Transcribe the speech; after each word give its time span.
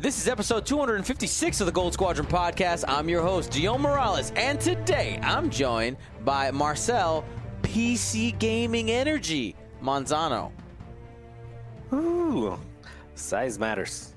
This 0.00 0.16
is 0.16 0.28
episode 0.28 0.64
256 0.64 1.60
of 1.60 1.66
the 1.66 1.72
Gold 1.72 1.92
Squadron 1.92 2.28
podcast. 2.28 2.84
I'm 2.86 3.08
your 3.08 3.20
host, 3.20 3.50
Gio 3.50 3.80
Morales, 3.80 4.30
and 4.36 4.60
today 4.60 5.18
I'm 5.24 5.50
joined 5.50 5.96
by 6.24 6.52
Marcel 6.52 7.24
PC 7.62 8.38
Gaming 8.38 8.92
Energy 8.92 9.56
Manzano. 9.82 10.52
Ooh, 11.92 12.56
size 13.16 13.58
matters. 13.58 14.14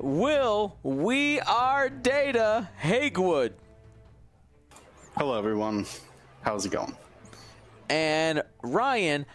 Will 0.00 0.76
We 0.82 1.38
Are 1.42 1.88
Data 1.88 2.68
Hagewood. 2.82 3.52
Hello, 5.16 5.38
everyone. 5.38 5.86
How's 6.42 6.66
it 6.66 6.72
going? 6.72 6.96
And 7.88 8.42
Ryan, 8.64 9.26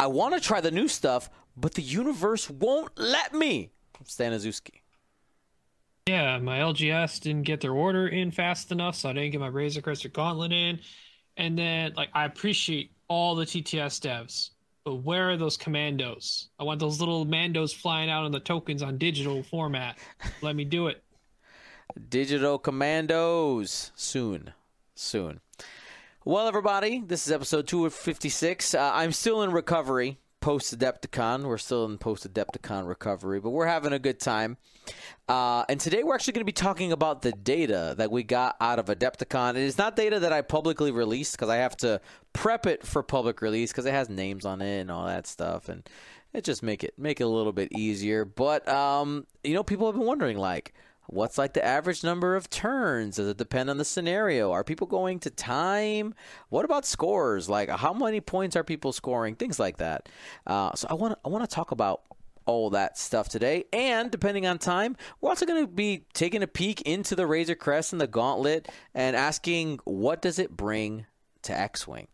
I 0.00 0.08
want 0.08 0.34
to 0.34 0.40
try 0.40 0.60
the 0.60 0.72
new 0.72 0.88
stuff, 0.88 1.30
but 1.56 1.74
the 1.74 1.82
universe 1.82 2.50
won't 2.50 2.90
let 2.98 3.32
me. 3.32 3.70
Stanazuski. 4.04 4.79
Yeah, 6.10 6.38
my 6.38 6.58
LGS 6.58 7.20
didn't 7.20 7.44
get 7.44 7.60
their 7.60 7.72
order 7.72 8.08
in 8.08 8.32
fast 8.32 8.72
enough, 8.72 8.96
so 8.96 9.08
I 9.08 9.12
didn't 9.12 9.30
get 9.30 9.40
my 9.40 9.46
Razor 9.46 9.80
Crest 9.80 10.12
Gauntlet 10.12 10.50
in. 10.50 10.80
And 11.36 11.56
then, 11.56 11.92
like, 11.96 12.08
I 12.12 12.24
appreciate 12.24 12.90
all 13.06 13.36
the 13.36 13.44
TTS 13.46 14.00
devs, 14.00 14.50
but 14.84 14.96
where 14.96 15.30
are 15.30 15.36
those 15.36 15.56
commandos? 15.56 16.48
I 16.58 16.64
want 16.64 16.80
those 16.80 16.98
little 16.98 17.24
mandos 17.24 17.72
flying 17.72 18.10
out 18.10 18.24
on 18.24 18.32
the 18.32 18.40
tokens 18.40 18.82
on 18.82 18.98
digital 18.98 19.44
format. 19.44 19.98
Let 20.42 20.56
me 20.56 20.64
do 20.64 20.88
it. 20.88 21.00
Digital 22.08 22.58
Commandos. 22.58 23.92
Soon. 23.94 24.52
Soon. 24.96 25.38
Well, 26.24 26.48
everybody, 26.48 27.04
this 27.06 27.24
is 27.24 27.32
episode 27.32 27.68
256. 27.68 28.74
Uh, 28.74 28.90
I'm 28.92 29.12
still 29.12 29.44
in 29.44 29.52
recovery 29.52 30.18
post 30.40 30.76
Adepticon. 30.76 31.44
We're 31.44 31.58
still 31.58 31.84
in 31.84 31.98
post 31.98 32.30
Adepticon 32.30 32.88
recovery, 32.88 33.40
but 33.40 33.50
we're 33.50 33.66
having 33.66 33.92
a 33.92 33.98
good 33.98 34.18
time. 34.20 34.56
Uh, 35.28 35.64
and 35.68 35.78
today 35.78 36.02
we're 36.02 36.14
actually 36.14 36.32
going 36.32 36.42
to 36.42 36.46
be 36.46 36.52
talking 36.52 36.92
about 36.92 37.22
the 37.22 37.32
data 37.32 37.94
that 37.98 38.10
we 38.10 38.22
got 38.22 38.56
out 38.60 38.78
of 38.78 38.86
Adepticon. 38.86 39.50
It 39.50 39.62
is 39.62 39.78
not 39.78 39.96
data 39.96 40.18
that 40.20 40.32
I 40.32 40.42
publicly 40.42 40.90
released 40.90 41.32
because 41.32 41.48
I 41.48 41.56
have 41.56 41.76
to 41.78 42.00
prep 42.32 42.66
it 42.66 42.86
for 42.86 43.02
public 43.02 43.42
release 43.42 43.70
because 43.70 43.86
it 43.86 43.92
has 43.92 44.08
names 44.08 44.44
on 44.44 44.60
it 44.60 44.80
and 44.80 44.90
all 44.90 45.06
that 45.06 45.26
stuff, 45.26 45.68
and 45.68 45.88
it 46.32 46.44
just 46.44 46.62
make 46.62 46.82
it 46.82 46.94
make 46.98 47.20
it 47.20 47.24
a 47.24 47.28
little 47.28 47.52
bit 47.52 47.72
easier. 47.76 48.24
But 48.24 48.66
um, 48.68 49.26
you 49.44 49.54
know, 49.54 49.62
people 49.62 49.86
have 49.86 49.96
been 49.96 50.06
wondering 50.06 50.38
like. 50.38 50.74
What's 51.12 51.38
like 51.38 51.54
the 51.54 51.64
average 51.64 52.04
number 52.04 52.36
of 52.36 52.48
turns? 52.48 53.16
Does 53.16 53.26
it 53.26 53.36
depend 53.36 53.68
on 53.68 53.78
the 53.78 53.84
scenario? 53.84 54.52
Are 54.52 54.62
people 54.62 54.86
going 54.86 55.18
to 55.20 55.30
time? 55.30 56.14
What 56.50 56.64
about 56.64 56.86
scores? 56.86 57.48
Like 57.48 57.68
how 57.68 57.92
many 57.92 58.20
points 58.20 58.54
are 58.54 58.62
people 58.62 58.92
scoring? 58.92 59.34
Things 59.34 59.58
like 59.58 59.78
that. 59.78 60.08
Uh, 60.46 60.72
so 60.76 60.86
I 60.88 60.94
want 60.94 61.18
I 61.24 61.28
want 61.28 61.48
to 61.48 61.52
talk 61.52 61.72
about 61.72 62.02
all 62.46 62.70
that 62.70 62.96
stuff 62.96 63.28
today. 63.28 63.64
And 63.72 64.10
depending 64.10 64.46
on 64.46 64.58
time, 64.58 64.96
we're 65.20 65.30
also 65.30 65.46
going 65.46 65.64
to 65.64 65.70
be 65.70 66.04
taking 66.14 66.44
a 66.44 66.46
peek 66.46 66.80
into 66.82 67.16
the 67.16 67.26
Razor 67.26 67.56
Crest 67.56 67.92
and 67.92 68.00
the 68.00 68.06
Gauntlet 68.06 68.68
and 68.94 69.16
asking 69.16 69.80
what 69.84 70.22
does 70.22 70.38
it 70.38 70.56
bring 70.56 71.06
to 71.42 71.58
X-wing. 71.58 72.06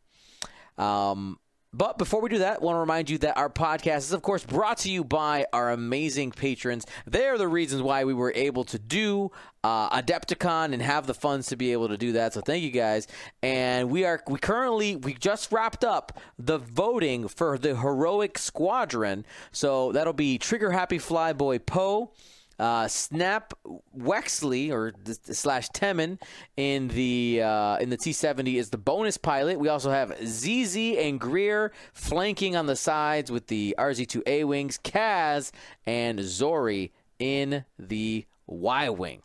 Um, 0.78 1.38
but 1.76 1.98
before 1.98 2.22
we 2.22 2.30
do 2.30 2.38
that, 2.38 2.60
I 2.60 2.64
want 2.64 2.76
to 2.76 2.80
remind 2.80 3.10
you 3.10 3.18
that 3.18 3.36
our 3.36 3.50
podcast 3.50 3.98
is, 3.98 4.12
of 4.12 4.22
course, 4.22 4.44
brought 4.44 4.78
to 4.78 4.90
you 4.90 5.04
by 5.04 5.44
our 5.52 5.70
amazing 5.70 6.30
patrons. 6.30 6.86
They 7.06 7.26
are 7.26 7.36
the 7.36 7.48
reasons 7.48 7.82
why 7.82 8.04
we 8.04 8.14
were 8.14 8.32
able 8.34 8.64
to 8.64 8.78
do 8.78 9.30
uh, 9.62 10.00
Adepticon 10.00 10.72
and 10.72 10.80
have 10.80 11.06
the 11.06 11.12
funds 11.12 11.48
to 11.48 11.56
be 11.56 11.72
able 11.72 11.88
to 11.88 11.98
do 11.98 12.12
that. 12.12 12.32
So 12.32 12.40
thank 12.40 12.62
you 12.62 12.70
guys. 12.70 13.08
And 13.42 13.90
we 13.90 14.04
are 14.04 14.22
we 14.26 14.38
currently 14.38 14.96
we 14.96 15.14
just 15.14 15.52
wrapped 15.52 15.84
up 15.84 16.18
the 16.38 16.56
voting 16.56 17.28
for 17.28 17.58
the 17.58 17.76
heroic 17.76 18.38
squadron. 18.38 19.26
So 19.52 19.92
that'll 19.92 20.14
be 20.14 20.38
Trigger 20.38 20.70
Happy 20.70 20.98
Flyboy 20.98 21.66
Poe. 21.66 22.12
Uh, 22.58 22.88
Snap 22.88 23.52
Wexley 23.96 24.70
or 24.70 24.92
th- 24.92 25.18
slash 25.22 25.68
Temmin 25.70 26.20
in 26.56 26.88
the 26.88 27.42
uh, 27.42 27.76
in 27.78 27.90
the 27.90 27.98
T70 27.98 28.54
is 28.54 28.70
the 28.70 28.78
bonus 28.78 29.18
pilot. 29.18 29.58
We 29.58 29.68
also 29.68 29.90
have 29.90 30.16
ZZ 30.24 30.76
and 30.98 31.20
Greer 31.20 31.72
flanking 31.92 32.56
on 32.56 32.66
the 32.66 32.76
sides 32.76 33.30
with 33.30 33.48
the 33.48 33.74
RZ2A 33.78 34.44
wings. 34.44 34.78
Kaz 34.82 35.52
and 35.84 36.18
Zorii 36.20 36.92
in 37.18 37.64
the 37.78 38.24
Y 38.46 38.88
wing. 38.88 39.22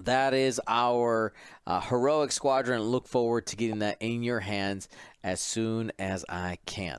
That 0.00 0.32
is 0.32 0.60
our 0.68 1.32
uh, 1.66 1.80
heroic 1.80 2.30
squadron. 2.32 2.82
Look 2.82 3.08
forward 3.08 3.46
to 3.46 3.56
getting 3.56 3.80
that 3.80 3.96
in 4.00 4.22
your 4.22 4.40
hands 4.40 4.88
as 5.24 5.40
soon 5.40 5.90
as 5.98 6.24
I 6.28 6.58
can. 6.66 6.98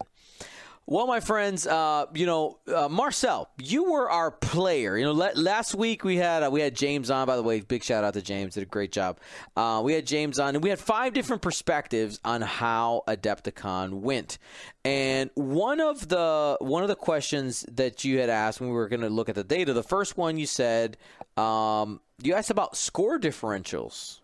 Well, 0.91 1.05
my 1.05 1.19
friends, 1.19 1.67
uh, 1.67 2.07
you 2.15 2.25
know, 2.25 2.57
uh, 2.65 2.89
Marcel, 2.89 3.47
you 3.59 3.91
were 3.91 4.09
our 4.09 4.31
player. 4.31 4.97
You 4.97 5.05
know, 5.05 5.11
last 5.11 5.75
week 5.75 6.03
we 6.03 6.15
had 6.15 6.41
uh, 6.41 6.49
we 6.51 6.61
had 6.61 6.75
James 6.75 7.11
on. 7.11 7.27
By 7.27 7.35
the 7.35 7.43
way, 7.43 7.59
big 7.59 7.83
shout 7.83 8.03
out 8.03 8.15
to 8.15 8.23
James, 8.23 8.55
did 8.55 8.63
a 8.63 8.65
great 8.65 8.91
job. 8.91 9.19
Uh, 9.55 9.81
we 9.85 9.93
had 9.93 10.07
James 10.07 10.39
on, 10.39 10.55
and 10.55 10.63
we 10.63 10.71
had 10.71 10.79
five 10.79 11.13
different 11.13 11.43
perspectives 11.43 12.19
on 12.25 12.41
how 12.41 13.03
Adepticon 13.07 13.99
went. 13.99 14.39
And 14.83 15.29
one 15.35 15.79
of 15.79 16.07
the 16.07 16.57
one 16.59 16.81
of 16.81 16.89
the 16.89 16.95
questions 16.95 17.67
that 17.71 18.03
you 18.03 18.17
had 18.17 18.31
asked 18.31 18.59
when 18.59 18.71
we 18.71 18.75
were 18.75 18.89
going 18.89 19.01
to 19.01 19.09
look 19.09 19.29
at 19.29 19.35
the 19.35 19.43
data, 19.43 19.73
the 19.73 19.83
first 19.83 20.17
one 20.17 20.39
you 20.39 20.47
said, 20.47 20.97
um, 21.37 22.01
you 22.23 22.33
asked 22.33 22.49
about 22.49 22.75
score 22.75 23.19
differentials. 23.19 24.21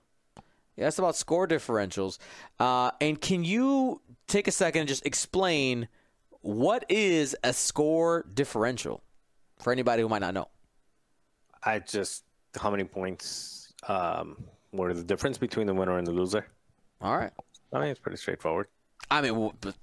You 0.78 0.86
asked 0.86 0.98
about 0.98 1.16
score 1.16 1.48
differentials, 1.48 2.18
uh, 2.60 2.90
and 3.00 3.22
can 3.22 3.44
you 3.44 4.02
take 4.26 4.48
a 4.48 4.52
second 4.52 4.80
and 4.80 4.90
just 4.90 5.06
explain? 5.06 5.90
What 6.46 6.86
is 6.90 7.36
a 7.44 7.54
score 7.54 8.24
differential 8.32 9.02
for 9.58 9.74
anybody 9.74 10.04
who 10.04 10.10
might 10.10 10.22
not 10.22 10.36
know? 10.36 10.48
I 11.64 11.80
just 11.80 12.24
how 12.56 12.70
many 12.70 12.84
points 12.84 13.74
um 13.88 14.38
what 14.70 14.92
are 14.92 14.94
the 14.94 15.04
difference 15.04 15.40
between 15.40 15.66
the 15.66 15.74
winner 15.74 15.98
and 15.98 16.06
the 16.06 16.12
loser? 16.12 16.46
All 17.02 17.18
right. 17.18 17.32
I 17.74 17.80
mean, 17.80 17.88
it's 17.88 18.00
pretty 18.00 18.18
straightforward. 18.18 18.68
I 19.10 19.22
mean, 19.22 19.36
well, 19.36 19.56
but, 19.60 19.74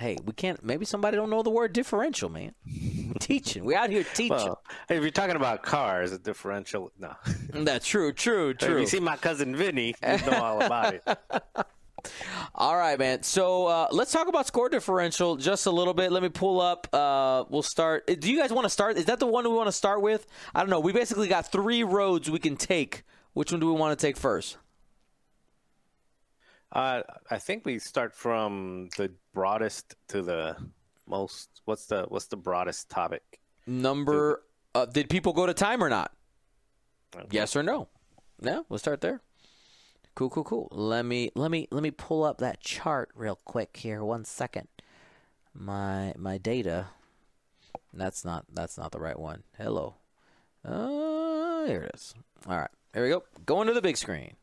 hey, 0.00 0.18
we 0.24 0.32
can't. 0.32 0.64
Maybe 0.64 0.84
somebody 0.84 1.16
don't 1.16 1.30
know 1.30 1.44
the 1.44 1.50
word 1.50 1.72
differential, 1.72 2.28
man. 2.28 2.56
teaching, 3.20 3.64
we 3.64 3.76
out 3.76 3.90
here 3.90 4.02
teaching. 4.02 4.36
Well, 4.36 4.62
if 4.88 5.02
you're 5.02 5.12
talking 5.12 5.36
about 5.36 5.62
cars, 5.62 6.10
a 6.10 6.18
differential, 6.18 6.90
no. 6.98 7.14
That's 7.52 7.86
true, 7.86 8.12
true, 8.12 8.52
true. 8.54 8.74
If 8.74 8.80
you 8.80 8.86
see 8.88 9.00
my 9.00 9.16
cousin 9.16 9.54
Vinny, 9.54 9.94
you 10.02 10.26
know 10.28 10.42
all 10.42 10.60
about 10.60 10.94
it. 10.94 11.04
All 12.54 12.76
right, 12.76 12.98
man. 12.98 13.22
So 13.22 13.66
uh, 13.66 13.88
let's 13.90 14.12
talk 14.12 14.28
about 14.28 14.46
score 14.46 14.68
differential 14.68 15.36
just 15.36 15.66
a 15.66 15.70
little 15.70 15.94
bit. 15.94 16.12
Let 16.12 16.22
me 16.22 16.28
pull 16.28 16.60
up. 16.60 16.88
Uh, 16.92 17.44
we'll 17.48 17.62
start. 17.62 18.06
Do 18.20 18.30
you 18.30 18.38
guys 18.38 18.52
want 18.52 18.64
to 18.64 18.70
start? 18.70 18.96
Is 18.96 19.06
that 19.06 19.20
the 19.20 19.26
one 19.26 19.44
we 19.44 19.54
want 19.54 19.68
to 19.68 19.72
start 19.72 20.02
with? 20.02 20.26
I 20.54 20.60
don't 20.60 20.70
know. 20.70 20.80
We 20.80 20.92
basically 20.92 21.28
got 21.28 21.50
three 21.50 21.82
roads 21.82 22.30
we 22.30 22.38
can 22.38 22.56
take. 22.56 23.04
Which 23.32 23.52
one 23.52 23.60
do 23.60 23.72
we 23.72 23.78
want 23.78 23.98
to 23.98 24.06
take 24.06 24.16
first? 24.16 24.56
Uh, 26.72 27.02
I 27.30 27.38
think 27.38 27.64
we 27.64 27.78
start 27.78 28.14
from 28.14 28.90
the 28.96 29.10
broadest 29.34 29.96
to 30.08 30.22
the 30.22 30.56
most. 31.06 31.62
What's 31.64 31.86
the 31.86 32.04
what's 32.08 32.26
the 32.26 32.36
broadest 32.36 32.88
topic? 32.88 33.40
Number. 33.66 34.42
Uh, 34.74 34.86
did 34.86 35.08
people 35.08 35.32
go 35.32 35.46
to 35.46 35.54
time 35.54 35.82
or 35.82 35.88
not? 35.88 36.12
Yes 37.30 37.56
or 37.56 37.62
no? 37.62 37.88
Yeah, 38.40 38.60
we'll 38.68 38.78
start 38.78 39.00
there. 39.00 39.20
Cool, 40.14 40.30
cool, 40.30 40.44
cool. 40.44 40.68
Let 40.70 41.04
me 41.04 41.30
let 41.34 41.50
me 41.50 41.68
let 41.70 41.82
me 41.82 41.90
pull 41.90 42.24
up 42.24 42.38
that 42.38 42.60
chart 42.60 43.10
real 43.14 43.38
quick 43.44 43.76
here. 43.76 44.04
One 44.04 44.24
second. 44.24 44.68
My 45.54 46.12
my 46.16 46.36
data. 46.38 46.88
That's 47.94 48.24
not 48.24 48.44
that's 48.52 48.76
not 48.76 48.92
the 48.92 49.00
right 49.00 49.18
one. 49.18 49.44
Hello. 49.56 49.94
Uh, 50.64 51.64
here 51.66 51.82
it 51.82 51.94
is. 51.94 52.14
All 52.46 52.58
right. 52.58 52.70
Here 52.92 53.04
we 53.04 53.10
go. 53.10 53.24
Going 53.46 53.66
to 53.68 53.72
the 53.72 53.82
big 53.82 53.96
screen. 53.96 54.34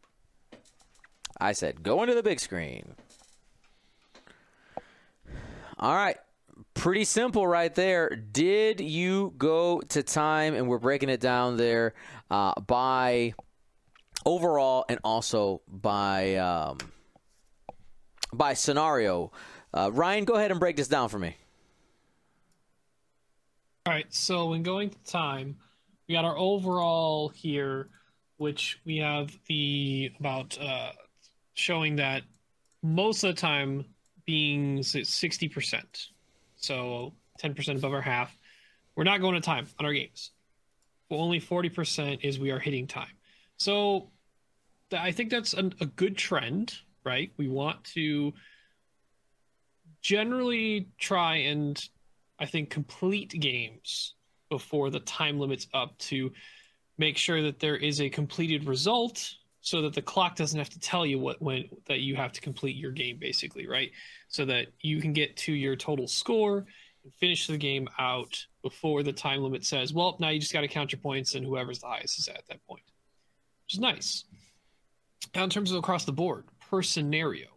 I 1.40 1.52
said 1.52 1.84
go 1.84 2.02
into 2.02 2.16
the 2.16 2.24
big 2.24 2.40
screen. 2.40 2.96
All 5.78 5.96
right. 5.96 6.18
Pretty 6.74 7.04
simple 7.04 7.46
right 7.46 7.74
there. 7.76 8.10
Did 8.16 8.80
you 8.80 9.34
go 9.38 9.82
to 9.90 10.02
time? 10.02 10.56
And 10.56 10.68
we're 10.68 10.80
breaking 10.80 11.10
it 11.10 11.20
down 11.20 11.58
there 11.58 11.94
uh, 12.32 12.60
by 12.60 13.34
overall 14.28 14.86
and 14.90 15.00
also 15.04 15.62
by 15.68 16.36
um, 16.36 16.78
by 18.34 18.54
scenario. 18.54 19.32
Uh, 19.74 19.90
Ryan, 19.94 20.26
go 20.26 20.36
ahead 20.36 20.52
and 20.52 20.60
break 20.60 20.76
this 20.76 20.88
down 20.90 21.08
for 21.10 21.18
me. 21.18 21.36
All 23.86 23.94
right. 23.94 24.14
So 24.14 24.50
when 24.50 24.64
going 24.64 24.90
to 24.90 24.98
time, 25.06 25.56
we 26.08 26.16
got 26.16 26.26
our 26.26 26.38
overall 26.38 27.30
here, 27.30 27.90
which 28.36 28.80
we 28.86 28.98
have 28.98 29.32
the 29.48 30.12
about 30.20 30.58
uh, 30.60 30.92
showing 31.54 31.96
that 31.96 32.24
most 32.84 33.24
of 33.24 33.34
the 33.34 33.42
time 33.42 33.86
being 34.26 34.84
sixty 34.84 35.48
percent, 35.48 36.10
so 36.58 37.14
ten 37.40 37.54
percent 37.54 37.80
above 37.80 37.94
our 37.94 38.02
half. 38.02 38.38
We're 38.96 39.06
not 39.06 39.22
going 39.22 39.36
to 39.36 39.42
time 39.42 39.68
on 39.80 39.86
our 39.86 39.94
games. 39.94 40.32
Only 41.10 41.40
forty 41.40 41.70
percent 41.70 42.22
is 42.24 42.40
we 42.40 42.52
are 42.52 42.60
hitting 42.60 42.88
time. 42.88 43.16
So 43.56 44.10
I 44.92 45.12
think 45.12 45.30
that's 45.30 45.54
a, 45.54 45.70
a 45.82 45.86
good 45.86 46.18
trend, 46.18 46.76
right? 47.04 47.32
We 47.38 47.48
want 47.48 47.84
to 47.96 48.34
generally 50.02 50.88
try 50.98 51.38
and 51.38 51.82
I 52.40 52.46
think 52.46 52.70
complete 52.70 53.30
games 53.40 54.14
before 54.50 54.90
the 54.90 55.00
time 55.02 55.40
limit's 55.40 55.68
up 55.74 55.98
to 55.98 56.32
make 56.98 57.18
sure 57.18 57.42
that 57.42 57.60
there 57.60 57.76
is 57.76 58.02
a 58.02 58.10
completed 58.10 58.66
result 58.66 59.36
so 59.62 59.82
that 59.82 59.94
the 59.94 60.02
clock 60.02 60.36
doesn't 60.36 60.58
have 60.58 60.70
to 60.70 60.80
tell 60.80 61.06
you 61.06 61.20
what 61.20 61.42
when 61.42 61.66
that 61.88 62.00
you 62.00 62.16
have 62.16 62.32
to 62.32 62.42
complete 62.42 62.76
your 62.76 62.92
game 62.92 63.18
basically 63.20 63.68
right 63.68 63.92
so 64.30 64.46
that 64.46 64.68
you 64.80 65.02
can 65.02 65.14
get 65.14 65.36
to 65.36 65.52
your 65.52 65.76
total 65.76 66.08
score 66.08 66.66
and 67.04 67.14
finish 67.16 67.48
the 67.48 67.58
game 67.58 67.88
out 68.00 68.46
before 68.62 69.04
the 69.04 69.12
time 69.12 69.42
limit 69.42 69.66
says 69.66 69.94
well 69.94 70.16
now 70.20 70.30
you 70.30 70.40
just 70.40 70.54
got 70.54 70.62
to 70.62 70.68
count 70.68 70.92
your 70.92 71.02
points 71.02 71.36
and 71.36 71.46
whoever's 71.46 71.80
the 71.80 71.88
highest 71.88 72.18
is 72.20 72.28
at 72.28 72.48
that 72.48 72.66
point 72.66 72.84
which 73.66 73.74
is 73.74 73.80
nice 73.80 74.24
now 75.36 75.44
in 75.44 75.50
terms 75.50 75.72
of 75.72 75.78
across 75.78 76.06
the 76.06 76.12
board 76.12 76.46
per 76.70 76.82
scenario 76.82 77.48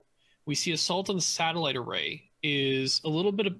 we 0.46 0.55
see 0.55 0.72
assault 0.72 1.08
on 1.11 1.17
the 1.17 1.22
satellite 1.22 1.76
array 1.76 2.22
is 2.43 3.00
a 3.05 3.08
little 3.08 3.32
bit 3.32 3.46
of 3.46 3.55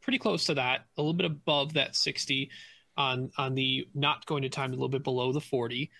pretty 0.00 0.18
close 0.18 0.44
to 0.44 0.54
that 0.54 0.86
a 0.96 1.02
little 1.02 1.14
bit 1.14 1.26
above 1.26 1.74
that 1.74 1.94
60 1.96 2.50
on 2.96 3.30
on 3.38 3.54
the 3.54 3.86
not 3.94 4.24
going 4.26 4.42
to 4.42 4.48
time 4.48 4.70
a 4.70 4.74
little 4.74 4.88
bit 4.88 5.02
below 5.04 5.32
the 5.32 5.40
40 5.40 5.90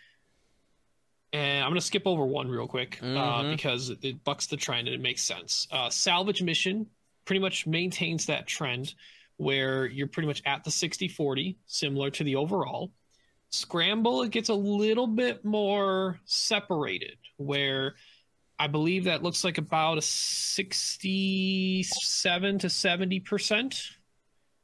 and 1.32 1.64
i'm 1.64 1.70
going 1.70 1.80
to 1.80 1.86
skip 1.86 2.06
over 2.06 2.24
one 2.24 2.48
real 2.48 2.66
quick 2.68 2.98
uh, 3.02 3.04
Mhm. 3.06 3.52
because 3.56 3.90
it, 3.90 3.98
it 4.04 4.24
bucks 4.24 4.46
the 4.46 4.56
trend 4.56 4.88
and 4.88 4.94
it 4.94 5.00
makes 5.00 5.22
sense. 5.22 5.66
Uh, 5.70 5.90
salvage 5.90 6.42
mission 6.42 6.86
pretty 7.24 7.40
much 7.40 7.66
maintains 7.66 8.26
that 8.26 8.46
trend 8.46 8.94
where 9.36 9.86
you're 9.86 10.06
pretty 10.06 10.26
much 10.28 10.42
at 10.46 10.62
the 10.62 10.70
60 10.70 11.08
40 11.08 11.56
similar 11.66 12.10
to 12.10 12.22
the 12.24 12.36
overall. 12.36 12.92
Scramble 13.50 14.22
it 14.22 14.30
gets 14.30 14.48
a 14.48 14.54
little 14.54 15.06
bit 15.06 15.44
more 15.44 16.20
separated 16.24 17.16
where 17.36 17.94
i 18.58 18.66
believe 18.66 19.04
that 19.04 19.22
looks 19.22 19.44
like 19.44 19.58
about 19.58 19.98
a 19.98 20.02
67 20.02 22.58
to 22.58 22.68
70 22.70 23.20
percent 23.20 23.82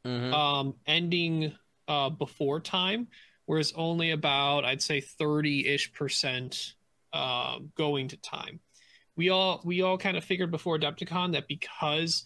Mhm. 0.07 0.33
um, 0.33 0.75
ending 0.87 1.53
uh, 1.87 2.09
before 2.09 2.59
time, 2.59 3.07
whereas 3.45 3.75
only 3.77 4.13
about 4.13 4.65
I'd 4.65 4.81
say 4.81 5.03
thirty 5.03 5.67
ish 5.67 5.93
percent 5.93 6.73
um, 7.13 7.71
going 7.77 8.09
to 8.09 8.17
time. 8.17 8.61
We 9.15 9.29
all 9.29 9.61
we 9.63 9.83
all 9.83 9.99
kind 9.99 10.17
of 10.17 10.25
figured 10.25 10.51
before 10.51 10.79
Adepticon 10.79 11.33
that 11.33 11.49
because 11.49 12.25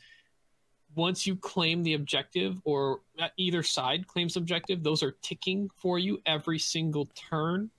once 0.95 1.27
you 1.27 1.35
claim 1.35 1.83
the 1.83 1.95
objective 1.95 2.61
or 2.65 3.01
uh, 3.19 3.27
either 3.39 3.65
side 3.65 4.07
claims 4.07 4.37
objective, 4.37 4.85
those 4.85 5.03
are 5.03 5.17
ticking 5.21 5.69
for 5.77 5.99
you 5.99 6.23
every 6.27 6.61
single 6.61 7.07
turn, 7.29 7.73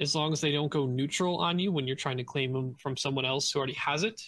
as 0.00 0.14
long 0.14 0.32
as 0.32 0.40
they 0.40 0.52
don't 0.52 0.70
go 0.70 0.86
neutral 0.86 1.38
on 1.38 1.58
you 1.58 1.72
when 1.72 1.86
you're 1.86 1.96
trying 1.96 2.18
to 2.18 2.24
claim 2.24 2.52
them 2.52 2.74
from 2.74 2.96
someone 2.96 3.24
else 3.24 3.50
who 3.50 3.58
already 3.58 3.74
has 3.74 4.02
it. 4.02 4.20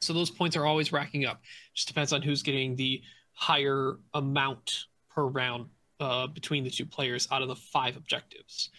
So 0.00 0.12
those 0.12 0.30
points 0.30 0.56
are 0.56 0.66
always 0.66 0.92
racking 0.92 1.24
up. 1.24 1.42
Just 1.74 1.88
depends 1.88 2.12
on 2.12 2.22
who's 2.22 2.42
getting 2.42 2.76
the 2.76 3.02
higher 3.32 3.96
amount 4.14 4.86
per 5.14 5.24
round 5.24 5.66
uh, 5.98 6.26
between 6.26 6.64
the 6.64 6.70
two 6.70 6.86
players 6.86 7.28
out 7.30 7.42
of 7.42 7.48
the 7.48 7.56
five 7.56 7.96
objectives. 7.96 8.70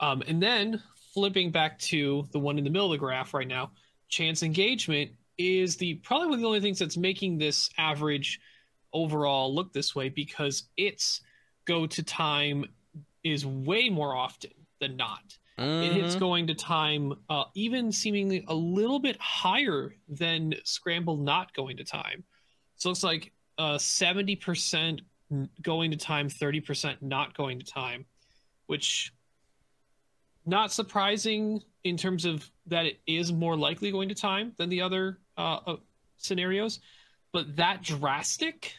Um, 0.00 0.22
and 0.26 0.42
then 0.42 0.82
flipping 1.12 1.50
back 1.50 1.78
to 1.78 2.26
the 2.32 2.38
one 2.38 2.58
in 2.58 2.64
the 2.64 2.70
middle 2.70 2.86
of 2.86 2.92
the 2.92 2.98
graph 2.98 3.34
right 3.34 3.48
now, 3.48 3.72
chance 4.08 4.42
engagement 4.42 5.10
is 5.38 5.76
the 5.76 5.94
probably 5.94 6.28
one 6.28 6.34
of 6.34 6.40
the 6.40 6.46
only 6.46 6.60
things 6.60 6.78
that's 6.78 6.96
making 6.96 7.38
this 7.38 7.70
average 7.78 8.40
overall 8.92 9.54
look 9.54 9.72
this 9.72 9.94
way 9.94 10.08
because 10.08 10.64
its 10.76 11.22
go 11.64 11.86
to 11.86 12.02
time 12.02 12.64
is 13.22 13.46
way 13.46 13.88
more 13.88 14.14
often 14.14 14.50
than 14.80 14.96
not. 14.96 15.38
It 15.58 15.92
hits 15.92 16.16
Mhm. 16.16 16.20
going 16.20 16.46
to 16.48 16.54
time, 16.54 17.12
uh, 17.28 17.44
even 17.54 17.92
seemingly 17.92 18.44
a 18.48 18.54
little 18.54 18.98
bit 18.98 19.16
higher 19.20 19.94
than 20.08 20.54
Scramble 20.64 21.16
not 21.16 21.54
going 21.54 21.76
to 21.76 21.84
time. 21.84 22.24
So 22.76 22.88
it 22.88 22.90
looks 22.90 23.04
like 23.04 23.32
uh, 23.58 23.76
70% 23.76 25.02
going 25.62 25.90
to 25.90 25.96
time, 25.96 26.28
30% 26.28 27.02
not 27.02 27.34
going 27.34 27.58
to 27.58 27.64
time, 27.64 28.06
which 28.66 29.12
not 30.46 30.72
surprising 30.72 31.62
in 31.84 31.96
terms 31.96 32.24
of 32.24 32.50
that 32.66 32.86
it 32.86 33.00
is 33.06 33.32
more 33.32 33.56
likely 33.56 33.90
going 33.90 34.08
to 34.08 34.14
time 34.14 34.54
than 34.56 34.70
the 34.70 34.80
other 34.80 35.20
uh, 35.36 35.60
uh, 35.66 35.76
scenarios. 36.16 36.80
But 37.32 37.54
that 37.56 37.82
drastic, 37.82 38.74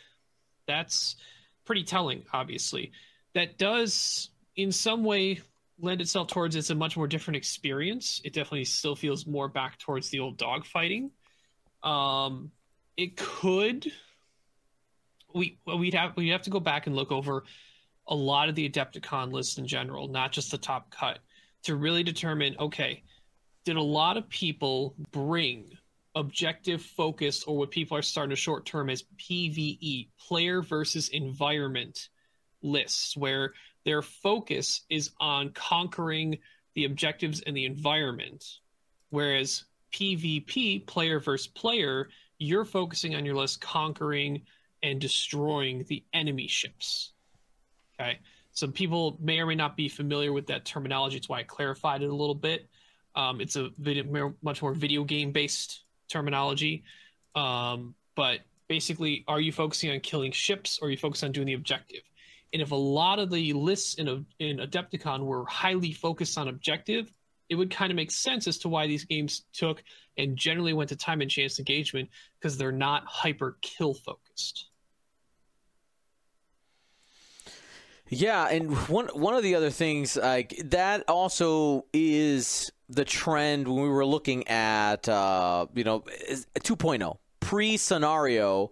that's 0.65 1.15
pretty 1.63 1.83
telling, 1.83 2.25
obviously. 2.33 2.91
That 3.33 3.57
does, 3.57 4.31
in 4.55 4.71
some 4.71 5.03
way, 5.03 5.41
lend 5.81 6.01
itself 6.01 6.27
towards 6.27 6.55
it's 6.55 6.69
a 6.69 6.75
much 6.75 6.95
more 6.95 7.07
different 7.07 7.37
experience. 7.37 8.21
It 8.23 8.33
definitely 8.33 8.65
still 8.65 8.95
feels 8.95 9.25
more 9.25 9.47
back 9.47 9.79
towards 9.79 10.09
the 10.09 10.19
old 10.19 10.37
dog 10.37 10.65
fighting. 10.65 11.11
Um, 11.83 12.51
it 12.97 13.17
could 13.17 13.91
we 15.33 15.57
we'd 15.65 15.93
have 15.93 16.15
we'd 16.15 16.29
have 16.29 16.43
to 16.43 16.49
go 16.49 16.59
back 16.59 16.87
and 16.87 16.95
look 16.95 17.11
over 17.11 17.43
a 18.07 18.15
lot 18.15 18.49
of 18.49 18.55
the 18.55 18.69
Adepticon 18.69 19.31
lists 19.31 19.57
in 19.57 19.67
general, 19.67 20.07
not 20.07 20.31
just 20.31 20.51
the 20.51 20.57
top 20.57 20.91
cut, 20.91 21.19
to 21.63 21.75
really 21.75 22.03
determine 22.03 22.55
okay, 22.59 23.03
did 23.65 23.77
a 23.77 23.81
lot 23.81 24.17
of 24.17 24.27
people 24.29 24.95
bring 25.11 25.71
objective 26.15 26.81
focus 26.81 27.43
or 27.45 27.57
what 27.57 27.71
people 27.71 27.95
are 27.97 28.01
starting 28.01 28.31
to 28.31 28.35
short 28.35 28.65
term 28.65 28.89
as 28.89 29.03
PVE, 29.17 30.09
player 30.19 30.61
versus 30.61 31.09
environment 31.09 32.09
lists, 32.61 33.15
where 33.15 33.53
their 33.85 34.01
focus 34.01 34.81
is 34.89 35.11
on 35.19 35.51
conquering 35.51 36.37
the 36.75 36.85
objectives 36.85 37.41
and 37.41 37.55
the 37.55 37.65
environment, 37.65 38.43
whereas 39.09 39.65
PvP, 39.91 40.85
player 40.87 41.19
versus 41.19 41.47
player, 41.47 42.09
you're 42.37 42.65
focusing 42.65 43.15
on 43.15 43.25
your 43.25 43.35
list 43.35 43.61
conquering 43.61 44.41
and 44.83 44.99
destroying 44.99 45.85
the 45.87 46.03
enemy 46.13 46.47
ships. 46.47 47.13
Okay. 47.99 48.19
Some 48.53 48.71
people 48.71 49.17
may 49.21 49.39
or 49.39 49.45
may 49.45 49.55
not 49.55 49.77
be 49.77 49.87
familiar 49.87 50.33
with 50.33 50.47
that 50.47 50.65
terminology. 50.65 51.17
It's 51.17 51.29
why 51.29 51.39
I 51.39 51.43
clarified 51.43 52.01
it 52.01 52.09
a 52.09 52.15
little 52.15 52.35
bit. 52.35 52.67
Um, 53.15 53.41
it's 53.41 53.55
a 53.55 53.69
video, 53.77 54.33
much 54.41 54.61
more 54.61 54.73
video 54.73 55.03
game 55.03 55.31
based 55.31 55.83
terminology. 56.09 56.83
Um, 57.35 57.95
but 58.15 58.39
basically, 58.67 59.23
are 59.27 59.39
you 59.39 59.51
focusing 59.51 59.91
on 59.91 59.99
killing 59.99 60.31
ships 60.31 60.79
or 60.81 60.87
are 60.87 60.91
you 60.91 60.97
focused 60.97 61.23
on 61.23 61.31
doing 61.31 61.47
the 61.47 61.53
objective? 61.53 62.01
And 62.53 62.61
if 62.61 62.71
a 62.71 62.75
lot 62.75 63.19
of 63.19 63.29
the 63.29 63.53
lists 63.53 63.95
in, 63.95 64.25
in 64.39 64.57
Adepticon 64.57 65.21
were 65.21 65.45
highly 65.45 65.93
focused 65.93 66.37
on 66.37 66.47
objective, 66.47 67.11
it 67.49 67.55
would 67.55 67.69
kind 67.69 67.91
of 67.91 67.95
make 67.95 68.11
sense 68.11 68.47
as 68.47 68.57
to 68.59 68.69
why 68.69 68.87
these 68.87 69.05
games 69.05 69.43
took 69.53 69.83
and 70.17 70.37
generally 70.37 70.73
went 70.73 70.89
to 70.89 70.95
time 70.95 71.21
and 71.21 71.29
chance 71.29 71.59
engagement 71.59 72.09
because 72.39 72.57
they're 72.57 72.71
not 72.71 73.03
hyper 73.05 73.57
kill 73.61 73.93
focused. 73.93 74.69
Yeah, 78.07 78.47
and 78.49 78.75
one 78.89 79.07
one 79.07 79.35
of 79.35 79.43
the 79.43 79.55
other 79.55 79.69
things 79.69 80.17
like 80.17 80.53
that 80.65 81.05
also 81.07 81.85
is 81.93 82.69
the 82.89 83.05
trend 83.05 83.69
when 83.69 83.83
we 83.83 83.89
were 83.89 84.05
looking 84.05 84.47
at 84.49 85.07
uh, 85.07 85.67
you 85.73 85.85
know 85.85 86.03
is- 86.27 86.45
2.0 86.59 87.17
pre 87.39 87.77
scenario. 87.77 88.71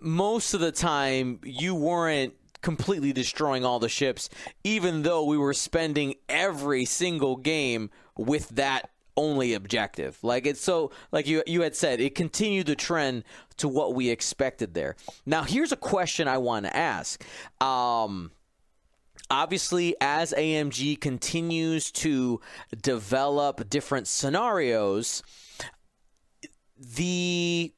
Most 0.00 0.54
of 0.54 0.60
the 0.60 0.70
time, 0.70 1.40
you 1.42 1.74
weren't 1.74 2.34
completely 2.62 3.12
destroying 3.12 3.64
all 3.64 3.78
the 3.78 3.88
ships, 3.88 4.28
even 4.64 5.02
though 5.02 5.24
we 5.24 5.38
were 5.38 5.54
spending 5.54 6.14
every 6.28 6.84
single 6.84 7.36
game 7.36 7.90
with 8.16 8.48
that 8.50 8.90
only 9.18 9.52
objective. 9.52 10.16
Like 10.22 10.46
it's 10.46 10.60
so 10.60 10.92
like 11.10 11.26
you 11.26 11.42
you 11.46 11.62
had 11.62 11.74
said, 11.74 12.00
it 12.00 12.14
continued 12.14 12.66
the 12.66 12.76
trend 12.76 13.24
to 13.58 13.68
what 13.68 13.94
we 13.94 14.08
expected 14.10 14.74
there. 14.74 14.96
Now 15.26 15.42
here's 15.42 15.72
a 15.72 15.76
question 15.76 16.28
I 16.28 16.38
want 16.38 16.66
to 16.66 16.76
ask. 16.76 17.22
Um 17.60 18.30
obviously 19.30 19.96
as 20.00 20.32
AMG 20.32 21.00
continues 21.00 21.90
to 21.92 22.40
develop 22.80 23.68
different 23.68 24.06
scenarios, 24.06 25.22
the 26.78 27.72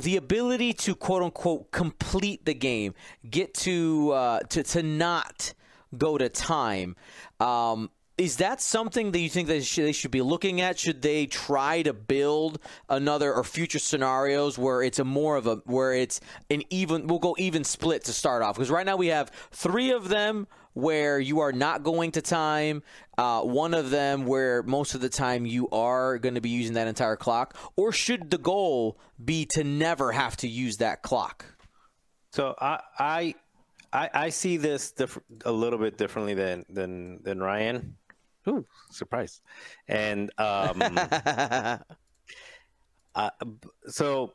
the 0.00 0.16
ability 0.16 0.72
to 0.72 0.94
quote 0.94 1.22
unquote 1.22 1.70
complete 1.70 2.44
the 2.44 2.54
game, 2.54 2.94
get 3.28 3.54
to 3.54 4.12
uh, 4.12 4.40
to 4.40 4.62
to 4.62 4.82
not 4.82 5.54
go 5.96 6.18
to 6.18 6.28
time. 6.28 6.96
Um, 7.40 7.90
is 8.18 8.36
that 8.36 8.60
something 8.60 9.12
that 9.12 9.18
you 9.18 9.28
think 9.28 9.48
they 9.48 9.60
they 9.60 9.92
should 9.92 10.10
be 10.10 10.22
looking 10.22 10.60
at? 10.60 10.78
Should 10.78 11.02
they 11.02 11.26
try 11.26 11.82
to 11.82 11.92
build 11.92 12.58
another 12.88 13.32
or 13.34 13.42
future 13.42 13.78
scenarios 13.78 14.58
where 14.58 14.82
it's 14.82 14.98
a 14.98 15.04
more 15.04 15.36
of 15.36 15.46
a 15.46 15.56
where 15.64 15.94
it's 15.94 16.20
an 16.50 16.62
even 16.70 17.06
we'll 17.06 17.18
go 17.18 17.34
even 17.38 17.64
split 17.64 18.04
to 18.04 18.12
start 18.12 18.42
off 18.42 18.56
because 18.56 18.70
right 18.70 18.86
now 18.86 18.96
we 18.96 19.08
have 19.08 19.30
three 19.50 19.90
of 19.90 20.08
them 20.08 20.46
where 20.74 21.18
you 21.18 21.40
are 21.40 21.52
not 21.52 21.82
going 21.82 22.12
to 22.12 22.22
time, 22.22 22.82
uh, 23.18 23.42
one 23.42 23.74
of 23.74 23.90
them 23.90 24.26
where 24.26 24.62
most 24.62 24.94
of 24.94 25.00
the 25.00 25.08
time 25.08 25.46
you 25.46 25.68
are 25.70 26.18
going 26.18 26.34
to 26.34 26.40
be 26.40 26.48
using 26.48 26.74
that 26.74 26.88
entire 26.88 27.16
clock, 27.16 27.56
or 27.76 27.92
should 27.92 28.30
the 28.30 28.38
goal 28.38 28.98
be 29.22 29.46
to 29.52 29.64
never 29.64 30.12
have 30.12 30.36
to 30.38 30.48
use 30.48 30.76
that 30.76 31.02
clock? 31.02 31.44
So 32.30 32.54
I 32.60 32.80
I 32.98 33.34
I, 33.92 34.10
I 34.14 34.28
see 34.30 34.56
this 34.56 34.92
diff- 34.92 35.18
a 35.44 35.52
little 35.52 35.78
bit 35.78 35.98
differently 35.98 36.34
than 36.34 36.64
than 36.68 37.22
than 37.22 37.42
Ryan. 37.42 37.96
Ooh, 38.48 38.66
surprise! 38.90 39.40
And 39.86 40.30
um, 40.38 40.82
uh, 43.14 43.30
so 43.86 44.32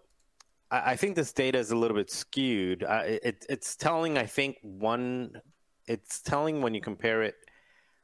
I, 0.72 0.92
I 0.92 0.96
think 0.96 1.16
this 1.16 1.34
data 1.34 1.58
is 1.58 1.72
a 1.72 1.76
little 1.76 1.98
bit 1.98 2.12
skewed. 2.12 2.84
Uh, 2.84 3.02
it, 3.06 3.46
it's 3.50 3.76
telling, 3.76 4.18
I 4.18 4.26
think, 4.26 4.58
one 4.62 5.42
it's 5.88 6.22
telling 6.22 6.62
when 6.62 6.74
you 6.74 6.82
compare 6.82 7.24
it 7.24 7.36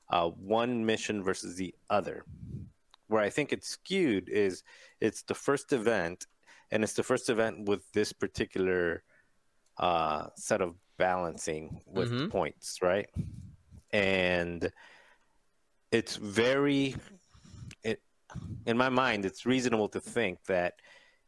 uh, 0.09 0.29
one 0.29 0.85
mission 0.85 1.23
versus 1.23 1.55
the 1.55 1.73
other. 1.89 2.25
Where 3.07 3.21
I 3.21 3.29
think 3.29 3.53
it's 3.53 3.67
skewed 3.67 4.29
is 4.29 4.63
it's 4.99 5.23
the 5.23 5.35
first 5.35 5.73
event, 5.73 6.25
and 6.71 6.83
it's 6.83 6.93
the 6.93 7.03
first 7.03 7.29
event 7.29 7.67
with 7.67 7.91
this 7.91 8.13
particular 8.13 9.03
uh, 9.77 10.27
set 10.35 10.61
of 10.61 10.75
balancing 10.97 11.81
with 11.85 12.09
Mhm. 12.11 12.29
points, 12.29 12.79
right? 12.81 13.09
And 13.91 14.71
it's 15.91 16.15
very, 16.15 16.95
it 17.83 18.01
in 18.65 18.77
my 18.77 18.89
mind, 18.89 19.25
it's 19.25 19.45
reasonable 19.45 19.89
to 19.89 19.99
think 19.99 20.43
that 20.45 20.75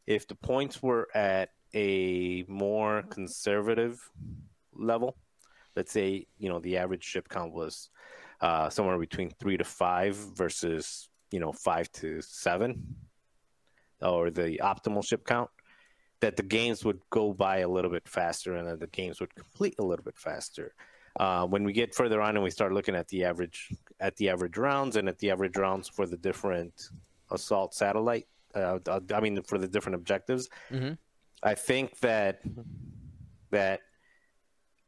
if 0.06 0.26
the 0.26 0.34
points 0.34 0.82
were 0.82 1.08
at 1.14 1.50
a 1.74 2.44
more 2.48 3.02
conservative 3.02 4.10
level, 4.72 5.16
let's 5.76 5.92
say 5.92 6.26
you 6.38 6.48
know 6.48 6.58
the 6.60 6.76
average 6.78 7.04
ship 7.04 7.28
count 7.28 7.52
was 7.52 7.90
uh, 8.40 8.68
somewhere 8.70 8.98
between 8.98 9.30
three 9.30 9.56
to 9.56 9.64
five 9.64 10.14
versus 10.16 11.08
you 11.30 11.40
know 11.40 11.52
five 11.52 11.90
to 11.92 12.20
seven, 12.22 12.96
or 14.02 14.30
the 14.30 14.60
optimal 14.62 15.06
ship 15.06 15.24
count, 15.26 15.50
that 16.20 16.36
the 16.36 16.42
games 16.42 16.84
would 16.84 17.00
go 17.10 17.32
by 17.32 17.58
a 17.58 17.68
little 17.68 17.90
bit 17.90 18.08
faster 18.08 18.56
and 18.56 18.66
that 18.68 18.80
the 18.80 18.86
games 18.88 19.20
would 19.20 19.34
complete 19.34 19.74
a 19.78 19.84
little 19.84 20.04
bit 20.04 20.18
faster. 20.18 20.74
Uh, 21.18 21.46
when 21.46 21.64
we 21.64 21.72
get 21.72 21.94
further 21.94 22.20
on 22.20 22.36
and 22.36 22.44
we 22.44 22.50
start 22.50 22.72
looking 22.72 22.94
at 22.94 23.08
the 23.08 23.24
average 23.24 23.72
at 24.00 24.14
the 24.16 24.28
average 24.28 24.58
rounds 24.58 24.96
and 24.96 25.08
at 25.08 25.18
the 25.18 25.30
average 25.30 25.56
rounds 25.56 25.88
for 25.88 26.06
the 26.06 26.16
different 26.18 26.90
assault 27.30 27.74
satellite, 27.74 28.26
uh, 28.54 28.78
I 29.14 29.20
mean 29.20 29.42
for 29.42 29.58
the 29.58 29.68
different 29.68 29.94
objectives, 29.96 30.48
Mhm. 30.70 30.98
I 31.42 31.54
think 31.54 31.98
that 32.00 32.42
that 33.50 33.80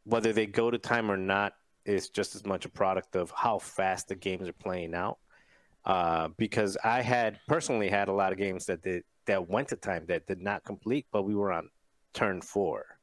whether 0.09 0.33
they 0.33 0.47
go 0.47 0.71
to 0.71 0.79
time 0.79 1.11
or 1.11 1.17
not 1.17 1.53
is 1.85 2.09
just 2.09 2.35
as 2.35 2.47
much 2.47 2.65
a 2.65 2.69
product 2.69 3.15
of 3.15 3.31
how 3.31 3.59
fast 3.59 4.09
the 4.09 4.15
games 4.15 4.49
are 4.49 4.55
playing 4.55 4.95
out. 4.95 5.19
Uh, 5.85 6.29
because 6.37 6.77
I 6.83 7.03
had 7.03 7.39
personally 7.47 7.89
had 7.89 8.09
a 8.09 8.13
lot 8.13 8.33
of 8.33 8.39
games 8.39 8.67
that 8.67 8.83
did 8.83 9.05
that 9.27 9.49
went 9.49 9.69
to 9.69 9.77
time 9.77 10.07
that 10.07 10.27
did 10.27 10.41
not 10.41 10.65
complete, 10.65 11.07
but 11.13 11.23
we 11.23 11.35
were 11.35 11.53
on 11.53 11.69
turn 12.15 12.41
4 12.41 12.99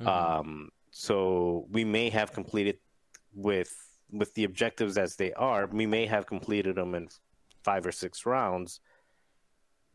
Mhm. 0.00 0.06
Um, 0.06 0.70
so 0.90 1.66
we 1.70 1.84
may 1.84 2.08
have 2.10 2.32
completed 2.32 2.78
with 3.34 3.72
with 4.10 4.32
the 4.34 4.44
objectives 4.44 4.98
as 4.98 5.16
they 5.16 5.32
are. 5.34 5.66
We 5.66 5.86
may 5.86 6.06
have 6.06 6.26
completed 6.26 6.76
them 6.76 6.94
in 6.94 7.08
five 7.62 7.86
or 7.86 7.92
six 7.92 8.26
rounds, 8.26 8.80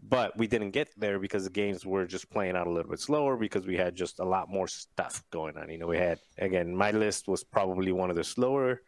but 0.02 0.38
we 0.38 0.48
didn't 0.48 0.72
get 0.72 0.90
there 0.98 1.20
because 1.20 1.44
the 1.44 1.50
games 1.50 1.86
were 1.86 2.06
just 2.06 2.30
playing 2.30 2.56
out 2.56 2.68
a 2.68 2.70
little 2.70 2.90
bit 2.92 3.00
slower 3.00 3.36
because 3.36 3.66
we 3.66 3.76
had 3.76 3.96
just 3.96 4.20
a 4.20 4.26
lot 4.26 4.50
more 4.50 4.68
stuff 4.68 5.24
going 5.32 5.58
on. 5.58 5.70
You 5.70 5.80
know, 5.80 5.88
we 5.88 5.98
had 5.98 6.20
again, 6.38 6.76
my 6.76 6.92
list 6.92 7.28
was 7.28 7.44
probably 7.44 7.92
one 7.92 8.10
of 8.10 8.16
the 8.16 8.24
slower 8.24 8.82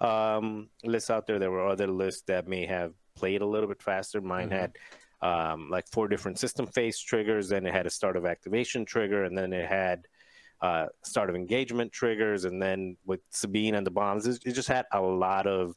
um, 0.00 0.68
lists 0.84 1.10
out 1.10 1.26
there. 1.26 1.38
There 1.38 1.50
were 1.50 1.66
other 1.66 1.86
lists 1.86 2.22
that 2.26 2.46
may 2.46 2.66
have 2.66 2.92
played 3.14 3.40
a 3.40 3.46
little 3.46 3.68
bit 3.68 3.82
faster. 3.82 4.20
Mine 4.20 4.50
Mhm. 4.50 4.52
had 4.52 4.72
um, 5.22 5.70
like 5.70 5.88
four 5.88 6.08
different 6.08 6.38
system 6.38 6.66
phase 6.66 6.98
triggers. 7.00 7.48
Then 7.48 7.66
it 7.66 7.72
had 7.72 7.86
a 7.86 7.90
start 7.90 8.16
of 8.16 8.26
activation 8.26 8.84
trigger, 8.84 9.24
and 9.24 9.36
then 9.36 9.52
it 9.52 9.66
had 9.66 10.06
uh, 10.60 10.86
start 11.02 11.28
of 11.28 11.36
engagement 11.36 11.92
triggers, 11.92 12.44
and 12.44 12.62
then 12.62 12.96
with 13.04 13.20
Sabine 13.30 13.74
and 13.74 13.86
the 13.86 13.90
bombs, 13.90 14.26
it, 14.26 14.42
it 14.44 14.52
just 14.52 14.68
had 14.68 14.86
a 14.92 15.00
lot 15.00 15.46
of 15.46 15.74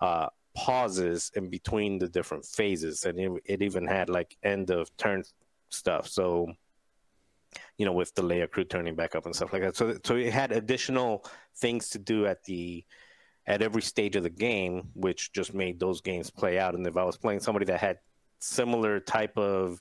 uh, 0.00 0.28
pauses 0.54 1.30
in 1.34 1.48
between 1.48 1.98
the 1.98 2.08
different 2.08 2.44
phases, 2.44 3.04
and 3.04 3.18
it, 3.18 3.32
it 3.44 3.62
even 3.62 3.86
had 3.86 4.08
like 4.08 4.36
end 4.42 4.70
of 4.70 4.94
turn 4.96 5.22
stuff. 5.68 6.08
So, 6.08 6.52
you 7.78 7.86
know, 7.86 7.92
with 7.92 8.14
the 8.14 8.22
layer 8.22 8.46
crew 8.46 8.64
turning 8.64 8.94
back 8.94 9.14
up 9.14 9.26
and 9.26 9.34
stuff 9.34 9.52
like 9.52 9.62
that. 9.62 9.76
So, 9.76 9.96
so 10.04 10.16
it 10.16 10.32
had 10.32 10.52
additional 10.52 11.24
things 11.56 11.88
to 11.90 11.98
do 11.98 12.26
at 12.26 12.44
the 12.44 12.84
at 13.46 13.62
every 13.62 13.82
stage 13.82 14.16
of 14.16 14.22
the 14.22 14.30
game, 14.30 14.88
which 14.94 15.32
just 15.32 15.54
made 15.54 15.80
those 15.80 16.00
games 16.00 16.30
play 16.30 16.58
out. 16.58 16.74
And 16.74 16.86
if 16.86 16.96
I 16.96 17.04
was 17.04 17.16
playing 17.16 17.40
somebody 17.40 17.64
that 17.66 17.80
had 17.80 17.98
similar 18.38 19.00
type 19.00 19.36
of, 19.36 19.80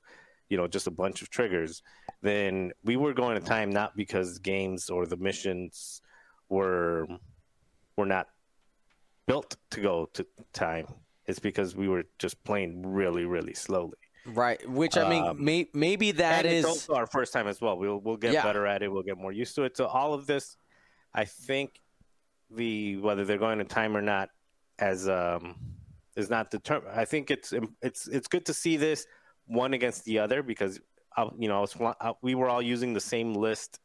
you 0.49 0.57
know, 0.57 0.67
just 0.67 0.87
a 0.87 0.91
bunch 0.91 1.21
of 1.21 1.29
triggers, 1.29 1.83
then 2.21 2.71
we 2.83 2.95
were 2.95 3.13
going 3.13 3.39
to 3.39 3.45
time 3.45 3.69
not 3.69 3.95
because 3.95 4.39
games 4.39 4.89
or 4.89 5.05
the 5.05 5.17
missions 5.17 6.01
were 6.47 7.07
were 7.95 8.05
not 8.05 8.27
built 9.29 9.57
to 9.69 9.79
go 9.79 10.09
to 10.15 10.25
time. 10.53 10.87
It's 11.27 11.37
because 11.39 11.75
we 11.75 11.87
were 11.87 12.05
just 12.17 12.43
playing 12.43 12.71
really, 12.99 13.25
really 13.25 13.53
slowly. 13.53 13.99
Right. 14.25 14.59
Which 14.67 14.97
I 14.97 15.07
mean, 15.07 15.23
Um, 15.23 15.43
may, 15.49 15.69
maybe 15.73 16.09
that 16.13 16.45
and 16.45 16.53
is. 16.55 16.65
it's 16.65 16.73
also 16.73 16.95
our 16.95 17.05
first 17.07 17.31
time 17.31 17.47
as 17.47 17.61
well. 17.61 17.77
We'll 17.77 17.99
we'll 17.99 18.17
get 18.17 18.33
Yeah. 18.33 18.43
better 18.43 18.65
at 18.65 18.81
it. 18.83 18.91
We'll 18.91 19.03
get 19.11 19.17
more 19.17 19.31
used 19.31 19.53
to 19.55 19.63
it. 19.67 19.77
So 19.77 19.85
all 19.85 20.13
of 20.17 20.25
this, 20.25 20.57
I 21.13 21.25
think, 21.25 21.69
the 22.49 22.97
whether 22.97 23.23
they're 23.25 23.37
going 23.47 23.59
to 23.59 23.65
time 23.81 23.95
or 23.95 24.01
not, 24.01 24.29
as 24.79 25.07
um, 25.07 25.43
is 26.15 26.29
not 26.29 26.49
determined. 26.49 26.91
I 27.03 27.05
think 27.05 27.29
it's 27.35 27.53
it's 27.81 28.07
it's 28.07 28.27
good 28.27 28.45
to 28.47 28.53
see 28.53 28.75
this 28.77 29.05
one 29.45 29.73
against 29.73 30.05
the 30.05 30.17
other 30.23 30.41
because 30.41 30.79
uh, 31.17 31.29
you 31.37 31.47
know 31.47 31.57
I 31.59 31.61
was, 31.61 31.75
uh, 31.79 32.13
we 32.23 32.33
were 32.39 32.49
all 32.49 32.61
using 32.75 32.93
the 32.93 33.05
same 33.15 33.33
list 33.33 33.79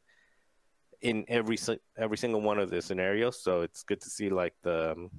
in 1.04 1.24
every 1.28 1.58
every 1.96 2.16
single 2.16 2.40
one 2.40 2.58
of 2.58 2.70
the 2.70 2.80
scenarios. 2.82 3.42
So 3.42 3.60
it's 3.60 3.82
good 3.84 4.00
to 4.00 4.10
see 4.10 4.28
like 4.30 4.54
the 4.62 4.92
um, 4.92 5.10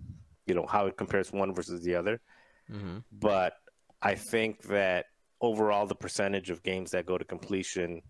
you 0.48 0.56
know 0.56 0.66
how 0.66 0.88
it 0.88 0.98
compares 0.98 1.32
one 1.32 1.54
versus 1.54 1.82
the 1.82 1.96
other 1.96 2.20
Mhm. 2.70 3.04
but 3.12 3.54
I 4.02 4.16
think 4.16 4.64
that 4.64 5.06
overall 5.40 5.86
the 5.86 5.96
percentage 5.96 6.50
of 6.50 6.64
games 6.64 6.90
that 6.92 7.06
go 7.06 7.18
to 7.18 7.26
completion 7.26 8.02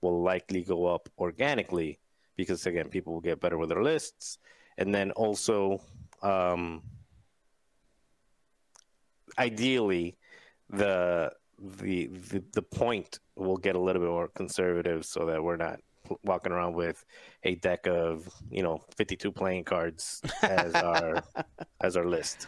will 0.00 0.22
likely 0.22 0.62
go 0.62 0.86
up 0.86 1.08
organically 1.18 1.98
because 2.36 2.66
again 2.66 2.88
people 2.88 3.12
will 3.12 3.20
get 3.20 3.40
better 3.40 3.58
with 3.58 3.70
their 3.70 3.82
lists 3.82 4.38
and 4.78 4.94
then 4.94 5.10
also 5.12 5.80
um, 6.22 6.82
ideally 9.38 10.16
the, 10.70 11.32
the 11.58 12.06
the 12.30 12.44
the 12.52 12.62
point 12.62 13.18
will 13.36 13.56
get 13.56 13.74
a 13.76 13.80
little 13.80 14.02
bit 14.02 14.10
more 14.10 14.28
conservative 14.28 15.04
so 15.04 15.26
that 15.26 15.42
we're 15.42 15.56
not 15.56 15.80
walking 16.22 16.52
around 16.52 16.74
with 16.74 17.04
a 17.42 17.54
deck 17.56 17.86
of 17.86 18.28
you 18.50 18.62
know 18.62 18.82
52 18.96 19.32
playing 19.32 19.64
cards 19.64 20.22
as 20.42 20.74
our 20.74 21.22
as 21.80 21.96
our 21.96 22.04
list 22.04 22.46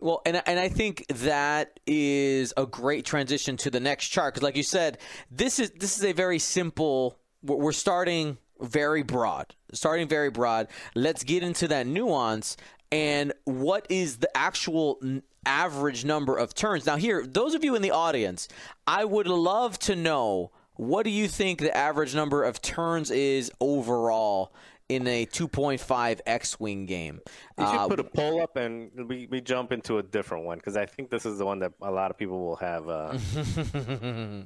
Well, 0.00 0.20
and 0.26 0.42
and 0.46 0.58
I 0.58 0.68
think 0.68 1.06
that 1.08 1.78
is 1.86 2.52
a 2.56 2.66
great 2.66 3.04
transition 3.04 3.56
to 3.58 3.70
the 3.70 3.80
next 3.80 4.08
chart 4.08 4.34
because, 4.34 4.42
like 4.42 4.56
you 4.56 4.64
said, 4.64 4.98
this 5.30 5.60
is 5.60 5.70
this 5.70 5.96
is 5.96 6.04
a 6.04 6.12
very 6.12 6.40
simple. 6.40 7.18
We're 7.42 7.56
we're 7.56 7.72
starting 7.72 8.38
very 8.60 9.02
broad, 9.02 9.54
starting 9.72 10.08
very 10.08 10.30
broad. 10.30 10.68
Let's 10.94 11.24
get 11.24 11.42
into 11.42 11.68
that 11.68 11.86
nuance 11.86 12.56
and 12.90 13.32
what 13.44 13.86
is 13.88 14.18
the 14.18 14.36
actual 14.36 15.00
average 15.46 16.04
number 16.04 16.36
of 16.36 16.54
turns. 16.54 16.86
Now, 16.86 16.96
here, 16.96 17.26
those 17.26 17.54
of 17.54 17.64
you 17.64 17.74
in 17.74 17.82
the 17.82 17.90
audience, 17.90 18.48
I 18.86 19.04
would 19.04 19.26
love 19.26 19.78
to 19.80 19.96
know 19.96 20.52
what 20.76 21.04
do 21.04 21.10
you 21.10 21.28
think 21.28 21.60
the 21.60 21.76
average 21.76 22.14
number 22.14 22.44
of 22.44 22.60
turns 22.62 23.10
is 23.10 23.50
overall 23.60 24.52
in 24.88 25.06
a 25.06 25.24
2.5 25.26 26.20
X-wing 26.26 26.86
game. 26.86 27.20
You 27.58 27.66
should 27.66 27.74
Uh, 27.76 27.88
put 27.88 28.00
a 28.00 28.04
poll 28.04 28.42
up 28.42 28.56
and 28.56 28.90
we, 29.08 29.26
we 29.30 29.40
jump 29.40 29.72
into 29.72 29.98
a 29.98 30.02
different 30.02 30.44
one 30.44 30.58
because 30.58 30.76
I 30.76 30.84
think 30.86 31.08
this 31.10 31.24
is 31.24 31.38
the 31.38 31.46
one 31.46 31.60
that 31.60 31.72
a 31.80 31.90
lot 31.90 32.10
of 32.10 32.18
people 32.18 32.40
will 32.44 32.56
have 32.56 32.88
uh, 32.88 33.16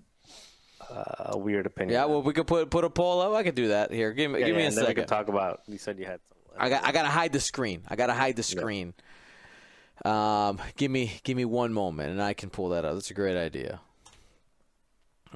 a 0.90 1.36
weird 1.38 1.66
opinion. 1.66 1.94
Yeah, 1.94 2.04
well, 2.04 2.22
we 2.22 2.32
could 2.32 2.46
put 2.46 2.70
put 2.70 2.84
a 2.84 2.90
poll 2.90 3.20
up. 3.20 3.32
I 3.34 3.42
could 3.42 3.54
do 3.54 3.68
that. 3.68 3.90
Here, 3.92 4.12
give 4.12 4.30
me 4.30 4.40
Yeah, 4.40 4.46
give 4.46 4.56
me 4.56 4.62
yeah, 4.62 4.66
a 4.66 4.68
and 4.68 4.76
then 4.76 4.84
we 4.84 4.88
second. 4.88 5.02
could 5.02 5.08
talk 5.08 5.28
about. 5.28 5.62
You 5.66 5.78
said 5.78 5.98
you 5.98 6.04
had 6.06 6.20
some. 6.28 6.36
I 6.58 6.68
got 6.68 6.84
I 6.84 6.92
gotta 6.92 7.08
hide 7.08 7.32
the 7.32 7.40
screen. 7.40 7.82
I 7.88 7.96
gotta 7.96 8.14
hide 8.14 8.36
the 8.36 8.42
screen. 8.42 8.94
Um, 10.04 10.60
give 10.76 10.90
me 10.90 11.18
give 11.24 11.36
me 11.36 11.44
one 11.44 11.72
moment, 11.72 12.10
and 12.10 12.22
I 12.22 12.34
can 12.34 12.50
pull 12.50 12.68
that 12.70 12.84
up. 12.84 12.94
That's 12.94 13.10
a 13.10 13.14
great 13.14 13.36
idea. 13.36 13.80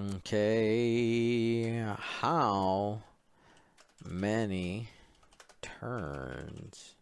Okay, 0.01 1.85
how 1.99 3.03
many 4.03 4.89
turns 5.61 6.95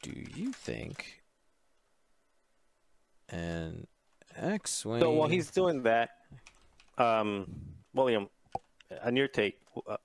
do 0.00 0.12
you 0.34 0.50
think 0.52 1.20
an 3.28 3.86
X-wing? 4.34 5.00
So 5.00 5.10
while 5.10 5.28
he's 5.28 5.50
doing 5.50 5.82
that, 5.82 6.08
um, 6.96 7.46
William, 7.92 8.28
on 9.04 9.14
your 9.14 9.28
take, 9.28 9.58
uh, 9.86 9.98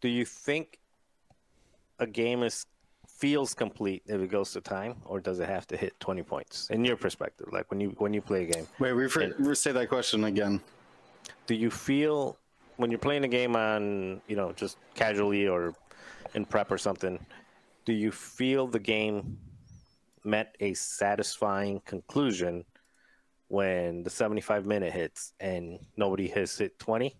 do 0.00 0.08
you 0.08 0.24
think 0.24 0.78
a 1.98 2.06
game 2.06 2.44
is 2.44 2.64
feels 3.20 3.52
complete 3.54 4.02
if 4.06 4.20
it 4.20 4.28
goes 4.30 4.50
to 4.52 4.60
time, 4.62 4.94
or 5.04 5.20
does 5.20 5.38
it 5.40 5.48
have 5.48 5.66
to 5.68 5.76
hit 5.76 5.92
twenty 6.00 6.22
points? 6.22 6.68
In 6.70 6.84
your 6.84 6.96
perspective, 6.96 7.48
like 7.52 7.70
when 7.70 7.78
you 7.80 7.90
when 7.98 8.12
you 8.14 8.22
play 8.22 8.42
a 8.44 8.46
game, 8.46 8.66
Wait, 8.78 8.92
refer- 8.92 9.34
re- 9.38 9.54
say 9.54 9.72
that 9.72 9.88
question 9.88 10.24
again. 10.24 10.60
do 11.46 11.54
you 11.54 11.70
feel 11.70 12.38
when 12.78 12.90
you're 12.90 12.98
playing 13.08 13.24
a 13.24 13.28
game 13.28 13.54
on 13.56 14.20
you 14.26 14.36
know 14.36 14.52
just 14.52 14.78
casually 14.94 15.46
or 15.46 15.74
in 16.34 16.44
prep 16.46 16.70
or 16.72 16.78
something 16.78 17.18
do 17.84 17.92
you 17.92 18.10
feel 18.10 18.66
the 18.66 18.78
game 18.78 19.36
met 20.24 20.54
a 20.60 20.72
satisfying 20.74 21.80
conclusion 21.84 22.64
when 23.48 24.02
the 24.02 24.10
75 24.10 24.64
minute 24.64 24.92
hits 24.92 25.32
and 25.40 25.78
nobody 25.96 26.28
has 26.28 26.56
hit 26.56 26.78
20 26.78 27.14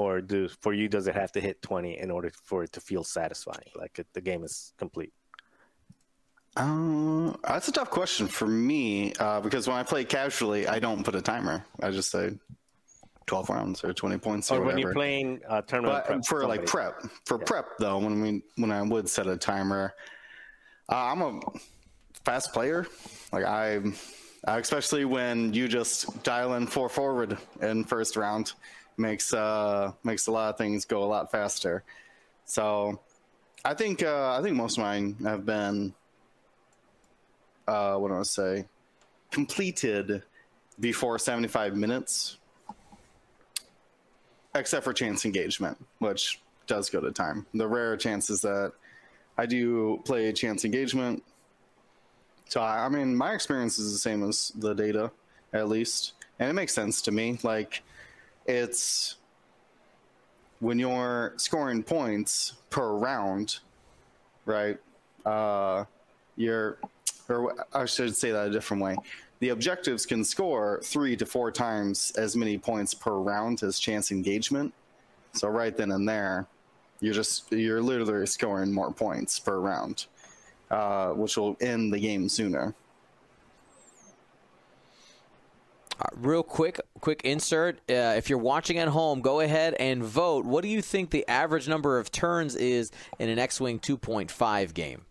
or 0.00 0.20
do 0.32 0.48
for 0.64 0.72
you 0.78 0.86
does 0.96 1.06
it 1.10 1.14
have 1.22 1.32
to 1.36 1.40
hit 1.40 1.56
20 1.62 1.98
in 2.04 2.10
order 2.16 2.30
for 2.48 2.58
it 2.64 2.72
to 2.76 2.80
feel 2.80 3.04
satisfying 3.04 3.70
like 3.82 3.94
it, 4.02 4.06
the 4.16 4.20
game 4.30 4.42
is 4.44 4.72
complete 4.78 5.12
Uh, 6.56 7.32
that's 7.46 7.68
a 7.68 7.72
tough 7.78 7.90
question 7.90 8.26
for 8.38 8.46
me 8.46 9.12
uh, 9.24 9.40
because 9.46 9.68
when 9.68 9.76
I 9.76 9.84
play 9.92 10.04
casually, 10.04 10.66
I 10.66 10.78
don't 10.80 11.04
put 11.04 11.14
a 11.14 11.22
timer. 11.22 11.64
I 11.80 11.90
just 11.92 12.10
say 12.10 12.24
12 13.26 13.48
rounds 13.50 13.84
or 13.84 13.92
20 13.92 14.18
points 14.18 14.50
or, 14.50 14.56
or 14.56 14.58
when 14.58 14.66
whatever. 14.66 14.80
you're 14.80 14.92
playing 14.92 15.28
uh, 15.48 15.62
tournament 15.62 16.04
But 16.08 16.26
for 16.26 16.46
like 16.52 16.66
prep, 16.66 16.94
for 17.26 17.38
Yeah. 17.38 17.44
prep 17.50 17.66
though, 17.78 17.98
when 17.98 18.20
we 18.20 18.42
when 18.56 18.72
I 18.72 18.82
would 18.82 19.08
set 19.08 19.26
a 19.28 19.36
timer, 19.36 19.94
uh, 20.90 20.96
I'm 21.10 21.22
a 21.22 21.40
fast 22.24 22.52
player. 22.52 22.80
Like 23.32 23.44
I, 23.44 23.78
especially 24.46 25.04
when 25.04 25.54
you 25.54 25.68
just 25.68 26.22
dial 26.24 26.54
in 26.58 26.66
four 26.66 26.88
forward 26.88 27.38
in 27.62 27.84
first 27.84 28.16
round, 28.16 28.54
makes 28.96 29.32
uh 29.32 29.92
makes 30.04 30.26
a 30.26 30.32
lot 30.32 30.50
of 30.50 30.58
things 30.58 30.84
go 30.84 31.02
a 31.02 31.06
lot 31.06 31.30
faster. 31.30 31.82
So, 32.44 33.00
I 33.64 33.74
think 33.74 34.02
uh, 34.02 34.36
I 34.38 34.42
think 34.42 34.56
most 34.56 34.78
of 34.78 34.82
mine 34.84 35.16
have 35.22 35.46
been, 35.46 35.94
uh, 37.68 37.96
what 37.96 38.08
do 38.08 38.16
I 38.16 38.22
say, 38.22 38.66
completed 39.30 40.22
before 40.78 41.18
75 41.18 41.76
minutes 41.76 42.38
except 44.54 44.84
for 44.84 44.92
chance 44.92 45.24
engagement, 45.24 45.78
which 45.98 46.40
does 46.66 46.90
go 46.90 47.00
to 47.00 47.10
time. 47.12 47.46
The 47.54 47.68
rare 47.68 47.96
chances 47.96 48.40
that 48.42 48.72
I 49.36 49.46
do 49.46 50.00
play 50.04 50.32
chance 50.32 50.64
engagement. 50.64 51.22
So 52.48 52.60
I 52.60 52.86
I 52.86 52.88
mean, 52.88 53.16
my 53.16 53.32
experience 53.32 53.78
is 53.78 53.92
the 53.92 53.98
same 53.98 54.28
as 54.28 54.52
the 54.56 54.74
data, 54.74 55.10
at 55.52 55.68
least, 55.68 56.14
and 56.38 56.50
it 56.50 56.54
makes 56.54 56.74
sense 56.74 57.02
to 57.02 57.12
me. 57.12 57.38
Like, 57.42 57.82
it's 58.46 59.16
when 60.60 60.78
you're 60.78 61.34
scoring 61.36 61.82
points 61.82 62.54
per 62.68 62.92
round, 62.92 63.60
right? 64.44 64.78
Uh, 65.24 65.84
you're, 66.36 66.78
or 67.28 67.54
I 67.72 67.84
should 67.84 68.16
say 68.16 68.30
that 68.32 68.48
a 68.48 68.50
different 68.50 68.82
way 68.82 68.96
the 69.40 69.48
objectives 69.48 70.06
can 70.06 70.22
score 70.22 70.80
three 70.84 71.16
to 71.16 71.26
four 71.26 71.50
times 71.50 72.12
as 72.16 72.36
many 72.36 72.56
points 72.58 72.94
per 72.94 73.14
round 73.14 73.62
as 73.62 73.78
chance 73.78 74.12
engagement. 74.12 74.72
So 75.32 75.48
right 75.48 75.76
then 75.76 75.90
and 75.92 76.08
there, 76.08 76.46
you're 77.00 77.14
just 77.14 77.50
you're 77.50 77.82
literally 77.82 78.26
scoring 78.26 78.70
more 78.70 78.92
points 78.92 79.38
per 79.38 79.58
round, 79.58 80.06
uh, 80.70 81.10
which 81.10 81.36
will 81.38 81.56
end 81.60 81.92
the 81.92 81.98
game 81.98 82.28
sooner. 82.28 82.74
Uh, 85.89 85.89
real 86.14 86.42
quick, 86.42 86.80
quick 87.00 87.22
insert. 87.24 87.78
Uh, 87.88 88.14
if 88.16 88.28
you're 88.28 88.38
watching 88.38 88.78
at 88.78 88.88
home, 88.88 89.20
go 89.20 89.40
ahead 89.40 89.74
and 89.74 90.02
vote. 90.02 90.44
What 90.44 90.62
do 90.62 90.68
you 90.68 90.82
think 90.82 91.10
the 91.10 91.26
average 91.28 91.68
number 91.68 91.98
of 91.98 92.10
turns 92.12 92.54
is 92.56 92.90
in 93.18 93.28
an 93.28 93.38
X-wing 93.38 93.78
2.5 93.78 94.74
game? 94.74 95.02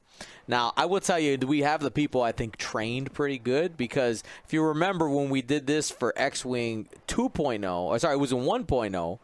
Now, 0.48 0.74
I 0.76 0.86
will 0.86 1.00
tell 1.00 1.20
you, 1.20 1.38
we 1.38 1.60
have 1.60 1.80
the 1.80 1.92
people 1.92 2.24
I 2.24 2.32
think 2.32 2.58
trained 2.58 3.14
pretty 3.14 3.38
good 3.38 3.78
because 3.78 4.24
if 4.46 4.52
you 4.52 4.64
remember 4.64 5.08
when 5.08 5.30
we 5.30 5.44
did 5.44 5.68
this 5.68 5.92
for 5.92 6.12
X-wing 6.16 6.90
2.0, 7.08 7.72
or 7.72 8.00
sorry, 8.00 8.16
it 8.16 8.18
was 8.18 8.32
in 8.32 8.40
1.0. 8.40 9.20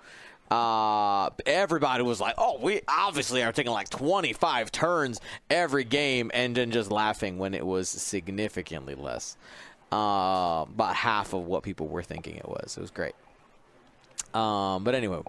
Uh, 0.52 1.32
everybody 1.48 2.04
was 2.04 2.22
like, 2.22 2.36
"Oh, 2.38 2.60
we 2.62 2.82
obviously 2.88 3.42
are 3.42 3.52
taking 3.52 3.72
like 3.72 3.90
25 3.90 4.72
turns 4.72 5.20
every 5.50 5.84
game," 5.84 6.30
and 6.36 6.56
then 6.56 6.70
just 6.70 6.92
laughing 6.92 7.40
when 7.40 7.56
it 7.56 7.66
was 7.66 7.90
significantly 7.90 8.94
less 8.94 9.38
uh, 9.96 10.64
about 10.64 10.96
half 10.96 11.34
of 11.34 11.46
what 11.46 11.64
people 11.64 11.88
were 11.88 12.04
thinking 12.04 12.36
it 12.36 12.48
was. 12.48 12.76
It 12.78 12.82
was 12.82 12.92
great. 12.92 13.16
Um, 14.34 14.84
but 14.84 14.94
anyway, 14.94 15.22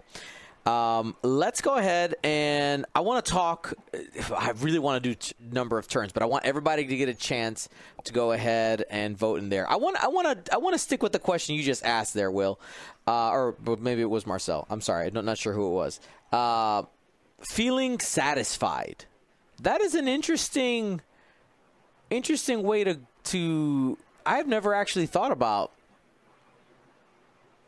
um, 0.65 1.15
let's 1.23 1.61
go 1.61 1.75
ahead 1.75 2.15
and 2.25 2.85
I 2.93 2.99
want 2.99 3.23
to 3.23 3.31
talk. 3.31 3.73
I 4.35 4.51
really 4.59 4.79
want 4.79 5.01
to 5.01 5.09
do 5.09 5.15
t- 5.15 5.33
number 5.39 5.77
of 5.77 5.87
turns, 5.87 6.11
but 6.11 6.21
I 6.21 6.25
want 6.25 6.43
everybody 6.43 6.85
to 6.85 6.97
get 6.97 7.07
a 7.07 7.13
chance 7.13 7.69
to 8.03 8.11
go 8.11 8.33
ahead 8.33 8.83
and 8.89 9.17
vote 9.17 9.39
in 9.39 9.47
there. 9.47 9.69
I 9.69 9.77
want. 9.77 9.95
I 10.03 10.09
want 10.09 10.45
to. 10.45 10.53
I 10.53 10.57
want 10.57 10.73
to 10.73 10.79
stick 10.79 11.01
with 11.01 11.13
the 11.13 11.19
question 11.19 11.55
you 11.55 11.63
just 11.63 11.85
asked 11.85 12.13
there, 12.13 12.29
Will, 12.29 12.59
uh, 13.07 13.29
or 13.29 13.55
maybe 13.79 14.01
it 14.01 14.09
was 14.09 14.27
Marcel. 14.27 14.67
I'm 14.69 14.81
sorry, 14.81 15.07
I'm 15.07 15.25
not 15.25 15.37
sure 15.37 15.53
who 15.53 15.67
it 15.67 15.73
was. 15.73 16.01
Uh, 16.33 16.83
feeling 17.39 17.99
satisfied. 17.99 19.05
That 19.61 19.79
is 19.79 19.95
an 19.95 20.09
interesting, 20.09 20.99
interesting 22.09 22.63
way 22.63 22.83
to 22.83 22.99
to. 23.25 23.97
I've 24.27 24.47
never 24.47 24.73
actually 24.73 25.05
thought 25.05 25.31
about 25.31 25.71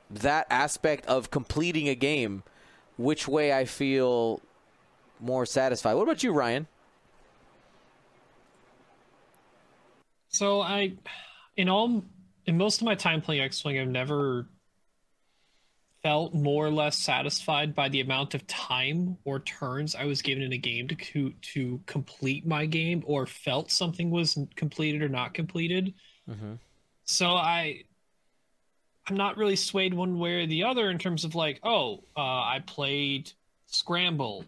that 0.10 0.46
aspect 0.50 1.06
of 1.06 1.32
completing 1.32 1.88
a 1.88 1.96
game, 1.96 2.44
which 2.98 3.28
way 3.28 3.54
I 3.54 3.64
feel 3.64 4.42
more 5.22 5.46
satisfied. 5.46 5.94
What 5.94 6.04
about 6.04 6.22
you, 6.22 6.34
Ryan? 6.34 6.68
So 10.28 10.62
I, 10.62 10.94
in 11.56 11.70
all, 11.70 12.04
in 12.46 12.58
most 12.58 12.82
of 12.82 12.86
my 12.86 12.96
time 12.96 13.22
playing 13.22 13.42
X 13.42 13.64
Wing, 13.64 13.80
I've 13.80 13.88
never 13.88 14.48
felt 16.04 16.34
more 16.34 16.66
or 16.66 16.72
less 16.72 16.98
satisfied 16.98 17.74
by 17.74 17.90
the 17.90 18.02
amount 18.02 18.34
of 18.34 18.46
time 18.48 19.18
or 19.24 19.40
turns 19.40 19.96
I 19.96 20.06
was 20.06 20.22
given 20.22 20.44
in 20.44 20.54
a 20.54 20.58
game 20.58 20.88
to 20.90 20.96
to, 20.96 21.34
to 21.54 21.82
complete 21.86 22.46
my 22.46 22.66
game, 22.66 23.04
or 23.06 23.26
felt 23.26 23.72
something 23.72 24.12
was 24.12 24.38
completed 24.56 25.02
or 25.02 25.10
not 25.10 25.34
completed. 25.34 25.94
Mm-hmm. 26.30 26.54
So 27.06 27.28
I, 27.30 27.84
I'm 29.08 29.18
not 29.18 29.38
really 29.38 29.56
swayed 29.56 29.94
one 29.94 30.20
way 30.20 30.44
or 30.44 30.48
the 30.48 30.64
other 30.64 30.90
in 30.90 30.98
terms 30.98 31.24
of 31.24 31.36
like, 31.36 31.60
oh, 31.64 32.04
uh, 32.16 32.22
I 32.22 32.62
played 32.66 33.32
Scramble, 33.66 34.46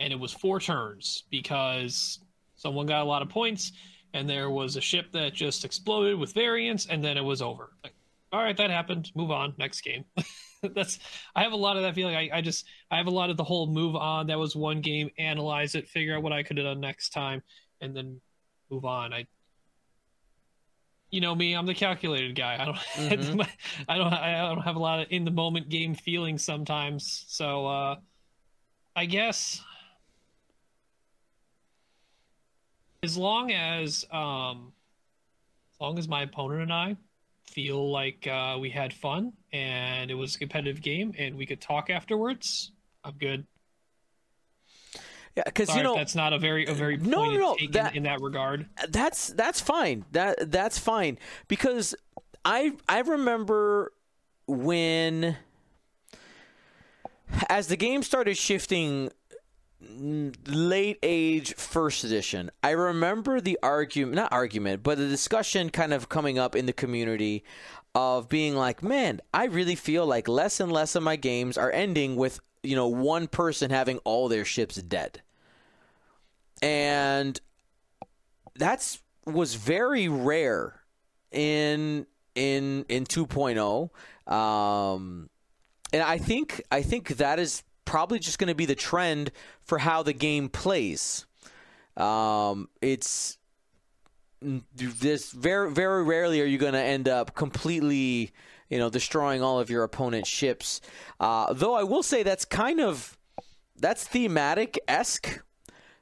and 0.00 0.12
it 0.12 0.18
was 0.18 0.32
four 0.32 0.58
turns 0.58 1.24
because 1.30 2.18
someone 2.56 2.86
got 2.86 3.02
a 3.02 3.04
lot 3.04 3.22
of 3.22 3.28
points 3.28 3.72
and 4.12 4.28
there 4.28 4.50
was 4.50 4.76
a 4.76 4.80
ship 4.80 5.12
that 5.12 5.32
just 5.32 5.64
exploded 5.64 6.18
with 6.18 6.32
variants 6.32 6.86
and 6.86 7.04
then 7.04 7.16
it 7.16 7.24
was 7.24 7.42
over. 7.42 7.70
Like 7.82 7.94
all 8.32 8.42
right 8.42 8.56
that 8.56 8.70
happened. 8.70 9.10
Move 9.14 9.30
on. 9.30 9.54
Next 9.58 9.80
game. 9.82 10.04
That's 10.62 10.98
i 11.34 11.42
have 11.42 11.52
a 11.52 11.56
lot 11.56 11.76
of 11.76 11.82
that 11.82 11.94
feeling. 11.94 12.16
I, 12.16 12.28
I 12.34 12.40
just 12.42 12.66
i 12.90 12.98
have 12.98 13.06
a 13.06 13.10
lot 13.10 13.30
of 13.30 13.36
the 13.36 13.44
whole 13.44 13.66
move 13.66 13.96
on. 13.96 14.26
That 14.26 14.38
was 14.38 14.56
one 14.56 14.80
game. 14.80 15.10
Analyze 15.18 15.74
it. 15.74 15.88
Figure 15.88 16.16
out 16.16 16.22
what 16.22 16.32
i 16.32 16.42
could 16.42 16.56
have 16.56 16.66
done 16.66 16.80
next 16.80 17.10
time 17.10 17.42
and 17.80 17.96
then 17.96 18.20
move 18.70 18.84
on. 18.84 19.12
I 19.12 19.26
you 21.10 21.20
know 21.20 21.34
me 21.34 21.54
i'm 21.54 21.66
the 21.66 21.74
calculated 21.74 22.34
guy 22.36 22.56
i 22.60 22.64
don't 22.64 22.76
Mhm. 22.94 23.48
i 23.88 23.96
don't 23.98 24.12
i 24.12 24.38
don't 24.38 24.62
have 24.62 24.76
a 24.76 24.78
lot 24.78 25.00
of 25.00 25.06
in 25.10 25.24
the 25.24 25.30
moment 25.30 25.68
game 25.68 25.94
feelings 25.94 26.44
sometimes 26.44 27.24
so 27.28 27.66
uh 27.66 27.96
i 28.96 29.04
guess 29.06 29.62
as 33.02 33.16
long 33.16 33.50
as 33.52 34.04
um 34.12 34.72
as 35.74 35.80
long 35.80 35.98
as 35.98 36.08
my 36.08 36.22
opponent 36.22 36.62
and 36.62 36.72
I 36.72 36.96
feel 37.46 37.90
like 37.90 38.26
uh, 38.26 38.58
we 38.60 38.68
had 38.70 38.92
fun 38.92 39.32
and 39.52 40.10
it 40.10 40.14
was 40.14 40.36
a 40.36 40.38
competitive 40.38 40.82
game 40.82 41.14
and 41.18 41.34
we 41.34 41.46
could 41.46 41.60
talk 41.60 41.90
afterwards, 41.90 42.72
I'm 43.02 43.14
good. 43.14 43.46
Yeah, 45.36 45.44
because 45.46 45.74
you 45.76 45.82
know 45.82 45.94
that's 45.94 46.14
not 46.14 46.32
a 46.32 46.38
very 46.38 46.66
a 46.66 46.74
very 46.74 46.96
No, 46.96 47.24
no, 47.24 47.36
no, 47.36 47.56
that- 47.70 47.94
in, 47.94 48.02
that 48.02 48.20
regard. 48.20 48.66
that's 48.88 49.28
that's 49.28 49.60
fine. 49.60 50.04
That 50.12 50.50
that's 50.50 50.78
fine 50.78 51.18
because 51.48 51.94
I 52.44 52.72
I 52.88 53.00
remember 53.00 53.92
when 54.46 55.36
as 57.48 57.68
the 57.68 57.76
game 57.76 58.02
started 58.02 58.36
shifting 58.36 59.10
mm, 59.82 60.34
late 60.46 60.98
age 61.02 61.54
first 61.54 62.02
edition 62.04 62.50
i 62.62 62.70
remember 62.70 63.40
the 63.40 63.56
argument 63.62 64.16
not 64.16 64.32
argument 64.32 64.82
but 64.82 64.98
the 64.98 65.06
discussion 65.06 65.70
kind 65.70 65.94
of 65.94 66.08
coming 66.08 66.38
up 66.38 66.56
in 66.56 66.66
the 66.66 66.72
community 66.72 67.44
of 67.94 68.28
being 68.28 68.56
like 68.56 68.82
man 68.82 69.20
i 69.32 69.44
really 69.44 69.76
feel 69.76 70.04
like 70.04 70.26
less 70.26 70.58
and 70.58 70.72
less 70.72 70.94
of 70.96 71.02
my 71.02 71.14
games 71.16 71.56
are 71.56 71.70
ending 71.70 72.16
with 72.16 72.40
you 72.62 72.76
know 72.76 72.88
one 72.88 73.26
person 73.26 73.70
having 73.70 73.98
all 73.98 74.28
their 74.28 74.44
ships 74.44 74.76
dead. 74.76 75.20
And 76.62 77.40
that's 78.54 79.00
was 79.26 79.54
very 79.54 80.08
rare 80.08 80.80
in 81.30 82.06
in 82.34 82.84
in 82.88 83.04
2.0 83.04 84.32
um 84.32 85.28
and 85.92 86.02
i 86.02 86.18
think 86.18 86.62
i 86.70 86.82
think 86.82 87.08
that 87.16 87.38
is 87.38 87.62
probably 87.84 88.18
just 88.18 88.38
going 88.38 88.48
to 88.48 88.54
be 88.54 88.66
the 88.66 88.74
trend 88.74 89.32
for 89.62 89.78
how 89.78 90.02
the 90.02 90.12
game 90.12 90.48
plays. 90.48 91.26
Um 91.96 92.68
it's 92.80 93.36
this 94.40 95.32
very 95.32 95.70
very 95.70 96.04
rarely 96.04 96.40
are 96.40 96.46
you 96.46 96.56
going 96.56 96.72
to 96.72 96.82
end 96.82 97.08
up 97.08 97.34
completely 97.34 98.30
you 98.70 98.78
know 98.78 98.88
destroying 98.88 99.42
all 99.42 99.60
of 99.60 99.68
your 99.68 99.82
opponent's 99.82 100.28
ships 100.28 100.80
uh 101.20 101.52
though 101.52 101.74
i 101.74 101.82
will 101.82 102.02
say 102.02 102.22
that's 102.22 102.44
kind 102.44 102.80
of 102.80 103.18
that's 103.76 104.04
thematic 104.04 104.78
esque 104.88 105.40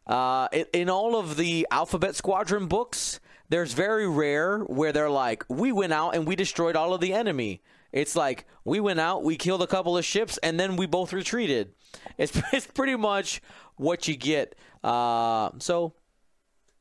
uh, 0.08 0.48
in, 0.72 0.88
all 0.88 1.16
of 1.16 1.36
the 1.36 1.66
Alphabet 1.70 2.16
Squadron 2.16 2.66
books, 2.66 3.20
there's 3.50 3.74
very 3.74 4.08
rare 4.08 4.60
where 4.60 4.90
they're 4.90 5.10
like, 5.10 5.44
we 5.48 5.70
went 5.70 5.92
out 5.92 6.14
and 6.14 6.26
we 6.26 6.34
destroyed 6.34 6.76
all 6.76 6.94
of 6.94 7.00
the 7.00 7.12
enemy. 7.12 7.62
It's 7.92 8.16
like 8.16 8.46
we 8.64 8.80
went 8.80 9.00
out, 9.00 9.22
we 9.22 9.36
killed 9.36 9.62
a 9.62 9.66
couple 9.66 9.96
of 9.96 10.04
ships, 10.04 10.38
and 10.38 10.58
then 10.58 10.76
we 10.76 10.86
both 10.86 11.12
retreated. 11.12 11.74
It's, 12.16 12.40
it's 12.52 12.66
pretty 12.66 12.96
much 12.96 13.42
what 13.76 14.08
you 14.08 14.16
get. 14.16 14.54
Uh, 14.82 15.50
so, 15.58 15.94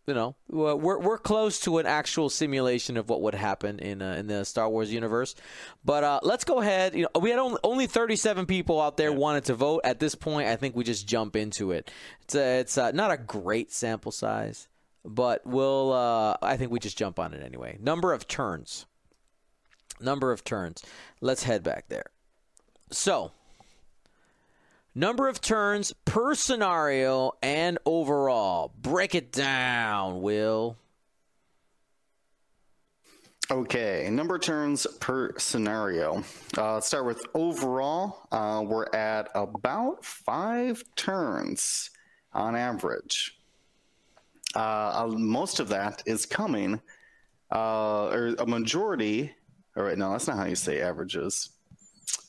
you 0.08 0.14
know, 0.14 0.36
we're 0.50 0.98
we're 0.98 1.18
close 1.18 1.60
to 1.60 1.80
an 1.80 1.86
actual 1.86 2.30
simulation 2.30 2.96
of 2.96 3.10
what 3.10 3.22
would 3.22 3.36
happen 3.36 3.78
in 3.80 4.02
uh, 4.02 4.14
in 4.14 4.28
the 4.28 4.46
Star 4.46 4.70
Wars 4.70 4.92
universe. 4.92 5.36
But 5.84 6.06
uh, 6.06 6.20
let's 6.24 6.46
go 6.46 6.62
ahead. 6.62 6.96
You 6.96 7.04
know, 7.04 7.20
we 7.20 7.30
had 7.30 7.40
only, 7.40 7.60
only 7.62 7.88
37 7.88 8.46
people 8.46 8.82
out 8.82 8.96
there 8.96 9.12
wanted 9.12 9.44
to 9.46 9.54
vote. 9.54 9.82
At 9.84 10.00
this 10.00 10.16
point, 10.16 10.48
I 10.48 10.56
think 10.56 10.78
we 10.78 10.86
just 10.86 11.08
jump 11.08 11.36
into 11.36 11.72
it. 11.72 11.92
It's 12.22 12.36
a, 12.36 12.60
it's 12.60 12.78
a, 12.78 12.94
not 12.94 13.12
a 13.12 13.18
great 13.18 13.74
sample 13.74 14.14
size, 14.14 14.70
but 15.04 15.46
we'll. 15.46 15.92
Uh, 15.92 16.38
I 16.42 16.56
think 16.56 16.72
we 16.72 16.80
just 16.80 16.98
jump 16.98 17.20
on 17.20 17.34
it 17.34 17.44
anyway. 17.44 17.78
Number 17.82 18.14
of 18.14 18.30
turns. 18.30 18.86
Number 20.00 20.32
of 20.32 20.46
turns. 20.46 20.84
Let's 21.20 21.44
head 21.44 21.64
back 21.64 21.90
there. 21.90 22.12
So, 22.92 23.34
number 24.98 25.28
of 25.28 25.40
turns 25.40 25.94
per 26.06 26.34
scenario 26.34 27.32
and 27.44 27.78
overall. 27.86 28.74
Break 28.82 29.14
it 29.14 29.32
down, 29.32 30.22
Will. 30.22 30.76
Okay, 33.50 34.10
number 34.12 34.36
of 34.36 34.42
turns 34.42 34.88
per 35.00 35.38
scenario. 35.38 36.24
Uh, 36.58 36.74
let's 36.74 36.88
start 36.88 37.06
with 37.06 37.24
overall. 37.34 38.28
Uh, 38.32 38.64
we're 38.66 38.94
at 38.94 39.30
about 39.36 40.04
five 40.04 40.84
turns 40.96 41.92
on 42.34 42.56
average. 42.56 43.38
Uh, 44.56 45.10
most 45.16 45.60
of 45.60 45.70
that 45.70 46.02
is 46.08 46.26
coming, 46.26 46.82
uh, 47.54 48.08
or 48.08 48.36
a 48.40 48.46
majority. 48.46 49.34
All 49.78 49.84
right, 49.84 49.98
no, 49.98 50.12
that's 50.12 50.28
not 50.28 50.38
how 50.38 50.46
you 50.46 50.56
say 50.56 50.82
averages. 50.82 51.52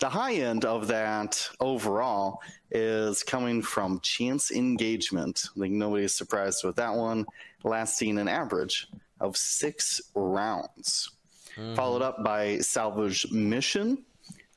The 0.01 0.09
high 0.09 0.35
end 0.35 0.65
of 0.65 0.87
that 0.89 1.49
overall 1.59 2.41
is 2.71 3.23
coming 3.23 3.63
from 3.63 4.01
chance 4.01 4.51
engagement. 4.51 5.45
I 5.57 5.61
think 5.61 5.75
nobody's 5.75 6.15
surprised 6.15 6.65
with 6.65 6.77
that 6.77 6.95
one, 6.95 7.27
lasting 7.65 8.19
an 8.19 8.29
average 8.29 8.89
of 9.21 9.37
six 9.37 10.01
rounds. 10.15 11.11
Mm-hmm. 11.57 11.75
Followed 11.75 12.03
up 12.03 12.23
by 12.23 12.59
salvage 12.59 13.31
mission 13.33 14.05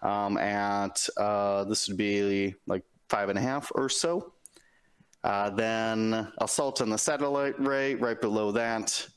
um, 0.02 0.38
at 0.38 1.08
uh, 1.18 1.64
this 1.66 1.88
would 1.88 1.98
be 1.98 2.54
like 2.68 2.84
five 3.10 3.30
and 3.30 3.38
a 3.38 3.42
half 3.42 3.72
or 3.76 3.90
so. 3.90 4.34
Uh, 5.24 5.50
then 5.52 6.32
assault 6.40 6.82
on 6.82 6.90
the 6.90 6.98
satellite 6.98 7.56
array 7.60 7.94
right 7.96 8.20
below 8.20 8.52
that, 8.52 9.08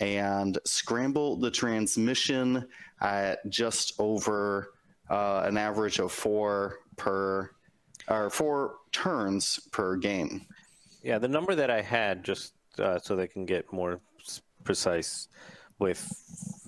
and 0.00 0.58
scramble 0.64 1.36
the 1.36 1.50
transmission 1.50 2.66
at 3.00 3.38
just 3.50 3.94
over 3.98 4.70
uh, 5.10 5.42
an 5.44 5.56
average 5.56 5.98
of 5.98 6.12
four 6.12 6.78
per 6.96 7.50
or 8.08 8.30
four 8.30 8.76
turns 8.92 9.60
per 9.70 9.96
game. 9.96 10.46
Yeah, 11.02 11.18
the 11.18 11.28
number 11.28 11.54
that 11.54 11.70
I 11.70 11.80
had 11.80 12.24
just 12.24 12.54
uh, 12.78 12.98
so 12.98 13.16
they 13.16 13.26
can 13.26 13.44
get 13.44 13.72
more 13.72 14.00
precise 14.64 15.28
with 15.78 16.00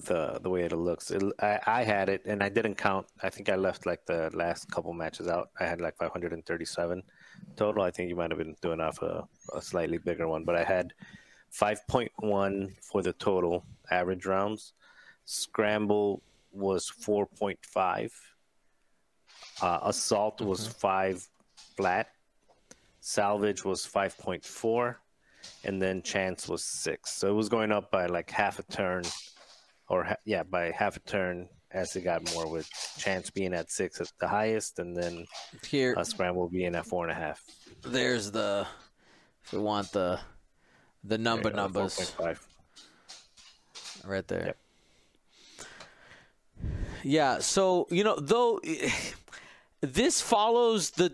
the 0.07 0.39
the 0.43 0.51
way 0.51 0.63
it 0.63 0.73
looks. 0.73 1.11
It, 1.11 1.23
I, 1.41 1.59
I 1.67 1.85
had 1.85 2.09
it 2.09 2.23
and 2.27 2.43
I 2.43 2.49
didn't 2.49 2.77
count. 2.77 3.07
I 3.23 3.31
think 3.31 3.49
I 3.49 3.57
left 3.57 3.87
like 3.87 4.07
the 4.07 4.31
last 4.35 4.71
couple 4.71 4.93
matches 4.93 5.29
out. 5.29 5.51
I 5.59 5.67
had 5.67 5.81
like 5.81 5.97
537 5.97 7.03
total. 7.57 7.83
I 7.83 7.91
think 7.91 8.09
you 8.09 8.17
might 8.17 8.31
have 8.31 8.39
been 8.39 8.57
doing 8.61 8.81
off 8.81 9.03
a, 9.03 9.27
a 9.55 9.61
slightly 9.61 9.99
bigger 9.99 10.29
one, 10.29 10.45
but 10.45 10.57
I 10.57 10.65
had 10.65 10.93
5.1 11.53 12.73
for 12.83 13.03
the 13.03 13.13
total 13.15 13.65
average 13.91 14.27
rounds. 14.27 14.73
Scramble 15.25 16.23
was 16.53 16.91
4.5. 16.91 18.11
Uh, 19.63 19.81
assault 19.83 20.41
was 20.41 20.61
mm-hmm. 20.61 20.73
5 20.73 21.29
flat. 21.77 22.09
Salvage 23.01 23.65
was 23.65 23.87
5.4. 23.87 24.97
And 25.65 25.81
then 25.81 26.03
chance 26.03 26.49
was 26.49 26.63
6. 26.65 27.11
So 27.11 27.29
it 27.29 27.35
was 27.35 27.49
going 27.49 27.73
up 27.73 27.91
by 27.91 28.07
like 28.07 28.31
half 28.31 28.59
a 28.59 28.63
turn, 28.65 29.05
or 29.89 30.05
ha- 30.05 30.17
yeah, 30.25 30.43
by 30.43 30.71
half 30.71 30.97
a 30.97 31.01
turn 31.01 31.49
as 31.73 31.95
it 31.97 32.03
got 32.03 32.35
more, 32.35 32.51
with 32.51 32.69
chance 32.99 33.31
being 33.31 33.55
at 33.55 33.71
6 33.71 34.01
at 34.01 34.13
the 34.19 34.29
highest, 34.29 34.79
and 34.81 34.97
then 34.97 35.27
here 35.67 35.95
uh, 35.97 36.05
scramble 36.05 36.49
being 36.49 36.75
at 36.75 36.85
4.5. 36.85 37.37
There's 37.83 38.31
the, 38.31 38.67
if 39.45 39.53
we 39.53 39.61
want 39.61 39.93
the, 39.93 40.21
the 41.05 41.17
number 41.17 41.51
numbers. 41.51 41.97
4.5. 41.97 42.39
Right 44.05 44.27
there. 44.27 44.47
Yep. 44.47 44.57
Yeah. 47.03 47.39
So 47.39 47.87
you 47.91 48.05
know, 48.05 48.19
though, 48.19 48.61
this 49.81 50.21
follows 50.21 50.91
the 50.91 51.13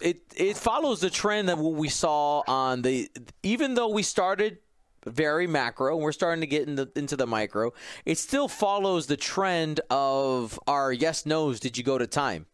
it 0.00 0.20
it 0.36 0.56
follows 0.56 1.00
the 1.00 1.10
trend 1.10 1.48
that 1.48 1.58
what 1.58 1.74
we 1.74 1.88
saw 1.88 2.42
on 2.46 2.82
the. 2.82 3.10
Even 3.42 3.74
though 3.74 3.88
we 3.88 4.02
started 4.02 4.58
very 5.06 5.46
macro 5.46 5.94
and 5.94 6.02
we're 6.02 6.12
starting 6.12 6.40
to 6.40 6.46
get 6.46 6.68
into 6.68 6.88
into 6.96 7.16
the 7.16 7.26
micro, 7.26 7.72
it 8.04 8.18
still 8.18 8.48
follows 8.48 9.06
the 9.06 9.16
trend 9.16 9.80
of 9.90 10.58
our 10.66 10.92
yes 10.92 11.26
nos. 11.26 11.60
Did 11.60 11.78
you 11.78 11.84
go 11.84 11.98
to 11.98 12.06
time? 12.06 12.46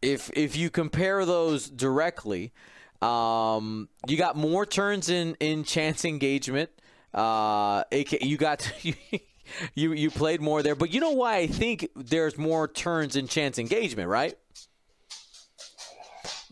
If 0.00 0.30
if 0.34 0.56
you 0.56 0.70
compare 0.70 1.24
those 1.24 1.68
directly, 1.68 2.52
um, 3.00 3.88
you 4.06 4.16
got 4.16 4.36
more 4.36 4.66
turns 4.66 5.08
in 5.08 5.36
in 5.40 5.64
chance 5.64 6.04
engagement. 6.04 6.70
Uh, 7.12 7.84
you 7.92 8.38
got 8.38 8.72
you 9.74 9.92
you 9.92 10.10
played 10.10 10.40
more 10.40 10.62
there. 10.62 10.74
But 10.74 10.92
you 10.92 11.00
know 11.00 11.12
why 11.12 11.36
I 11.36 11.46
think 11.46 11.88
there's 11.94 12.38
more 12.38 12.68
turns 12.68 13.16
in 13.16 13.28
chance 13.28 13.58
engagement, 13.58 14.08
right? 14.08 14.36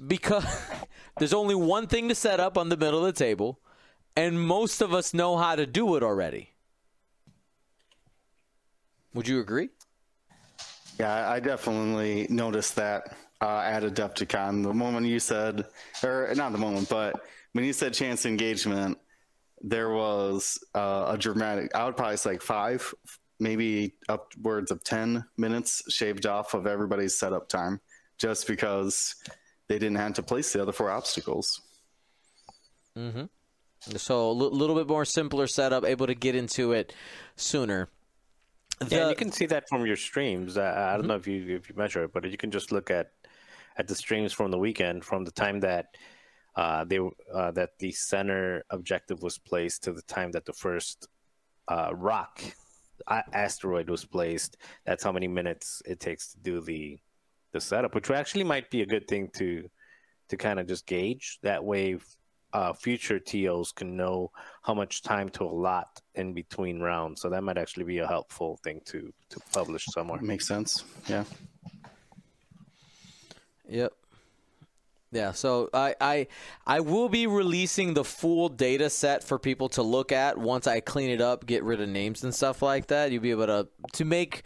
Because 0.06 0.44
there's 1.18 1.34
only 1.34 1.54
one 1.54 1.86
thing 1.86 2.08
to 2.08 2.14
set 2.14 2.40
up 2.40 2.56
on 2.56 2.68
the 2.68 2.76
middle 2.76 3.04
of 3.04 3.14
the 3.14 3.18
table, 3.18 3.60
and 4.16 4.40
most 4.40 4.80
of 4.80 4.94
us 4.94 5.14
know 5.14 5.36
how 5.36 5.56
to 5.56 5.66
do 5.66 5.96
it 5.96 6.02
already. 6.02 6.50
Would 9.14 9.26
you 9.26 9.40
agree? 9.40 9.70
Yeah, 10.98 11.30
I 11.30 11.40
definitely 11.40 12.26
noticed 12.28 12.76
that 12.76 13.16
uh, 13.40 13.60
at 13.60 13.82
Adepticon. 13.82 14.62
The 14.62 14.74
moment 14.74 15.06
you 15.06 15.18
said, 15.18 15.66
or 16.02 16.32
not 16.34 16.52
the 16.52 16.58
moment, 16.58 16.88
but 16.88 17.20
when 17.52 17.64
you 17.64 17.72
said 17.72 17.94
chance 17.94 18.26
engagement, 18.26 18.98
there 19.60 19.90
was 19.90 20.58
uh, 20.74 21.06
a 21.08 21.18
dramatic. 21.18 21.74
I 21.74 21.84
would 21.84 21.96
probably 21.96 22.16
say 22.16 22.30
like 22.30 22.42
five, 22.42 22.94
maybe 23.38 23.94
upwards 24.08 24.70
of 24.70 24.82
ten 24.84 25.24
minutes 25.36 25.82
shaved 25.88 26.26
off 26.26 26.54
of 26.54 26.66
everybody's 26.66 27.18
setup 27.18 27.48
time, 27.48 27.80
just 28.18 28.46
because 28.46 29.14
they 29.68 29.78
didn't 29.78 29.98
have 29.98 30.14
to 30.14 30.22
place 30.22 30.52
the 30.52 30.62
other 30.62 30.72
four 30.72 30.90
obstacles. 30.90 31.60
Mm-hmm. 32.96 33.24
So 33.96 34.26
a 34.26 34.28
l- 34.28 34.50
little 34.50 34.76
bit 34.76 34.88
more 34.88 35.04
simpler 35.04 35.46
setup, 35.46 35.84
able 35.84 36.06
to 36.06 36.14
get 36.14 36.34
into 36.34 36.72
it 36.72 36.92
sooner. 37.36 37.88
The... 38.78 38.96
Yeah, 38.96 39.08
you 39.10 39.14
can 39.14 39.30
see 39.30 39.46
that 39.46 39.68
from 39.68 39.86
your 39.86 39.96
streams. 39.96 40.56
Uh, 40.56 40.62
I 40.62 40.92
don't 40.92 41.00
mm-hmm. 41.00 41.08
know 41.08 41.14
if 41.16 41.26
you 41.26 41.56
if 41.56 41.68
you 41.68 41.74
measure 41.76 42.04
it, 42.04 42.12
but 42.12 42.24
you 42.24 42.36
can 42.36 42.50
just 42.50 42.72
look 42.72 42.90
at 42.90 43.12
at 43.76 43.88
the 43.88 43.94
streams 43.94 44.32
from 44.32 44.50
the 44.50 44.58
weekend, 44.58 45.04
from 45.04 45.24
the 45.24 45.30
time 45.30 45.60
that 45.60 45.94
uh, 46.56 46.84
they 46.84 46.98
uh, 46.98 47.50
that 47.52 47.70
the 47.78 47.92
center 47.92 48.64
objective 48.70 49.22
was 49.22 49.38
placed 49.38 49.84
to 49.84 49.92
the 49.92 50.02
time 50.02 50.32
that 50.32 50.44
the 50.44 50.52
first 50.52 51.08
uh, 51.68 51.90
rock 51.94 52.42
asteroid 53.32 53.88
was 53.88 54.04
placed. 54.04 54.56
That's 54.84 55.04
how 55.04 55.12
many 55.12 55.28
minutes 55.28 55.82
it 55.86 56.00
takes 56.00 56.32
to 56.32 56.38
do 56.38 56.60
the 56.60 56.98
the 57.52 57.60
setup, 57.60 57.94
which 57.94 58.10
actually 58.10 58.44
might 58.44 58.70
be 58.70 58.82
a 58.82 58.86
good 58.86 59.08
thing 59.08 59.28
to 59.36 59.68
to 60.28 60.36
kind 60.36 60.60
of 60.60 60.66
just 60.66 60.86
gauge. 60.86 61.38
That 61.42 61.64
way, 61.64 61.98
uh, 62.52 62.72
future 62.72 63.18
TOs 63.18 63.72
can 63.72 63.96
know 63.96 64.30
how 64.62 64.74
much 64.74 65.02
time 65.02 65.28
to 65.30 65.44
allot 65.44 66.00
in 66.14 66.32
between 66.32 66.80
rounds. 66.80 67.20
So 67.20 67.30
that 67.30 67.42
might 67.42 67.58
actually 67.58 67.84
be 67.84 67.98
a 67.98 68.06
helpful 68.06 68.58
thing 68.62 68.80
to 68.86 69.12
to 69.30 69.40
publish 69.52 69.84
somewhere. 69.86 70.20
Makes 70.20 70.48
sense. 70.48 70.84
Yeah. 71.08 71.24
Yep. 73.68 73.92
Yeah, 75.12 75.32
so 75.32 75.70
I, 75.74 75.96
I 76.00 76.26
I 76.66 76.80
will 76.80 77.08
be 77.08 77.26
releasing 77.26 77.94
the 77.94 78.04
full 78.04 78.48
data 78.48 78.88
set 78.88 79.24
for 79.24 79.40
people 79.40 79.68
to 79.70 79.82
look 79.82 80.12
at 80.12 80.38
once 80.38 80.68
I 80.68 80.78
clean 80.78 81.10
it 81.10 81.20
up, 81.20 81.46
get 81.46 81.64
rid 81.64 81.80
of 81.80 81.88
names 81.88 82.22
and 82.22 82.32
stuff 82.32 82.62
like 82.62 82.86
that. 82.88 83.10
You'll 83.10 83.22
be 83.22 83.32
able 83.32 83.46
to 83.46 83.68
to 83.94 84.04
make 84.04 84.44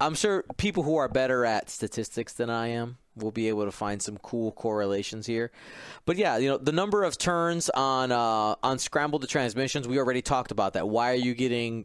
I'm 0.00 0.14
sure 0.14 0.44
people 0.56 0.82
who 0.82 0.96
are 0.96 1.08
better 1.08 1.44
at 1.44 1.70
statistics 1.70 2.32
than 2.32 2.50
I 2.50 2.68
am 2.68 2.96
will 3.14 3.30
be 3.30 3.48
able 3.48 3.66
to 3.66 3.70
find 3.70 4.02
some 4.02 4.16
cool 4.18 4.50
correlations 4.52 5.26
here. 5.26 5.52
But 6.06 6.16
yeah, 6.16 6.38
you 6.38 6.48
know, 6.48 6.56
the 6.56 6.72
number 6.72 7.04
of 7.04 7.16
turns 7.16 7.70
on 7.70 8.10
uh, 8.10 8.56
on 8.62 8.78
scrambled 8.80 9.28
transmissions, 9.28 9.86
we 9.86 9.98
already 9.98 10.22
talked 10.22 10.50
about 10.50 10.72
that. 10.72 10.88
Why 10.88 11.12
are 11.12 11.16
you 11.16 11.34
getting 11.34 11.84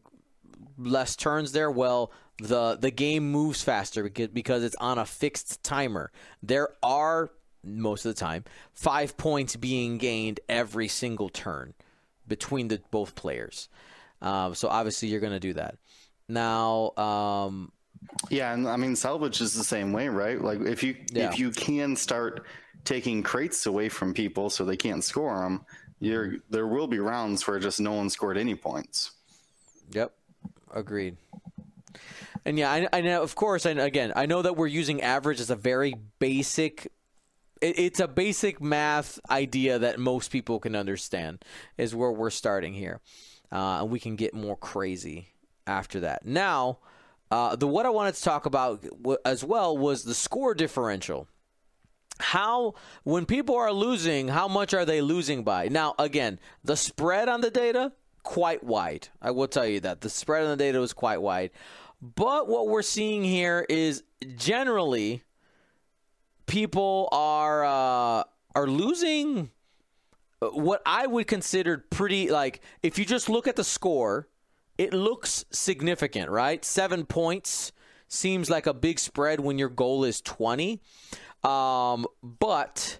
less 0.79 1.15
turns 1.15 1.51
there? 1.51 1.69
Well, 1.69 2.11
the 2.39 2.75
the 2.75 2.91
game 2.91 3.31
moves 3.31 3.61
faster 3.61 4.09
because 4.09 4.63
it's 4.63 4.75
on 4.77 4.97
a 4.97 5.05
fixed 5.05 5.61
timer. 5.63 6.11
There 6.41 6.69
are 6.81 7.31
most 7.65 8.05
of 8.05 8.13
the 8.13 8.19
time, 8.19 8.43
five 8.73 9.17
points 9.17 9.55
being 9.55 9.97
gained 9.97 10.39
every 10.47 10.87
single 10.87 11.29
turn 11.29 11.73
between 12.27 12.67
the 12.67 12.81
both 12.91 13.15
players. 13.15 13.69
Um, 14.21 14.55
so 14.55 14.67
obviously 14.67 15.09
you're 15.09 15.19
going 15.19 15.33
to 15.33 15.39
do 15.39 15.53
that. 15.53 15.77
Now, 16.27 16.91
um, 16.97 17.71
Yeah, 18.29 18.53
and 18.53 18.67
I 18.67 18.77
mean 18.77 18.95
salvage 18.95 19.41
is 19.41 19.53
the 19.53 19.63
same 19.63 19.91
way, 19.93 20.07
right? 20.09 20.41
Like 20.41 20.61
if 20.61 20.83
you 20.83 20.95
Yeah. 21.11 21.29
if 21.29 21.39
you 21.39 21.51
can 21.51 21.95
start 21.95 22.45
taking 22.83 23.23
crates 23.23 23.65
away 23.65 23.89
from 23.89 24.13
people 24.13 24.49
so 24.49 24.63
they 24.63 24.77
can't 24.77 25.03
score 25.03 25.39
them, 25.39 25.65
you're 25.99 26.37
there 26.49 26.67
will 26.67 26.87
be 26.87 26.99
rounds 26.99 27.45
where 27.47 27.59
just 27.59 27.79
no 27.79 27.93
one 27.93 28.09
scored 28.09 28.37
any 28.37 28.55
points. 28.55 29.11
Yep, 29.91 30.13
agreed. 30.73 31.17
And 32.45 32.59
yeah, 32.59 32.71
I, 32.71 32.87
I 32.93 33.01
know. 33.01 33.23
Of 33.23 33.33
course, 33.35 33.65
and 33.65 33.79
again, 33.79 34.13
I 34.15 34.25
know 34.27 34.41
that 34.43 34.55
we're 34.55 34.67
using 34.67 35.01
average 35.01 35.39
as 35.39 35.49
a 35.49 35.55
very 35.55 35.95
basic. 36.19 36.91
It, 37.65 37.79
it's 37.79 37.99
a 37.99 38.07
basic 38.07 38.61
math 38.61 39.19
idea 39.29 39.79
that 39.79 39.99
most 39.99 40.31
people 40.31 40.59
can 40.59 40.75
understand. 40.75 41.43
Is 41.77 41.95
where 41.95 42.11
we're 42.11 42.29
starting 42.29 42.73
here, 42.73 43.01
uh, 43.51 43.81
and 43.81 43.89
we 43.89 43.99
can 43.99 44.15
get 44.15 44.33
more 44.33 44.57
crazy 44.57 45.29
after 45.67 46.01
that. 46.01 46.25
Now, 46.25 46.79
uh, 47.31 47.55
the 47.55 47.67
what 47.67 47.85
I 47.85 47.89
wanted 47.89 48.15
to 48.15 48.21
talk 48.21 48.45
about 48.45 48.85
as 49.25 49.43
well 49.43 49.77
was 49.77 50.03
the 50.03 50.13
score 50.13 50.53
differential. 50.53 51.27
How 52.19 52.75
when 53.03 53.25
people 53.25 53.55
are 53.55 53.73
losing 53.73 54.29
how 54.29 54.47
much 54.47 54.73
are 54.73 54.85
they 54.85 55.01
losing 55.01 55.43
by? 55.43 55.67
Now 55.67 55.95
again 55.99 56.39
the 56.63 56.77
spread 56.77 57.27
on 57.27 57.41
the 57.41 57.51
data 57.51 57.91
quite 58.23 58.63
wide. 58.63 59.09
I 59.21 59.31
will 59.31 59.49
tell 59.49 59.65
you 59.65 59.81
that. 59.81 59.99
The 59.99 60.09
spread 60.09 60.43
on 60.43 60.49
the 60.49 60.55
data 60.55 60.79
was 60.79 60.93
quite 60.93 61.21
wide. 61.21 61.51
But 62.01 62.47
what 62.47 62.69
we're 62.69 62.83
seeing 62.83 63.23
here 63.23 63.65
is 63.67 64.03
generally 64.37 65.24
people 66.45 67.09
are 67.11 67.63
uh, 67.65 68.23
are 68.55 68.67
losing 68.67 69.51
what 70.41 70.81
i 70.85 71.07
would 71.07 71.25
consider 71.27 71.77
pretty 71.89 72.29
like 72.29 72.61
if 72.83 72.99
you 72.99 73.05
just 73.05 73.29
look 73.29 73.47
at 73.47 73.55
the 73.55 73.63
score 73.63 74.27
it 74.77 74.93
looks 74.93 75.45
significant 75.51 76.29
right 76.29 76.63
7 76.65 77.05
points 77.05 77.71
seems 78.07 78.49
like 78.49 78.67
a 78.67 78.73
big 78.73 78.99
spread 78.99 79.39
when 79.39 79.57
your 79.57 79.69
goal 79.69 80.03
is 80.03 80.21
20 80.21 80.81
um, 81.43 82.05
but 82.21 82.99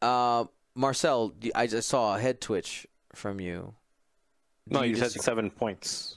uh, 0.00 0.44
Marcel, 0.76 1.34
I 1.56 1.66
just 1.66 1.88
saw 1.88 2.14
a 2.16 2.20
head 2.20 2.40
twitch 2.40 2.86
from 3.14 3.40
you. 3.40 3.74
No, 4.68 4.82
you 4.82 4.94
said 4.94 5.10
just- 5.12 5.24
seven 5.24 5.50
points. 5.50 6.16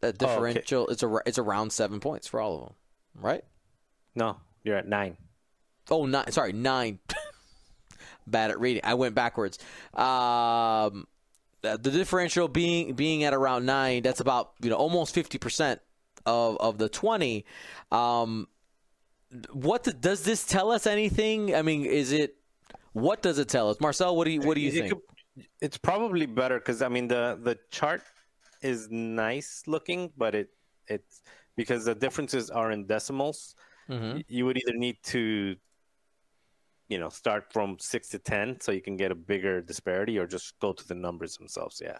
that 0.00 0.20
Oh, 0.20 0.26
okay. 0.26 0.34
differential. 0.34 0.88
It's 0.88 1.02
a 1.04 1.16
it's 1.26 1.38
around 1.38 1.70
seven 1.72 2.00
points 2.00 2.26
for 2.26 2.40
all 2.40 2.54
of 2.56 2.60
them, 2.64 2.74
right? 3.22 3.44
No, 4.16 4.38
you're 4.66 4.76
at 4.76 4.88
nine. 4.88 5.16
Oh, 5.90 6.04
nine. 6.04 6.30
Sorry, 6.32 6.52
nine. 6.52 6.98
Bad 8.26 8.50
at 8.50 8.58
reading. 8.58 8.82
I 8.84 8.94
went 8.94 9.14
backwards. 9.14 9.58
Um, 9.94 11.06
the 11.62 11.78
the 11.78 11.90
differential 11.92 12.48
being 12.48 12.94
being 12.94 13.22
at 13.22 13.32
around 13.32 13.64
nine. 13.64 14.02
That's 14.02 14.18
about 14.20 14.52
you 14.60 14.68
know 14.68 14.76
almost 14.76 15.14
fifty 15.14 15.38
percent 15.38 15.80
of 16.26 16.56
of 16.58 16.78
the 16.78 16.88
twenty. 16.88 17.44
Um, 17.92 18.48
what 19.52 19.84
the, 19.84 19.92
does 19.92 20.24
this 20.24 20.44
tell 20.44 20.72
us? 20.72 20.86
Anything? 20.88 21.54
I 21.54 21.62
mean, 21.62 21.86
is 21.86 22.10
it? 22.10 22.34
What 22.92 23.22
does 23.22 23.38
it 23.38 23.48
tell 23.48 23.70
us, 23.70 23.80
Marcel? 23.80 24.16
What 24.16 24.24
do 24.24 24.32
you 24.32 24.40
what 24.40 24.54
do 24.56 24.60
you 24.60 24.70
It 24.70 24.72
think? 24.74 24.88
could- 24.88 25.02
it's 25.60 25.76
probably 25.76 26.24
better 26.26 26.58
because 26.58 26.80
I 26.82 26.88
mean 26.88 27.08
the 27.08 27.38
the 27.40 27.58
chart 27.70 28.02
is 28.62 28.88
nice 28.90 29.62
looking, 29.66 30.10
but 30.16 30.34
it 30.34 30.48
it's 30.88 31.22
because 31.56 31.84
the 31.84 31.94
differences 31.94 32.50
are 32.50 32.72
in 32.72 32.86
decimals. 32.86 33.54
Mhm. 33.88 34.24
You 34.28 34.46
would 34.46 34.56
either 34.58 34.76
need 34.76 35.02
to, 35.04 35.56
you 36.88 36.98
know, 36.98 37.08
start 37.08 37.52
from 37.52 37.78
six 37.78 38.08
to 38.10 38.18
ten 38.18 38.60
so 38.60 38.72
you 38.72 38.82
can 38.82 38.96
get 38.96 39.10
a 39.12 39.14
bigger 39.14 39.60
disparity, 39.60 40.18
or 40.18 40.26
just 40.26 40.58
go 40.60 40.72
to 40.72 40.86
the 40.86 40.94
numbers 40.94 41.36
themselves. 41.36 41.80
Yeah, 41.84 41.98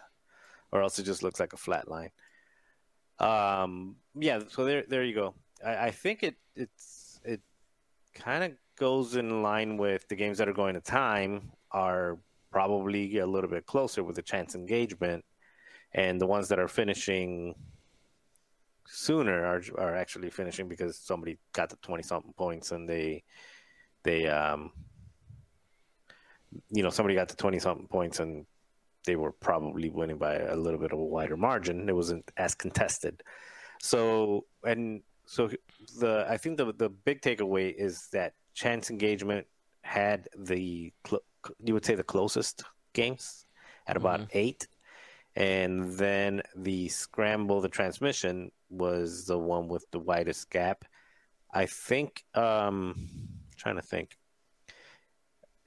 or 0.71 0.81
else 0.81 0.99
it 0.99 1.03
just 1.03 1.23
looks 1.23 1.39
like 1.39 1.53
a 1.53 1.57
flat 1.57 1.87
line. 1.87 2.11
Um, 3.19 3.97
yeah. 4.15 4.41
So 4.47 4.65
there, 4.65 4.83
there 4.87 5.03
you 5.03 5.15
go. 5.15 5.35
I, 5.65 5.87
I 5.87 5.91
think 5.91 6.23
it 6.23 6.35
it's 6.55 7.19
it 7.23 7.41
kind 8.13 8.43
of 8.43 8.53
goes 8.77 9.15
in 9.15 9.41
line 9.41 9.77
with 9.77 10.07
the 10.07 10.15
games 10.15 10.37
that 10.37 10.47
are 10.47 10.53
going 10.53 10.75
to 10.75 10.81
time 10.81 11.51
are 11.71 12.19
probably 12.51 13.17
a 13.17 13.27
little 13.27 13.49
bit 13.49 13.65
closer 13.65 14.03
with 14.03 14.15
the 14.15 14.21
chance 14.21 14.55
engagement, 14.55 15.25
and 15.93 16.21
the 16.21 16.27
ones 16.27 16.47
that 16.49 16.59
are 16.59 16.67
finishing 16.67 17.55
sooner 18.87 19.45
are 19.45 19.61
are 19.77 19.95
actually 19.95 20.29
finishing 20.29 20.67
because 20.67 20.97
somebody 20.97 21.37
got 21.53 21.69
the 21.69 21.75
twenty 21.77 22.03
something 22.03 22.33
points 22.33 22.71
and 22.71 22.87
they 22.89 23.23
they 24.03 24.27
um 24.27 24.71
you 26.69 26.81
know 26.81 26.89
somebody 26.89 27.13
got 27.13 27.27
the 27.27 27.35
twenty 27.35 27.59
something 27.59 27.87
points 27.87 28.19
and 28.19 28.45
they 29.05 29.15
were 29.15 29.31
probably 29.31 29.89
winning 29.89 30.17
by 30.17 30.35
a 30.35 30.55
little 30.55 30.79
bit 30.79 30.91
of 30.91 30.99
a 30.99 31.03
wider 31.03 31.37
margin. 31.37 31.87
It 31.87 31.95
wasn't 31.95 32.29
as 32.37 32.55
contested. 32.55 33.23
So 33.81 34.45
and 34.63 35.01
so 35.25 35.49
the 35.99 36.25
I 36.29 36.37
think 36.37 36.57
the 36.57 36.73
the 36.73 36.89
big 36.89 37.21
takeaway 37.21 37.73
is 37.73 38.07
that 38.11 38.33
chance 38.53 38.89
engagement 38.89 39.47
had 39.81 40.27
the 40.37 40.93
you 41.63 41.73
would 41.73 41.85
say 41.85 41.95
the 41.95 42.03
closest 42.03 42.63
games 42.93 43.45
at 43.87 43.95
about 43.95 44.21
eight, 44.33 44.67
and 45.35 45.93
then 45.93 46.41
the 46.55 46.89
scramble, 46.89 47.61
the 47.61 47.69
transmission 47.69 48.51
was 48.69 49.25
the 49.25 49.37
one 49.37 49.67
with 49.67 49.85
the 49.91 49.99
widest 49.99 50.49
gap. 50.49 50.85
I 51.53 51.65
think. 51.65 52.23
Um, 52.33 53.07
trying 53.57 53.75
to 53.77 53.81
think. 53.81 54.17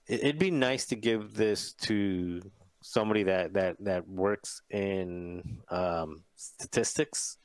It- 0.07 0.21
It'd 0.25 0.39
be 0.39 0.51
nice 0.51 0.87
to 0.87 0.97
give 0.97 1.35
this 1.35 1.73
to 1.89 2.41
somebody 2.83 3.23
that 3.25 3.53
that 3.55 3.77
that 3.81 4.09
works 4.09 4.63
in 4.71 5.61
um, 5.71 6.23
statistics 6.37 7.37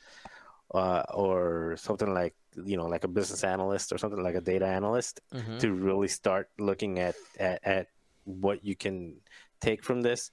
uh, 0.74 1.04
or 1.14 1.76
something 1.78 2.14
like 2.14 2.36
you 2.64 2.78
know 2.78 2.88
like 2.88 3.04
a 3.04 3.08
business 3.08 3.44
analyst 3.44 3.92
or 3.92 3.98
something 3.98 4.24
like 4.24 4.36
a 4.36 4.42
data 4.42 4.66
analyst 4.66 5.20
Mhm. 5.34 5.60
to 5.60 5.74
really 5.74 6.08
start 6.08 6.50
looking 6.58 7.00
at, 7.00 7.16
at 7.40 7.60
at 7.66 7.88
what 8.24 8.64
you 8.66 8.76
can 8.76 9.20
take 9.60 9.84
from 9.84 10.02
this. 10.02 10.32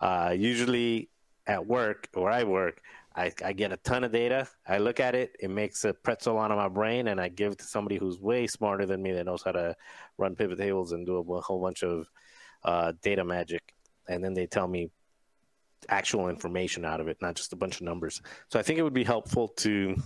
Uh, 0.00 0.34
usually 0.36 1.08
at 1.46 1.66
work 1.66 2.08
where 2.14 2.30
I 2.30 2.44
work, 2.44 2.82
I, 3.14 3.32
I 3.44 3.52
get 3.52 3.72
a 3.72 3.76
ton 3.78 4.04
of 4.04 4.12
data. 4.12 4.46
I 4.66 4.78
look 4.78 5.00
at 5.00 5.14
it, 5.14 5.36
it 5.40 5.50
makes 5.50 5.84
a 5.84 5.92
pretzel 5.92 6.38
out 6.38 6.52
of 6.52 6.56
my 6.56 6.68
brain, 6.68 7.08
and 7.08 7.20
I 7.20 7.28
give 7.28 7.52
it 7.52 7.58
to 7.58 7.64
somebody 7.64 7.96
who's 7.96 8.20
way 8.20 8.46
smarter 8.46 8.86
than 8.86 9.02
me 9.02 9.12
that 9.12 9.26
knows 9.26 9.42
how 9.42 9.52
to 9.52 9.74
run 10.16 10.36
pivot 10.36 10.58
tables 10.58 10.92
and 10.92 11.04
do 11.04 11.16
a 11.16 11.40
whole 11.40 11.60
bunch 11.60 11.82
of 11.82 12.08
uh, 12.64 12.92
data 13.02 13.24
magic. 13.24 13.74
And 14.08 14.22
then 14.22 14.34
they 14.34 14.46
tell 14.46 14.68
me 14.68 14.90
actual 15.88 16.28
information 16.28 16.84
out 16.84 17.00
of 17.00 17.08
it, 17.08 17.16
not 17.20 17.34
just 17.34 17.52
a 17.52 17.56
bunch 17.56 17.76
of 17.76 17.82
numbers. 17.82 18.20
So 18.48 18.58
I 18.58 18.62
think 18.62 18.78
it 18.78 18.82
would 18.82 18.94
be 18.94 19.04
helpful 19.04 19.48
to 19.48 19.96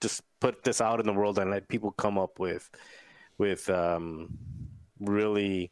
just 0.00 0.22
put 0.40 0.62
this 0.62 0.80
out 0.80 1.00
in 1.00 1.06
the 1.06 1.12
world 1.12 1.38
and 1.38 1.50
let 1.50 1.68
people 1.68 1.92
come 1.92 2.18
up 2.18 2.38
with 2.38 2.68
with 3.38 3.68
um, 3.70 4.36
really 5.00 5.70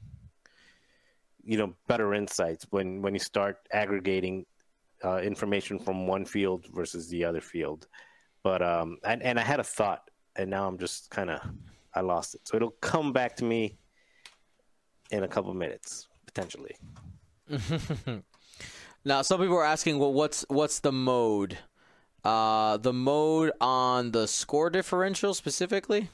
you 1.42 1.56
know 1.58 1.74
better 1.88 2.14
insights 2.14 2.66
when 2.70 3.02
when 3.02 3.14
you 3.14 3.20
start 3.20 3.58
aggregating 3.72 4.46
uh, 5.04 5.18
information 5.18 5.78
from 5.78 6.06
one 6.06 6.24
field 6.24 6.66
versus 6.72 7.08
the 7.08 7.24
other 7.24 7.40
field. 7.40 7.86
But 8.42 8.62
um, 8.62 8.98
and 9.04 9.22
and 9.22 9.38
I 9.38 9.42
had 9.42 9.60
a 9.60 9.64
thought, 9.64 10.10
and 10.36 10.50
now 10.50 10.66
I'm 10.66 10.78
just 10.78 11.10
kind 11.10 11.30
of 11.30 11.40
I 11.94 12.00
lost 12.00 12.34
it. 12.34 12.42
So 12.44 12.56
it'll 12.56 12.76
come 12.80 13.12
back 13.12 13.36
to 13.36 13.44
me 13.44 13.76
in 15.10 15.24
a 15.24 15.28
couple 15.28 15.52
minutes 15.54 16.08
potentially. 16.26 16.76
Now, 19.04 19.22
some 19.22 19.40
people 19.40 19.56
are 19.56 19.64
asking, 19.64 19.98
well, 19.98 20.12
what's 20.12 20.44
what's 20.48 20.80
the 20.80 20.92
mode? 20.92 21.58
Uh, 22.22 22.76
the 22.76 22.92
mode 22.92 23.50
on 23.60 24.10
the 24.10 24.28
score 24.28 24.68
differential 24.68 25.32
specifically. 25.32 26.10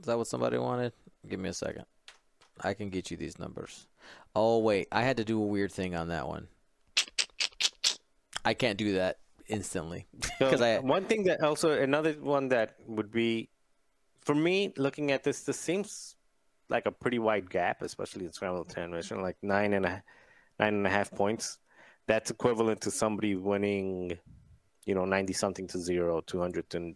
Is 0.00 0.06
that 0.06 0.18
what 0.18 0.26
somebody 0.26 0.58
wanted? 0.58 0.92
Give 1.26 1.40
me 1.40 1.48
a 1.48 1.54
second. 1.54 1.86
I 2.60 2.74
can 2.74 2.90
get 2.90 3.10
you 3.10 3.16
these 3.16 3.38
numbers. 3.38 3.86
Oh 4.36 4.58
wait, 4.58 4.88
I 4.92 5.02
had 5.02 5.16
to 5.16 5.24
do 5.24 5.42
a 5.42 5.46
weird 5.46 5.72
thing 5.72 5.94
on 5.94 6.08
that 6.08 6.28
one. 6.28 6.48
I 8.44 8.54
can't 8.54 8.78
do 8.78 8.94
that 8.94 9.18
instantly 9.48 10.06
because 10.38 10.58
So 10.60 10.64
I 10.64 10.78
one 10.78 11.04
thing 11.04 11.24
that 11.24 11.42
also 11.42 11.70
another 11.72 12.12
one 12.12 12.48
that 12.48 12.76
would 12.86 13.10
be 13.10 13.48
for 14.20 14.34
me 14.34 14.72
looking 14.76 15.10
at 15.10 15.24
this, 15.24 15.42
this 15.42 15.58
seems 15.58 16.16
like 16.68 16.86
a 16.86 16.92
pretty 16.92 17.18
wide 17.18 17.50
gap, 17.50 17.82
especially 17.82 18.24
in 18.24 18.32
scramble 18.32 18.64
transmission, 18.64 19.20
like 19.20 19.36
nine 19.42 19.74
and 19.74 19.84
a 19.84 20.02
nine 20.58 20.74
and 20.74 20.86
a 20.86 20.90
half 20.90 21.10
points. 21.10 21.58
That's 22.06 22.30
equivalent 22.30 22.80
to 22.82 22.90
somebody 22.90 23.36
winning, 23.36 24.18
you 24.86 24.94
know, 24.94 25.04
ninety 25.04 25.32
something 25.32 25.66
to 25.68 25.78
zero, 25.78 26.20
200 26.20 26.70
to 26.70 26.94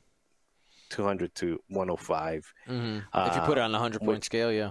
200 0.91 1.35
to 1.35 1.61
one 1.69 1.89
hundred 1.89 2.01
five. 2.01 2.53
Mhm. 2.69 2.99
if 3.15 3.35
you 3.37 3.43
put 3.43 3.59
it 3.59 3.61
on 3.61 3.75
a 3.75 3.79
hundred 3.79 4.03
point 4.03 4.25
scale, 4.25 4.53
yeah. 4.53 4.71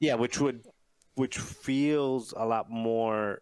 Yeah, 0.00 0.14
which 0.14 0.40
would 0.40 0.66
which 1.14 1.38
feels 1.38 2.34
a 2.36 2.44
lot 2.44 2.70
more 2.70 3.40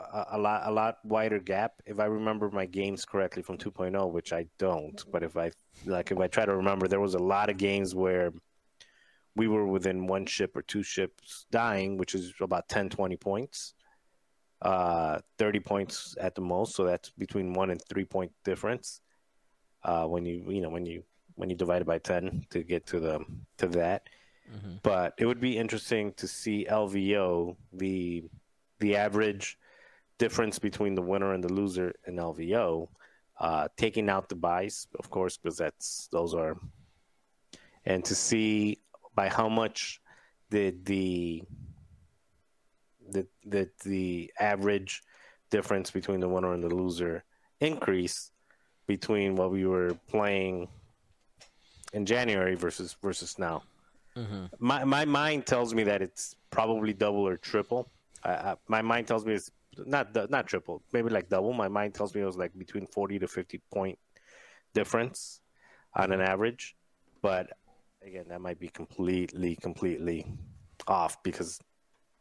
a, 0.00 0.26
a 0.32 0.38
lot 0.38 0.62
a 0.64 0.70
lot 0.70 0.98
wider 1.04 1.38
gap 1.38 1.82
if 1.86 1.98
I 2.00 2.06
remember 2.06 2.50
my 2.50 2.66
games 2.66 3.04
correctly 3.04 3.42
from 3.42 3.58
2.0, 3.58 4.10
which 4.12 4.32
I 4.32 4.46
don't. 4.58 5.02
But 5.10 5.22
if 5.22 5.36
I 5.36 5.50
like 5.86 6.10
if 6.10 6.18
I 6.18 6.26
try 6.28 6.44
to 6.46 6.56
remember, 6.56 6.88
there 6.88 7.00
was 7.00 7.14
a 7.14 7.18
lot 7.18 7.50
of 7.50 7.56
games 7.56 7.94
where 7.94 8.32
we 9.36 9.48
were 9.48 9.66
within 9.66 10.06
one 10.06 10.26
ship 10.26 10.56
or 10.56 10.62
two 10.62 10.82
ships 10.82 11.46
dying, 11.50 11.96
which 11.96 12.14
is 12.14 12.32
about 12.40 12.68
10, 12.68 12.88
20 12.90 13.16
points. 13.16 13.74
Uh, 14.60 15.20
30 15.38 15.60
points 15.60 16.16
at 16.20 16.34
the 16.34 16.40
most, 16.40 16.74
so 16.74 16.84
that's 16.84 17.10
between 17.10 17.52
one 17.52 17.70
and 17.70 17.80
three 17.88 18.04
point 18.04 18.32
difference. 18.44 19.00
uh, 19.84 20.04
when 20.06 20.24
you 20.26 20.44
you 20.48 20.60
know 20.60 20.68
when 20.68 20.86
you 20.86 21.02
when 21.36 21.50
you 21.50 21.56
divide 21.56 21.82
it 21.82 21.86
by 21.86 21.98
ten 21.98 22.44
to 22.50 22.62
get 22.62 22.86
to 22.86 23.00
the 23.00 23.24
to 23.58 23.68
that. 23.68 24.08
Mm-hmm. 24.52 24.76
But 24.82 25.14
it 25.18 25.26
would 25.26 25.40
be 25.40 25.56
interesting 25.58 26.12
to 26.14 26.26
see 26.26 26.66
LVO 26.68 27.56
the 27.72 28.24
the 28.80 28.96
average 28.96 29.58
difference 30.18 30.58
between 30.58 30.94
the 30.94 31.02
winner 31.02 31.32
and 31.32 31.42
the 31.42 31.52
loser 31.52 31.94
in 32.06 32.16
LVO, 32.16 32.88
uh, 33.40 33.68
taking 33.76 34.08
out 34.08 34.28
the 34.28 34.34
byes, 34.34 34.86
of 34.98 35.10
course, 35.10 35.36
because 35.36 35.56
that's 35.56 36.08
those 36.12 36.34
are, 36.34 36.56
and 37.84 38.04
to 38.04 38.14
see 38.14 38.78
by 39.14 39.28
how 39.28 39.48
much 39.48 40.00
did 40.50 40.84
the 40.84 41.42
the 43.10 43.26
the 43.46 43.68
the 43.84 44.32
average 44.38 45.02
difference 45.50 45.90
between 45.90 46.20
the 46.20 46.28
winner 46.28 46.52
and 46.52 46.62
the 46.62 46.74
loser 46.74 47.24
increase 47.60 48.32
between 48.86 49.36
what 49.36 49.50
we 49.50 49.66
were 49.66 49.94
playing 50.08 50.68
in 51.92 52.04
January 52.04 52.54
versus 52.54 52.96
versus 53.02 53.38
now. 53.38 53.62
Mm-hmm. 54.16 54.46
My 54.58 54.84
my 54.84 55.04
mind 55.04 55.46
tells 55.46 55.74
me 55.74 55.84
that 55.84 56.02
it's 56.02 56.34
probably 56.50 56.92
double 56.92 57.26
or 57.26 57.36
triple. 57.36 57.88
I, 58.24 58.56
my 58.66 58.82
mind 58.82 59.06
tells 59.06 59.24
me 59.24 59.34
it's 59.34 59.50
not 59.86 60.12
the 60.14 60.26
not 60.28 60.46
triple, 60.46 60.82
maybe 60.92 61.10
like 61.10 61.28
double. 61.28 61.52
My 61.52 61.68
mind 61.68 61.94
tells 61.94 62.14
me 62.14 62.20
it 62.20 62.26
was 62.26 62.36
like 62.36 62.56
between 62.58 62.86
forty 62.86 63.18
to 63.18 63.28
fifty 63.28 63.60
point 63.72 63.98
difference 64.74 65.40
on 65.94 66.12
an 66.12 66.20
average, 66.20 66.76
but 67.22 67.50
again, 68.02 68.26
that 68.28 68.40
might 68.40 68.58
be 68.58 68.68
completely 68.68 69.56
completely 69.56 70.26
off 70.86 71.22
because 71.22 71.60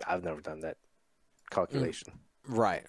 I've 0.06 0.24
never 0.24 0.42
done 0.42 0.62
that 0.62 0.78
calculation. 1.50 2.14
Right. 2.48 2.84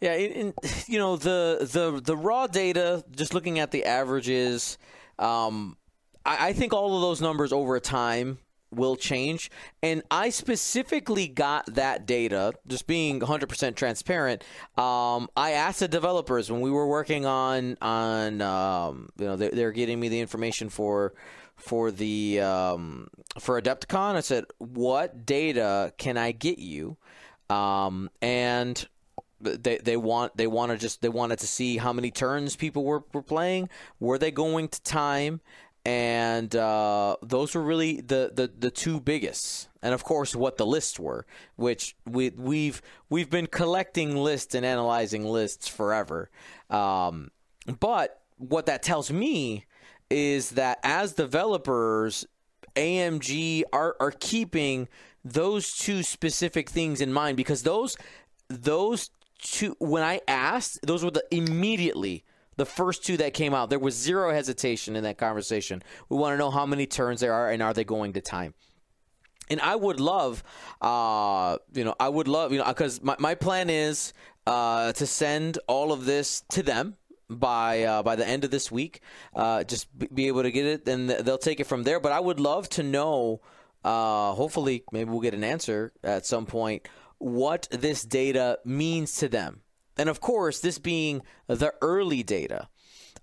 Yeah, 0.00 0.14
in, 0.14 0.54
you 0.86 0.98
know 0.98 1.16
the 1.16 1.68
the 1.70 2.00
the 2.00 2.16
raw 2.16 2.46
data. 2.46 3.04
Just 3.10 3.34
looking 3.34 3.58
at 3.58 3.70
the 3.70 3.84
averages, 3.84 4.78
um, 5.18 5.76
I, 6.24 6.48
I 6.48 6.52
think 6.52 6.72
all 6.72 6.96
of 6.96 7.02
those 7.02 7.20
numbers 7.20 7.52
over 7.52 7.78
time 7.80 8.38
will 8.72 8.96
change. 8.96 9.50
And 9.82 10.02
I 10.10 10.30
specifically 10.30 11.28
got 11.28 11.66
that 11.74 12.06
data, 12.06 12.52
just 12.66 12.86
being 12.86 13.20
100% 13.20 13.74
transparent. 13.76 14.42
Um, 14.76 15.28
I 15.36 15.52
asked 15.52 15.80
the 15.80 15.88
developers 15.88 16.50
when 16.50 16.60
we 16.60 16.70
were 16.70 16.86
working 16.86 17.26
on 17.26 17.76
on 17.80 18.40
um, 18.40 19.10
you 19.18 19.26
know 19.26 19.36
they're, 19.36 19.50
they're, 19.50 19.72
getting 19.72 19.98
me 20.00 20.08
the 20.08 20.20
information 20.20 20.68
for 20.68 21.14
for 21.56 21.90
the 21.90 22.40
um, 22.40 23.08
for 23.38 23.60
Adepticon. 23.60 24.16
I 24.16 24.20
said, 24.20 24.44
"What 24.58 25.24
data 25.24 25.92
can 25.98 26.16
I 26.16 26.32
get 26.32 26.58
you?" 26.58 26.96
Um, 27.48 28.10
and 28.20 28.86
they 29.42 29.78
they 29.78 29.96
want 29.96 30.36
they 30.36 30.46
want 30.46 30.72
to 30.72 30.78
just 30.78 31.02
they 31.02 31.08
wanted 31.08 31.38
to 31.40 31.46
see 31.46 31.76
how 31.76 31.92
many 31.92 32.10
turns 32.10 32.56
people 32.56 32.84
were, 32.84 33.04
were 33.12 33.22
playing. 33.22 33.68
Were 34.00 34.18
they 34.18 34.30
going 34.30 34.68
to 34.68 34.82
time? 34.82 35.40
And 35.84 36.54
uh, 36.54 37.16
those 37.22 37.54
were 37.54 37.62
really 37.62 38.00
the, 38.00 38.30
the, 38.34 38.50
the 38.56 38.70
two 38.70 39.00
biggest. 39.00 39.68
And 39.82 39.94
of 39.94 40.04
course, 40.04 40.36
what 40.36 40.56
the 40.56 40.66
lists 40.66 40.98
were, 40.98 41.26
which 41.56 41.96
we 42.06 42.30
we've 42.30 42.80
we've 43.08 43.28
been 43.28 43.48
collecting 43.48 44.16
lists 44.16 44.54
and 44.54 44.64
analyzing 44.64 45.24
lists 45.24 45.66
forever. 45.66 46.30
Um, 46.70 47.32
but 47.80 48.20
what 48.36 48.66
that 48.66 48.82
tells 48.82 49.10
me 49.10 49.66
is 50.08 50.50
that 50.50 50.78
as 50.84 51.14
developers, 51.14 52.26
AMG 52.76 53.64
are 53.72 53.96
are 53.98 54.12
keeping 54.12 54.88
those 55.24 55.76
two 55.76 56.04
specific 56.04 56.70
things 56.70 57.00
in 57.00 57.12
mind 57.12 57.36
because 57.36 57.64
those 57.64 57.96
those 58.48 59.10
two 59.40 59.74
when 59.80 60.04
I 60.04 60.20
asked, 60.28 60.78
those 60.86 61.04
were 61.04 61.10
the 61.10 61.24
immediately 61.32 62.24
the 62.62 62.66
first 62.66 63.04
two 63.04 63.16
that 63.16 63.34
came 63.34 63.54
out, 63.54 63.70
there 63.70 63.80
was 63.80 63.96
zero 63.96 64.32
hesitation 64.32 64.94
in 64.94 65.02
that 65.02 65.18
conversation. 65.18 65.82
We 66.08 66.16
want 66.16 66.34
to 66.34 66.38
know 66.38 66.52
how 66.52 66.64
many 66.64 66.86
turns 66.86 67.18
there 67.18 67.34
are 67.34 67.50
and 67.50 67.60
are 67.60 67.74
they 67.74 67.82
going 67.82 68.12
to 68.12 68.20
time. 68.20 68.54
And 69.50 69.60
I 69.60 69.74
would 69.74 69.98
love, 69.98 70.44
uh, 70.80 71.58
you 71.74 71.82
know, 71.82 71.96
I 71.98 72.08
would 72.08 72.28
love, 72.28 72.52
you 72.52 72.58
know, 72.58 72.64
because 72.68 73.02
my, 73.02 73.16
my 73.18 73.34
plan 73.34 73.68
is 73.68 74.12
uh, 74.46 74.92
to 74.92 75.06
send 75.08 75.58
all 75.66 75.90
of 75.90 76.04
this 76.04 76.44
to 76.50 76.62
them 76.62 76.96
by 77.28 77.82
uh, 77.82 78.04
by 78.04 78.14
the 78.14 78.26
end 78.26 78.44
of 78.44 78.52
this 78.52 78.70
week. 78.70 79.00
Uh, 79.34 79.64
just 79.64 79.88
be 80.14 80.28
able 80.28 80.44
to 80.44 80.52
get 80.52 80.64
it, 80.64 80.88
and 80.88 81.10
they'll 81.10 81.38
take 81.38 81.58
it 81.58 81.66
from 81.66 81.82
there. 81.82 81.98
But 81.98 82.12
I 82.12 82.20
would 82.20 82.38
love 82.38 82.68
to 82.70 82.84
know. 82.84 83.40
Uh, 83.84 84.34
hopefully, 84.34 84.84
maybe 84.92 85.10
we'll 85.10 85.20
get 85.20 85.34
an 85.34 85.42
answer 85.42 85.92
at 86.04 86.26
some 86.26 86.46
point. 86.46 86.86
What 87.18 87.66
this 87.72 88.04
data 88.04 88.60
means 88.64 89.16
to 89.16 89.28
them 89.28 89.62
and 89.96 90.08
of 90.08 90.20
course, 90.20 90.60
this 90.60 90.78
being 90.78 91.22
the 91.46 91.72
early 91.80 92.22
data. 92.22 92.68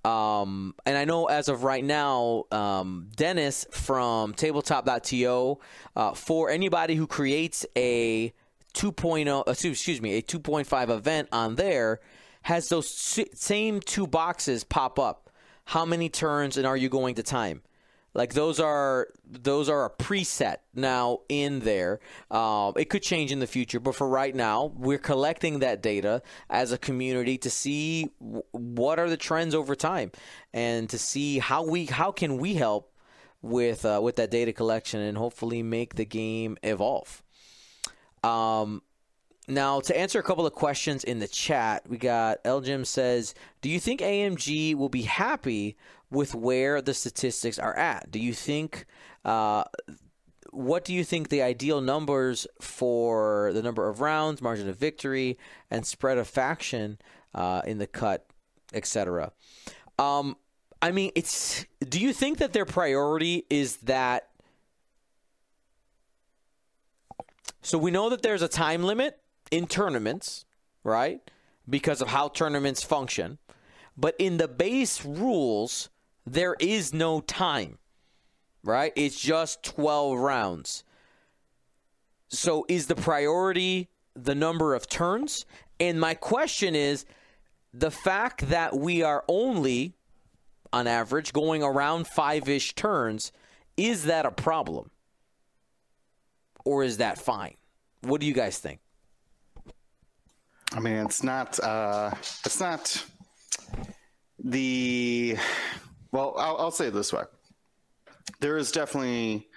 Um, 0.05 0.75
and 0.85 0.97
I 0.97 1.05
know 1.05 1.25
as 1.25 1.49
of 1.49 1.63
right 1.63 1.83
now, 1.83 2.45
um, 2.51 3.09
Dennis 3.15 3.65
from 3.71 4.33
tabletop.to, 4.33 5.57
uh, 5.95 6.13
for 6.13 6.49
anybody 6.49 6.95
who 6.95 7.05
creates 7.05 7.65
a 7.75 8.33
2.0, 8.73 9.47
uh, 9.47 9.51
excuse 9.51 10.01
me, 10.01 10.17
a 10.17 10.21
2.5 10.21 10.89
event 10.89 11.27
on 11.31 11.55
there, 11.55 11.99
has 12.43 12.69
those 12.69 12.89
same 12.89 13.81
two 13.81 14.07
boxes 14.07 14.63
pop 14.63 14.97
up. 14.97 15.29
How 15.65 15.85
many 15.85 16.09
turns 16.09 16.57
and 16.57 16.65
are 16.65 16.77
you 16.77 16.89
going 16.89 17.15
to 17.15 17.23
time? 17.23 17.61
Like 18.19 18.33
those 18.33 18.59
are 18.59 19.07
those 19.25 19.69
are 19.69 19.85
a 19.85 19.89
preset 19.89 20.57
now 20.75 21.19
in 21.29 21.61
there. 21.61 22.01
Uh, 22.29 22.73
it 22.75 22.89
could 22.89 23.01
change 23.01 23.31
in 23.31 23.39
the 23.39 23.47
future, 23.47 23.79
but 23.79 23.95
for 23.95 24.09
right 24.09 24.35
now, 24.35 24.73
we're 24.75 24.97
collecting 24.97 25.59
that 25.59 25.81
data 25.81 26.21
as 26.49 26.73
a 26.73 26.77
community 26.77 27.37
to 27.37 27.49
see 27.49 28.09
w- 28.19 28.43
what 28.51 28.99
are 28.99 29.09
the 29.09 29.15
trends 29.15 29.55
over 29.55 29.73
time, 29.73 30.11
and 30.53 30.89
to 30.89 30.97
see 30.97 31.39
how 31.39 31.63
we 31.63 31.85
how 31.85 32.11
can 32.11 32.39
we 32.39 32.55
help 32.55 32.91
with 33.41 33.85
uh, 33.85 34.01
with 34.03 34.17
that 34.17 34.31
data 34.31 34.51
collection 34.51 34.99
and 34.99 35.17
hopefully 35.17 35.63
make 35.63 35.95
the 35.95 36.03
game 36.03 36.57
evolve. 36.61 37.23
Um, 38.21 38.81
now, 39.47 39.79
to 39.79 39.97
answer 39.97 40.19
a 40.19 40.23
couple 40.23 40.45
of 40.45 40.51
questions 40.51 41.05
in 41.05 41.19
the 41.19 41.27
chat, 41.29 41.89
we 41.89 41.97
got 41.97 42.39
Jim 42.63 42.83
says, 42.83 43.33
"Do 43.61 43.69
you 43.69 43.79
think 43.79 44.01
AMG 44.01 44.75
will 44.75 44.89
be 44.89 45.03
happy 45.03 45.77
with 46.11 46.33
where 46.33 46.81
the 46.81 46.93
statistics 46.93 47.59
are 47.59 47.75
at. 47.75 48.11
Do 48.11 48.19
you 48.19 48.33
think? 48.33 48.85
Uh, 49.23 49.63
what 50.51 50.83
do 50.83 50.93
you 50.93 51.03
think 51.03 51.29
the 51.29 51.43
ideal 51.43 51.79
numbers 51.79 52.47
for 52.59 53.51
the 53.53 53.61
number 53.61 53.87
of 53.87 54.01
rounds, 54.01 54.41
margin 54.41 54.67
of 54.67 54.77
victory, 54.77 55.37
and 55.69 55.85
spread 55.85 56.17
of 56.17 56.27
faction 56.27 56.97
uh, 57.35 57.61
in 57.65 57.77
the 57.77 57.87
cut, 57.87 58.25
etc.? 58.73 59.31
Um, 59.99 60.37
I 60.81 60.91
mean, 60.91 61.11
it's. 61.15 61.65
Do 61.87 61.99
you 61.99 62.13
think 62.13 62.39
that 62.39 62.53
their 62.53 62.65
priority 62.65 63.45
is 63.49 63.77
that? 63.77 64.29
So 67.61 67.77
we 67.77 67.91
know 67.91 68.09
that 68.09 68.21
there's 68.21 68.41
a 68.41 68.47
time 68.47 68.83
limit 68.83 69.19
in 69.51 69.67
tournaments, 69.67 70.45
right? 70.83 71.19
Because 71.69 72.01
of 72.01 72.07
how 72.07 72.29
tournaments 72.29 72.83
function. 72.83 73.37
But 73.97 74.15
in 74.17 74.37
the 74.37 74.47
base 74.47 75.03
rules, 75.03 75.89
there 76.33 76.55
is 76.59 76.93
no 76.93 77.21
time, 77.21 77.77
right? 78.63 78.93
It's 78.95 79.19
just 79.19 79.63
12 79.63 80.17
rounds. 80.17 80.83
So 82.29 82.65
is 82.67 82.87
the 82.87 82.95
priority 82.95 83.89
the 84.15 84.35
number 84.35 84.75
of 84.75 84.87
turns? 84.87 85.45
And 85.79 85.99
my 85.99 86.13
question 86.13 86.75
is 86.75 87.05
the 87.73 87.91
fact 87.91 88.49
that 88.49 88.77
we 88.77 89.01
are 89.01 89.23
only, 89.27 89.93
on 90.71 90.85
average, 90.85 91.33
going 91.33 91.63
around 91.63 92.07
five 92.07 92.47
ish 92.47 92.75
turns, 92.75 93.31
is 93.75 94.05
that 94.05 94.25
a 94.25 94.31
problem? 94.31 94.91
Or 96.65 96.83
is 96.83 96.97
that 96.97 97.17
fine? 97.17 97.55
What 98.01 98.21
do 98.21 98.27
you 98.27 98.33
guys 98.33 98.59
think? 98.59 98.79
I 100.71 100.79
mean, 100.79 100.97
it's 100.97 101.23
not. 101.23 101.59
Uh, 101.59 102.11
it's 102.45 102.59
not 102.59 103.03
the 104.43 105.35
well, 106.11 106.35
I'll, 106.37 106.57
I'll 106.57 106.71
say 106.71 106.87
it 106.87 106.93
this 106.93 107.13
way: 107.13 107.23
there 108.39 108.57
is 108.57 108.71
definitely 108.71 109.47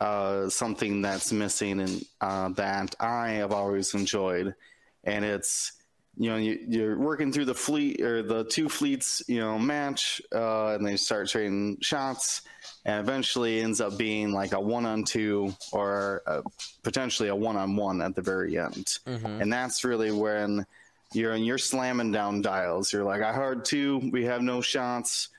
uh, 0.00 0.48
something 0.48 1.02
that's 1.02 1.32
missing 1.32 1.80
and 1.80 2.04
uh, 2.20 2.48
that 2.50 2.94
I 3.00 3.30
have 3.30 3.52
always 3.52 3.94
enjoyed, 3.94 4.54
and 5.04 5.24
it's 5.24 5.72
you 6.16 6.30
know 6.30 6.36
you, 6.36 6.84
are 6.84 6.98
working 6.98 7.32
through 7.32 7.46
the 7.46 7.54
fleet 7.54 8.00
or 8.00 8.22
the 8.22 8.44
two 8.44 8.68
fleets 8.68 9.22
you 9.28 9.40
know 9.40 9.58
match, 9.58 10.20
uh, 10.34 10.74
and 10.74 10.86
they 10.86 10.96
start 10.96 11.28
trading 11.28 11.78
shots, 11.80 12.42
and 12.84 13.00
eventually 13.00 13.60
ends 13.60 13.80
up 13.80 13.96
being 13.98 14.32
like 14.32 14.52
a 14.52 14.60
one 14.60 14.86
on 14.86 15.04
two 15.04 15.52
or 15.72 16.22
a, 16.26 16.42
potentially 16.82 17.28
a 17.28 17.34
one 17.34 17.56
on 17.56 17.76
one 17.76 18.02
at 18.02 18.14
the 18.14 18.22
very 18.22 18.58
end, 18.58 18.98
mm-hmm. 19.06 19.40
and 19.40 19.52
that's 19.52 19.84
really 19.84 20.12
when 20.12 20.66
you're 21.12 21.34
you're 21.34 21.58
slamming 21.58 22.12
down 22.12 22.42
dials. 22.42 22.92
You're 22.92 23.04
like, 23.04 23.22
I 23.22 23.32
heard 23.32 23.64
two, 23.64 24.10
we 24.12 24.24
have 24.24 24.42
no 24.42 24.60
shots 24.60 25.30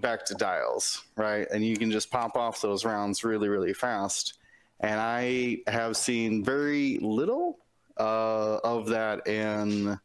back 0.00 0.24
to 0.26 0.34
dials, 0.34 1.02
right? 1.16 1.46
And 1.52 1.64
you 1.64 1.76
can 1.76 1.90
just 1.90 2.10
pop 2.10 2.36
off 2.36 2.60
those 2.60 2.84
rounds 2.84 3.24
really, 3.24 3.48
really 3.48 3.74
fast. 3.74 4.34
And 4.80 5.00
I 5.00 5.58
have 5.66 5.96
seen 5.96 6.44
very 6.44 6.98
little 6.98 7.58
uh, 7.98 8.58
of 8.64 8.88
that 8.88 9.26
in 9.28 9.98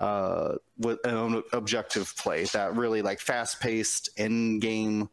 uh, 0.00 0.54
with 0.78 0.98
an 1.04 1.42
objective 1.52 2.16
play, 2.16 2.44
that 2.44 2.74
really 2.74 3.02
like 3.02 3.20
fast 3.20 3.60
paced 3.60 4.08
end 4.16 4.62
game 4.62 5.10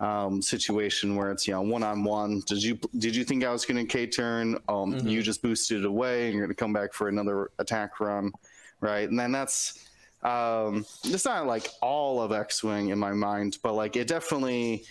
um, 0.00 0.42
situation 0.42 1.14
where 1.14 1.30
it's 1.30 1.46
you 1.46 1.54
know 1.54 1.62
one 1.62 1.84
on 1.84 2.02
one. 2.02 2.42
Did 2.46 2.62
you 2.62 2.78
did 2.98 3.14
you 3.14 3.24
think 3.24 3.44
I 3.44 3.52
was 3.52 3.64
going 3.64 3.86
to 3.86 3.90
K 3.90 4.06
turn? 4.08 4.56
Um, 4.68 4.94
Mhm. 4.94 5.08
You 5.08 5.22
just 5.22 5.40
boosted 5.40 5.78
it 5.80 5.84
away, 5.86 6.24
and 6.24 6.34
you're 6.34 6.42
going 6.42 6.54
to 6.54 6.60
come 6.60 6.72
back 6.72 6.92
for 6.92 7.08
another 7.08 7.52
attack 7.60 8.00
run, 8.00 8.32
right? 8.80 9.08
And 9.08 9.18
then 9.18 9.30
that's 9.30 9.88
um, 10.24 10.84
it's 11.04 11.24
not 11.24 11.46
like 11.46 11.68
all 11.82 12.22
of 12.22 12.32
X 12.32 12.64
Wing 12.64 12.88
in 12.88 12.98
my 12.98 13.12
mind, 13.12 13.58
but 13.62 13.74
like 13.74 13.96
it 13.96 14.08
definitely. 14.08 14.84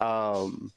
Um, 0.00 0.72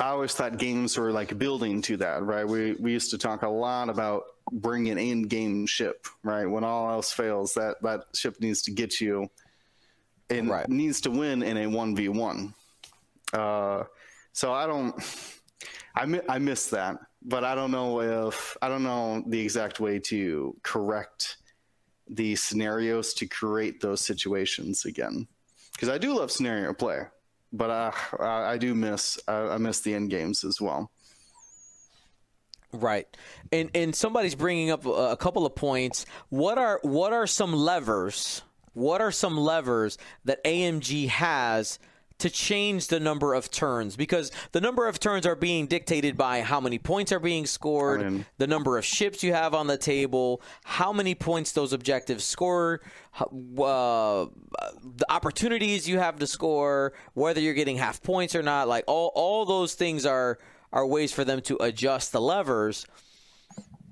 I 0.00 0.08
always 0.08 0.32
thought 0.34 0.58
games 0.58 0.96
were 0.98 1.12
like 1.12 1.38
building 1.38 1.80
to 1.82 1.96
that, 1.98 2.22
right? 2.22 2.46
We 2.46 2.72
we 2.74 2.92
used 2.92 3.10
to 3.10 3.18
talk 3.18 3.42
a 3.42 3.48
lot 3.48 3.88
about 3.88 4.24
bringing 4.50 4.98
in 4.98 5.22
game 5.22 5.66
ship, 5.66 6.06
right? 6.22 6.46
When 6.46 6.64
all 6.64 6.90
else 6.90 7.12
fails, 7.12 7.54
that 7.54 7.76
that 7.82 8.04
ship 8.14 8.40
needs 8.40 8.62
to 8.62 8.70
get 8.72 9.00
you 9.00 9.30
and 10.30 10.48
Right. 10.48 10.68
needs 10.68 11.00
to 11.02 11.10
win 11.10 11.42
in 11.42 11.56
a 11.56 11.66
one 11.66 11.94
v 11.94 12.08
one. 12.08 12.54
Uh, 13.32 13.84
so 14.32 14.52
I 14.52 14.66
don't, 14.66 14.94
I 15.94 16.06
mi- 16.06 16.20
I 16.28 16.38
miss 16.38 16.68
that, 16.70 16.96
but 17.22 17.44
I 17.44 17.54
don't 17.54 17.70
know 17.70 18.00
if 18.28 18.56
I 18.60 18.68
don't 18.68 18.82
know 18.82 19.22
the 19.26 19.40
exact 19.40 19.78
way 19.78 19.98
to 20.00 20.56
correct 20.62 21.36
the 22.08 22.36
scenarios 22.36 23.14
to 23.14 23.26
create 23.26 23.80
those 23.80 24.00
situations 24.00 24.84
again, 24.84 25.26
because 25.72 25.88
I 25.88 25.98
do 25.98 26.16
love 26.18 26.30
scenario 26.30 26.72
play, 26.72 27.02
but 27.52 27.70
uh, 27.70 27.92
I 28.20 28.52
I 28.52 28.58
do 28.58 28.74
miss 28.74 29.18
I 29.28 29.58
miss 29.58 29.80
the 29.80 29.94
end 29.94 30.10
games 30.10 30.44
as 30.44 30.60
well. 30.60 30.90
Right, 32.72 33.06
and 33.50 33.70
and 33.74 33.94
somebody's 33.94 34.34
bringing 34.34 34.70
up 34.70 34.86
a 34.86 35.16
couple 35.16 35.44
of 35.44 35.54
points. 35.54 36.06
What 36.30 36.58
are 36.58 36.80
what 36.82 37.12
are 37.12 37.26
some 37.26 37.52
levers? 37.52 38.42
What 38.74 39.02
are 39.02 39.12
some 39.12 39.36
levers 39.36 39.98
that 40.24 40.42
AMG 40.44 41.08
has 41.08 41.78
to 42.22 42.30
change 42.30 42.88
the 42.88 42.98
number 42.98 43.34
of 43.34 43.50
turns? 43.50 43.94
Because 43.94 44.32
the 44.50 44.60
number 44.60 44.88
of 44.88 44.98
turns 44.98 45.26
are 45.26 45.36
being 45.36 45.66
dictated 45.66 46.16
by 46.16 46.40
how 46.40 46.58
many 46.60 46.78
points 46.78 47.12
are 47.12 47.20
being 47.20 47.46
scored, 47.46 48.00
I 48.02 48.08
mean- 48.08 48.26
the 48.38 48.46
number 48.46 48.78
of 48.78 48.84
ships 48.84 49.22
you 49.22 49.32
have 49.32 49.54
on 49.54 49.66
the 49.68 49.76
table, 49.76 50.42
how 50.64 50.92
many 50.92 51.14
points 51.14 51.52
those 51.52 51.72
objectives 51.72 52.24
score, 52.24 52.80
uh, 53.20 53.26
the 54.96 55.06
opportunities 55.10 55.88
you 55.88 55.98
have 55.98 56.18
to 56.18 56.26
score, 56.26 56.92
whether 57.14 57.40
you're 57.40 57.54
getting 57.54 57.76
half 57.76 58.02
points 58.02 58.34
or 58.34 58.42
not. 58.42 58.68
Like 58.68 58.84
all 58.86 59.12
all 59.14 59.44
those 59.44 59.74
things 59.74 60.04
are 60.06 60.38
are 60.72 60.86
ways 60.86 61.12
for 61.12 61.24
them 61.24 61.40
to 61.42 61.56
adjust 61.60 62.12
the 62.12 62.20
levers. 62.20 62.86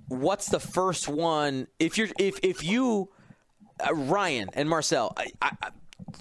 What's 0.08 0.48
the 0.48 0.60
first 0.60 1.08
one? 1.08 1.66
If 1.78 1.96
you're 1.98 2.08
if 2.18 2.38
if 2.42 2.64
you 2.64 3.10
uh, 3.80 3.94
Ryan 3.94 4.50
and 4.54 4.68
Marcel, 4.68 5.12
I, 5.16 5.26
I, 5.42 5.50
I- 5.62 5.70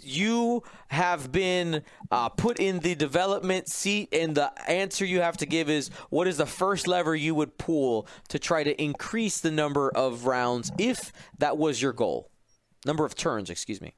you 0.02 0.64
have 0.90 1.32
been 1.32 1.84
uh, 2.12 2.30
put 2.30 2.60
in 2.60 2.80
the 2.80 2.96
development 2.96 3.68
seat, 3.70 4.10
and 4.14 4.36
the 4.36 4.52
answer 4.70 5.06
you 5.06 5.22
have 5.22 5.38
to 5.38 5.46
give 5.46 5.70
is 5.70 5.90
what 6.10 6.28
is 6.28 6.38
the 6.38 6.46
first 6.46 6.88
lever 6.88 7.16
you 7.16 7.36
would 7.36 7.58
pull 7.58 8.08
to 8.30 8.40
try 8.40 8.64
to 8.64 8.82
increase 8.82 9.40
the 9.40 9.52
number 9.52 9.90
of 9.92 10.26
rounds 10.26 10.72
if 10.78 11.12
that 11.38 11.58
was 11.58 11.82
your 11.82 11.94
goal? 11.94 12.30
Number 12.86 13.06
of 13.06 13.16
turns, 13.16 13.50
excuse 13.50 13.82
me. 13.82 13.94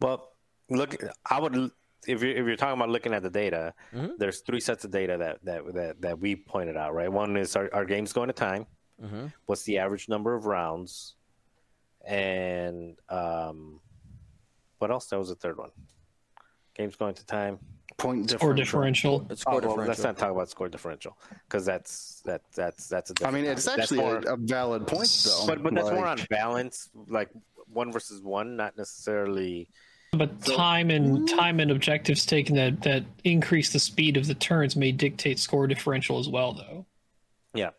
Well, 0.00 0.32
look, 0.70 0.96
I 1.30 1.40
would 1.40 1.70
if 2.06 2.22
you're 2.22 2.32
if 2.32 2.46
you're 2.46 2.56
talking 2.56 2.78
about 2.78 2.90
looking 2.90 3.14
at 3.14 3.22
the 3.22 3.30
data, 3.30 3.72
Mhm. 3.94 4.18
there's 4.18 4.40
three 4.40 4.60
sets 4.60 4.84
of 4.84 4.90
data 4.90 5.16
that 5.18 5.38
that 5.44 5.74
that, 5.74 6.00
that 6.02 6.18
we 6.18 6.36
pointed 6.36 6.76
out, 6.76 6.94
right? 6.94 7.10
One 7.10 7.36
is 7.36 7.56
our, 7.56 7.70
our 7.72 7.84
game's 7.84 8.12
going 8.12 8.26
to 8.28 8.32
time. 8.34 8.66
Mhm. 9.02 9.32
What's 9.46 9.62
the 9.64 9.78
average 9.78 10.08
number 10.08 10.34
of 10.34 10.44
rounds? 10.46 11.16
And 12.06 12.96
um, 13.08 13.80
what 14.78 14.90
else? 14.90 15.06
That 15.06 15.18
was 15.18 15.28
the 15.28 15.34
third 15.34 15.56
one. 15.58 15.70
Game's 16.74 16.96
going 16.96 17.14
to 17.14 17.26
time. 17.26 17.58
Point 17.96 18.32
Or 18.42 18.52
differential. 18.52 19.20
differential. 19.20 19.26
It's 19.30 19.44
Oh, 19.46 19.58
score 19.60 19.76
well, 19.76 19.86
let's 19.86 20.02
not 20.02 20.16
talk 20.18 20.32
about 20.32 20.50
score 20.50 20.68
differential 20.68 21.16
because 21.48 21.64
that's 21.64 22.20
that 22.24 22.42
that's 22.54 22.88
that's 22.88 23.12
a 23.12 23.14
I 23.26 23.30
mean, 23.30 23.44
different 23.44 23.58
it's 23.58 23.64
topic. 23.66 23.76
That's 23.78 23.92
actually 23.92 23.98
more- 24.04 24.16
a, 24.18 24.34
a 24.34 24.36
valid 24.36 24.86
point, 24.88 25.22
though. 25.24 25.44
but 25.46 25.62
but 25.62 25.74
that's 25.74 25.90
more 25.90 26.06
on 26.06 26.18
balance, 26.28 26.90
like 27.08 27.30
one 27.68 27.92
versus 27.92 28.20
one, 28.20 28.56
not 28.56 28.76
necessarily. 28.76 29.68
But 30.12 30.42
time 30.42 30.90
and 30.90 31.28
time 31.28 31.60
and 31.60 31.70
objectives 31.70 32.26
taken 32.26 32.56
that 32.56 32.82
that 32.82 33.04
increase 33.22 33.72
the 33.72 33.78
speed 33.80 34.16
of 34.16 34.26
the 34.26 34.34
turns 34.34 34.74
may 34.74 34.90
dictate 34.90 35.38
score 35.38 35.66
differential 35.68 36.18
as 36.18 36.28
well, 36.28 36.52
though. 36.52 36.86
Yeah, 37.52 37.70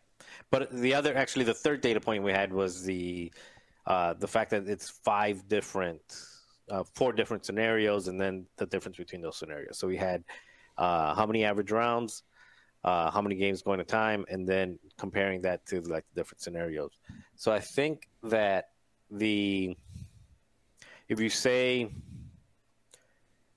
but 0.49 0.71
the 0.71 0.93
other, 0.93 1.15
actually, 1.17 1.43
the 1.43 1.53
third 1.53 1.81
data 1.81 1.99
point 1.99 2.23
we 2.23 2.31
had 2.31 2.53
was 2.53 2.83
the 2.83 3.31
uh, 3.87 4.13
the 4.13 4.27
fact 4.27 4.51
that 4.51 4.67
it's 4.67 4.89
five 4.89 5.47
different, 5.47 6.01
uh, 6.69 6.83
four 6.95 7.13
different 7.13 7.45
scenarios, 7.45 8.07
and 8.07 8.19
then 8.19 8.45
the 8.57 8.65
difference 8.65 8.97
between 8.97 9.21
those 9.21 9.37
scenarios. 9.37 9.77
So 9.77 9.87
we 9.87 9.97
had 9.97 10.23
uh, 10.77 11.13
how 11.15 11.25
many 11.25 11.43
average 11.43 11.71
rounds, 11.71 12.23
uh, 12.83 13.11
how 13.11 13.21
many 13.21 13.35
games 13.35 13.61
going 13.61 13.79
to 13.79 13.85
time, 13.85 14.25
and 14.29 14.47
then 14.47 14.79
comparing 14.97 15.41
that 15.41 15.65
to 15.67 15.81
like 15.81 16.05
the 16.13 16.21
different 16.21 16.41
scenarios. 16.41 16.91
So 17.35 17.51
I 17.51 17.59
think 17.59 18.09
that 18.23 18.69
the 19.11 19.75
if 21.07 21.19
you 21.19 21.29
say 21.29 21.91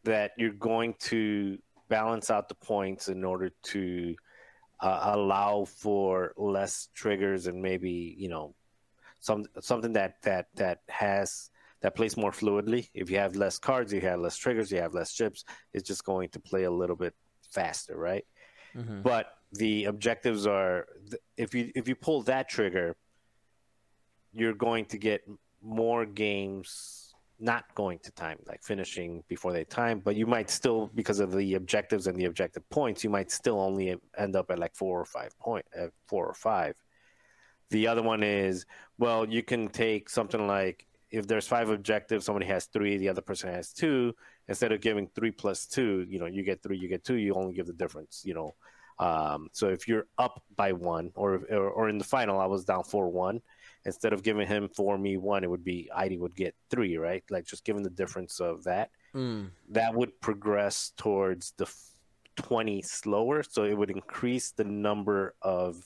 that 0.04 0.32
you're 0.36 0.50
going 0.52 0.94
to 0.98 1.58
balance 1.88 2.30
out 2.30 2.48
the 2.48 2.54
points 2.54 3.08
in 3.08 3.24
order 3.24 3.50
to 3.62 4.14
uh, 4.80 5.00
allow 5.14 5.64
for 5.64 6.32
less 6.36 6.88
triggers 6.94 7.46
and 7.46 7.60
maybe 7.60 8.14
you 8.18 8.28
know 8.28 8.54
some 9.20 9.44
something 9.60 9.92
that 9.94 10.22
that 10.22 10.46
that 10.56 10.80
has 10.88 11.50
that 11.80 11.94
plays 11.94 12.16
more 12.16 12.32
fluidly. 12.32 12.88
If 12.94 13.10
you 13.10 13.18
have 13.18 13.36
less 13.36 13.58
cards, 13.58 13.92
you 13.92 14.00
have 14.00 14.20
less 14.20 14.36
triggers, 14.36 14.70
you 14.70 14.80
have 14.80 14.94
less 14.94 15.12
chips. 15.12 15.44
It's 15.72 15.86
just 15.86 16.04
going 16.04 16.28
to 16.30 16.40
play 16.40 16.64
a 16.64 16.70
little 16.70 16.96
bit 16.96 17.14
faster, 17.50 17.96
right? 17.96 18.24
Mhm. 18.74 19.02
But 19.02 19.34
the 19.52 19.84
objectives 19.84 20.46
are 20.46 20.86
if 21.36 21.54
you 21.54 21.72
if 21.74 21.88
you 21.88 21.94
pull 21.94 22.22
that 22.22 22.48
trigger, 22.48 22.96
you're 24.32 24.54
going 24.54 24.84
to 24.86 24.98
get 24.98 25.22
more 25.62 26.04
games 26.04 27.08
not 27.40 27.72
going 27.74 27.98
to 28.00 28.10
time, 28.12 28.38
like 28.46 28.62
finishing 28.62 29.22
before 29.28 29.52
they 29.52 29.64
time. 29.64 30.00
But 30.00 30.16
you 30.16 30.26
might 30.26 30.50
still, 30.50 30.90
because 30.94 31.20
of 31.20 31.30
the 31.32 31.54
objectives 31.54 32.06
and 32.08 32.18
the 32.18 32.24
objective 32.24 32.68
points, 32.68 33.04
you 33.04 33.10
might 33.10 33.30
still 33.30 33.60
only 33.60 33.96
end 34.16 34.34
up 34.34 34.50
at 34.50 34.58
like 34.58 34.74
four 34.74 35.00
or 35.00 35.04
five 35.04 35.38
point, 35.38 35.64
uh, 35.78 35.86
four 36.08 36.26
or 36.26 36.34
five. 36.34 36.74
The 37.70 37.86
other 37.86 38.02
one 38.02 38.22
is 38.22 38.66
well, 38.98 39.28
you 39.28 39.42
can 39.42 39.68
take 39.68 40.08
something 40.10 40.46
like 40.46 40.86
if 41.10 41.26
there's 41.26 41.46
five 41.46 41.70
objectives, 41.70 42.26
somebody 42.26 42.46
has 42.46 42.66
three, 42.66 42.98
the 42.98 43.08
other 43.08 43.22
person 43.22 43.50
has 43.50 43.72
two. 43.72 44.14
Instead 44.48 44.72
of 44.72 44.80
giving 44.80 45.08
three 45.14 45.30
plus 45.30 45.66
two, 45.66 46.04
you 46.08 46.18
know, 46.18 46.26
you 46.26 46.42
get 46.42 46.62
three, 46.62 46.76
you 46.76 46.88
get 46.88 47.04
two. 47.04 47.14
You 47.14 47.34
only 47.34 47.54
give 47.54 47.66
the 47.66 47.72
difference, 47.72 48.22
you 48.24 48.34
know. 48.34 48.54
Um, 48.98 49.48
so 49.52 49.68
if 49.68 49.86
you're 49.86 50.06
up 50.18 50.42
by 50.56 50.72
one, 50.72 51.12
or, 51.14 51.36
or 51.50 51.70
or 51.70 51.88
in 51.88 51.98
the 51.98 52.04
final, 52.04 52.40
I 52.40 52.46
was 52.46 52.64
down 52.64 52.82
four 52.84 53.08
one. 53.08 53.40
Instead 53.84 54.12
of 54.12 54.22
giving 54.22 54.46
him 54.46 54.68
four, 54.68 54.98
me 54.98 55.16
one, 55.16 55.44
it 55.44 55.50
would 55.50 55.64
be 55.64 55.88
ID 55.94 56.18
would 56.18 56.34
get 56.34 56.54
three, 56.68 56.96
right? 56.98 57.22
Like 57.30 57.46
just 57.46 57.64
given 57.64 57.82
the 57.82 57.90
difference 57.90 58.40
of 58.40 58.64
that 58.64 58.90
Mm. 59.14 59.48
that 59.70 59.94
would 59.94 60.20
progress 60.20 60.92
towards 60.98 61.52
the 61.56 61.66
20 62.36 62.82
slower 62.82 63.42
so 63.42 63.64
it 63.64 63.72
would 63.72 63.90
increase 63.90 64.50
the 64.50 64.64
number 64.64 65.34
of 65.40 65.82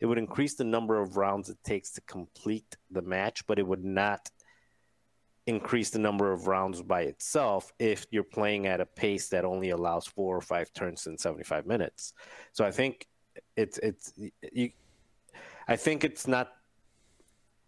it 0.00 0.06
would 0.06 0.18
increase 0.18 0.54
the 0.54 0.64
number 0.64 1.00
of 1.00 1.16
rounds 1.16 1.48
it 1.48 1.58
takes 1.64 1.90
to 1.92 2.00
complete 2.02 2.76
the 2.90 3.02
match 3.02 3.46
but 3.46 3.58
it 3.58 3.66
would 3.66 3.84
not 3.84 4.30
increase 5.46 5.90
the 5.90 5.98
number 5.98 6.32
of 6.32 6.48
rounds 6.48 6.82
by 6.82 7.02
itself 7.02 7.72
if 7.78 8.06
you're 8.10 8.24
playing 8.24 8.66
at 8.66 8.80
a 8.80 8.86
pace 8.86 9.28
that 9.28 9.44
only 9.44 9.70
allows 9.70 10.06
four 10.06 10.36
or 10.36 10.40
five 10.40 10.72
turns 10.72 11.06
in 11.06 11.16
75 11.16 11.66
minutes. 11.66 12.14
So 12.52 12.64
i 12.64 12.70
think 12.70 13.06
it's 13.54 13.78
it's 13.78 14.12
you 14.52 14.70
i 15.68 15.76
think 15.76 16.04
it's 16.04 16.26
not 16.26 16.48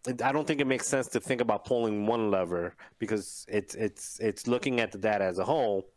I 0.07 0.33
don't 0.33 0.47
think 0.47 0.61
it 0.61 0.67
makes 0.67 0.87
sense 0.87 1.09
to 1.09 1.21
think 1.21 1.41
about 1.41 1.65
pulling 1.65 2.07
one 2.07 2.31
lever 2.31 2.75
because 2.99 3.45
it's 3.49 3.75
it's 3.75 4.19
it's 4.21 4.47
looking 4.47 4.81
at 4.81 4.93
the 4.93 4.99
data 4.99 5.25
as 5.25 5.39
a 5.39 5.45
whole, 5.45 5.91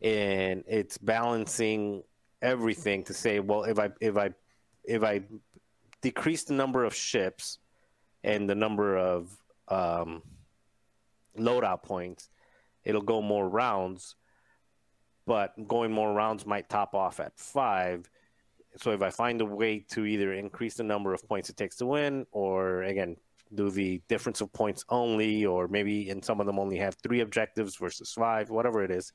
and 0.00 0.62
it's 0.68 0.98
balancing 0.98 2.02
everything 2.40 3.02
to 3.04 3.14
say, 3.14 3.40
well, 3.40 3.64
if 3.64 3.78
I 3.78 3.90
if 4.00 4.16
I 4.16 4.30
if 4.84 5.02
I 5.02 5.22
decrease 6.02 6.44
the 6.44 6.54
number 6.54 6.84
of 6.84 6.94
ships 6.94 7.58
and 8.22 8.48
the 8.48 8.54
number 8.54 8.96
of 8.96 9.30
um, 9.68 10.22
loadout 11.38 11.82
points, 11.82 12.28
it'll 12.84 13.00
go 13.00 13.22
more 13.22 13.48
rounds, 13.48 14.16
but 15.26 15.54
going 15.66 15.92
more 15.92 16.12
rounds 16.12 16.44
might 16.44 16.68
top 16.68 16.94
off 16.94 17.20
at 17.20 17.38
five. 17.38 18.10
So 18.76 18.90
if 18.90 19.02
I 19.02 19.10
find 19.10 19.40
a 19.40 19.46
way 19.46 19.84
to 19.90 20.04
either 20.04 20.32
increase 20.32 20.74
the 20.74 20.82
number 20.82 21.14
of 21.14 21.26
points 21.28 21.50
it 21.50 21.56
takes 21.56 21.76
to 21.76 21.86
win, 21.86 22.26
or 22.32 22.82
again 22.82 23.16
do 23.54 23.70
the 23.70 24.00
difference 24.08 24.40
of 24.40 24.52
points 24.52 24.84
only, 24.88 25.44
or 25.44 25.68
maybe 25.68 26.08
in 26.08 26.22
some 26.22 26.40
of 26.40 26.46
them 26.46 26.58
only 26.58 26.78
have 26.78 26.96
three 27.02 27.20
objectives 27.20 27.76
versus 27.76 28.12
five, 28.12 28.50
whatever 28.50 28.82
it 28.82 28.90
is, 28.90 29.12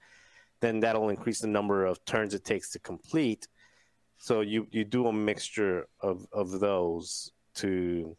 then 0.61 0.79
that'll 0.79 1.09
increase 1.09 1.41
the 1.41 1.47
number 1.47 1.85
of 1.85 2.03
turns 2.05 2.33
it 2.33 2.45
takes 2.45 2.69
to 2.71 2.79
complete. 2.79 3.47
So 4.17 4.41
you 4.41 4.67
you 4.71 4.83
do 4.83 5.07
a 5.07 5.13
mixture 5.13 5.87
of 6.01 6.27
of 6.31 6.59
those 6.59 7.31
to 7.55 8.15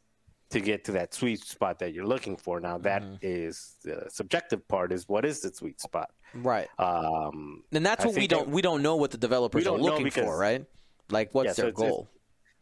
to 0.51 0.61
get 0.61 0.85
to 0.85 0.93
that 0.93 1.13
sweet 1.13 1.41
spot 1.41 1.79
that 1.81 1.93
you're 1.93 2.07
looking 2.07 2.37
for. 2.37 2.59
Now 2.61 2.79
that 2.79 3.03
Mhm. 3.03 3.19
is 3.21 3.77
the 3.83 4.07
subjective 4.09 4.67
part 4.69 4.93
is 4.93 5.07
what 5.09 5.25
is 5.25 5.41
the 5.41 5.53
sweet 5.53 5.81
spot? 5.81 6.11
Right. 6.35 6.69
Um, 6.79 7.65
And 7.73 7.85
that's 7.85 8.05
what 8.05 8.15
we 8.15 8.27
don't 8.27 8.49
we 8.49 8.63
don't 8.63 8.83
know 8.83 8.97
what 8.97 9.11
the 9.11 9.19
developers 9.19 9.67
are 9.67 9.77
looking 9.77 10.05
because- 10.05 10.25
for, 10.25 10.39
right? 10.39 10.65
Like 11.11 11.35
what's 11.35 11.49
Yeah, 11.49 11.53
so 11.53 11.63
their 11.63 11.69
it's- 11.71 11.83
it's- 11.83 11.97
goal? 11.97 12.09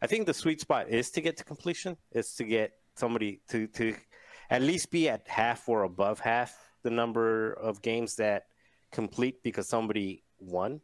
I 0.01 0.07
think 0.07 0.25
the 0.25 0.33
sweet 0.33 0.59
spot 0.61 0.89
is 0.89 1.09
to 1.11 1.21
get 1.21 1.37
to 1.37 1.43
completion. 1.43 1.97
Is 2.11 2.35
to 2.35 2.43
get 2.43 2.73
somebody 2.95 3.41
to 3.49 3.67
to 3.67 3.95
at 4.49 4.61
least 4.61 4.91
be 4.91 5.07
at 5.09 5.27
half 5.27 5.67
or 5.69 5.83
above 5.83 6.19
half 6.19 6.51
the 6.83 6.89
number 6.89 7.53
of 7.53 7.81
games 7.81 8.15
that 8.15 8.47
complete 8.91 9.43
because 9.43 9.67
somebody 9.67 10.23
won. 10.39 10.81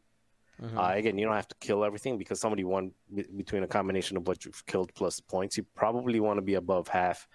Mhm. 0.62 0.78
Uh, 0.78 0.96
again, 0.96 1.18
you 1.18 1.26
don't 1.26 1.34
have 1.34 1.48
to 1.48 1.56
kill 1.60 1.84
everything 1.84 2.16
because 2.16 2.40
somebody 2.40 2.64
won 2.64 2.92
b- 3.12 3.26
between 3.36 3.64
a 3.64 3.66
combination 3.66 4.16
of 4.16 4.26
what 4.26 4.44
you've 4.44 4.64
killed 4.66 4.94
plus 4.94 5.20
points. 5.20 5.56
You 5.56 5.64
probably 5.74 6.20
want 6.20 6.38
to 6.38 6.42
be 6.42 6.54
above 6.54 6.88
half 6.88 7.26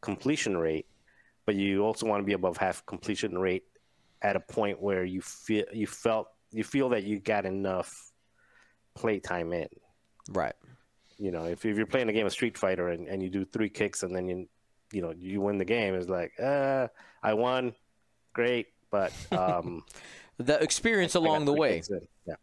completion 0.00 0.56
rate, 0.56 0.86
but 1.46 1.54
you 1.54 1.84
also 1.84 2.06
want 2.06 2.20
to 2.20 2.24
be 2.26 2.32
above 2.32 2.56
half 2.56 2.84
completion 2.86 3.38
rate 3.38 3.64
at 4.22 4.34
a 4.34 4.40
point 4.40 4.80
where 4.82 5.04
you 5.04 5.20
feel 5.20 5.64
you 5.72 5.86
felt 5.86 6.28
you 6.50 6.64
feel 6.64 6.88
that 6.88 7.04
you 7.04 7.20
got 7.20 7.46
enough 7.46 8.12
play 8.94 9.20
time 9.20 9.52
in. 9.52 9.68
right. 10.30 10.54
You 11.20 11.32
know, 11.32 11.46
if, 11.46 11.64
if 11.64 11.76
you're 11.76 11.86
playing 11.86 12.08
a 12.08 12.12
game 12.12 12.26
of 12.26 12.32
Street 12.32 12.56
Fighter 12.56 12.90
and, 12.90 13.08
and 13.08 13.20
you 13.20 13.28
do 13.28 13.44
three 13.44 13.68
kicks 13.68 14.04
and 14.04 14.14
then 14.14 14.28
you 14.28 14.48
you 14.92 15.02
know 15.02 15.12
you 15.16 15.40
win 15.40 15.58
the 15.58 15.64
game, 15.64 15.94
it's 15.94 16.08
like, 16.08 16.32
uh, 16.40 16.88
I 17.22 17.34
won, 17.34 17.74
great, 18.32 18.68
but 18.90 19.12
um, 19.32 19.84
The 20.38 20.62
experience 20.62 21.16
along 21.16 21.44
the 21.46 21.52
way. 21.52 21.82
yeah, 22.24 22.36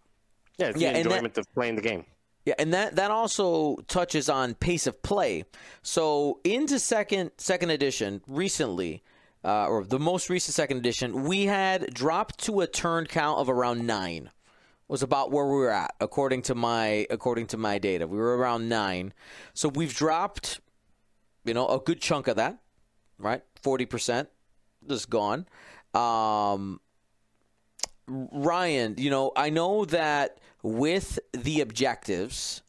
yeah, 0.58 0.68
it's 0.68 0.80
Yeah, 0.80 0.92
the 0.92 0.98
and 1.00 1.06
that- 1.06 1.12
enjoyment 1.12 1.38
of 1.38 1.54
playing 1.54 1.76
the 1.76 1.82
game. 1.82 2.06
Yeah, 2.46 2.54
and 2.60 2.72
that 2.74 2.96
that 2.98 3.10
also 3.10 3.78
touches 3.88 4.30
on 4.30 4.54
pace 4.54 4.86
of 4.86 5.02
play. 5.02 5.46
So 5.82 6.40
into 6.44 6.78
second 6.78 7.32
second 7.38 7.72
edition 7.72 8.22
recently, 8.28 9.02
uh, 9.44 9.68
or 9.68 9.84
the 9.84 9.98
most 9.98 10.30
recent 10.30 10.54
second 10.54 10.78
edition, 10.78 11.24
we 11.24 11.46
had 11.48 11.92
dropped 11.92 12.38
to 12.46 12.62
a 12.62 12.68
turn 12.68 13.08
count 13.08 13.40
of 13.40 13.50
around 13.50 13.88
nine. 13.88 14.30
Was 14.88 15.02
about 15.02 15.32
where 15.32 15.46
we 15.48 15.54
were 15.54 15.72
at 15.72 15.96
according 16.00 16.44
to 16.44 16.54
my 16.54 17.08
according 17.10 17.48
to 17.48 17.58
my 17.58 17.80
data. 17.80 18.06
We 18.06 18.20
were 18.20 18.38
around 18.38 18.70
nine, 18.70 19.14
so 19.56 19.68
we've 19.68 19.96
dropped, 19.96 20.60
you 21.44 21.56
know, 21.56 21.68
a 21.68 21.80
good 21.80 22.00
chunk 22.00 22.28
of 22.28 22.36
that, 22.36 22.60
right? 23.18 23.42
Forty 23.64 23.88
percent, 23.88 24.30
just 24.88 25.10
gone. 25.10 25.48
Um, 25.96 26.80
Ryan, 28.08 28.94
you 29.00 29.10
know, 29.10 29.32
I 29.36 29.50
know 29.50 29.86
that 29.86 30.38
with 30.66 31.20
the 31.32 31.62
objectives, 31.62 32.64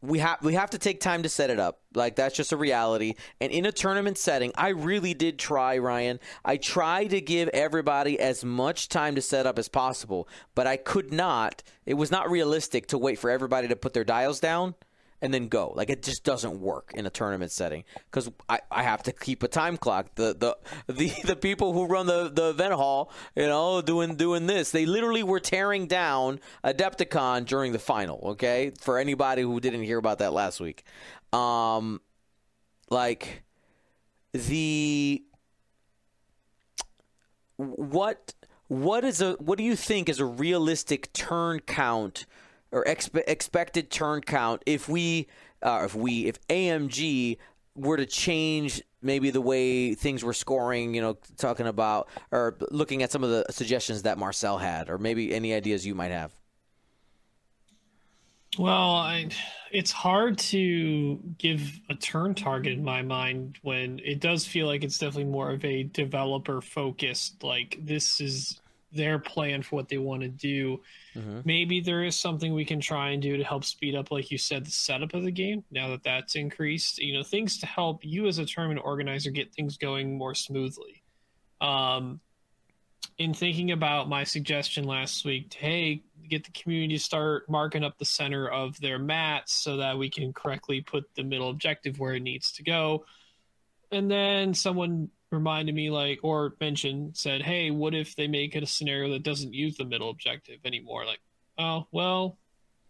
we 0.00 0.18
have 0.18 0.38
we 0.42 0.54
have 0.54 0.70
to 0.70 0.78
take 0.78 1.00
time 1.00 1.22
to 1.22 1.28
set 1.28 1.50
it 1.50 1.60
up. 1.60 1.80
Like 1.94 2.16
that's 2.16 2.34
just 2.34 2.50
a 2.50 2.56
reality. 2.56 3.14
And 3.40 3.52
in 3.52 3.66
a 3.66 3.72
tournament 3.72 4.16
setting, 4.16 4.52
I 4.56 4.70
really 4.70 5.12
did 5.12 5.38
try, 5.38 5.76
Ryan. 5.76 6.18
I 6.44 6.56
tried 6.56 7.10
to 7.10 7.20
give 7.20 7.48
everybody 7.50 8.18
as 8.18 8.42
much 8.42 8.88
time 8.88 9.14
to 9.16 9.22
set 9.22 9.46
up 9.46 9.58
as 9.58 9.68
possible, 9.68 10.28
but 10.54 10.66
I 10.66 10.78
could 10.78 11.12
not. 11.12 11.62
It 11.84 11.94
was 11.94 12.10
not 12.10 12.30
realistic 12.30 12.86
to 12.88 12.98
wait 12.98 13.18
for 13.18 13.30
everybody 13.30 13.68
to 13.68 13.76
put 13.76 13.92
their 13.92 14.02
dials 14.02 14.40
down 14.40 14.74
and 15.22 15.32
then 15.32 15.48
go. 15.48 15.72
Like 15.74 15.88
it 15.88 16.02
just 16.02 16.24
doesn't 16.24 16.60
work 16.60 16.90
in 16.94 17.06
a 17.06 17.10
tournament 17.10 17.52
setting 17.52 17.84
because 18.10 18.28
I, 18.48 18.60
I 18.70 18.82
have 18.82 19.04
to 19.04 19.12
keep 19.12 19.42
a 19.44 19.48
time 19.48 19.76
clock. 19.78 20.14
The 20.16 20.34
the 20.34 20.92
the 20.92 21.12
the 21.24 21.36
people 21.36 21.72
who 21.72 21.86
run 21.86 22.06
the, 22.06 22.28
the 22.28 22.50
event 22.50 22.74
hall, 22.74 23.10
you 23.36 23.46
know, 23.46 23.80
doing 23.80 24.16
doing 24.16 24.46
this, 24.46 24.72
they 24.72 24.84
literally 24.84 25.22
were 25.22 25.40
tearing 25.40 25.86
down 25.86 26.40
Adepticon 26.64 27.46
during 27.46 27.72
the 27.72 27.78
final. 27.78 28.18
Okay, 28.32 28.72
for 28.80 28.98
anybody 28.98 29.42
who 29.42 29.60
didn't 29.60 29.84
hear 29.84 29.98
about 29.98 30.18
that 30.18 30.32
last 30.32 30.60
week, 30.60 30.84
um, 31.32 32.00
like 32.90 33.44
the 34.32 35.22
what 37.56 38.34
what 38.66 39.04
is 39.04 39.20
a 39.20 39.34
what 39.34 39.56
do 39.56 39.64
you 39.64 39.76
think 39.76 40.08
is 40.08 40.18
a 40.18 40.24
realistic 40.24 41.12
turn 41.12 41.60
count 41.60 42.26
or 42.72 42.84
expe- 42.84 43.24
expected 43.26 43.90
turn 43.90 44.22
count 44.22 44.62
if 44.66 44.88
we 44.88 45.28
uh, 45.62 45.82
if 45.84 45.94
we 45.94 46.26
if 46.26 46.44
AMG 46.48 47.38
were 47.74 47.96
to 47.96 48.06
change 48.06 48.82
maybe 49.00 49.30
the 49.30 49.40
way 49.40 49.94
things 49.94 50.24
were 50.24 50.32
scoring, 50.32 50.94
you 50.94 51.00
know, 51.00 51.16
talking 51.36 51.66
about 51.66 52.08
or 52.30 52.56
looking 52.70 53.02
at 53.02 53.10
some 53.10 53.24
of 53.24 53.30
the 53.30 53.44
suggestions 53.50 54.02
that 54.02 54.18
Marcel 54.18 54.58
had 54.58 54.88
or 54.88 54.98
maybe 54.98 55.34
any 55.34 55.52
ideas 55.52 55.86
you 55.86 55.94
might 55.94 56.10
have. 56.10 56.32
Well, 58.58 58.96
I, 58.96 59.30
it's 59.70 59.90
hard 59.90 60.36
to 60.38 61.18
give 61.38 61.80
a 61.88 61.94
turn 61.94 62.34
target 62.34 62.74
in 62.74 62.84
my 62.84 63.00
mind 63.00 63.58
when 63.62 63.98
it 64.04 64.20
does 64.20 64.46
feel 64.46 64.66
like 64.66 64.84
it's 64.84 64.98
definitely 64.98 65.30
more 65.30 65.50
of 65.50 65.64
a 65.64 65.84
developer 65.84 66.60
focused. 66.60 67.42
Like 67.42 67.78
this 67.80 68.20
is 68.20 68.60
their 68.92 69.18
plan 69.18 69.62
for 69.62 69.76
what 69.76 69.88
they 69.88 69.98
want 69.98 70.22
to 70.22 70.28
do. 70.28 70.80
Mm-hmm. 71.14 71.40
Maybe 71.44 71.80
there 71.80 72.04
is 72.04 72.18
something 72.18 72.52
we 72.52 72.64
can 72.64 72.80
try 72.80 73.10
and 73.10 73.22
do 73.22 73.36
to 73.36 73.44
help 73.44 73.64
speed 73.64 73.94
up, 73.94 74.10
like 74.10 74.30
you 74.30 74.38
said, 74.38 74.66
the 74.66 74.70
setup 74.70 75.14
of 75.14 75.22
the 75.22 75.30
game. 75.30 75.64
Now 75.70 75.88
that 75.90 76.02
that's 76.02 76.34
increased, 76.36 76.98
you 76.98 77.14
know, 77.14 77.22
things 77.22 77.58
to 77.58 77.66
help 77.66 78.04
you 78.04 78.26
as 78.26 78.38
a 78.38 78.46
tournament 78.46 78.80
organizer 78.84 79.30
get 79.30 79.54
things 79.54 79.76
going 79.76 80.16
more 80.16 80.34
smoothly. 80.34 81.02
Um, 81.60 82.20
in 83.18 83.34
thinking 83.34 83.72
about 83.72 84.08
my 84.08 84.24
suggestion 84.24 84.84
last 84.84 85.24
week, 85.24 85.50
to, 85.50 85.58
hey, 85.58 86.02
get 86.28 86.44
the 86.44 86.50
community 86.52 86.96
to 86.96 87.02
start 87.02 87.48
marking 87.48 87.84
up 87.84 87.98
the 87.98 88.04
center 88.04 88.48
of 88.48 88.78
their 88.80 88.98
mats 88.98 89.52
so 89.52 89.76
that 89.76 89.98
we 89.98 90.08
can 90.08 90.32
correctly 90.32 90.80
put 90.80 91.04
the 91.14 91.22
middle 91.22 91.50
objective 91.50 91.98
where 91.98 92.14
it 92.14 92.22
needs 92.22 92.52
to 92.52 92.62
go. 92.62 93.04
And 93.90 94.10
then 94.10 94.54
someone 94.54 95.10
reminded 95.32 95.74
me, 95.74 95.90
like, 95.90 96.20
or 96.22 96.54
mentioned, 96.60 97.16
said, 97.16 97.42
hey, 97.42 97.70
what 97.70 97.94
if 97.94 98.14
they 98.14 98.28
make 98.28 98.54
it 98.54 98.62
a 98.62 98.66
scenario 98.66 99.10
that 99.12 99.22
doesn't 99.22 99.54
use 99.54 99.76
the 99.76 99.84
middle 99.84 100.10
objective 100.10 100.58
anymore? 100.64 101.04
Like, 101.06 101.20
oh, 101.58 101.86
well, 101.90 102.38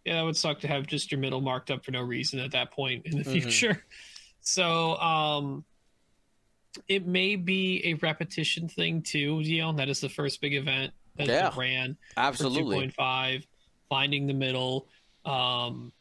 yeah, 0.05 0.15
that 0.15 0.23
would 0.23 0.37
suck 0.37 0.59
to 0.59 0.67
have 0.67 0.85
just 0.85 1.11
your 1.11 1.19
middle 1.19 1.41
marked 1.41 1.71
up 1.71 1.85
for 1.85 1.91
no 1.91 2.01
reason 2.01 2.39
at 2.39 2.51
that 2.51 2.71
point 2.71 3.05
in 3.05 3.17
the 3.17 3.23
Mhm. 3.23 3.41
future. 3.41 3.85
So, 4.45 4.97
um, 4.97 5.63
it 6.89 7.07
may 7.07 7.37
be 7.37 7.81
a 7.85 7.93
repetition 7.93 8.67
thing 8.67 9.01
too, 9.01 9.41
Dion. 9.41 9.77
That 9.77 9.87
is 9.87 10.01
the 10.01 10.09
first 10.09 10.41
big 10.41 10.53
event 10.53 10.91
that 11.15 11.29
Yeah. 11.29 11.53
ran 11.55 11.97
Absolutely. 12.17 12.87
2.5, 12.87 13.47
finding 13.87 14.27
the 14.27 14.33
middle 14.33 14.89
um, 15.23 15.93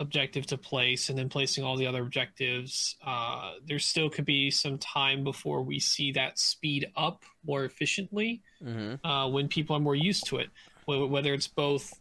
objective 0.00 0.46
to 0.46 0.58
place, 0.58 1.10
and 1.10 1.16
then 1.18 1.28
placing 1.28 1.62
all 1.62 1.76
the 1.76 1.86
other 1.86 2.02
objectives. 2.02 2.96
Uh, 3.06 3.52
there 3.66 3.78
still 3.78 4.10
could 4.10 4.24
be 4.24 4.50
some 4.50 4.78
time 4.78 5.22
before 5.22 5.62
we 5.62 5.78
see 5.78 6.10
that 6.12 6.38
speed 6.38 6.90
up 6.96 7.22
more 7.46 7.64
efficiently 7.64 8.42
Mm-hmm. 8.64 9.06
uh, 9.06 9.26
when 9.28 9.48
people 9.48 9.74
are 9.74 9.80
more 9.80 9.94
used 9.96 10.26
to 10.26 10.36
it. 10.36 10.50
Whether 10.86 11.32
it's 11.32 11.48
both 11.48 11.98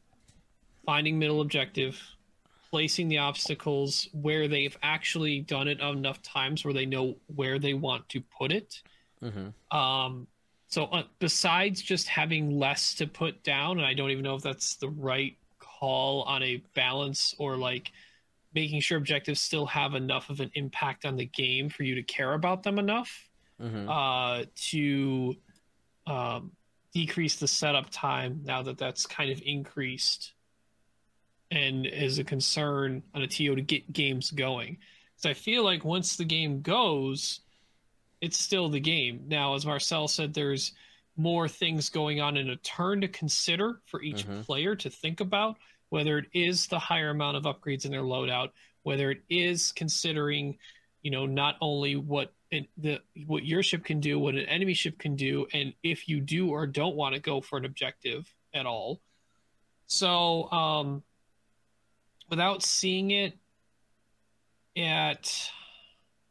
finding 0.86 1.18
middle 1.18 1.42
objective, 1.42 2.02
placing 2.70 3.08
the 3.08 3.20
obstacles 3.20 4.10
where 4.12 4.48
they've 4.48 4.78
actually 4.84 5.42
done 5.42 5.68
it 5.68 5.80
enough 5.80 6.22
times 6.22 6.66
where 6.66 6.74
they 6.74 6.86
know 6.86 7.16
where 7.34 7.60
they 7.60 7.74
want 7.74 8.10
to 8.10 8.22
put 8.38 8.52
it. 8.52 8.82
Mm-hmm. 9.24 9.78
Um, 9.78 10.28
so 10.68 10.86
uh, 10.86 11.04
besides 11.20 11.82
just 11.82 12.08
having 12.08 12.60
less 12.60 12.94
to 12.96 13.08
put 13.08 13.42
down, 13.44 13.78
and 13.78 13.86
I 13.86 13.94
don't 13.94 14.12
even 14.12 14.24
know 14.24 14.36
if 14.36 14.44
that's 14.44 14.76
the 14.76 14.90
right 14.90 15.38
call 15.80 16.24
on 16.24 16.44
a 16.44 16.62
balance 16.76 17.34
or 17.38 17.56
like 17.56 17.92
making 18.54 18.82
sure 18.82 18.98
objectives 18.98 19.40
still 19.40 19.66
have 19.68 19.94
enough 19.94 20.30
of 20.30 20.40
an 20.40 20.52
impact 20.56 21.06
on 21.06 21.16
the 21.16 21.26
game 21.26 21.70
for 21.70 21.84
you 21.84 21.96
to 21.96 22.04
care 22.04 22.34
about 22.34 22.64
them 22.64 22.80
enough 22.80 23.30
Mm-hmm. 23.62 23.90
uh, 23.90 24.46
to 24.56 25.36
um, 26.08 26.52
decrease 26.94 27.36
the 27.36 27.48
setup 27.48 27.90
time 27.90 28.40
now 28.46 28.62
that 28.62 28.78
that's 28.78 29.06
kind 29.06 29.30
of 29.32 29.42
increased 29.46 30.32
and 31.52 31.86
is 31.86 32.20
a 32.20 32.24
concern 32.24 33.04
on 33.14 33.22
a 33.22 33.28
TO 33.28 33.56
to 33.56 33.62
get 33.62 33.92
games 33.92 34.32
going. 34.32 34.78
Because 35.16 35.30
I 35.30 35.34
feel 35.34 35.66
like 35.66 35.84
once 35.84 36.16
the 36.16 36.24
game 36.24 36.62
goes, 36.62 37.42
it's 38.22 38.40
still 38.40 38.70
the 38.70 38.80
game. 38.80 39.24
Now, 39.28 39.56
as 39.56 39.66
Marcel 39.66 40.08
said, 40.08 40.34
there's 40.34 40.72
more 41.20 41.50
things 41.50 41.90
going 41.90 42.22
on 42.22 42.38
in 42.38 42.50
a 42.50 42.56
turn 42.58 43.02
to 43.02 43.08
consider 43.10 43.82
for 43.86 44.02
each 44.02 44.26
Mhm. 44.26 44.46
player 44.46 44.76
to 44.78 44.90
think 44.90 45.20
about, 45.20 45.60
whether 45.90 46.18
it 46.18 46.30
is 46.34 46.68
the 46.68 46.80
higher 46.80 47.10
amount 47.10 47.36
of 47.36 47.44
upgrades 47.44 47.84
in 47.86 47.92
their 47.92 48.04
loadout, 48.04 48.52
whether 48.84 49.12
it 49.12 49.22
is 49.30 49.74
considering, 49.74 50.58
you 51.02 51.12
know, 51.12 51.26
not 51.26 51.58
only 51.62 51.98
what 51.98 52.34
the 52.78 53.00
what 53.28 53.46
your 53.46 53.62
ship 53.62 53.84
can 53.84 54.00
do, 54.00 54.18
what 54.18 54.34
an 54.34 54.46
enemy 54.46 54.74
ship 54.74 54.98
can 54.98 55.16
do, 55.16 55.46
and 55.54 55.76
if 55.84 56.08
you 56.08 56.20
do 56.20 56.50
or 56.50 56.66
don't 56.66 56.96
want 56.96 57.14
to 57.14 57.22
go 57.22 57.42
for 57.42 57.60
an 57.60 57.66
objective 57.66 58.34
at 58.54 58.66
all. 58.66 59.02
So, 59.86 60.50
um, 60.52 61.04
without 62.30 62.64
seeing 62.64 63.12
it 63.12 63.38
at 64.76 65.52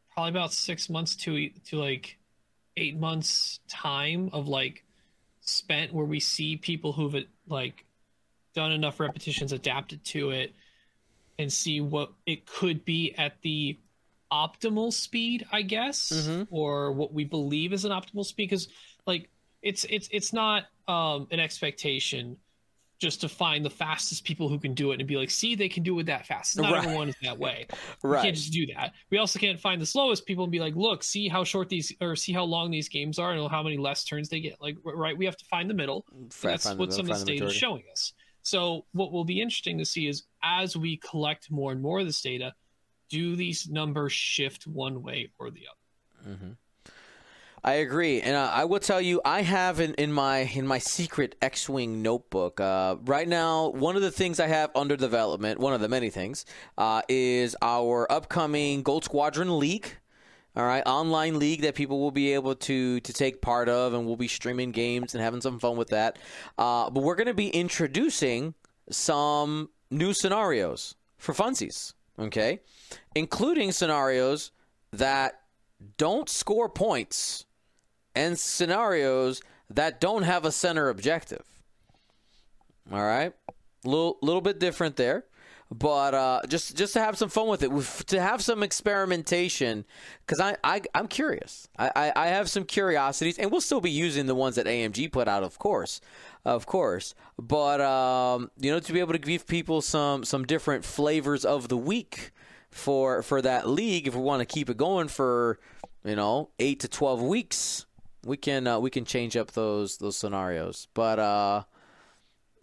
probably 0.09 0.31
about 0.31 0.51
six 0.51 0.89
months 0.89 1.15
to 1.15 1.49
to 1.49 1.77
like 1.77 2.18
eight 2.79 2.97
months 2.97 3.59
time 3.67 4.29
of 4.33 4.47
like 4.47 4.83
spent 5.41 5.93
where 5.93 6.05
we 6.05 6.19
see 6.19 6.55
people 6.57 6.91
who've 6.93 7.15
like 7.47 7.85
done 8.55 8.71
enough 8.71 8.99
repetitions 8.99 9.51
adapted 9.51 10.03
to 10.05 10.31
it 10.31 10.53
and 11.37 11.51
see 11.51 11.81
what 11.81 12.11
it 12.25 12.45
could 12.45 12.83
be 12.85 13.13
at 13.17 13.41
the 13.41 13.77
optimal 14.31 14.91
speed, 14.93 15.45
I 15.51 15.61
guess, 15.61 16.11
Mhm. 16.11 16.47
or 16.51 16.91
what 16.91 17.13
we 17.13 17.23
believe 17.23 17.73
is 17.73 17.85
an 17.85 17.91
optimal 17.91 18.25
speed. 18.25 18.49
Because 18.49 18.67
like 19.05 19.29
it's 19.61 19.85
it's 19.85 20.07
it's 20.11 20.33
not 20.33 20.65
um, 20.87 21.27
an 21.31 21.39
expectation 21.39 22.37
just 22.99 23.21
to 23.21 23.29
find 23.29 23.63
the 23.65 23.69
fastest 23.69 24.25
people 24.25 24.49
who 24.49 24.59
can 24.59 24.73
do 24.73 24.91
it 24.91 24.99
and 24.99 25.07
be 25.07 25.15
like, 25.15 25.29
see, 25.29 25.55
they 25.55 25.69
can 25.69 25.83
do 25.83 25.97
it 25.99 26.05
that 26.05 26.25
fast. 26.25 26.57
Not 26.57 26.73
Right. 26.73 26.83
everyone 26.83 27.09
is 27.09 27.15
that 27.23 27.37
way. 27.39 27.65
right. 28.03 28.19
We 28.19 28.23
can't 28.23 28.35
just 28.35 28.51
do 28.51 28.65
that. 28.75 28.93
We 29.09 29.17
also 29.17 29.39
can't 29.39 29.59
find 29.59 29.81
the 29.81 29.85
slowest 29.85 30.25
people 30.25 30.43
and 30.43 30.51
be 30.51 30.59
like, 30.59 30.75
look, 30.75 31.01
see 31.03 31.29
how 31.29 31.43
short 31.45 31.69
these 31.69 31.93
or 32.01 32.15
see 32.15 32.33
how 32.33 32.43
long 32.43 32.69
these 32.71 32.89
games 32.89 33.17
are 33.17 33.31
and 33.31 33.49
how 33.49 33.63
many 33.63 33.77
less 33.77 34.03
turns 34.03 34.27
they 34.29 34.41
get. 34.41 34.61
Like, 34.61 34.77
right? 34.83 35.17
We 35.17 35.25
have 35.25 35.37
to 35.37 35.45
find 35.45 35.69
the 35.69 35.73
middle. 35.73 36.05
That's 36.41 36.65
the 36.65 36.71
what 36.71 36.89
middle, 36.89 36.91
some 36.91 37.05
of 37.09 37.17
this 37.17 37.23
the 37.23 37.33
data 37.33 37.45
is 37.47 37.53
showing 37.55 37.83
us. 37.91 38.13
So, 38.41 38.85
what 38.93 39.11
will 39.11 39.25
be 39.25 39.41
interesting 39.41 39.77
to 39.77 39.85
see 39.85 40.07
is 40.07 40.23
as 40.43 40.75
we 40.75 40.97
collect 40.97 41.51
more 41.51 41.71
and 41.71 41.81
more 41.81 41.99
of 41.99 42.05
this 42.05 42.21
data, 42.21 42.53
do 43.09 43.35
these 43.35 43.69
numbers 43.69 44.11
shift 44.13 44.67
one 44.67 45.01
way 45.03 45.31
or 45.39 45.51
the 45.51 45.61
other? 45.69 46.31
Mm-hmm. 46.35 46.49
I 47.63 47.73
agree, 47.73 48.21
and 48.21 48.35
uh, 48.35 48.49
I 48.53 48.63
will 48.63 48.79
tell 48.79 49.01
you, 49.01 49.19
I 49.25 49.41
have 49.41 49.81
in, 49.81 49.93
in 49.95 50.13
my 50.13 50.39
in 50.39 50.65
my 50.65 50.77
secret 50.77 51.35
X-wing 51.41 52.01
notebook 52.01 52.61
uh, 52.61 52.95
right 53.03 53.27
now. 53.27 53.69
One 53.69 53.97
of 53.97 54.01
the 54.01 54.11
things 54.11 54.39
I 54.39 54.47
have 54.47 54.71
under 54.75 54.95
development, 54.95 55.59
one 55.59 55.73
of 55.73 55.81
the 55.81 55.89
many 55.89 56.09
things, 56.09 56.45
uh, 56.77 57.01
is 57.09 57.57
our 57.61 58.09
upcoming 58.09 58.81
Gold 58.81 59.03
Squadron 59.03 59.59
League. 59.59 59.97
All 60.55 60.65
right, 60.65 60.83
online 60.85 61.37
league 61.37 61.61
that 61.61 61.75
people 61.75 61.99
will 61.99 62.11
be 62.11 62.33
able 62.33 62.55
to 62.55 63.01
to 63.01 63.13
take 63.13 63.41
part 63.41 63.67
of, 63.67 63.93
and 63.93 64.05
we'll 64.05 64.15
be 64.15 64.29
streaming 64.29 64.71
games 64.71 65.13
and 65.13 65.21
having 65.21 65.41
some 65.41 65.59
fun 65.59 65.75
with 65.75 65.89
that. 65.89 66.17
Uh, 66.57 66.89
but 66.89 67.03
we're 67.03 67.15
going 67.15 67.27
to 67.27 67.33
be 67.33 67.49
introducing 67.49 68.53
some 68.89 69.69
new 69.91 70.13
scenarios 70.13 70.95
for 71.17 71.33
funsies, 71.33 71.93
okay, 72.17 72.61
including 73.15 73.73
scenarios 73.73 74.51
that 74.91 75.41
don't 75.97 76.29
score 76.29 76.69
points 76.69 77.45
and 78.19 78.37
scenarios 78.37 79.41
that 79.69 80.01
don't 80.01 80.23
have 80.23 80.43
a 80.43 80.51
center 80.51 80.89
objective. 80.89 81.43
All 82.91 83.01
right, 83.01 83.33
little 83.85 84.17
little 84.21 84.41
bit 84.41 84.59
different 84.59 84.95
there, 84.95 85.25
but 85.71 86.13
uh, 86.13 86.41
just 86.47 86.75
just 86.75 86.93
to 86.93 86.99
have 86.99 87.17
some 87.17 87.29
fun 87.29 87.47
with 87.47 87.63
it, 87.63 88.07
to 88.07 88.19
have 88.19 88.41
some 88.41 88.63
experimentation, 88.63 89.85
because 90.25 90.39
I, 90.39 90.57
I 90.63 90.81
I'm 90.95 91.07
curious. 91.07 91.69
I, 91.77 92.11
I 92.15 92.27
have 92.27 92.49
some 92.49 92.65
curiosities, 92.65 93.37
and 93.37 93.51
we'll 93.51 93.61
still 93.61 93.79
be 93.79 93.91
using 93.91 94.25
the 94.25 94.35
ones 94.35 94.55
that 94.55 94.65
AMG 94.65 95.11
put 95.11 95.27
out, 95.27 95.43
of 95.43 95.59
course, 95.59 96.01
of 96.43 96.65
course. 96.65 97.13
But 97.37 97.79
um, 97.79 98.49
you 98.59 98.71
know, 98.71 98.79
to 98.79 98.91
be 98.91 98.99
able 98.99 99.13
to 99.13 99.19
give 99.19 99.45
people 99.45 99.81
some 99.81 100.25
some 100.25 100.45
different 100.45 100.83
flavors 100.83 101.45
of 101.45 101.69
the 101.69 101.77
week 101.77 102.31
for 102.71 103.21
for 103.21 103.41
that 103.43 103.69
league, 103.69 104.07
if 104.07 104.15
we 104.15 104.21
want 104.21 104.39
to 104.41 104.45
keep 104.45 104.67
it 104.67 104.77
going 104.77 105.09
for 105.09 105.59
you 106.03 106.15
know 106.15 106.49
eight 106.57 106.79
to 106.79 106.87
twelve 106.87 107.21
weeks, 107.21 107.85
we 108.25 108.37
can 108.37 108.67
uh, 108.67 108.79
we 108.79 108.89
can 108.89 109.05
change 109.05 109.37
up 109.37 109.51
those 109.51 109.97
those 109.97 110.17
scenarios. 110.17 110.87
But 110.93 111.19
uh, 111.19 111.63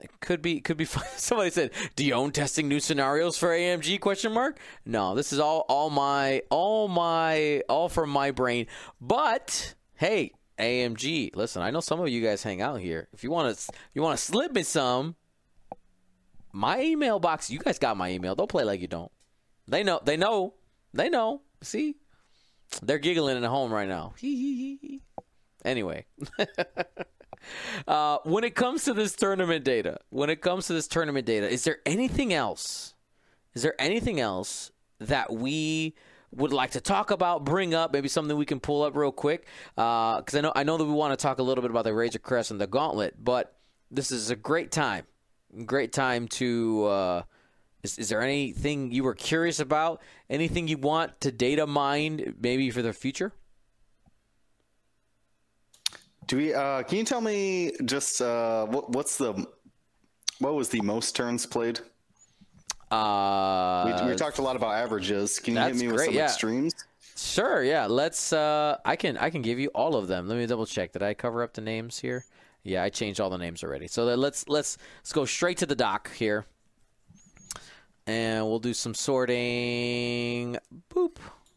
it 0.01 0.11
could 0.21 0.43
be 0.43 0.61
could 0.61 0.77
be 0.77 0.85
fun. 0.97 1.05
Somebody 1.17 1.51
said, 1.51 1.71
"Do 1.95 2.05
you 2.05 2.15
own 2.15 2.33
testing 2.33 2.69
new 2.69 2.81
scenarios 2.81 3.39
for 3.39 3.49
AMG?" 3.49 4.01
Question 4.01 4.33
mark. 4.33 4.59
No, 4.85 5.15
this 5.15 5.33
is 5.33 5.41
all 5.41 5.65
all 5.69 5.91
my 5.91 6.43
all 6.51 6.89
my 6.89 7.63
all 7.69 7.89
from 7.89 8.11
my 8.11 8.31
brain. 8.31 8.67
But 9.01 9.75
hey, 9.95 10.33
AMG, 10.59 11.35
listen, 11.35 11.63
I 11.63 11.71
know 11.71 11.81
some 11.81 12.01
of 12.01 12.09
you 12.09 12.23
guys 12.23 12.43
hang 12.43 12.63
out 12.63 12.81
here. 12.81 13.09
If 13.13 13.25
you 13.25 13.31
want 13.31 13.57
to 13.57 13.73
you 13.95 14.03
want 14.03 14.19
to 14.19 14.25
slip 14.25 14.53
me 14.53 14.63
some, 14.63 15.17
my 16.53 16.81
email 16.81 17.19
box. 17.19 17.51
You 17.51 17.59
guys 17.59 17.79
got 17.79 17.97
my 17.97 18.11
email. 18.11 18.35
Don't 18.35 18.51
play 18.51 18.65
like 18.65 18.81
you 18.81 18.89
don't. 18.89 19.13
They 19.69 19.83
know. 19.83 20.01
They 20.05 20.17
know. 20.17 20.55
They 20.95 21.09
know. 21.09 21.43
See, 21.63 21.97
they're 22.83 22.99
giggling 22.99 23.43
at 23.43 23.45
home 23.45 23.73
right 23.73 23.89
now. 23.89 24.15
Hee 24.19 24.37
hee 24.37 24.79
hee. 24.81 25.03
Anyway. 25.67 26.07
Uh, 27.87 28.19
when 28.25 28.43
it 28.43 28.55
comes 28.57 28.85
to 28.85 28.93
this 28.93 29.15
tournament 29.15 29.65
data, 29.65 29.99
when 30.11 30.31
it 30.31 30.41
comes 30.41 30.67
to 30.67 30.73
this 30.73 30.89
tournament 30.89 31.27
data, 31.27 31.49
is 31.49 31.63
there 31.63 31.79
anything 31.87 32.33
else? 32.33 32.95
Is 33.55 33.63
there 33.63 33.75
anything 33.79 34.19
else 34.19 34.73
that 34.99 35.33
we 35.33 35.95
would 36.33 36.53
like 36.53 36.73
to 36.73 36.81
talk 36.81 37.11
about, 37.11 37.45
bring 37.45 37.73
up, 37.73 37.93
maybe 37.93 38.09
something 38.09 38.37
we 38.37 38.47
can 38.47 38.59
pull 38.59 38.83
up 38.83 38.97
real 38.97 39.13
quick? 39.13 39.47
Because 39.77 40.35
I 40.35 40.41
know 40.41 40.53
I 40.57 40.65
know 40.65 40.77
that 40.77 40.85
we 40.85 40.93
want 40.93 41.17
to 41.17 41.23
talk 41.23 41.39
a 41.39 41.43
little 41.43 41.63
bit 41.63 41.71
about 41.71 41.85
the 41.85 41.95
Razor 41.95 42.19
Crest 42.19 42.51
and 42.51 42.61
the 42.61 42.67
Gauntlet, 42.67 43.15
but 43.23 43.57
this 43.91 44.11
is 44.11 44.31
a 44.31 44.37
great 44.37 44.73
time, 44.73 45.05
great 45.65 45.93
time 45.93 46.29
to. 46.29 46.85
Uh, 46.87 47.23
is, 47.83 47.99
is 47.99 48.09
there 48.09 48.23
anything 48.23 48.91
you 48.91 49.05
were 49.05 49.15
curious 49.15 49.61
about? 49.61 50.03
Anything 50.29 50.67
you 50.67 50.79
want 50.79 51.21
to 51.21 51.31
data 51.31 51.67
mine, 51.67 52.35
maybe 52.41 52.71
for 52.71 52.83
the 52.83 52.93
future? 52.93 53.33
Do 56.27 56.37
we? 56.39 56.55
Uh, 56.55 56.83
can 56.83 56.99
you 56.99 57.05
tell 57.05 57.21
me 57.21 57.73
just 57.85 58.21
uh, 58.21 58.67
what, 58.67 58.91
what's 58.91 59.17
the 59.17 59.47
what 60.41 60.55
was 60.55 60.69
the 60.69 60.81
most 60.81 61.15
turns 61.15 61.47
played? 61.47 61.81
Uh, 62.91 64.01
We, 64.03 64.11
we 64.11 64.17
talked 64.17 64.39
a 64.39 64.43
lot 64.43 64.57
about 64.57 64.75
averages. 64.75 65.39
Can 65.39 65.55
you 65.55 65.61
hit 65.61 65.77
me 65.77 65.87
with 65.89 65.97
great, 65.97 66.07
some 66.07 66.15
yeah. 66.15 66.25
extremes? 66.25 66.75
Sure, 67.17 67.63
yeah. 67.63 67.87
Let's 67.87 68.33
uh 68.33 68.77
I 68.85 68.97
can 68.97 69.17
I 69.17 69.31
can 69.31 69.43
give 69.43 69.59
you 69.59 69.69
all 69.75 69.97
of 69.97 70.07
them. 70.09 70.29
Let 70.29 70.37
me 70.37 70.47
double 70.47 70.67
check. 70.67 70.93
Did 70.93 71.03
I 71.03 71.15
cover 71.15 71.43
up 71.43 71.55
the 71.55 71.63
names 71.63 71.99
here? 71.99 72.25
Yeah, 72.63 72.83
I 72.83 72.91
changed 72.91 73.21
all 73.21 73.31
the 73.31 73.39
names 73.39 73.65
already. 73.65 73.87
So 73.87 74.05
let's 74.05 74.49
let's 74.49 74.79
let's 74.99 75.13
go 75.13 75.25
straight 75.25 75.59
to 75.59 75.67
the 75.67 75.77
doc 75.77 76.13
here. 76.13 76.45
And 78.07 78.45
we'll 78.47 78.61
do 78.61 78.75
some 78.75 78.95
sorting. 78.95 80.59
Boop. 80.95 81.17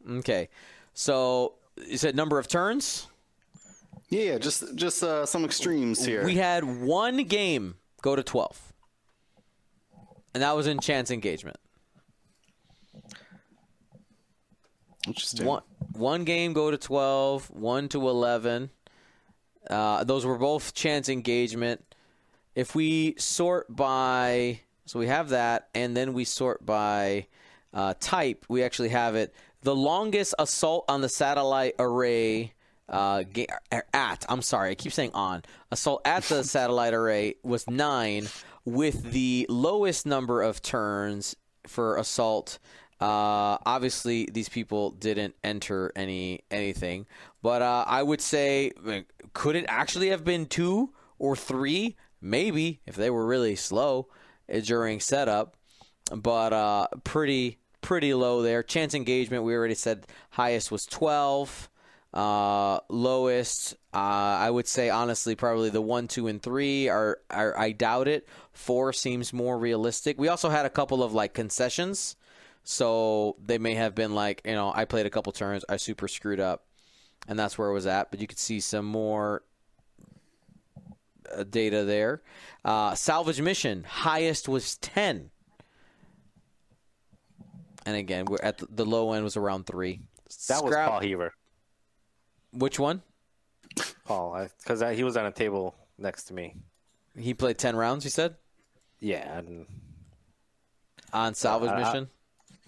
Okay. 0.09 0.49
So 0.93 1.55
you 1.85 1.97
said 1.97 2.15
number 2.15 2.39
of 2.39 2.47
turns? 2.47 3.07
Yeah, 4.09 4.23
yeah, 4.23 4.37
just 4.39 4.75
just 4.75 5.03
uh, 5.03 5.25
some 5.25 5.45
extremes 5.45 6.03
here. 6.03 6.25
We 6.25 6.35
had 6.35 6.63
one 6.63 7.23
game 7.25 7.75
go 8.01 8.15
to 8.15 8.23
12. 8.23 8.73
And 10.33 10.43
that 10.43 10.55
was 10.55 10.67
in 10.67 10.79
chance 10.79 11.11
engagement. 11.11 11.57
Interesting. 15.07 15.45
One 15.45 15.61
one 15.93 16.23
game 16.23 16.53
go 16.53 16.71
to 16.71 16.77
12, 16.77 17.51
one 17.51 17.89
to 17.89 18.07
11. 18.07 18.69
Uh, 19.69 20.03
those 20.03 20.25
were 20.25 20.37
both 20.37 20.73
chance 20.73 21.09
engagement. 21.09 21.83
If 22.55 22.73
we 22.73 23.15
sort 23.17 23.73
by, 23.73 24.61
so 24.85 24.99
we 24.99 25.07
have 25.07 25.29
that, 25.29 25.69
and 25.75 25.95
then 25.95 26.13
we 26.13 26.25
sort 26.25 26.65
by 26.65 27.27
uh, 27.73 27.93
type, 27.99 28.45
we 28.49 28.63
actually 28.63 28.89
have 28.89 29.15
it. 29.15 29.33
The 29.61 29.75
longest 29.75 30.33
assault 30.39 30.85
on 30.87 31.01
the 31.01 31.09
satellite 31.09 31.75
array 31.79 32.53
uh, 32.89 33.23
ga- 33.23 33.47
at, 33.93 34.25
I'm 34.27 34.41
sorry, 34.41 34.71
I 34.71 34.75
keep 34.75 34.91
saying 34.91 35.11
on. 35.13 35.43
Assault 35.71 36.01
at 36.05 36.23
the 36.23 36.43
satellite 36.43 36.93
array 36.93 37.35
was 37.43 37.69
nine, 37.69 38.27
with 38.65 39.11
the 39.11 39.45
lowest 39.49 40.05
number 40.05 40.41
of 40.41 40.61
turns 40.61 41.35
for 41.65 41.97
assault. 41.97 42.59
Uh, 42.99 43.57
obviously, 43.65 44.27
these 44.31 44.49
people 44.49 44.91
didn't 44.91 45.33
enter 45.41 45.91
any 45.95 46.41
anything, 46.51 47.05
but 47.41 47.61
uh, 47.61 47.85
I 47.87 48.03
would 48.03 48.19
say, 48.19 48.71
could 49.33 49.55
it 49.55 49.65
actually 49.69 50.09
have 50.09 50.25
been 50.25 50.45
two 50.45 50.93
or 51.17 51.35
three? 51.35 51.95
Maybe 52.21 52.81
if 52.85 52.95
they 52.97 53.09
were 53.09 53.25
really 53.25 53.55
slow 53.55 54.09
uh, 54.53 54.59
during 54.59 54.99
setup, 54.99 55.55
but 56.13 56.51
uh, 56.51 56.87
pretty 57.05 57.59
pretty 57.79 58.13
low 58.13 58.41
there. 58.41 58.63
Chance 58.63 58.93
engagement, 58.93 59.45
we 59.45 59.55
already 59.55 59.75
said 59.75 60.05
highest 60.31 60.69
was 60.69 60.85
twelve. 60.85 61.68
Uh, 62.11 62.79
lowest, 62.89 63.75
uh, 63.93 63.97
I 63.97 64.49
would 64.49 64.67
say 64.67 64.89
honestly, 64.89 65.35
probably 65.35 65.69
the 65.69 65.81
one, 65.81 66.07
two, 66.07 66.27
and 66.27 66.41
three 66.41 66.89
are, 66.89 67.19
are. 67.29 67.55
I 67.55 67.71
doubt 67.71 68.07
it. 68.07 68.27
Four 68.51 68.93
seems 68.93 69.31
more 69.31 69.59
realistic. 69.59 70.17
We 70.19 70.27
also 70.27 70.49
had 70.49 70.65
a 70.65 70.71
couple 70.71 71.03
of 71.03 71.13
like 71.13 71.35
concessions, 71.35 72.15
so 72.63 73.35
they 73.45 73.59
may 73.59 73.75
have 73.75 73.93
been 73.93 74.15
like, 74.15 74.41
you 74.43 74.53
know, 74.53 74.71
I 74.73 74.85
played 74.85 75.05
a 75.05 75.11
couple 75.11 75.31
turns, 75.33 75.63
I 75.69 75.77
super 75.77 76.07
screwed 76.07 76.39
up, 76.39 76.65
and 77.27 77.37
that's 77.37 77.59
where 77.59 77.69
it 77.69 77.73
was 77.73 77.85
at. 77.85 78.09
But 78.09 78.19
you 78.19 78.25
could 78.25 78.39
see 78.39 78.59
some 78.59 78.85
more 78.85 79.43
uh, 81.31 81.43
data 81.43 81.83
there. 81.83 82.23
Uh, 82.65 82.95
salvage 82.95 83.39
mission 83.39 83.83
highest 83.83 84.49
was 84.49 84.77
ten, 84.77 85.29
and 87.85 87.95
again, 87.95 88.25
we're 88.25 88.39
at 88.41 88.57
the, 88.57 88.67
the 88.71 88.85
low 88.85 89.13
end 89.13 89.23
was 89.23 89.37
around 89.37 89.67
three. 89.67 90.01
That 90.47 90.63
was 90.63 90.73
Paul 90.73 91.01
Heaver. 91.01 91.33
Which 92.51 92.79
one? 92.79 93.01
Paul, 94.05 94.47
because 94.59 94.81
he 94.97 95.03
was 95.03 95.15
on 95.17 95.25
a 95.27 95.31
table 95.31 95.75
next 95.97 96.23
to 96.25 96.33
me. 96.33 96.55
He 97.17 97.33
played 97.33 97.57
ten 97.57 97.75
rounds. 97.75 98.03
You 98.03 98.09
said 98.11 98.35
Yeah, 98.99 99.37
and 99.37 99.65
on 101.13 101.33
salvage 101.35 101.69
Uh, 101.69 101.73
I- 101.73 101.79
mission. 101.83 102.09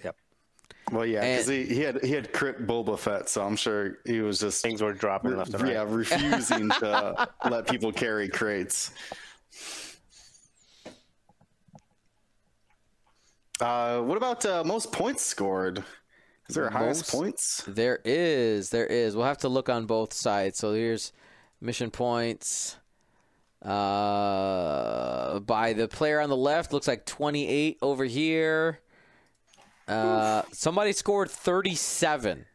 yep, 0.04 0.16
well, 0.92 1.06
yeah, 1.06 1.22
because 1.22 1.48
he, 1.48 1.64
he 1.66 1.82
had 1.82 2.04
he 2.04 2.12
had 2.12 2.32
crit 2.34 2.68
Boba 2.68 2.98
Fett, 2.98 3.28
so 3.30 3.44
I'm 3.46 3.56
sure 3.56 3.98
he 4.06 4.22
was 4.22 4.40
just 4.40 4.62
things 4.62 4.82
were 4.82 4.94
dropping 4.94 5.36
left 5.38 5.54
and 5.54 5.64
right. 5.64 5.74
yeah 5.74 5.86
refusing 5.88 6.70
to 6.80 7.28
let 7.50 7.68
people 7.68 7.92
carry 7.92 8.28
crates. 8.30 8.92
Uh, 13.60 14.02
what 14.02 14.18
about 14.18 14.44
uh, 14.46 14.64
most 14.64 14.92
points 14.92 15.24
scored? 15.24 15.84
Is 16.52 16.56
there 16.56 16.68
a 16.68 16.72
highest 16.74 17.10
points? 17.10 17.64
There 17.66 18.02
is, 18.04 18.72
there 18.72 18.86
is. 18.86 19.16
We'll 19.16 19.26
have 19.26 19.38
to 19.38 19.47
look 19.47 19.70
on 19.70 19.86
both 19.86 20.12
sides. 20.12 20.60
So 20.60 20.74
here's 20.74 21.14
mission 21.62 21.91
points. 21.91 22.76
Uh, 23.62 25.39
by 25.39 25.72
the 25.72 25.88
player 25.88 26.20
on 26.20 26.30
the 26.30 26.36
left, 26.36 26.74
looks 26.74 26.89
like 26.89 27.06
28 27.06 27.78
over 27.82 28.04
here. 28.04 28.82
Uh, 29.88 30.41
somebody 30.52 30.91
scored 30.91 31.32
37. 31.32 32.45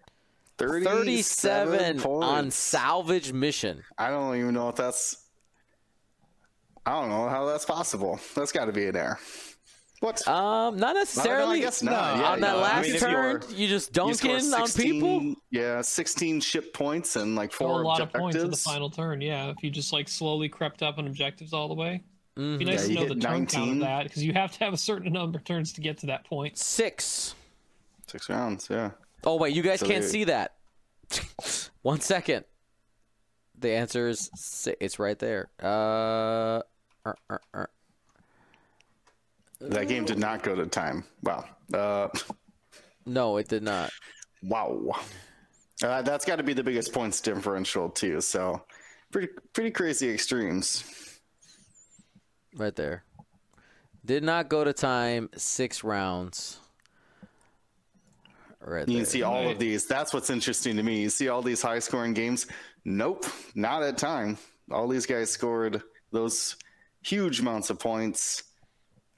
37 0.59 2.03
on 2.03 2.51
salvage 2.51 3.32
mission. 3.32 3.82
I 3.97 4.11
don't 4.11 4.36
even 4.36 4.53
know 4.53 4.68
if 4.68 4.76
that's. 4.76 5.24
I 6.84 7.01
don't 7.01 7.09
know 7.09 7.30
how 7.30 7.47
that's 7.47 7.64
possible. 7.64 8.20
That's 8.34 8.53
got 8.53 8.66
to 8.66 8.72
be 8.72 8.88
an 8.88 8.97
error. 8.97 9.18
What? 10.01 10.26
Um, 10.28 10.76
not 10.76 10.94
necessarily. 10.94 11.61
guess 11.61 11.82
not. 11.82 12.18
Yeah, 12.18 12.24
on 12.32 12.40
that 12.40 12.53
no, 12.53 12.59
I 12.59 12.62
last 12.62 12.88
mean, 12.88 12.99
turn, 12.99 13.42
you're- 13.49 13.55
you 13.57 13.66
just 13.68 13.88
You 13.88 13.92
dunking 13.94 14.40
score 14.40 14.61
on 14.61 14.68
people. 14.68 15.34
Yeah, 15.51 15.80
16 15.80 16.40
ship 16.40 16.74
points 16.74 17.16
and 17.16 17.34
like 17.34 17.59
a 17.61 17.64
lot 17.64 18.01
objectives. 18.01 18.14
of 18.14 18.20
points 18.20 18.36
in 18.36 18.51
the 18.51 18.57
final 18.57 18.90
turn. 18.90 19.20
Yeah, 19.22 19.49
if 19.49 19.62
you 19.62 19.70
just 19.70 19.92
like 19.92 20.09
slowly 20.09 20.49
crept 20.49 20.82
up 20.82 20.99
on 20.99 21.07
objectives 21.07 21.53
all 21.53 21.68
the 21.68 21.74
way. 21.74 22.03
It'd 22.36 22.59
be 22.59 22.64
Mhm. 22.66 22.68
nice 22.68 22.86
Yeah, 22.88 22.88
to 22.88 22.94
know 22.94 23.09
the 23.09 23.14
hit 23.14 23.22
turn 23.22 23.47
count 23.47 23.70
of 23.70 23.78
that 23.80 24.03
because 24.05 24.22
you 24.22 24.34
have 24.34 24.53
to 24.53 24.59
have 24.64 24.74
a 24.74 24.76
certain 24.78 25.11
number 25.14 25.38
of 25.38 25.44
turns 25.44 25.72
to 25.72 25.80
get 25.80 25.97
to 25.99 26.07
that 26.09 26.24
point. 26.26 26.59
Six. 26.59 27.34
Six 28.07 28.28
rounds, 28.28 28.68
yeah. 28.70 28.90
Oh 29.24 29.36
wait, 29.36 29.55
you 29.55 29.62
guys 29.62 29.80
So 29.80 29.86
can't 29.86 30.03
there- 30.03 30.11
see 30.11 30.24
that. 30.24 30.57
One 31.82 32.01
second. 32.01 32.44
The 33.59 33.70
answer 33.70 34.09
is 34.09 34.30
it's 34.78 34.99
right 34.99 35.18
there. 35.18 35.49
Uh, 35.62 36.61
uh, 37.07 37.12
uh, 37.30 37.38
uh. 37.55 37.66
That 39.61 39.88
game 39.88 40.04
did 40.04 40.18
not 40.18 40.42
go 40.42 40.54
to 40.54 40.66
time. 40.66 41.04
Wow. 41.22 41.44
Uh, 41.72 42.09
no, 43.07 43.36
it 43.38 43.48
did 43.48 43.62
not. 43.62 43.90
wow. 44.42 44.92
Uh, 45.82 46.02
that's 46.02 46.24
got 46.24 46.36
to 46.36 46.42
be 46.42 46.52
the 46.54 46.62
biggest 46.64 46.92
points 46.92 47.20
differential 47.20 47.88
too. 47.90 48.20
So, 48.20 48.64
pretty 49.12 49.28
pretty 49.52 49.70
crazy 49.70 50.09
extremes. 50.11 50.84
Right 52.57 52.74
there. 52.74 53.04
Did 54.04 54.22
not 54.22 54.48
go 54.48 54.64
to 54.64 54.72
time. 54.72 55.28
Six 55.36 55.84
rounds. 55.84 56.61
Right 58.61 58.88
You 58.88 58.96
can 58.96 59.07
see 59.07 59.22
all 59.22 59.44
Right. 59.44 59.52
of 59.52 59.59
these. 59.59 59.86
That's 59.86 60.12
what's 60.14 60.30
interesting 60.30 60.76
to 60.76 60.82
me. 60.82 61.02
You 61.02 61.11
see 61.11 61.28
all 61.28 61.42
these 61.42 61.62
high 61.62 61.78
scoring 61.78 62.14
games. 62.14 62.46
Nope, 62.84 63.26
not 63.54 63.82
at 63.82 63.98
time. 63.98 64.38
All 64.70 64.88
these 64.88 65.07
guys 65.07 65.30
scored 65.30 65.82
those 66.11 66.57
huge 67.02 67.40
amounts 67.40 67.70
of 67.70 67.78
points 67.78 68.42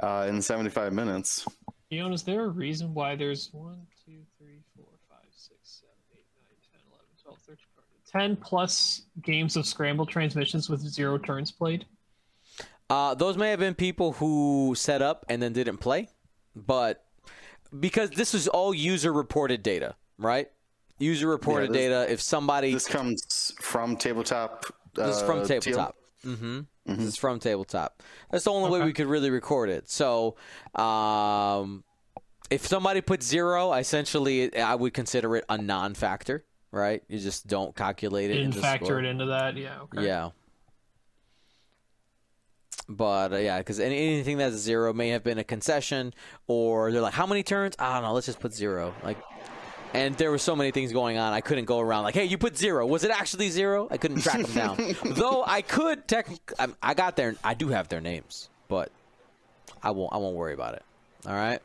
uh, 0.00 0.26
in 0.28 0.40
75 0.40 0.92
minutes. 0.92 1.46
Leon, 1.90 2.12
is 2.12 2.22
there 2.22 2.44
a 2.44 2.48
reason 2.48 2.92
why 2.92 3.16
there's 3.16 3.50
1, 3.52 3.74
2, 4.06 4.12
3, 4.38 4.48
4, 4.76 4.84
5, 5.08 5.18
6, 5.30 5.54
7, 5.62 5.94
8, 6.12 6.20
9, 6.36 6.44
10, 6.72 6.80
11, 6.90 7.06
12, 7.22 7.38
13, 7.46 7.56
14, 8.12 8.36
10 8.36 8.36
plus 8.36 9.02
games 9.22 9.56
of 9.56 9.66
scramble 9.66 10.06
transmissions 10.06 10.68
with 10.68 10.80
zero 10.80 11.18
turns 11.18 11.50
played? 11.50 11.86
Uh, 12.90 13.14
those 13.14 13.36
may 13.36 13.50
have 13.50 13.58
been 13.58 13.74
people 13.74 14.12
who 14.12 14.74
set 14.76 15.02
up 15.02 15.26
and 15.28 15.42
then 15.42 15.52
didn't 15.52 15.78
play, 15.78 16.08
but 16.56 17.04
because 17.78 18.10
this 18.10 18.34
is 18.34 18.48
all 18.48 18.72
user 18.72 19.12
reported 19.12 19.62
data, 19.62 19.94
right? 20.16 20.50
User 20.98 21.26
reported 21.26 21.70
this- 21.70 21.76
data. 21.76 22.10
If 22.10 22.20
somebody 22.20 22.72
This 22.72 22.86
comes 22.86 23.54
from 23.60 23.96
tabletop. 23.96 24.66
This 24.94 25.16
is 25.16 25.22
from 25.22 25.40
uh, 25.40 25.44
tabletop. 25.44 25.96
Mm-hmm. 26.24 26.60
This 26.86 26.98
is 27.00 27.16
from 27.16 27.38
tabletop. 27.38 28.02
That's 28.30 28.44
the 28.44 28.50
only 28.50 28.70
way 28.70 28.84
we 28.84 28.92
could 28.92 29.06
really 29.06 29.30
record 29.30 29.68
it. 29.68 29.90
So, 29.90 30.36
um, 30.74 31.84
if 32.50 32.66
somebody 32.66 33.00
put 33.00 33.22
zero, 33.22 33.72
essentially, 33.72 34.56
I 34.56 34.74
would 34.74 34.94
consider 34.94 35.36
it 35.36 35.44
a 35.48 35.58
non-factor. 35.58 36.44
Right? 36.70 37.02
You 37.08 37.18
just 37.18 37.46
don't 37.46 37.74
calculate 37.74 38.30
it. 38.30 38.34
Didn't 38.34 38.52
factor 38.52 38.84
score. 38.86 38.98
it 38.98 39.06
into 39.06 39.26
that. 39.26 39.56
Yeah. 39.56 39.80
Okay. 39.84 40.04
Yeah. 40.04 40.30
But 42.88 43.32
uh, 43.32 43.36
yeah, 43.36 43.58
because 43.58 43.80
any, 43.80 43.96
anything 43.96 44.38
that's 44.38 44.56
zero 44.56 44.92
may 44.94 45.10
have 45.10 45.22
been 45.22 45.38
a 45.38 45.44
concession, 45.44 46.14
or 46.46 46.90
they're 46.90 47.02
like, 47.02 47.14
"How 47.14 47.26
many 47.26 47.42
turns?" 47.42 47.74
I 47.78 47.94
don't 47.94 48.02
know. 48.02 48.12
Let's 48.12 48.26
just 48.26 48.40
put 48.40 48.54
zero. 48.54 48.94
Like, 49.02 49.18
and 49.94 50.14
there 50.16 50.30
were 50.30 50.38
so 50.38 50.54
many 50.54 50.70
things 50.70 50.92
going 50.92 51.18
on. 51.18 51.32
I 51.32 51.40
couldn't 51.40 51.64
go 51.64 51.80
around 51.80 52.04
like, 52.04 52.14
"Hey, 52.14 52.24
you 52.24 52.38
put 52.38 52.56
zero. 52.56 52.86
Was 52.86 53.04
it 53.04 53.10
actually 53.10 53.50
zero? 53.50 53.88
I 53.90 53.96
couldn't 53.96 54.20
track 54.22 54.40
them 54.42 54.52
down. 54.52 54.96
Though 55.04 55.42
I 55.46 55.62
could. 55.62 56.06
Tech, 56.08 56.28
I, 56.58 56.68
I 56.82 56.94
got 56.94 57.16
their. 57.16 57.34
I 57.42 57.54
do 57.54 57.68
have 57.68 57.88
their 57.88 58.00
names, 58.00 58.48
but 58.68 58.90
I 59.82 59.90
won't. 59.90 60.12
I 60.12 60.18
won't 60.18 60.36
worry 60.36 60.54
about 60.54 60.74
it. 60.74 60.82
All 61.26 61.34
right. 61.34 61.60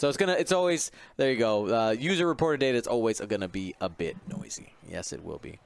So 0.00 0.08
it's 0.08 0.16
gonna. 0.16 0.32
It's 0.34 0.52
always 0.52 0.90
there. 1.16 1.30
You 1.30 1.38
go. 1.38 1.66
Uh, 1.66 1.90
user 1.90 2.26
reported 2.26 2.60
data 2.60 2.78
is 2.78 2.86
always 2.86 3.20
gonna 3.20 3.48
be 3.48 3.74
a 3.80 3.88
bit 3.88 4.16
noisy. 4.28 4.72
Yes, 4.88 5.12
it 5.12 5.24
will 5.24 5.38
be. 5.38 5.58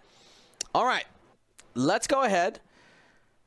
All 0.75 0.85
right. 0.85 1.05
Let's 1.75 2.07
go 2.07 2.23
ahead. 2.23 2.61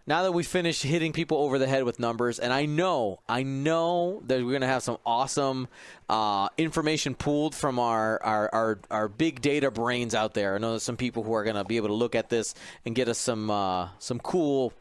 Now 0.10 0.24
that 0.24 0.32
we 0.32 0.42
finished 0.42 0.82
hitting 0.82 1.14
people 1.14 1.38
over 1.38 1.60
the 1.60 1.68
head 1.68 1.84
with 1.84 2.00
numbers, 2.00 2.40
and 2.40 2.52
I 2.52 2.66
know, 2.66 3.20
I 3.30 3.44
know 3.44 4.24
that 4.26 4.44
we're 4.44 4.54
gonna 4.54 4.66
have 4.66 4.82
some 4.82 4.98
awesome 5.06 5.68
uh, 6.10 6.50
information 6.58 7.14
pooled 7.14 7.54
from 7.54 7.78
our, 7.78 8.20
our 8.24 8.50
our 8.52 8.80
our 8.90 9.08
big 9.08 9.40
data 9.40 9.70
brains 9.70 10.16
out 10.16 10.34
there. 10.34 10.56
I 10.56 10.58
know 10.58 10.72
there's 10.72 10.82
some 10.82 10.98
people 10.98 11.22
who 11.22 11.34
are 11.34 11.44
gonna 11.44 11.64
be 11.64 11.78
able 11.78 11.90
to 11.90 11.94
look 11.94 12.16
at 12.16 12.28
this 12.28 12.56
and 12.86 12.96
get 12.96 13.08
us 13.08 13.20
some 13.20 13.52
uh, 13.52 13.90
some 14.00 14.20
cool 14.20 14.74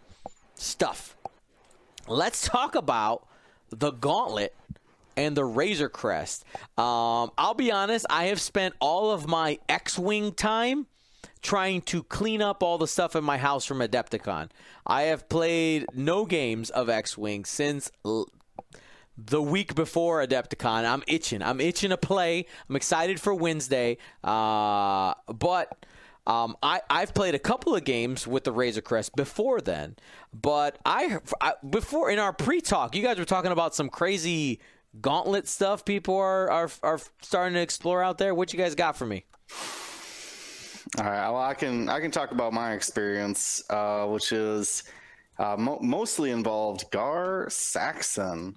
stuff. 0.54 1.14
Let's 2.06 2.48
talk 2.48 2.74
about 2.74 3.26
the 3.68 3.90
gauntlet 3.90 4.54
and 5.14 5.36
the 5.36 5.44
Razor 5.44 5.90
Crest. 5.90 6.46
Um, 6.78 7.32
I'll 7.36 7.52
be 7.52 7.70
honest, 7.70 8.06
I 8.08 8.28
have 8.28 8.40
spent 8.40 8.76
all 8.80 9.10
of 9.10 9.28
my 9.28 9.58
X 9.68 9.98
Wing 9.98 10.32
time 10.32 10.86
trying 11.42 11.82
to 11.82 12.02
clean 12.02 12.42
up 12.42 12.62
all 12.62 12.78
the 12.78 12.88
stuff 12.88 13.16
in 13.16 13.24
my 13.24 13.38
house 13.38 13.64
from 13.64 13.78
Adepticon. 13.78 14.50
I 14.86 15.02
have 15.02 15.28
played 15.28 15.86
no 15.94 16.24
games 16.24 16.70
of 16.70 16.88
X 16.88 17.16
Wing 17.18 17.44
since 17.44 17.90
l- 18.04 18.28
the 19.16 19.42
week 19.42 19.74
before 19.74 20.24
Adepticon. 20.24 20.84
I'm 20.84 21.02
itching. 21.06 21.42
I'm 21.42 21.60
itching 21.60 21.90
to 21.90 21.96
play. 21.96 22.46
I'm 22.68 22.76
excited 22.76 23.20
for 23.20 23.34
Wednesday. 23.34 23.98
Uh, 24.22 25.14
but. 25.26 25.84
Um, 26.26 26.58
I, 26.62 26.82
I've 26.90 27.14
played 27.14 27.34
a 27.34 27.38
couple 27.38 27.74
of 27.74 27.84
games 27.84 28.26
with 28.26 28.44
the 28.44 28.52
Razor 28.52 28.82
Crest 28.82 29.16
before 29.16 29.62
then, 29.62 29.96
but 30.30 30.78
I, 30.84 31.20
I 31.40 31.54
before 31.70 32.10
in 32.10 32.18
our 32.18 32.34
pre-talk, 32.34 32.94
you 32.94 33.02
guys 33.02 33.18
were 33.18 33.24
talking 33.24 33.50
about 33.50 33.74
some 33.74 33.88
crazy 33.88 34.60
gauntlet 35.00 35.48
stuff 35.48 35.86
people 35.86 36.18
are, 36.18 36.50
are 36.50 36.70
are 36.82 37.00
starting 37.22 37.54
to 37.54 37.60
explore 37.60 38.02
out 38.02 38.18
there. 38.18 38.34
What 38.34 38.52
you 38.52 38.58
guys 38.58 38.74
got 38.74 38.94
for 38.94 39.06
me? 39.06 39.24
All 40.96 41.04
right. 41.04 41.28
Well, 41.28 41.42
I 41.42 41.52
can 41.52 41.88
I 41.90 42.00
can 42.00 42.10
talk 42.10 42.30
about 42.30 42.52
my 42.54 42.72
experience, 42.72 43.62
uh, 43.68 44.06
which 44.06 44.32
is 44.32 44.84
uh, 45.38 45.54
mo- 45.58 45.80
mostly 45.82 46.30
involved 46.30 46.90
Gar 46.90 47.46
Saxon. 47.50 48.56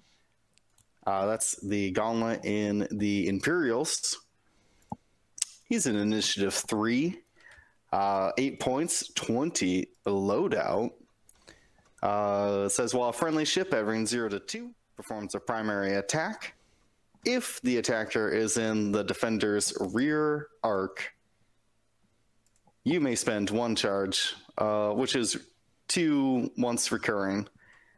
Uh, 1.06 1.26
that's 1.26 1.56
the 1.58 1.92
gauntlet 1.92 2.46
in 2.46 2.88
the 2.92 3.28
Imperials. 3.28 4.22
He's 5.66 5.88
in 5.88 5.98
Initiative 5.98 6.54
three, 6.54 7.20
uh, 7.92 8.32
eight 8.38 8.62
points, 8.62 9.12
twenty 9.14 9.90
loadout. 10.06 10.92
Uh, 12.02 12.70
says 12.70 12.94
while 12.94 13.10
a 13.10 13.14
friendly 13.14 13.46
ship 13.46 13.74
having 13.74 14.08
zero 14.08 14.30
to 14.30 14.40
two 14.40 14.72
performs 14.96 15.36
a 15.36 15.40
primary 15.40 15.96
attack, 15.96 16.54
if 17.26 17.60
the 17.62 17.78
attacker 17.78 18.30
is 18.30 18.58
in 18.58 18.92
the 18.92 19.04
defender's 19.04 19.74
rear 19.94 20.48
arc, 20.64 21.14
you 22.84 23.00
may 23.00 23.16
spend 23.16 23.50
one 23.50 23.76
charge, 23.76 24.34
uh, 24.58 24.92
which 24.92 25.16
is 25.16 25.38
two 25.88 26.52
once 26.58 26.92
recurring. 26.92 27.48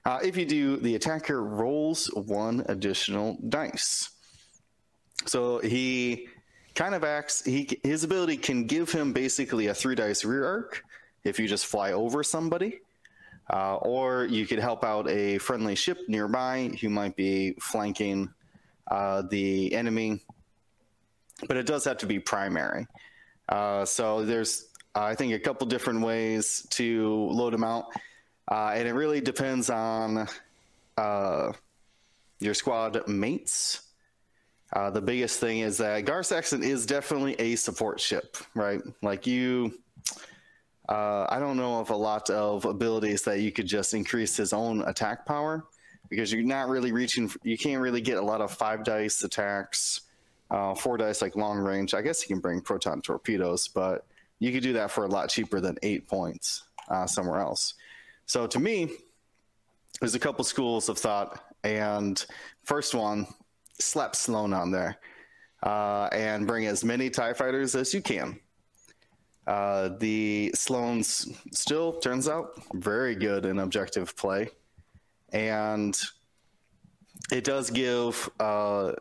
Uh, 0.06 0.20
if 0.24 0.36
you 0.36 0.46
do, 0.46 0.78
the 0.78 0.96
attacker 0.96 1.44
rolls 1.44 2.08
one 2.14 2.66
additional 2.68 3.38
dice. 3.48 4.10
So 5.26 5.60
he 5.60 6.28
kind 6.76 6.94
of 6.96 7.04
acts. 7.04 7.46
He 7.46 7.80
his 7.84 8.04
ability 8.04 8.38
can 8.38 8.68
give 8.68 8.92
him 8.92 9.14
basically 9.14 9.68
a 9.68 9.74
three 9.74 9.96
dice 9.96 10.26
rear 10.26 10.46
arc 10.46 10.84
if 11.24 11.40
you 11.40 11.48
just 11.48 11.68
fly 11.68 11.94
over 11.94 12.22
somebody, 12.24 12.80
uh, 13.52 13.76
or 13.78 14.26
you 14.26 14.46
could 14.46 14.60
help 14.60 14.84
out 14.84 15.10
a 15.10 15.38
friendly 15.38 15.76
ship 15.76 16.00
nearby 16.10 16.70
who 16.82 16.90
might 16.90 17.16
be 17.16 17.54
flanking 17.62 18.30
uh, 18.92 19.22
the 19.30 19.74
enemy. 19.74 20.22
But 21.48 21.56
it 21.58 21.66
does 21.66 21.86
have 21.86 21.98
to 22.00 22.06
be 22.06 22.20
primary. 22.20 22.88
Uh, 23.50 23.86
so 23.86 24.26
there's, 24.26 24.70
I 24.96 25.16
think, 25.16 25.34
a 25.34 25.39
couple 25.39 25.68
different 25.68 26.02
ways 26.02 26.68
to 26.72 27.30
load 27.32 27.54
them 27.54 27.64
out, 27.64 27.88
uh, 28.50 28.72
and 28.76 28.88
it 28.88 28.94
really 28.94 29.22
depends 29.22 29.70
on 29.70 30.28
uh, 30.98 31.54
your 32.39 32.54
squad 32.54 33.08
mates. 33.08 33.82
Uh, 34.72 34.89
the 34.89 35.02
biggest 35.02 35.39
thing 35.39 35.60
is 35.60 35.78
that 35.78 36.06
Gar 36.06 36.24
Saxon 36.24 36.64
is 36.64 36.86
definitely 36.86 37.36
a 37.36 37.56
support 37.56 38.00
ship, 38.00 38.38
right? 38.56 38.82
Like 39.04 39.28
you, 39.28 39.80
uh, 40.89 41.28
I 41.30 41.39
don't 41.39 41.58
know 41.58 41.80
of 41.80 41.91
a 41.91 41.96
lot 41.96 42.30
of 42.32 42.66
abilities 42.66 43.22
that 43.24 43.39
you 43.39 43.52
could 43.52 43.68
just 43.68 43.94
increase 43.94 44.36
his 44.36 44.52
own 44.52 44.82
attack 44.82 45.26
power 45.26 45.64
because 46.10 46.34
you're 46.34 46.44
not 46.44 46.70
really 46.70 46.91
reaching. 46.91 47.32
You 47.44 47.58
can't 47.58 47.82
really 47.82 48.02
get 48.02 48.18
a 48.18 48.22
lot 48.22 48.41
of 48.41 48.52
five 48.52 48.84
dice 48.84 49.24
attacks 49.24 50.02
uh, 50.54 50.76
four 50.76 50.98
dice 50.98 51.22
like 51.22 51.36
long 51.36 51.58
range. 51.58 51.94
I 51.94 52.02
guess 52.02 52.22
you 52.22 52.28
can 52.28 52.39
bring 52.39 52.62
proton 52.62 53.02
torpedoes, 53.02 53.68
but 53.68 54.06
you 54.44 54.52
could 54.52 54.62
do 54.62 54.74
that 54.74 54.91
for 54.91 55.06
a 55.06 55.08
lot 55.08 55.30
cheaper 55.30 55.62
than 55.62 55.78
eight 55.84 56.06
points 56.06 56.64
uh, 56.89 57.08
somewhere 57.08 57.39
else. 57.39 57.76
So 58.26 58.46
to 58.46 58.60
me, 58.60 58.89
there's 60.02 60.16
a 60.16 60.20
couple 60.20 60.44
schools 60.44 60.89
of 60.89 60.98
thought, 60.98 61.39
and 61.64 62.24
first 62.66 62.94
one, 62.94 63.26
slap 63.80 64.18
Sloane 64.18 64.52
on 64.52 64.70
there, 64.70 64.98
uh, 65.64 66.10
and 66.12 66.46
bring 66.46 66.66
as 66.66 66.84
many 66.84 67.10
Tie 67.10 67.32
Fighters 67.32 67.74
as 67.74 67.94
you 67.94 68.02
can. 68.02 68.38
Uh, 69.48 69.91
the 70.00 70.52
Sloanes 70.58 71.34
still 71.54 71.94
turns 71.94 72.28
out 72.28 72.62
very 72.74 73.16
good 73.16 73.46
in 73.46 73.60
objective 73.60 74.14
play, 74.18 74.50
and 75.32 75.98
it 77.32 77.46
does 77.46 77.70
give 77.70 78.30
uh, 78.41 78.91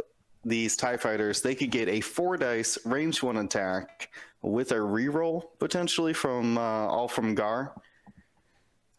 these 0.45 0.76
Tie 0.76 0.97
Fighters 0.97 1.43
they 1.43 1.57
could 1.57 1.72
get 1.72 1.88
a 1.88 2.01
four 2.01 2.36
dice 2.36 2.78
range 2.86 3.24
one 3.24 3.38
attack 3.38 4.09
with 4.43 4.72
a 4.72 4.76
reroll 4.76 5.45
potentially 5.59 6.12
from 6.12 6.59
uh, 6.59 6.61
all 6.61 7.09
from 7.09 7.34
Gar. 7.34 7.72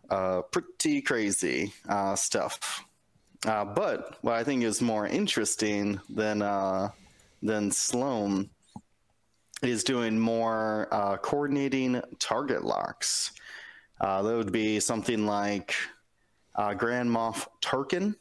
Uh, 0.10 0.42
pretty 0.44 1.02
crazy 1.02 1.74
uh, 1.88 2.16
stuff. 2.16 2.86
Uh, 3.46 3.66
but 3.66 4.18
what 4.22 4.36
I 4.36 4.44
think 4.44 4.64
is 4.64 4.82
more 4.82 5.06
interesting 5.06 6.00
than 6.10 6.42
uh, 6.42 6.90
than 7.42 7.72
Sloane 7.72 8.50
is 9.62 9.84
doing 9.84 10.18
more 10.18 10.88
uh, 10.92 11.18
coordinating 11.18 12.02
target 12.20 12.64
locks. 12.64 13.32
That 14.00 14.24
would 14.24 14.52
be 14.52 14.80
something 14.82 15.26
like 15.26 15.74
Grand 16.78 17.10
Moff 17.10 17.48
Tarkin, 17.62 18.16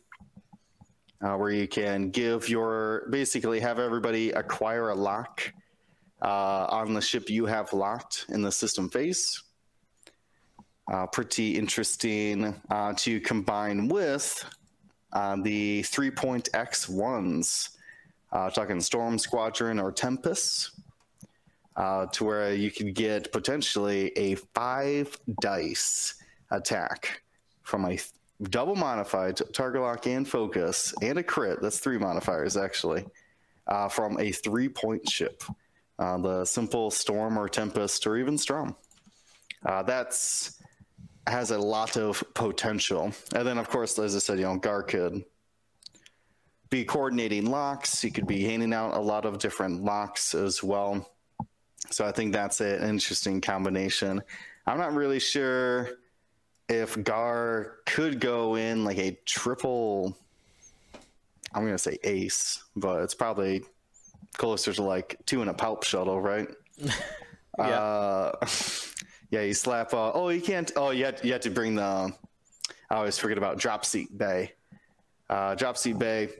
where 1.18 1.50
you 1.50 1.66
can 1.66 2.10
give 2.10 2.48
your 2.48 3.08
basically 3.10 3.58
have 3.58 3.80
everybody 3.80 4.30
acquire 4.30 4.90
a 4.90 4.94
lock 4.94 5.52
uh, 6.22 6.66
on 6.70 6.94
the 6.94 7.00
ship 7.00 7.28
you 7.28 7.46
have 7.46 7.72
locked 7.72 8.26
in 8.28 8.42
the 8.42 8.52
system 8.52 8.88
phase. 8.88 9.42
Uh, 10.90 11.06
pretty 11.06 11.56
interesting 11.56 12.60
uh, 12.70 12.92
to 12.96 13.20
combine 13.20 13.88
with 13.88 14.44
uh, 15.12 15.36
the 15.42 15.82
three 15.82 16.10
point 16.10 16.48
X 16.54 16.88
ones, 16.88 17.70
uh, 18.32 18.50
talking 18.50 18.80
Storm 18.80 19.18
Squadron 19.18 19.78
or 19.78 19.92
Tempest, 19.92 20.80
uh, 21.76 22.06
to 22.06 22.24
where 22.24 22.54
you 22.54 22.70
could 22.70 22.94
get 22.94 23.32
potentially 23.32 24.12
a 24.16 24.34
five 24.54 25.16
dice 25.40 26.14
attack 26.50 27.22
from 27.62 27.84
a 27.86 27.98
double 28.50 28.74
modified 28.74 29.40
target 29.52 29.82
lock 29.82 30.06
and 30.06 30.28
focus 30.28 30.92
and 31.00 31.18
a 31.18 31.22
crit. 31.22 31.60
That's 31.62 31.78
three 31.78 31.98
modifiers 31.98 32.56
actually 32.56 33.04
from 33.90 34.18
a 34.18 34.32
three 34.32 34.68
point 34.68 35.08
ship. 35.08 35.42
Uh, 35.98 36.18
the 36.18 36.44
simple 36.44 36.90
Storm 36.90 37.38
or 37.38 37.48
Tempest 37.48 38.06
or 38.06 38.16
even 38.16 38.36
Strom. 38.38 38.74
Uh, 39.64 39.82
that's 39.82 40.60
has 41.26 41.50
a 41.52 41.58
lot 41.58 41.96
of 41.96 42.22
potential. 42.34 43.12
And 43.34 43.46
then, 43.46 43.58
of 43.58 43.68
course, 43.68 43.98
as 43.98 44.16
I 44.16 44.18
said, 44.18 44.38
you 44.38 44.44
know, 44.44 44.56
Gar 44.56 44.82
could 44.82 45.24
be 46.68 46.84
coordinating 46.84 47.46
locks. 47.46 48.00
He 48.00 48.10
could 48.10 48.26
be 48.26 48.42
handing 48.42 48.72
out 48.72 48.94
a 48.94 49.00
lot 49.00 49.24
of 49.24 49.38
different 49.38 49.84
locks 49.84 50.34
as 50.34 50.62
well. 50.62 51.08
So 51.90 52.06
I 52.06 52.12
think 52.12 52.32
that's 52.32 52.60
an 52.60 52.82
interesting 52.88 53.40
combination. 53.40 54.22
I'm 54.66 54.78
not 54.78 54.94
really 54.94 55.20
sure 55.20 55.90
if 56.68 57.00
Gar 57.02 57.78
could 57.84 58.20
go 58.20 58.56
in 58.56 58.84
like 58.84 58.98
a 58.98 59.18
triple. 59.26 60.16
I'm 61.54 61.66
to 61.66 61.78
say 61.78 61.98
ace, 62.02 62.64
but 62.74 63.02
it's 63.02 63.14
probably 63.14 63.62
closer 64.36 64.72
to 64.72 64.82
like 64.82 65.16
two 65.26 65.42
in 65.42 65.48
a 65.48 65.54
pulp 65.54 65.84
shuttle, 65.84 66.20
right? 66.20 66.48
Yeah. 67.58 67.64
Uh, 67.64 68.46
yeah, 69.30 69.42
you 69.42 69.52
slap. 69.52 69.92
Uh, 69.92 70.12
oh, 70.12 70.30
you 70.30 70.40
can't. 70.40 70.72
Oh, 70.74 70.90
you 70.90 71.04
had, 71.04 71.20
you 71.22 71.32
had 71.32 71.42
to 71.42 71.50
bring 71.50 71.74
the. 71.74 72.12
I 72.90 72.94
always 72.94 73.18
forget 73.18 73.38
about 73.38 73.58
drop 73.58 73.84
seat 73.84 74.16
bay. 74.16 74.52
Uh, 75.28 75.54
drop 75.54 75.76
seat 75.76 75.98
bay 75.98 76.30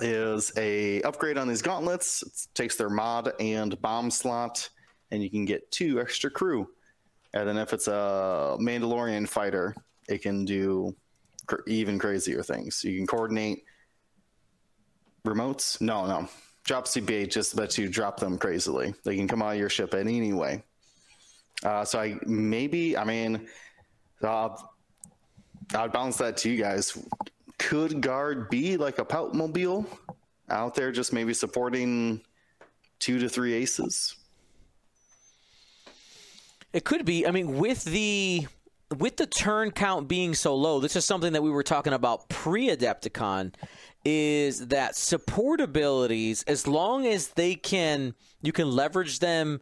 is 0.00 0.52
a 0.56 1.02
upgrade 1.02 1.38
on 1.38 1.48
these 1.48 1.62
gauntlets. 1.62 2.22
It 2.22 2.54
takes 2.54 2.76
their 2.76 2.90
mod 2.90 3.32
and 3.40 3.80
bomb 3.80 4.10
slot, 4.10 4.68
and 5.10 5.22
you 5.22 5.30
can 5.30 5.44
get 5.44 5.70
two 5.70 6.00
extra 6.00 6.30
crew. 6.30 6.68
And 7.34 7.48
then 7.48 7.58
if 7.58 7.72
it's 7.72 7.88
a 7.88 8.56
Mandalorian 8.60 9.28
fighter, 9.28 9.74
it 10.08 10.22
can 10.22 10.44
do 10.44 10.94
cr- 11.46 11.66
even 11.66 11.98
crazier 11.98 12.42
things. 12.42 12.82
You 12.84 12.96
can 12.96 13.06
coordinate 13.06 13.64
remotes. 15.26 15.80
No, 15.80 16.06
no. 16.06 16.28
Drop 16.66 16.88
bay 17.06 17.26
just 17.26 17.56
lets 17.56 17.78
you 17.78 17.88
drop 17.88 18.18
them 18.18 18.36
crazily. 18.38 18.92
They 19.04 19.16
can 19.16 19.28
come 19.28 19.40
out 19.40 19.52
of 19.52 19.58
your 19.58 19.68
ship 19.68 19.94
in 19.94 20.08
any 20.08 20.32
way. 20.32 20.64
Uh, 21.64 21.84
so 21.84 22.00
I 22.00 22.16
maybe 22.26 22.96
I 22.96 23.04
mean, 23.04 23.46
uh, 24.22 24.48
I'd 25.74 25.92
bounce 25.92 26.16
that 26.18 26.36
to 26.38 26.50
you 26.50 26.60
guys. 26.60 26.98
Could 27.58 28.00
Gar 28.00 28.34
be 28.34 28.76
like 28.76 28.98
a 28.98 29.04
pout 29.04 29.34
mobile 29.34 29.86
out 30.50 30.74
there, 30.74 30.92
just 30.92 31.12
maybe 31.12 31.32
supporting 31.32 32.20
two 32.98 33.18
to 33.18 33.28
three 33.28 33.54
aces? 33.54 34.16
It 36.72 36.84
could 36.84 37.04
be. 37.04 37.26
I 37.26 37.30
mean, 37.30 37.58
with 37.58 37.84
the 37.84 38.46
with 38.98 39.16
the 39.16 39.26
turn 39.26 39.70
count 39.70 40.08
being 40.08 40.34
so 40.34 40.54
low, 40.54 40.80
this 40.80 40.94
is 40.94 41.04
something 41.04 41.32
that 41.32 41.42
we 41.42 41.50
were 41.50 41.62
talking 41.62 41.92
about 41.92 42.28
pre-Adepticon. 42.28 43.52
Is 44.08 44.68
that 44.68 44.94
support 44.94 45.60
abilities? 45.60 46.44
As 46.44 46.68
long 46.68 47.04
as 47.08 47.30
they 47.30 47.56
can, 47.56 48.14
you 48.40 48.52
can 48.52 48.70
leverage 48.70 49.18
them. 49.18 49.60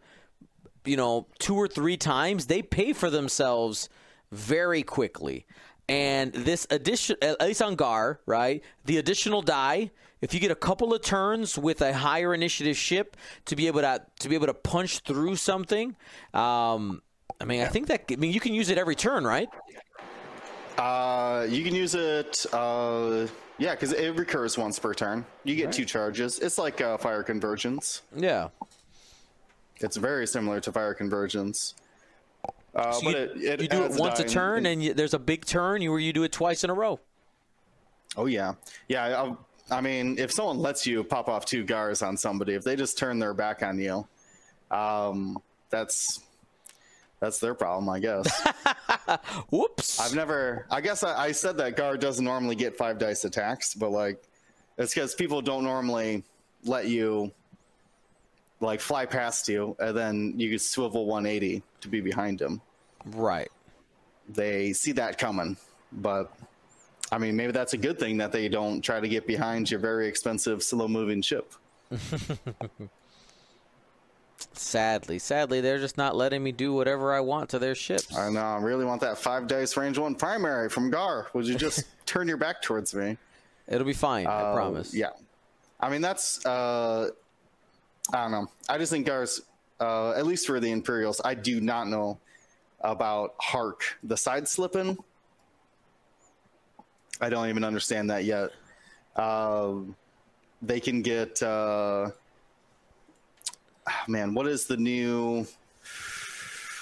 You 0.84 0.98
know, 0.98 1.28
two 1.38 1.56
or 1.56 1.66
three 1.66 1.96
times, 1.96 2.44
they 2.44 2.60
pay 2.60 2.92
for 2.92 3.08
themselves 3.08 3.88
very 4.30 4.82
quickly. 4.82 5.46
And 5.88 6.34
this 6.34 6.66
addition, 6.68 7.16
at 7.22 7.40
least 7.40 7.62
on 7.62 7.74
Gar, 7.74 8.20
right? 8.26 8.62
The 8.84 8.98
additional 8.98 9.40
die. 9.40 9.90
If 10.20 10.34
you 10.34 10.40
get 10.40 10.50
a 10.50 10.56
couple 10.56 10.92
of 10.92 11.00
turns 11.00 11.56
with 11.56 11.80
a 11.80 11.94
higher 11.94 12.34
initiative 12.34 12.76
ship 12.76 13.16
to 13.46 13.56
be 13.56 13.66
able 13.66 13.80
to 13.80 14.04
to 14.20 14.28
be 14.28 14.34
able 14.34 14.48
to 14.48 14.54
punch 14.54 14.98
through 14.98 15.36
something, 15.36 15.96
um, 16.34 17.00
I 17.40 17.46
mean, 17.46 17.62
I 17.62 17.68
think 17.68 17.86
that 17.86 18.04
I 18.10 18.16
mean 18.16 18.32
you 18.32 18.40
can 18.40 18.52
use 18.52 18.68
it 18.68 18.76
every 18.76 18.94
turn, 18.94 19.24
right? 19.24 19.48
Uh, 20.76 21.46
you 21.48 21.64
can 21.64 21.74
use 21.74 21.94
it. 21.94 22.44
Uh, 22.52 23.26
yeah, 23.58 23.72
because 23.72 23.92
it 23.92 24.14
recurs 24.16 24.58
once 24.58 24.78
per 24.78 24.94
turn. 24.94 25.24
You 25.44 25.54
get 25.56 25.72
two 25.72 25.84
charges. 25.84 26.38
It's 26.38 26.58
like 26.58 26.80
uh, 26.80 26.96
fire 26.98 27.22
convergence. 27.22 28.02
Yeah. 28.14 28.48
It's 29.80 29.96
very 29.96 30.26
similar 30.26 30.60
to 30.60 30.72
fire 30.72 30.94
convergence. 30.94 31.74
Uh, 32.74 32.92
So 32.92 33.04
but 33.04 33.36
you, 33.36 33.50
it, 33.50 33.60
it 33.60 33.62
you 33.62 33.68
do 33.68 33.84
it 33.84 33.92
once 33.92 34.18
a 34.18 34.24
turn, 34.24 34.66
and 34.66 34.82
you, 34.82 34.94
there's 34.94 35.14
a 35.14 35.18
big 35.18 35.44
turn, 35.44 35.82
you 35.82 35.90
where 35.90 36.00
you 36.00 36.12
do 36.12 36.24
it 36.24 36.32
twice 36.32 36.64
in 36.64 36.70
a 36.70 36.74
row. 36.74 36.98
Oh 38.16 38.26
yeah, 38.26 38.54
yeah. 38.88 39.22
I, 39.70 39.76
I 39.76 39.80
mean, 39.80 40.18
if 40.18 40.30
someone 40.30 40.58
lets 40.58 40.86
you 40.86 41.02
pop 41.04 41.28
off 41.28 41.44
two 41.46 41.64
gars 41.64 42.02
on 42.02 42.16
somebody, 42.16 42.54
if 42.54 42.64
they 42.64 42.76
just 42.76 42.98
turn 42.98 43.18
their 43.18 43.34
back 43.34 43.62
on 43.62 43.78
you, 43.78 44.06
um, 44.70 45.38
that's 45.70 46.20
that's 47.24 47.38
their 47.38 47.54
problem, 47.54 47.88
I 47.88 48.00
guess. 48.00 48.46
Whoops. 49.50 49.98
I've 49.98 50.14
never. 50.14 50.66
I 50.70 50.82
guess 50.82 51.02
I, 51.02 51.24
I 51.26 51.32
said 51.32 51.56
that 51.56 51.74
Gar 51.74 51.96
doesn't 51.96 52.24
normally 52.24 52.54
get 52.54 52.76
five 52.76 52.98
dice 52.98 53.24
attacks, 53.24 53.74
but 53.74 53.90
like, 53.90 54.22
it's 54.76 54.92
because 54.92 55.14
people 55.14 55.40
don't 55.40 55.64
normally 55.64 56.22
let 56.64 56.86
you 56.86 57.32
like 58.60 58.80
fly 58.80 59.06
past 59.06 59.48
you, 59.48 59.74
and 59.78 59.96
then 59.96 60.34
you 60.36 60.50
could 60.50 60.60
swivel 60.60 61.06
180 61.06 61.62
to 61.80 61.88
be 61.88 62.02
behind 62.02 62.40
him. 62.40 62.60
right. 63.06 63.50
They 64.28 64.72
see 64.72 64.92
that 64.92 65.18
coming, 65.18 65.56
but 65.92 66.32
I 67.12 67.18
mean, 67.18 67.36
maybe 67.36 67.52
that's 67.52 67.74
a 67.74 67.78
good 67.78 67.98
thing 67.98 68.18
that 68.18 68.32
they 68.32 68.48
don't 68.48 68.80
try 68.80 69.00
to 69.00 69.08
get 69.08 69.26
behind 69.26 69.70
your 69.70 69.80
very 69.80 70.08
expensive, 70.08 70.62
slow-moving 70.62 71.20
ship. 71.20 71.52
Sadly, 74.52 75.18
sadly, 75.18 75.60
they're 75.60 75.78
just 75.78 75.96
not 75.96 76.14
letting 76.16 76.42
me 76.42 76.52
do 76.52 76.72
whatever 76.72 77.12
I 77.12 77.20
want 77.20 77.48
to 77.50 77.58
their 77.58 77.74
ships. 77.74 78.16
I 78.16 78.30
know. 78.30 78.40
I 78.40 78.58
really 78.60 78.84
want 78.84 79.00
that 79.00 79.18
five 79.18 79.46
dice 79.46 79.76
range 79.76 79.98
one 79.98 80.14
primary 80.14 80.68
from 80.68 80.90
Gar. 80.90 81.28
Would 81.32 81.46
you 81.46 81.56
just 81.56 81.84
turn 82.06 82.28
your 82.28 82.36
back 82.36 82.62
towards 82.62 82.94
me? 82.94 83.16
It'll 83.66 83.86
be 83.86 83.92
fine. 83.94 84.26
I 84.26 84.30
Uh, 84.42 84.54
promise. 84.54 84.94
Yeah. 84.94 85.10
I 85.80 85.88
mean, 85.88 86.00
that's, 86.02 86.44
uh, 86.46 87.10
I 88.12 88.22
don't 88.22 88.30
know. 88.30 88.50
I 88.68 88.78
just 88.78 88.92
think 88.92 89.06
Gar's, 89.06 89.42
uh, 89.80 90.12
at 90.12 90.26
least 90.26 90.46
for 90.46 90.60
the 90.60 90.70
Imperials, 90.70 91.20
I 91.24 91.34
do 91.34 91.60
not 91.60 91.88
know 91.88 92.18
about 92.80 93.34
Hark, 93.38 93.82
the 94.02 94.16
side 94.16 94.46
slipping. 94.46 94.96
I 97.20 97.28
don't 97.28 97.48
even 97.48 97.64
understand 97.64 98.10
that 98.10 98.24
yet. 98.24 98.50
Um, 99.16 99.96
they 100.62 100.80
can 100.80 101.02
get, 101.02 101.42
uh, 101.42 102.10
man, 104.08 104.34
what 104.34 104.46
is 104.46 104.66
the 104.66 104.76
new. 104.76 105.46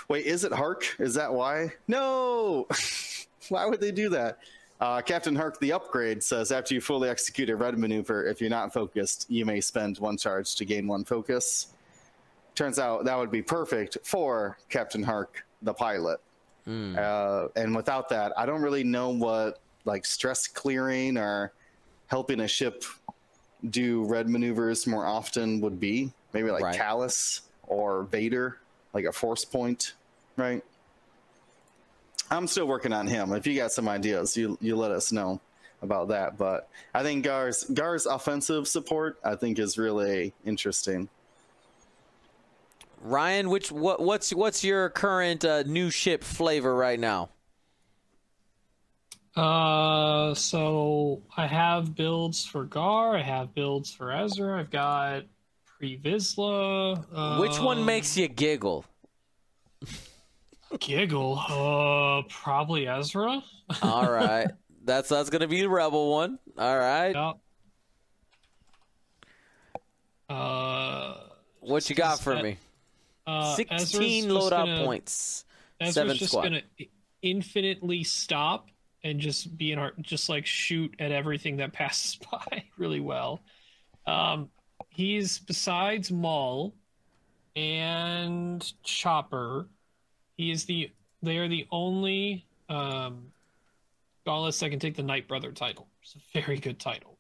Wait, 0.09 0.27
is 0.27 0.45
it 0.45 0.53
Hark? 0.53 0.97
Is 0.99 1.15
that 1.15 1.33
why? 1.33 1.73
No! 1.89 2.67
why 3.49 3.67
would 3.67 3.81
they 3.81 3.93
do 3.93 4.09
that? 4.11 4.39
Uh, 4.81 5.01
Captain 5.01 5.37
Hark, 5.37 5.61
the 5.61 5.73
upgrade 5.73 6.23
says 6.23 6.51
after 6.51 6.75
you 6.75 6.81
fully 6.81 7.09
execute 7.09 7.49
a 7.51 7.57
red 7.57 7.79
maneuver, 7.79 8.27
if 8.27 8.41
you're 8.41 8.51
not 8.51 8.73
focused, 8.73 9.27
you 9.29 9.47
may 9.47 9.61
spend 9.61 9.99
one 9.99 10.17
charge 10.17 10.57
to 10.57 10.65
gain 10.65 10.89
one 10.89 11.05
focus. 11.05 11.69
Turns 12.55 12.79
out 12.79 13.05
that 13.05 13.17
would 13.17 13.31
be 13.31 13.43
perfect 13.43 13.99
for 14.03 14.59
Captain 14.69 15.03
Hark, 15.03 15.45
the 15.63 15.73
pilot. 15.73 16.21
Uh, 16.99 17.49
and 17.57 17.75
without 17.75 18.09
that, 18.09 18.33
I 18.37 18.45
don't 18.45 18.61
really 18.61 18.85
know 18.85 19.11
what 19.11 19.61
like 19.85 20.05
stress 20.05 20.47
clearing 20.47 21.17
or 21.17 21.53
helping 22.09 22.41
a 22.41 22.49
ship 22.49 22.85
do 23.71 24.05
red 24.05 24.29
maneuvers 24.29 24.87
more 24.87 25.07
often 25.07 25.61
would 25.61 25.79
be. 25.79 26.13
Maybe 26.33 26.51
like 26.51 26.63
Right. 26.63 26.79
Kallus 26.79 27.41
or 27.67 28.05
Vader, 28.05 28.59
like 28.93 29.05
a 29.05 29.13
force 29.13 29.45
point, 29.45 29.95
right? 30.37 30.63
I'm 32.31 32.47
still 32.47 32.67
working 32.67 32.93
on 32.93 33.07
him. 33.07 33.33
If 33.33 33.47
you 33.47 33.55
got 33.55 33.73
some 33.73 33.89
ideas, 33.89 34.37
you 34.37 34.57
you 34.61 34.77
let 34.77 34.91
us 34.91 35.13
know 35.13 35.41
about 35.83 36.09
that. 36.09 36.39
But 36.39 36.69
I 36.95 37.03
think 37.03 37.25
Gar's 37.25 37.65
Gar's 37.65 38.07
offensive 38.07 38.67
support 38.69 39.19
I 39.25 39.35
think 39.37 39.59
is 39.59 39.77
really 39.77 40.33
interesting. 40.45 41.09
Ryan, 43.03 43.51
which 43.51 43.71
what 43.73 44.01
what's 44.01 44.33
what's 44.33 44.63
your 44.65 44.89
current 44.89 45.45
uh, 45.45 45.65
new 45.65 45.91
ship 45.91 46.23
flavor 46.25 46.75
right 46.75 46.99
now? 46.99 47.31
Uh, 49.35 50.35
so 50.35 51.23
I 51.37 51.47
have 51.47 51.95
builds 51.95 52.45
for 52.45 52.65
Gar. 52.65 53.17
I 53.17 53.23
have 53.23 53.55
builds 53.55 53.91
for 53.91 54.13
Ezra. 54.13 54.61
I've 54.61 54.71
got 54.71 55.25
Vizsla. 55.83 57.41
Which 57.41 57.59
one 57.59 57.79
um, 57.79 57.85
makes 57.87 58.17
you 58.17 58.29
giggle? 58.29 58.85
giggle? 60.79 61.39
Uh, 61.39 62.23
probably 62.29 62.87
Ezra. 62.87 63.43
All 63.83 64.11
right, 64.11 64.49
that's 64.85 65.09
that's 65.09 65.29
gonna 65.31 65.49
be 65.49 65.61
the 65.61 65.69
rebel 65.69 66.11
one. 66.11 66.39
All 66.59 66.79
right, 66.79 67.15
Yep. 67.15 67.37
Uh, 70.29 71.15
what 71.61 71.89
you 71.91 71.97
got 71.97 72.21
for 72.21 72.35
uh, 72.37 72.43
me? 72.43 72.57
uh, 73.27 73.55
Sixteen 73.55 74.27
loadout 74.27 74.51
gonna- 74.51 74.85
points. 74.85 75.45
Ezra's 75.81 75.95
Seven 75.95 76.17
just 76.17 76.31
squad. 76.33 76.43
gonna 76.45 76.63
infinitely 77.23 78.05
stop 78.05 78.69
and 79.05 79.19
just 79.19 79.57
be 79.59 79.73
in 79.73 79.79
our 79.81 79.93
just 80.01 80.29
like 80.29 80.47
shoot 80.47 80.95
at 81.01 81.11
everything 81.11 81.57
that 81.57 81.73
passes 81.75 82.19
by 82.31 82.65
really 82.79 83.01
well. 83.01 83.41
Um, 84.07 84.49
he's 84.93 85.39
besides 85.39 86.11
Maul 86.11 86.75
and 87.57 88.73
Chopper. 88.83 89.67
He 90.37 90.51
is 90.51 90.65
the 90.65 90.91
they 91.23 91.39
are 91.39 91.49
the 91.49 91.67
only 91.71 92.47
um, 92.69 93.27
Gauntlets 94.25 94.61
that 94.61 94.71
can 94.71 94.79
take 94.79 94.97
the 94.97 95.03
Night 95.03 95.29
Brother 95.29 95.53
title. 95.53 95.89
It's 96.03 96.15
a 96.15 96.41
very 96.41 96.59
good 96.59 96.79
title. 96.79 97.19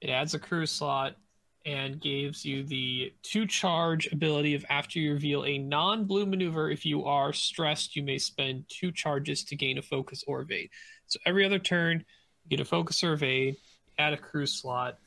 It 0.00 0.10
adds 0.10 0.34
a 0.34 0.38
crew 0.38 0.66
slot 0.66 1.16
and 1.64 2.00
gives 2.00 2.44
you 2.44 2.64
the 2.64 3.12
two 3.22 3.46
charge 3.46 4.10
ability 4.10 4.54
of 4.54 4.64
after 4.68 4.98
you 4.98 5.12
reveal 5.12 5.44
a 5.44 5.58
non 5.58 6.04
blue 6.04 6.26
maneuver. 6.26 6.70
If 6.70 6.84
you 6.84 7.04
are 7.04 7.32
stressed, 7.32 7.94
you 7.94 8.02
may 8.02 8.18
spend 8.18 8.64
two 8.68 8.90
charges 8.90 9.44
to 9.44 9.56
gain 9.56 9.78
a 9.78 9.82
focus 9.82 10.24
or 10.26 10.40
evade. 10.40 10.70
So 11.06 11.18
every 11.26 11.44
other 11.44 11.58
turn, 11.58 12.04
you 12.44 12.56
get 12.56 12.60
a 12.60 12.64
focus 12.64 13.04
or 13.04 13.12
evade, 13.12 13.56
add 13.98 14.12
a 14.12 14.16
crew 14.16 14.46
slot, 14.46 14.98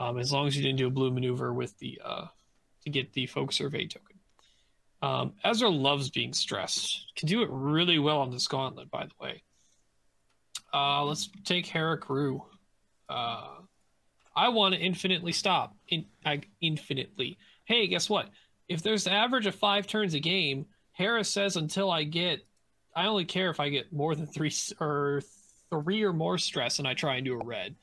um, 0.00 0.18
as 0.18 0.32
long 0.32 0.46
as 0.46 0.56
you 0.56 0.62
didn't 0.62 0.78
do 0.78 0.86
a 0.86 0.90
blue 0.90 1.10
maneuver 1.12 1.52
with 1.52 1.78
the 1.78 2.00
uh, 2.02 2.26
to 2.82 2.90
get 2.90 3.12
the 3.12 3.26
folk 3.26 3.52
survey 3.52 3.86
token. 3.86 4.16
Um, 5.02 5.34
Ezra 5.44 5.68
loves 5.68 6.10
being 6.10 6.32
stressed. 6.32 7.12
Can 7.16 7.28
do 7.28 7.42
it 7.42 7.48
really 7.52 7.98
well 7.98 8.20
on 8.20 8.30
this 8.30 8.48
gauntlet, 8.48 8.90
by 8.90 9.04
the 9.04 9.12
way. 9.20 9.42
Uh, 10.72 11.04
let's 11.04 11.28
take 11.44 11.66
Hera 11.66 11.98
Crew. 11.98 12.42
Uh, 13.08 13.48
I 14.34 14.48
want 14.48 14.74
to 14.74 14.80
infinitely 14.80 15.32
stop. 15.32 15.76
In, 15.88 16.06
I, 16.24 16.42
infinitely. 16.60 17.38
Hey, 17.64 17.86
guess 17.86 18.08
what? 18.08 18.30
If 18.68 18.82
there's 18.82 19.06
an 19.06 19.12
average 19.12 19.46
of 19.46 19.54
five 19.54 19.86
turns 19.86 20.14
a 20.14 20.20
game, 20.20 20.66
Hera 20.92 21.24
says 21.24 21.56
until 21.56 21.90
I 21.90 22.04
get, 22.04 22.40
I 22.94 23.06
only 23.06 23.24
care 23.24 23.50
if 23.50 23.60
I 23.60 23.68
get 23.68 23.92
more 23.92 24.14
than 24.14 24.26
three 24.26 24.52
or 24.80 25.22
three 25.70 26.02
or 26.02 26.12
more 26.12 26.38
stress, 26.38 26.78
and 26.78 26.86
I 26.86 26.94
try 26.94 27.16
and 27.16 27.24
do 27.24 27.40
a 27.40 27.44
red. 27.44 27.74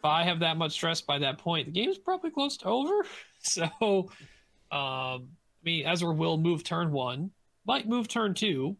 If 0.00 0.04
I 0.06 0.24
have 0.24 0.40
that 0.40 0.56
much 0.56 0.72
stress 0.72 1.02
by 1.02 1.18
that 1.18 1.36
point, 1.36 1.66
the 1.66 1.72
game's 1.72 1.98
probably 1.98 2.30
close 2.30 2.56
to 2.58 2.66
over. 2.66 3.04
So, 3.42 3.64
um, 3.70 4.10
I 4.70 5.18
mean, 5.64 5.86
Ezra 5.86 6.12
will 6.12 6.36
move 6.36 6.62
turn 6.62 6.92
one, 6.92 7.30
might 7.64 7.88
move 7.88 8.06
turn 8.06 8.34
two, 8.34 8.76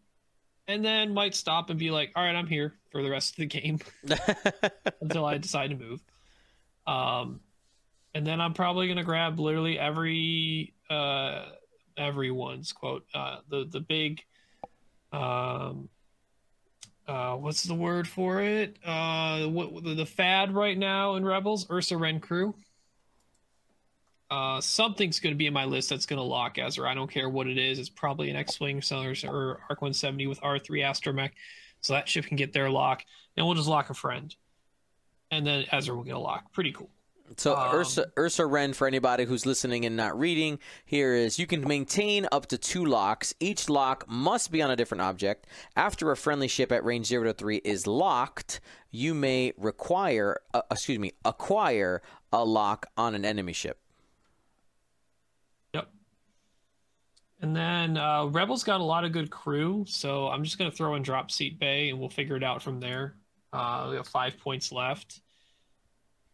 and 0.67 0.85
then 0.85 1.15
might 1.15 1.33
stop 1.33 1.71
and 1.71 1.79
be 1.79 1.89
like, 1.89 2.11
"All 2.15 2.23
right, 2.23 2.35
I'm 2.35 2.45
here 2.45 2.75
for 2.91 3.01
the 3.01 3.09
rest 3.09 3.31
of 3.31 3.37
the 3.37 3.47
game." 3.47 3.79
until 5.01 5.25
I 5.25 5.39
decide 5.39 5.71
to 5.71 5.75
move. 5.75 5.99
Um, 6.85 7.39
and 8.13 8.25
then 8.25 8.39
I'm 8.39 8.53
probably 8.53 8.87
gonna 8.87 9.03
grab 9.03 9.39
literally 9.39 9.79
every 9.79 10.75
uh 10.91 11.45
everyone's 11.97 12.71
quote 12.71 13.05
uh 13.13 13.37
the 13.49 13.65
the 13.67 13.79
big 13.79 14.21
um 15.11 15.89
uh 17.11 17.35
what's 17.35 17.63
the 17.63 17.73
word 17.73 18.07
for 18.07 18.41
it 18.41 18.77
uh 18.85 19.45
what 19.45 19.83
the, 19.83 19.95
the 19.95 20.05
fad 20.05 20.53
right 20.53 20.77
now 20.77 21.15
in 21.15 21.25
Rebels 21.25 21.67
Ursa 21.69 21.97
Wren 21.97 22.19
crew. 22.19 22.55
Uh, 24.29 24.61
something's 24.61 25.19
going 25.19 25.33
to 25.33 25.37
be 25.37 25.45
in 25.45 25.51
my 25.51 25.65
list 25.65 25.89
that's 25.89 26.05
going 26.05 26.15
to 26.15 26.23
lock 26.23 26.57
Ezra. 26.57 26.89
I 26.89 26.93
don't 26.93 27.11
care 27.11 27.27
what 27.27 27.47
it 27.47 27.57
is. 27.57 27.79
It's 27.79 27.89
probably 27.89 28.29
an 28.29 28.37
X-wing 28.37 28.81
or, 28.93 29.13
or 29.25 29.59
Arc 29.69 29.81
170 29.81 30.27
with 30.27 30.39
R3 30.39 30.85
astromech, 30.85 31.31
so 31.81 31.91
that 31.91 32.07
ship 32.07 32.23
can 32.23 32.37
get 32.37 32.53
their 32.53 32.69
lock, 32.69 33.03
and 33.35 33.45
we'll 33.45 33.55
just 33.55 33.67
lock 33.67 33.89
a 33.89 33.93
friend 33.93 34.33
and 35.31 35.47
then 35.47 35.65
Ezra 35.71 35.95
will 35.95 36.03
get 36.03 36.15
a 36.15 36.19
lock. 36.19 36.51
Pretty 36.51 36.73
cool. 36.73 36.89
So 37.37 37.55
Um, 37.55 37.75
Ursa 37.75 38.11
Ursa 38.17 38.45
Wren, 38.45 38.73
for 38.73 38.87
anybody 38.87 39.25
who's 39.25 39.45
listening 39.45 39.85
and 39.85 39.95
not 39.95 40.17
reading, 40.19 40.59
here 40.85 41.13
is 41.13 41.39
you 41.39 41.47
can 41.47 41.67
maintain 41.67 42.27
up 42.31 42.47
to 42.47 42.57
two 42.57 42.85
locks. 42.85 43.33
Each 43.39 43.69
lock 43.69 44.05
must 44.07 44.51
be 44.51 44.61
on 44.61 44.69
a 44.69 44.75
different 44.75 45.01
object. 45.01 45.47
After 45.75 46.11
a 46.11 46.17
friendly 46.17 46.47
ship 46.47 46.71
at 46.71 46.83
range 46.83 47.07
zero 47.07 47.23
to 47.25 47.33
three 47.33 47.57
is 47.63 47.87
locked, 47.87 48.59
you 48.91 49.13
may 49.13 49.53
require, 49.57 50.41
uh, 50.53 50.61
excuse 50.69 50.99
me, 50.99 51.13
acquire 51.23 52.01
a 52.33 52.43
lock 52.43 52.87
on 52.97 53.15
an 53.15 53.25
enemy 53.25 53.53
ship. 53.53 53.79
Yep. 55.73 55.89
And 57.41 57.55
then 57.55 57.97
uh, 57.97 58.25
Rebels 58.25 58.63
got 58.63 58.81
a 58.81 58.83
lot 58.83 59.05
of 59.05 59.11
good 59.11 59.29
crew, 59.29 59.85
so 59.87 60.27
I'm 60.27 60.43
just 60.43 60.57
gonna 60.57 60.71
throw 60.71 60.95
in 60.95 61.03
drop 61.03 61.31
seat 61.31 61.59
bay, 61.59 61.89
and 61.89 61.99
we'll 61.99 62.09
figure 62.09 62.35
it 62.35 62.43
out 62.43 62.61
from 62.61 62.79
there. 62.79 63.15
Uh, 63.53 63.87
we 63.89 63.95
have 63.95 64.07
five 64.07 64.37
points 64.37 64.71
left. 64.71 65.21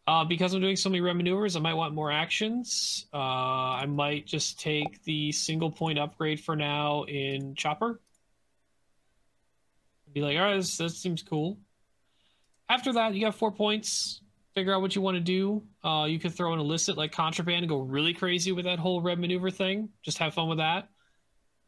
Uh, 0.08 0.24
because 0.24 0.54
I'm 0.54 0.62
doing 0.62 0.78
so 0.78 0.90
many 0.90 1.02
red 1.02 1.18
maneuvers, 1.18 1.58
I 1.58 1.60
might 1.60 1.74
want 1.74 1.94
more 1.94 2.10
actions. 2.12 3.08
Uh, 3.14 3.18
I 3.18 3.86
might 3.86 4.26
just 4.26 4.58
take 4.58 5.04
the 5.04 5.34
single 5.34 5.70
point 5.70 6.00
upgrade 6.00 6.40
for 6.40 6.56
now 6.56 7.04
in 7.04 7.56
Chopper. 7.56 8.00
Be 10.14 10.22
like, 10.22 10.38
all 10.38 10.44
right, 10.44 10.56
this, 10.56 10.78
this 10.78 10.98
seems 10.98 11.22
cool. 11.22 11.58
After 12.70 12.94
that, 12.94 13.14
you 13.14 13.22
got 13.22 13.36
four 13.36 13.52
points. 13.52 14.22
Figure 14.56 14.74
out 14.74 14.82
what 14.82 14.96
you 14.96 15.02
want 15.02 15.16
to 15.16 15.22
do. 15.22 15.62
Uh, 15.84 16.06
you 16.06 16.20
could 16.20 16.34
throw 16.34 16.54
an 16.54 16.60
illicit 16.60 16.98
like 16.98 17.12
contraband 17.12 17.60
and 17.60 17.70
go 17.70 17.80
really 17.80 18.14
crazy 18.14 18.54
with 18.54 18.64
that 18.66 18.80
whole 18.80 19.02
red 19.02 19.20
maneuver 19.20 19.52
thing. 19.52 19.90
Just 20.04 20.18
have 20.20 20.34
fun 20.34 20.48
with 20.48 20.58
that. 20.60 20.88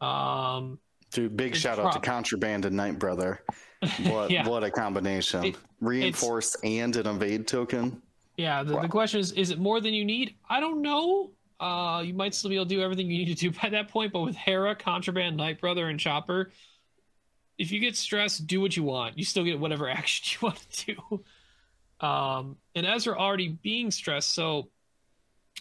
Um, 0.03 0.79
Dude, 1.11 1.35
big 1.35 1.55
shout 1.55 1.77
out 1.77 1.91
to 1.93 1.99
Contraband 1.99 2.65
and 2.65 2.75
Night 2.75 2.97
Brother. 2.99 3.43
What 4.03 4.29
Yeah. 4.29 4.47
what 4.47 4.63
a 4.63 4.71
combination. 4.71 5.43
It- 5.45 5.57
Reinforce 5.81 6.55
and 6.63 6.95
an 6.97 7.07
evade 7.07 7.47
token. 7.47 8.01
Yeah, 8.39 8.63
the, 8.63 8.79
the 8.79 8.87
question 8.87 9.19
is 9.19 9.33
is 9.33 9.49
it 9.49 9.59
more 9.59 9.81
than 9.81 9.93
you 9.93 10.05
need? 10.05 10.35
I 10.49 10.61
don't 10.61 10.81
know. 10.81 11.31
Uh, 11.59 12.01
you 12.05 12.13
might 12.13 12.33
still 12.33 12.49
be 12.49 12.55
able 12.55 12.67
to 12.67 12.69
do 12.69 12.81
everything 12.81 13.11
you 13.11 13.25
need 13.25 13.37
to 13.37 13.49
do 13.49 13.51
by 13.61 13.67
that 13.67 13.89
point, 13.89 14.13
but 14.13 14.21
with 14.21 14.37
Hera, 14.37 14.75
Contraband, 14.75 15.35
Night 15.35 15.59
Brother, 15.59 15.89
and 15.89 15.99
Chopper, 15.99 16.49
if 17.57 17.69
you 17.69 17.81
get 17.81 17.97
stressed, 17.97 18.47
do 18.47 18.61
what 18.61 18.77
you 18.77 18.83
want. 18.83 19.17
You 19.17 19.25
still 19.25 19.43
get 19.43 19.59
whatever 19.59 19.89
action 19.99 20.37
you 20.39 20.47
want 20.47 20.57
to 20.71 20.95
do. 20.95 22.07
Um, 22.07 22.55
and 22.75 22.85
Ezra 22.85 23.17
already 23.17 23.59
being 23.61 23.91
stressed, 23.91 24.33
so 24.33 24.69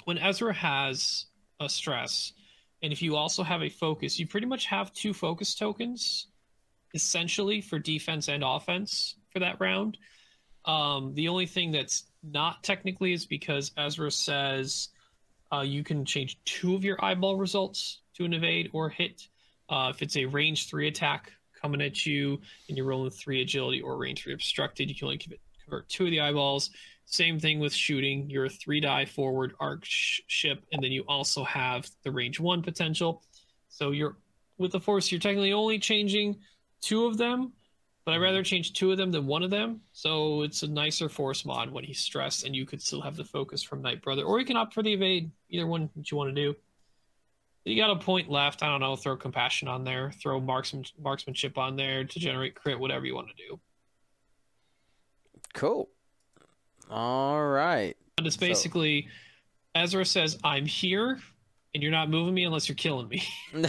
when 0.04 0.16
Ezra 0.16 0.54
has 0.54 1.26
a 1.58 1.68
stress, 1.68 2.32
and 2.80 2.92
if 2.92 3.02
you 3.02 3.16
also 3.16 3.42
have 3.42 3.64
a 3.64 3.68
focus, 3.68 4.20
you 4.20 4.28
pretty 4.28 4.46
much 4.46 4.66
have 4.66 4.92
two 4.92 5.12
focus 5.12 5.56
tokens, 5.56 6.28
essentially 6.94 7.60
for 7.60 7.80
defense 7.80 8.28
and 8.28 8.44
offense 8.44 9.16
for 9.32 9.40
that 9.40 9.56
round. 9.58 9.98
Um, 10.64 11.12
the 11.14 11.26
only 11.26 11.46
thing 11.46 11.72
that's 11.72 12.04
not 12.22 12.62
technically 12.62 13.12
is 13.12 13.26
because 13.26 13.72
Ezra 13.76 14.10
says 14.10 14.88
uh, 15.52 15.60
you 15.60 15.82
can 15.82 16.04
change 16.04 16.38
two 16.44 16.74
of 16.74 16.84
your 16.84 17.02
eyeball 17.04 17.36
results 17.36 18.00
to 18.14 18.24
an 18.24 18.34
evade 18.34 18.70
or 18.72 18.88
hit. 18.88 19.28
Uh, 19.68 19.92
if 19.94 20.02
it's 20.02 20.16
a 20.16 20.24
range 20.24 20.68
three 20.68 20.88
attack 20.88 21.32
coming 21.60 21.80
at 21.80 22.06
you 22.06 22.40
and 22.68 22.76
you're 22.76 22.86
rolling 22.86 23.10
three 23.10 23.42
agility 23.42 23.80
or 23.80 23.96
range 23.96 24.22
three 24.22 24.32
obstructed, 24.32 24.88
you 24.88 24.94
can 24.94 25.06
only 25.06 25.18
convert- 25.18 25.88
two 25.88 26.04
of 26.04 26.10
the 26.10 26.20
eyeballs. 26.20 26.70
Same 27.04 27.38
thing 27.38 27.58
with 27.58 27.72
shooting. 27.72 28.28
You're 28.28 28.46
a 28.46 28.50
three 28.50 28.80
die 28.80 29.06
forward 29.06 29.54
arc 29.60 29.84
sh- 29.84 30.20
ship, 30.26 30.64
and 30.72 30.82
then 30.82 30.92
you 30.92 31.04
also 31.08 31.44
have 31.44 31.88
the 32.02 32.10
range 32.10 32.38
one 32.38 32.62
potential. 32.62 33.22
So 33.68 33.92
you're 33.92 34.16
with 34.58 34.72
the 34.72 34.80
force, 34.80 35.10
you're 35.10 35.20
technically 35.20 35.52
only 35.52 35.78
changing 35.78 36.36
two 36.80 37.06
of 37.06 37.16
them, 37.16 37.52
but 38.09 38.14
I'd 38.14 38.22
rather 38.22 38.38
mm-hmm. 38.38 38.44
change 38.44 38.72
two 38.72 38.90
of 38.90 38.96
them 38.96 39.12
than 39.12 39.26
one 39.26 39.42
of 39.42 39.50
them. 39.50 39.82
So 39.92 40.40
it's 40.40 40.62
a 40.62 40.66
nicer 40.66 41.11
force 41.11 41.44
mod 41.44 41.70
when 41.70 41.84
he's 41.84 42.00
stressed, 42.00 42.46
and 42.46 42.56
you 42.56 42.64
could 42.64 42.80
still 42.80 43.02
have 43.02 43.16
the 43.16 43.24
focus 43.24 43.62
from 43.62 43.82
Night 43.82 44.00
Brother, 44.00 44.22
or 44.22 44.40
you 44.40 44.46
can 44.46 44.56
opt 44.56 44.72
for 44.72 44.82
the 44.82 44.94
evade. 44.94 45.30
Either 45.50 45.66
one 45.66 45.90
that 45.94 46.11
you 46.11 46.16
want 46.16 46.34
to 46.34 46.42
do. 46.42 46.56
You 47.66 47.76
got 47.76 47.90
a 47.90 47.96
point 47.96 48.30
left. 48.30 48.62
I 48.62 48.68
don't 48.68 48.80
know. 48.80 48.96
Throw 48.96 49.14
compassion 49.14 49.68
on 49.68 49.84
there. 49.84 50.11
Throw 50.12 50.40
marksman 50.40 50.86
marksmanship 50.98 51.59
on 51.59 51.76
there 51.76 52.02
to 52.02 52.18
generate 52.18 52.54
crit. 52.54 52.80
Whatever 52.80 53.04
you 53.04 53.14
want 53.14 53.28
to 53.28 53.34
do. 53.34 53.61
Cool. 55.52 55.90
All 56.88 57.46
right. 57.46 57.94
And 58.16 58.26
it's 58.26 58.38
basically 58.38 59.09
Ezra 59.74 60.06
says, 60.06 60.38
"I'm 60.42 60.64
here." 60.64 61.20
And 61.74 61.82
you're 61.82 61.92
not 61.92 62.08
moving 62.08 62.34
me 62.34 62.44
unless 62.44 62.68
you're 62.68 62.76
killing 62.76 63.08
me. 63.08 63.22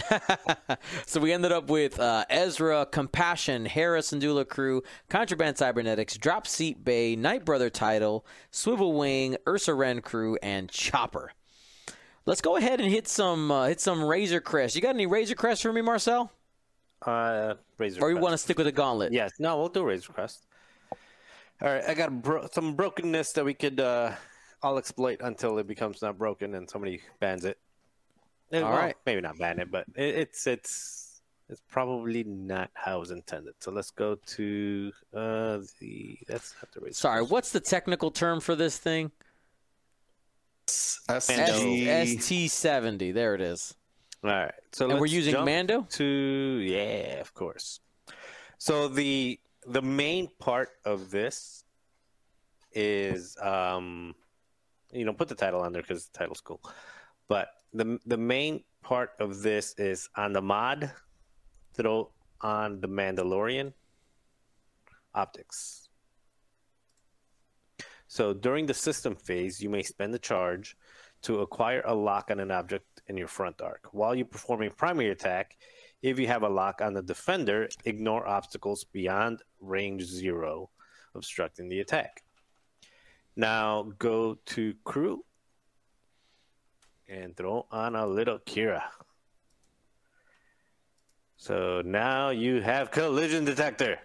so 1.06 1.20
we 1.20 1.32
ended 1.32 1.52
up 1.52 1.68
with 1.68 2.00
uh, 2.00 2.24
Ezra, 2.30 2.86
Compassion, 2.90 3.66
Hera 3.66 4.00
Syndulla 4.00 4.48
crew, 4.48 4.82
Contraband 5.10 5.58
Cybernetics, 5.58 6.16
Drop 6.16 6.46
Seat 6.46 6.82
Bay, 6.82 7.14
Night 7.14 7.44
Brother 7.44 7.68
title, 7.68 8.24
Swivel 8.50 8.94
Wing, 8.94 9.36
Ursa 9.46 9.74
Wren 9.74 10.00
crew, 10.00 10.38
and 10.42 10.70
Chopper. 10.70 11.32
Let's 12.26 12.40
go 12.40 12.56
ahead 12.56 12.80
and 12.80 12.90
hit 12.90 13.08
some 13.08 13.50
uh, 13.50 13.66
hit 13.66 13.80
some 13.80 14.02
Razor 14.02 14.40
Crest. 14.40 14.76
You 14.76 14.82
got 14.82 14.94
any 14.94 15.06
Razor 15.06 15.34
Crest 15.34 15.62
for 15.62 15.72
me, 15.72 15.80
Marcel? 15.80 16.32
Uh, 17.04 17.54
Razor. 17.78 18.00
Or 18.02 18.10
you 18.10 18.18
want 18.18 18.32
to 18.32 18.38
stick 18.38 18.56
with 18.56 18.66
the 18.66 18.72
Gauntlet? 18.72 19.12
Yes. 19.12 19.32
No, 19.38 19.58
we'll 19.58 19.68
do 19.68 19.84
Razor 19.84 20.12
Crest. 20.12 20.46
All 21.62 21.68
right, 21.68 21.84
I 21.86 21.94
got 21.94 22.22
bro- 22.22 22.48
some 22.52 22.74
brokenness 22.74 23.32
that 23.32 23.44
we 23.44 23.52
could 23.52 23.80
uh, 23.80 24.12
all 24.62 24.78
exploit 24.78 25.20
until 25.20 25.58
it 25.58 25.66
becomes 25.66 26.00
not 26.00 26.16
broken 26.16 26.54
and 26.54 26.68
somebody 26.68 27.02
bans 27.20 27.44
it. 27.44 27.58
Eh, 28.52 28.60
All 28.60 28.70
well, 28.70 28.78
right. 28.78 28.96
maybe 29.06 29.20
not 29.20 29.38
ban 29.38 29.58
it, 29.60 29.70
but 29.70 29.86
it, 29.94 30.14
it's 30.16 30.46
it's 30.46 31.20
it's 31.48 31.62
probably 31.68 32.24
not 32.24 32.70
how 32.74 32.96
it 32.96 33.00
was 33.00 33.10
intended. 33.10 33.54
So 33.60 33.70
let's 33.72 33.90
go 33.90 34.14
to 34.14 34.92
uh, 35.14 35.58
the 35.80 36.18
that's 36.26 36.54
not 36.62 36.72
the 36.72 36.80
Razor. 36.80 36.94
Sorry, 36.94 37.22
what's 37.22 37.52
the 37.52 37.60
technical 37.60 38.10
term 38.10 38.40
for 38.40 38.54
this 38.54 38.76
thing? 38.78 39.10
SG. 40.68 41.86
ST70. 41.86 43.12
There 43.14 43.34
it 43.34 43.40
is. 43.40 43.74
All 44.22 44.30
right, 44.30 44.52
so 44.72 44.90
And 44.90 45.00
we're 45.00 45.06
using 45.06 45.32
jump 45.32 45.46
Mando? 45.46 45.86
to 45.90 46.04
yeah, 46.04 47.20
of 47.20 47.32
course. 47.32 47.80
So 48.58 48.86
the 48.88 49.40
the 49.66 49.80
main 49.82 50.28
part 50.38 50.68
of 50.84 51.10
this 51.10 51.64
is 52.72 53.36
um 53.40 54.14
you 54.92 55.04
know 55.06 55.12
put 55.14 55.28
the 55.28 55.34
title 55.34 55.62
on 55.62 55.72
there 55.72 55.80
because 55.82 56.06
the 56.08 56.18
title's 56.18 56.42
cool, 56.42 56.60
but 57.28 57.48
the 57.72 57.98
the 58.06 58.16
main 58.16 58.64
part 58.82 59.10
of 59.20 59.42
this 59.42 59.74
is 59.78 60.08
on 60.16 60.32
the 60.32 60.42
mod 60.42 60.90
throw 61.74 62.10
on 62.40 62.80
the 62.80 62.88
Mandalorian 62.88 63.72
optics. 65.14 65.88
So 68.08 68.34
during 68.34 68.66
the 68.66 68.74
system 68.74 69.14
phase, 69.14 69.60
you 69.62 69.70
may 69.70 69.82
spend 69.82 70.14
a 70.14 70.18
charge 70.18 70.76
to 71.22 71.40
acquire 71.40 71.82
a 71.84 71.94
lock 71.94 72.30
on 72.30 72.40
an 72.40 72.50
object 72.50 73.02
in 73.06 73.16
your 73.16 73.28
front 73.28 73.60
arc. 73.60 73.88
While 73.92 74.14
you 74.14 74.24
perform 74.24 74.62
a 74.62 74.70
primary 74.70 75.10
attack, 75.10 75.56
if 76.02 76.18
you 76.18 76.26
have 76.26 76.42
a 76.42 76.48
lock 76.48 76.80
on 76.80 76.94
the 76.94 77.02
defender, 77.02 77.68
ignore 77.84 78.26
obstacles 78.26 78.84
beyond 78.84 79.42
range 79.60 80.02
zero, 80.02 80.70
obstructing 81.14 81.68
the 81.68 81.80
attack. 81.80 82.22
Now 83.36 83.92
go 83.98 84.38
to 84.46 84.74
crew 84.84 85.24
and 87.10 87.36
throw 87.36 87.66
on 87.70 87.96
a 87.96 88.06
little 88.06 88.38
Kira. 88.38 88.82
So 91.36 91.82
now 91.84 92.30
you 92.30 92.60
have 92.60 92.90
collision 92.90 93.44
detector. 93.44 93.98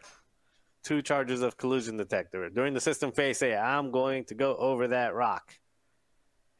Two 0.84 1.02
charges 1.02 1.42
of 1.42 1.58
collision 1.58 1.98
detector. 1.98 2.50
During 2.50 2.74
the 2.74 2.82
system 2.82 3.12
phase, 3.12 3.38
say, 3.38 3.56
I'm 3.56 3.92
going 3.92 4.26
to 4.26 4.36
go 4.36 4.56
over 4.56 4.88
that 4.90 5.14
rock. 5.14 5.54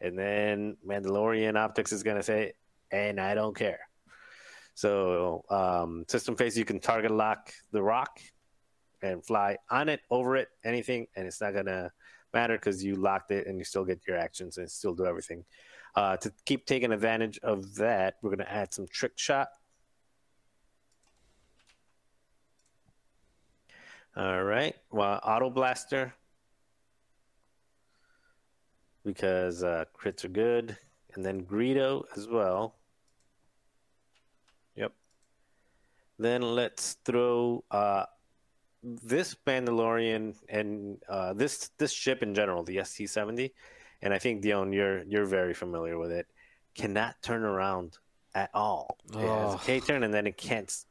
And 0.02 0.18
then 0.18 0.78
Mandalorian 0.86 1.58
Optics 1.58 1.92
is 1.92 2.04
going 2.04 2.18
to 2.18 2.24
say, 2.24 2.54
and 2.92 3.20
I 3.20 3.34
don't 3.36 3.56
care. 3.56 3.80
So, 4.74 5.46
um, 5.50 6.06
system 6.08 6.36
phase, 6.36 6.58
you 6.58 6.66
can 6.66 6.80
target 6.80 7.12
lock 7.12 7.54
the 7.72 7.82
rock 7.82 8.20
and 9.02 9.26
fly 9.26 9.58
on 9.70 9.88
it, 9.90 10.02
over 10.10 10.36
it, 10.36 10.50
anything, 10.64 11.08
and 11.16 11.26
it's 11.26 11.40
not 11.40 11.54
going 11.54 11.68
to 11.68 11.92
matter 12.34 12.58
because 12.58 12.84
you 12.84 12.96
locked 12.96 13.32
it 13.32 13.48
and 13.48 13.58
you 13.58 13.64
still 13.64 13.86
get 13.86 14.02
your 14.06 14.18
actions 14.18 14.58
and 14.58 14.70
still 14.70 14.94
do 14.94 15.06
everything. 15.06 15.46
Uh, 15.96 16.18
to 16.18 16.32
keep 16.46 16.66
taking 16.66 16.92
advantage 16.92 17.40
of 17.40 17.76
that, 17.76 18.16
we're 18.22 18.30
going 18.30 18.40
to 18.40 18.52
add 18.52 18.74
some 18.74 18.86
trick 18.88 19.14
shot. 19.16 19.48
All 24.18 24.44
right. 24.44 24.76
Well, 24.92 25.20
auto 25.24 25.50
blaster 25.50 26.14
because 29.06 29.64
uh, 29.64 29.86
crits 29.98 30.26
are 30.26 30.30
good, 30.30 30.76
and 31.14 31.24
then 31.24 31.44
Greedo 31.44 32.04
as 32.18 32.28
well. 32.28 32.76
Yep. 34.76 34.94
Then 36.18 36.42
let's 36.42 36.98
throw 37.06 37.64
uh, 37.72 38.06
this 38.84 39.36
Mandalorian 39.46 40.36
and 40.50 40.98
uh, 41.08 41.34
this 41.34 41.70
this 41.78 41.92
ship 41.92 42.24
in 42.24 42.34
general, 42.34 42.64
the 42.64 42.82
ST 42.84 43.10
seventy, 43.10 43.54
and 44.06 44.14
I 44.14 44.20
think 44.20 44.42
Dion, 44.42 44.72
you're 44.72 45.04
you're 45.04 45.26
very 45.26 45.54
familiar 45.54 45.98
with 45.98 46.12
it. 46.12 46.28
Cannot 46.76 47.16
turn 47.22 47.44
around 47.44 47.98
at 48.34 48.50
all. 48.54 48.98
It 49.10 49.16
has 49.16 49.26
a 49.26 49.28
Oh. 49.58 49.62
K 49.66 49.80
turn, 49.82 50.04
and 50.04 50.14
then 50.14 50.28
it 50.28 50.38
can't 50.38 50.70
s- 50.70 50.86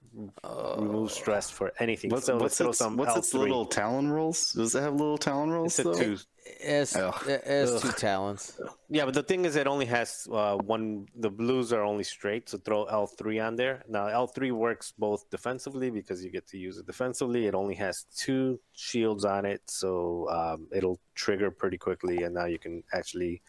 remove 0.79 1.11
stress 1.13 1.49
for 1.51 1.73
anything. 1.79 2.11
What's, 2.11 2.27
so 2.27 2.37
what's, 2.39 2.59
throw 2.59 2.71
its, 2.71 2.79
some 2.79 2.97
what's 2.97 3.17
its 3.17 3.33
little 3.35 3.65
talon 3.67 4.11
rolls? 4.11 4.53
Does 4.53 4.75
it 4.75 4.83
have 4.83 4.95
little 4.95 5.19
talon 5.19 5.51
rolls? 5.51 5.79
It's 5.79 5.81
a 5.81 5.83
though? 5.85 5.95
two. 5.95 6.19
S, 6.61 6.95
Ugh. 6.97 7.15
S 7.27 7.81
two 7.81 7.93
talents. 7.93 8.61
Yeah, 8.91 9.07
but 9.07 9.15
the 9.15 9.23
thing 9.23 9.45
is, 9.45 9.57
it 9.57 9.67
only 9.67 9.87
has 9.87 10.29
uh, 10.31 10.57
one. 10.57 11.07
The 11.17 11.31
blues 11.31 11.73
are 11.73 11.83
only 11.83 12.05
straight, 12.05 12.49
so 12.51 12.59
throw 12.59 12.85
L 12.85 13.07
three 13.07 13.39
on 13.41 13.57
there. 13.57 13.83
Now 13.89 14.09
L 14.09 14.27
three 14.27 14.51
works 14.51 14.93
both 14.97 15.29
defensively 15.31 15.91
because 15.91 16.23
you 16.25 16.31
get 16.31 16.47
to 16.49 16.59
use 16.59 16.77
it 16.77 16.87
defensively. 16.87 17.47
It 17.47 17.55
only 17.55 17.75
has 17.77 18.05
two 18.15 18.61
shields 18.73 19.25
on 19.25 19.47
it, 19.47 19.63
so 19.67 20.29
um, 20.31 20.67
it'll 20.71 21.01
trigger 21.15 21.51
pretty 21.51 21.79
quickly, 21.79 22.25
and 22.25 22.35
now 22.35 22.45
you 22.45 22.59
can 22.59 22.83
actually 22.93 23.41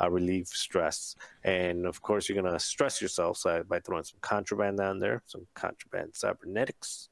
uh, 0.00 0.10
relieve 0.10 0.46
stress. 0.46 1.16
And 1.42 1.84
of 1.86 2.00
course, 2.00 2.28
you're 2.28 2.40
gonna 2.40 2.60
stress 2.60 3.02
yourself 3.02 3.38
so 3.38 3.64
by 3.68 3.80
throwing 3.80 4.04
some 4.04 4.18
contraband 4.20 4.78
down 4.78 5.00
there, 5.00 5.22
some 5.26 5.46
contraband 5.54 6.14
cybernetics. 6.14 7.08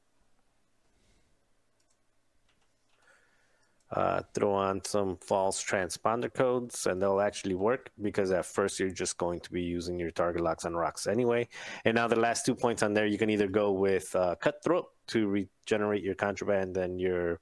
Uh, 3.95 4.21
throw 4.33 4.53
on 4.53 4.83
some 4.83 5.17
false 5.21 5.63
transponder 5.63 6.31
codes 6.31 6.85
and 6.85 7.01
they'll 7.01 7.21
actually 7.21 7.55
work 7.55 7.89
because 8.01 8.29
at 8.29 8.45
first 8.45 8.77
you're 8.77 8.89
just 8.89 9.17
going 9.17 9.39
to 9.39 9.51
be 9.51 9.61
using 9.61 9.97
your 9.97 10.11
target 10.11 10.41
locks 10.41 10.65
on 10.65 10.75
rocks 10.75 11.07
anyway. 11.07 11.47
And 11.85 11.95
now 11.95 12.07
the 12.07 12.19
last 12.19 12.45
two 12.45 12.55
points 12.55 12.83
on 12.83 12.93
there, 12.93 13.05
you 13.05 13.17
can 13.17 13.29
either 13.29 13.47
go 13.47 13.71
with 13.71 14.13
uh, 14.13 14.35
cutthroat 14.35 14.87
to 15.07 15.27
regenerate 15.27 16.03
your 16.03 16.15
contraband 16.15 16.75
and 16.75 16.99
your 16.99 17.39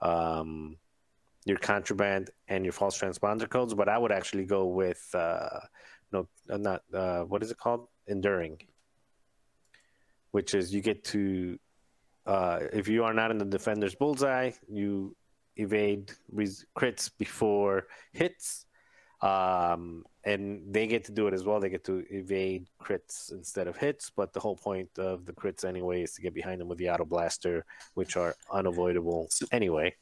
um, 0.00 0.76
your 1.44 1.58
contraband 1.58 2.30
and 2.48 2.64
your 2.64 2.72
false 2.72 2.98
transponder 3.00 3.48
codes, 3.48 3.74
but 3.74 3.88
I 3.88 3.98
would 3.98 4.12
actually 4.12 4.44
go 4.44 4.66
with 4.66 5.08
uh, 5.14 5.60
no, 6.12 6.28
uh, 6.50 6.56
not 6.56 6.82
uh, 6.92 7.20
what 7.20 7.42
is 7.42 7.50
it 7.50 7.58
called? 7.58 7.88
Enduring, 8.08 8.58
which 10.32 10.54
is 10.54 10.74
you 10.74 10.80
get 10.80 11.04
to 11.04 11.58
uh, 12.26 12.60
if 12.72 12.88
you 12.88 13.04
are 13.04 13.14
not 13.14 13.30
in 13.30 13.38
the 13.38 13.44
defender's 13.44 13.94
bullseye, 13.94 14.50
you 14.68 15.16
evade 15.56 16.12
res- 16.30 16.66
crits 16.76 17.10
before 17.18 17.86
hits. 18.12 18.66
Um, 19.20 20.04
and 20.24 20.62
they 20.68 20.86
get 20.86 21.04
to 21.04 21.12
do 21.12 21.26
it 21.28 21.34
as 21.34 21.44
well. 21.44 21.60
They 21.60 21.68
get 21.68 21.84
to 21.84 22.04
evade 22.10 22.66
crits 22.80 23.30
instead 23.32 23.68
of 23.68 23.76
hits. 23.76 24.10
But 24.10 24.32
the 24.32 24.40
whole 24.40 24.56
point 24.56 24.90
of 24.98 25.26
the 25.26 25.32
crits 25.32 25.64
anyway 25.64 26.02
is 26.02 26.12
to 26.14 26.22
get 26.22 26.34
behind 26.34 26.60
them 26.60 26.68
with 26.68 26.78
the 26.78 26.90
auto 26.90 27.04
blaster, 27.04 27.64
which 27.94 28.16
are 28.16 28.34
unavoidable 28.52 29.28
anyway. 29.52 29.94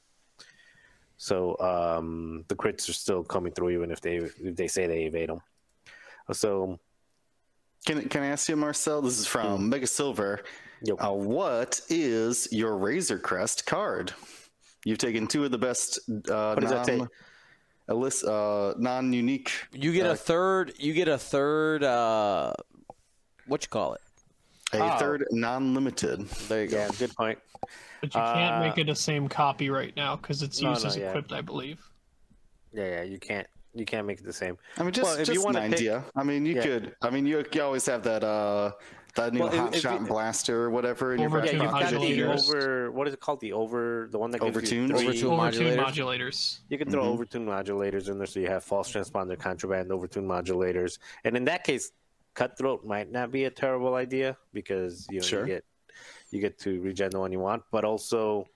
So 1.16 1.58
um, 1.60 2.44
the 2.48 2.54
crits 2.54 2.88
are 2.88 2.94
still 2.94 3.22
coming 3.22 3.52
through 3.52 3.70
even 3.70 3.90
if 3.90 4.00
they 4.00 4.16
if 4.16 4.56
they 4.56 4.68
say 4.68 4.86
they 4.86 5.04
evade 5.04 5.28
them. 5.28 5.42
So 6.32 6.78
Can, 7.84 8.08
can 8.08 8.22
I 8.22 8.26
ask 8.26 8.48
you, 8.48 8.56
Marcel? 8.56 9.02
This 9.02 9.18
is 9.18 9.26
from 9.26 9.68
Mega 9.68 9.86
Silver. 9.86 10.44
Yep. 10.82 10.96
Uh, 11.02 11.12
what 11.12 11.80
is 11.88 12.48
your 12.52 12.76
Razor 12.76 13.18
Crest 13.18 13.66
card? 13.66 14.12
You've 14.84 14.98
taken 14.98 15.26
two 15.26 15.44
of 15.44 15.50
the 15.50 15.58
best 15.58 15.98
uh, 16.30 16.54
does 16.54 16.70
that 16.70 16.86
non, 16.86 17.00
take? 17.00 17.02
elis- 17.88 18.24
uh, 18.24 18.74
non-unique. 18.78 19.52
You 19.72 19.92
get 19.92 20.06
Uh, 20.06 20.10
a 20.12 20.16
third. 20.16 20.72
You 20.78 20.92
get 20.94 21.08
a 21.08 21.18
third. 21.18 21.84
Uh, 21.84 22.52
what 23.46 23.62
you 23.62 23.68
call 23.68 23.94
it? 23.94 24.00
A 24.72 24.78
Oh. 24.94 24.98
third 24.98 25.26
non-limited. 25.32 26.28
There 26.48 26.62
you 26.64 26.68
go. 26.70 26.76
yeah, 26.78 26.88
good 26.98 27.14
point. 27.14 27.38
But 28.00 28.14
you 28.14 28.20
can't 28.20 28.54
Uh, 28.56 28.60
make 28.60 28.78
it 28.78 28.86
the 28.86 28.94
same 28.94 29.28
copy 29.28 29.68
right 29.68 29.94
now 29.96 30.16
because 30.16 30.42
it's 30.42 30.62
No, 30.62 30.70
used 30.70 30.84
no, 30.84 30.88
as 30.88 30.96
yeah. 30.96 31.08
equipped, 31.10 31.32
I 31.32 31.42
believe. 31.42 31.78
Yeah, 32.72 32.84
yeah, 32.88 33.02
you 33.02 33.18
can't 33.18 33.46
you 33.72 33.84
can't 33.84 34.04
make 34.04 34.18
it 34.18 34.24
the 34.24 34.32
same. 34.32 34.58
I 34.78 34.82
mean, 34.82 34.92
just, 34.92 35.04
Well, 35.04 35.14
if 35.20 35.28
you 35.28 35.34
just 35.34 35.46
an 35.46 35.54
wanna 35.54 35.68
pick- 35.68 35.78
idea. 35.78 36.04
I 36.16 36.24
mean, 36.24 36.44
you 36.44 36.56
Yeah. 36.56 36.62
could. 36.62 36.96
I 37.02 37.10
mean, 37.10 37.24
you, 37.24 37.44
you 37.52 37.62
always 37.62 37.86
have 37.86 38.02
that 38.02 38.24
uh, 38.24 38.72
That 39.16 39.32
new 39.32 39.40
Well, 39.40 39.48
if- 39.48 39.54
hot 39.58 39.74
if 39.74 39.80
shot 39.82 40.00
you- 40.00 40.06
blaster 40.06 40.64
or 40.64 40.70
whatever 40.70 41.14
in 41.14 41.20
your 41.20 41.28
Over 41.28 41.40
back 41.40 41.46
Yeah, 41.52 41.58
two 41.58 41.64
you've 41.64 41.72
got 41.72 41.90
the 41.90 41.96
modulators. 41.96 42.48
over. 42.48 42.90
What 42.92 43.08
is 43.08 43.14
it 43.14 43.20
called? 43.20 43.40
The 43.40 43.52
over. 43.52 44.08
The 44.10 44.18
one 44.18 44.30
that 44.30 44.40
gives 44.40 44.70
you 44.72 44.82
Overtuned? 44.86 44.96
three. 44.98 45.06
Overtuned. 45.06 45.30
Overtuned 45.30 45.76
modulators? 45.76 45.86
modulators. 45.86 46.58
You 46.68 46.78
can 46.78 46.90
throw 46.90 47.04
Mhm. 47.04 47.18
overtuned 47.18 47.46
modulators 47.46 48.08
in 48.08 48.18
there, 48.18 48.26
so 48.26 48.40
you 48.40 48.46
have 48.48 48.62
false 48.64 48.92
transponder, 48.92 49.38
contraband, 49.38 49.90
overtuned 49.90 50.26
modulators, 50.26 50.98
and 51.24 51.36
in 51.36 51.44
that 51.46 51.64
case, 51.64 51.92
cutthroat 52.34 52.84
might 52.84 53.10
not 53.10 53.30
be 53.32 53.44
a 53.44 53.50
terrible 53.50 53.94
idea 53.94 54.36
because 54.52 55.06
you 55.10 55.20
know 55.20 55.26
Sure. 55.26 55.40
you 55.40 55.46
get 55.54 55.64
you 56.30 56.40
get 56.40 56.56
to 56.60 56.80
regen 56.80 57.10
the 57.10 57.18
one 57.18 57.32
you 57.32 57.40
want, 57.40 57.60
but 57.72 57.84
also, 57.84 58.46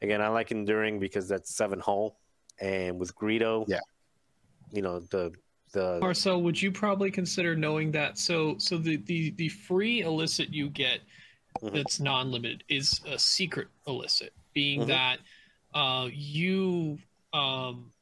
again, 0.00 0.22
I 0.22 0.28
like 0.28 0.52
enduring 0.52 1.00
because 1.00 1.26
that's 1.26 1.52
seven 1.52 1.80
hull, 1.80 2.20
and 2.60 3.00
with 3.00 3.12
Greedo, 3.16 3.64
Yeah. 3.66 3.80
you 4.70 4.80
know 4.80 5.00
the 5.00 5.32
the 5.72 5.98
Marcel, 6.00 6.42
would 6.42 6.60
you 6.60 6.70
probably 6.70 7.10
consider 7.10 7.54
knowing 7.56 7.90
that? 7.92 8.18
So, 8.18 8.56
so 8.58 8.78
the 8.78 8.96
the 8.96 9.30
the 9.30 9.48
free 9.48 10.00
illicit 10.02 10.50
you 10.50 10.68
get 10.68 11.00
Mhm. 11.62 11.72
that's 11.72 11.98
non-limited 12.00 12.64
is 12.68 13.00
a 13.06 13.18
secret 13.18 13.68
illicit, 13.86 14.32
being 14.54 14.82
Mhm. 14.82 14.86
that 14.88 15.18
uh, 15.74 16.08
you 16.12 16.98
um, 17.32 17.92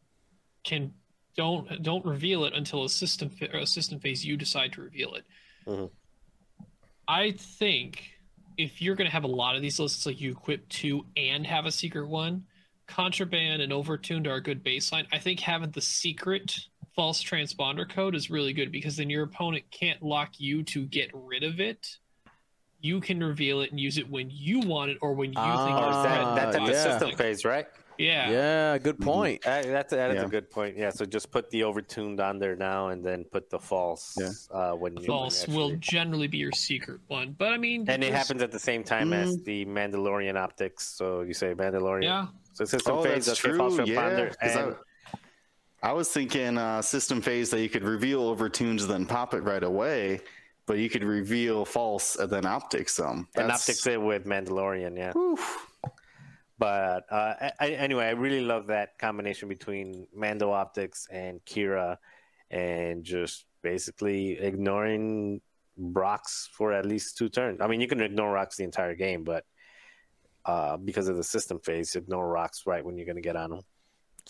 can 0.64 0.92
don't 1.36 1.82
don't 1.82 2.04
reveal 2.04 2.44
it 2.44 2.54
until 2.54 2.84
a 2.84 2.88
system 2.88 3.30
a 3.52 3.66
system 3.66 4.00
phase 4.00 4.24
you 4.24 4.36
decide 4.36 4.72
to 4.72 4.80
reveal 4.82 5.14
it. 5.14 5.24
Mhm. 5.66 5.90
I 7.06 7.32
think 7.32 8.14
if 8.56 8.82
you're 8.82 8.96
going 8.96 9.06
to 9.06 9.12
have 9.12 9.24
a 9.24 9.28
lot 9.28 9.54
of 9.54 9.62
these 9.62 9.78
lists, 9.78 10.04
like 10.04 10.20
you 10.20 10.32
equip 10.32 10.68
two 10.68 11.06
and 11.16 11.46
have 11.46 11.64
a 11.66 11.70
secret 11.72 12.08
one, 12.08 12.46
contraband 12.86 13.62
and 13.62 13.70
overtuned 13.72 14.26
are 14.26 14.36
a 14.36 14.42
good 14.42 14.64
baseline. 14.64 15.06
I 15.12 15.18
think 15.18 15.40
having 15.40 15.70
the 15.70 15.80
secret 15.80 16.66
false 16.98 17.22
transponder 17.22 17.88
code 17.88 18.16
is 18.16 18.28
really 18.28 18.52
good 18.52 18.72
because 18.72 18.96
then 18.96 19.08
your 19.08 19.22
opponent 19.22 19.62
can't 19.70 20.02
lock 20.02 20.30
you 20.40 20.64
to 20.64 20.84
get 20.86 21.08
rid 21.14 21.44
of 21.44 21.60
it. 21.60 21.96
You 22.80 23.00
can 23.00 23.22
reveal 23.22 23.60
it 23.60 23.70
and 23.70 23.78
use 23.78 23.98
it 23.98 24.10
when 24.10 24.28
you 24.32 24.58
want 24.58 24.90
it 24.90 24.98
or 25.00 25.12
when 25.12 25.28
you 25.30 25.34
think 25.36 25.46
Ah, 25.46 25.88
it's 25.90 25.96
is 25.96 26.02
that, 26.02 26.34
that's 26.34 26.56
at 26.56 26.66
the 26.66 26.72
yeah. 26.72 26.82
system 26.98 27.16
phase, 27.16 27.44
right? 27.44 27.66
Yeah. 27.98 28.30
Yeah, 28.30 28.78
good 28.78 28.96
Mm-hmm. 28.96 29.04
point. 29.04 29.46
Uh, 29.46 29.62
that's 29.62 29.92
that 29.92 30.10
is 30.10 30.16
Yeah. 30.16 30.24
a 30.24 30.28
good 30.28 30.50
point. 30.50 30.76
Yeah, 30.76 30.90
so 30.90 31.04
just 31.04 31.30
put 31.30 31.48
the 31.50 31.60
overtuned 31.60 32.18
on 32.20 32.40
there 32.40 32.56
now, 32.56 32.88
and 32.88 33.04
then 33.04 33.22
put 33.24 33.48
the 33.48 33.60
false 33.60 34.16
Yeah. 34.20 34.30
uh, 34.50 34.72
when 34.72 34.94
you 34.94 34.96
when 34.96 35.02
you 35.02 35.06
False 35.06 35.46
will 35.46 35.76
generally 35.76 36.26
be 36.26 36.38
your 36.38 36.50
secret 36.52 37.00
one. 37.06 37.36
But 37.38 37.52
I 37.52 37.58
mean, 37.58 37.82
And 37.82 38.02
it 38.02 38.10
there's- 38.10 38.26
happens 38.26 38.42
at 38.42 38.50
the 38.50 38.58
same 38.58 38.82
time 38.82 39.12
as 39.12 39.40
the 39.44 39.64
Mandalorian 39.66 40.36
optics. 40.36 40.84
So 40.88 41.20
you 41.22 41.32
say 41.34 41.54
Mandalorian. 41.54 42.02
Yeah. 42.04 42.26
So 42.54 42.64
system 42.64 42.96
Oh, 42.96 43.02
phase, 43.04 43.26
that's 43.26 43.44
okay, 43.44 43.56
false 43.56 43.76
true. 43.76 43.84
Yeah, 43.86 43.94
transponder, 44.02 44.26
'cause 44.40 44.56
and 44.56 44.74
I, 44.74 44.76
I 45.82 45.92
was 45.92 46.08
thinking 46.08 46.58
uh, 46.58 46.82
system 46.82 47.20
phase 47.20 47.50
that 47.50 47.60
you 47.60 47.68
could 47.68 47.84
reveal 47.84 48.22
overtunes 48.22 48.86
then 48.86 49.06
pop 49.06 49.32
it 49.34 49.40
right 49.42 49.62
away, 49.62 50.20
but 50.66 50.78
you 50.78 50.90
could 50.90 51.04
reveal 51.04 51.64
false 51.64 52.16
and 52.16 52.30
then 52.30 52.44
optics 52.46 52.94
some. 52.96 53.28
and 53.36 53.50
optics 53.50 53.86
it 53.86 54.00
with 54.00 54.24
Mandalorian. 54.24 54.96
Yeah. 54.96 55.16
Oof. 55.16 55.66
But 56.58 57.04
uh, 57.10 57.34
I, 57.40 57.52
I- 57.60 57.70
anyway, 57.70 58.06
I 58.06 58.10
really 58.10 58.40
love 58.40 58.66
that 58.66 58.98
combination 58.98 59.48
between 59.48 60.06
Mando 60.12 60.50
optics 60.50 61.06
and 61.12 61.40
Kira, 61.44 61.96
and 62.50 63.04
just 63.04 63.44
basically 63.62 64.32
ignoring 64.38 65.40
rocks 65.76 66.48
for 66.52 66.72
at 66.72 66.84
least 66.84 67.16
two 67.16 67.28
turns. 67.28 67.60
I 67.60 67.68
mean, 67.68 67.80
you 67.80 67.86
can 67.86 68.00
ignore 68.00 68.32
rocks 68.32 68.56
the 68.56 68.64
entire 68.64 68.96
game, 68.96 69.22
but 69.22 69.44
uh, 70.44 70.76
because 70.76 71.06
of 71.06 71.16
the 71.16 71.22
system 71.22 71.60
phase, 71.60 71.94
ignore 71.94 72.28
rocks 72.28 72.64
right 72.66 72.84
when 72.84 72.96
you're 72.96 73.06
going 73.06 73.16
to 73.16 73.22
get 73.22 73.36
on 73.36 73.50
them. 73.50 73.60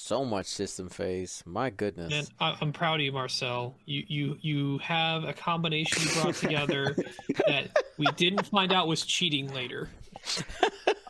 So 0.00 0.24
much 0.24 0.46
system 0.46 0.88
phase. 0.88 1.42
My 1.44 1.70
goodness. 1.70 2.10
Man, 2.10 2.24
I- 2.38 2.56
I'm 2.60 2.72
proud 2.72 3.00
of 3.00 3.04
you, 3.04 3.10
Marcel. 3.12 3.74
You 3.84 4.04
you 4.06 4.38
you 4.40 4.78
have 4.78 5.24
a 5.24 5.32
combination 5.32 6.02
you 6.04 6.22
brought 6.22 6.34
together 6.36 6.94
that 7.48 7.76
we 7.98 8.06
didn't 8.16 8.46
find 8.46 8.72
out 8.72 8.86
was 8.86 9.04
cheating 9.04 9.52
later. 9.52 9.88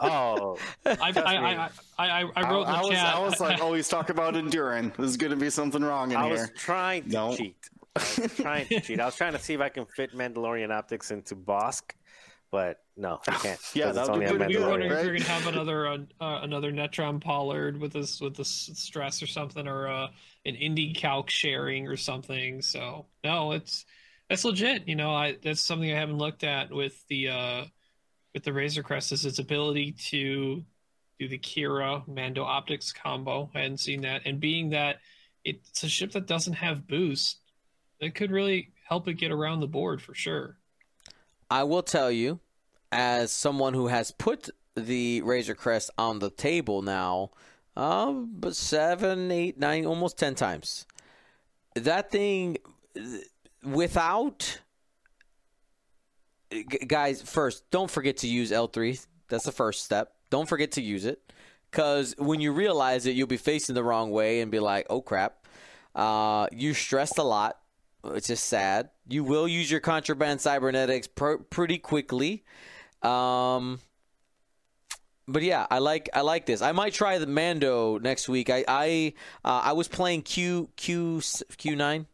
Oh, 0.00 0.56
I 0.86 0.90
I 1.00 1.10
Trust 1.12 1.18
I. 1.26 1.70
I, 1.98 2.20
I, 2.22 2.30
I 2.36 2.50
wrote 2.52 2.68
in 2.68 2.72
the 2.72 2.78
I, 2.78 2.80
was, 2.82 2.90
chat. 2.90 3.14
I 3.16 3.18
was 3.18 3.40
like, 3.40 3.60
oh, 3.60 3.74
he's 3.74 3.88
talking 3.88 4.14
about 4.14 4.36
enduring. 4.36 4.92
There's 4.96 5.16
going 5.16 5.32
to 5.32 5.36
be 5.36 5.50
something 5.50 5.82
wrong 5.82 6.12
in 6.12 6.16
I 6.16 6.28
was 6.28 6.38
here. 6.38 6.52
trying 6.56 7.02
to 7.02 7.08
No. 7.08 7.34
cheat. 7.36 7.56
I 7.96 8.00
was 8.22 8.34
trying 8.36 8.66
to 8.68 8.80
cheat. 8.82 9.00
I 9.00 9.04
was 9.06 9.16
trying 9.16 9.32
to 9.32 9.40
see 9.40 9.54
if 9.54 9.60
I 9.60 9.70
can 9.70 9.86
fit 9.86 10.16
Mandalorian 10.16 10.70
optics 10.70 11.10
into 11.10 11.34
Bossk, 11.34 11.82
but 12.50 12.80
no, 12.96 13.20
I 13.28 13.32
can't. 13.32 13.60
Yeah, 13.74 13.86
'cause 13.86 13.94
that 13.96 14.02
would 14.08 14.10
only 14.14 14.26
be 14.26 14.32
on 14.32 14.48
we 14.48 14.56
were 14.56 14.62
Mandalorian, 14.62 14.70
wondering 14.70 14.90
if 14.92 14.96
right? 14.96 15.04
we 15.04 15.10
are 15.10 15.18
gonna 15.18 15.24
have 15.30 15.46
another 15.46 15.86
uh, 15.86 15.98
uh, 16.20 16.40
another 16.42 16.72
Netron 16.72 17.20
Pollard 17.20 17.78
with 17.80 17.92
this 17.92 18.20
with 18.20 18.36
this 18.36 18.48
stress 18.74 19.22
or 19.22 19.26
something, 19.26 19.66
or 19.68 19.88
uh, 19.88 20.08
an 20.46 20.54
indie 20.54 20.94
calc 20.96 21.30
sharing 21.30 21.86
or 21.86 21.96
something. 21.96 22.60
So 22.62 23.06
no, 23.24 23.52
it's 23.52 23.84
that's 24.28 24.44
legit. 24.44 24.88
You 24.88 24.96
know, 24.96 25.14
I 25.14 25.36
that's 25.42 25.60
something 25.60 25.90
I 25.92 25.98
haven't 25.98 26.18
looked 26.18 26.44
at 26.44 26.70
with 26.70 27.06
the 27.08 27.28
uh, 27.28 27.64
with 28.34 28.44
the 28.44 28.52
Razor 28.52 28.82
Crest 28.82 29.12
is 29.12 29.24
its 29.24 29.38
ability 29.38 29.92
to 30.10 30.64
do 31.18 31.28
the 31.28 31.38
Kira 31.38 32.06
Mando 32.06 32.44
optics 32.44 32.92
combo. 32.92 33.50
I 33.54 33.60
hadn't 33.60 33.78
seen 33.78 34.02
that, 34.02 34.22
and 34.24 34.38
being 34.40 34.70
that 34.70 34.98
it's 35.44 35.82
a 35.82 35.88
ship 35.88 36.12
that 36.12 36.26
doesn't 36.26 36.52
have 36.54 36.86
boost, 36.86 37.38
it 38.00 38.14
could 38.14 38.30
really 38.30 38.72
help 38.86 39.08
it 39.08 39.14
get 39.14 39.30
around 39.32 39.60
the 39.60 39.66
board 39.66 40.02
for 40.02 40.14
sure. 40.14 40.57
I 41.50 41.64
will 41.64 41.82
tell 41.82 42.10
you, 42.10 42.40
as 42.92 43.32
someone 43.32 43.74
who 43.74 43.88
has 43.88 44.10
put 44.10 44.50
the 44.74 45.22
Razor 45.22 45.54
Crest 45.54 45.90
on 45.98 46.18
the 46.18 46.30
table 46.30 46.82
now, 46.82 47.30
um, 47.76 48.34
but 48.38 48.54
seven, 48.56 49.30
eight, 49.30 49.58
nine, 49.58 49.86
almost 49.86 50.18
ten 50.18 50.34
times. 50.34 50.86
That 51.74 52.10
thing, 52.10 52.58
without 53.62 54.60
guys, 56.86 57.22
first, 57.22 57.70
don't 57.70 57.90
forget 57.90 58.18
to 58.18 58.26
use 58.26 58.52
L 58.52 58.66
three. 58.66 58.98
That's 59.28 59.44
the 59.44 59.52
first 59.52 59.84
step. 59.84 60.14
Don't 60.30 60.48
forget 60.48 60.72
to 60.72 60.82
use 60.82 61.04
it, 61.04 61.32
because 61.70 62.14
when 62.18 62.40
you 62.40 62.52
realize 62.52 63.06
it, 63.06 63.14
you'll 63.16 63.26
be 63.26 63.36
facing 63.36 63.74
the 63.74 63.84
wrong 63.84 64.10
way 64.10 64.40
and 64.40 64.50
be 64.50 64.60
like, 64.60 64.86
"Oh 64.90 65.00
crap!" 65.00 65.46
Uh, 65.94 66.46
you 66.52 66.74
stressed 66.74 67.18
a 67.18 67.22
lot 67.22 67.57
which 68.02 68.26
just 68.26 68.44
sad. 68.44 68.90
You 69.08 69.24
will 69.24 69.48
use 69.48 69.70
your 69.70 69.80
contraband 69.80 70.40
cybernetics 70.40 71.06
pr- 71.06 71.36
pretty 71.50 71.78
quickly. 71.78 72.44
Um, 73.02 73.80
but 75.26 75.42
yeah, 75.42 75.66
I 75.70 75.78
like 75.78 76.08
I 76.14 76.22
like 76.22 76.46
this. 76.46 76.62
I 76.62 76.72
might 76.72 76.92
try 76.94 77.18
the 77.18 77.26
Mando 77.26 77.98
next 77.98 78.28
week. 78.28 78.50
I 78.50 78.64
I 78.66 79.12
uh, 79.44 79.60
I 79.64 79.72
was 79.72 79.88
playing 79.88 80.22
Q 80.22 80.68
Q 80.76 81.20
Q 81.56 81.76
nine. 81.76 82.06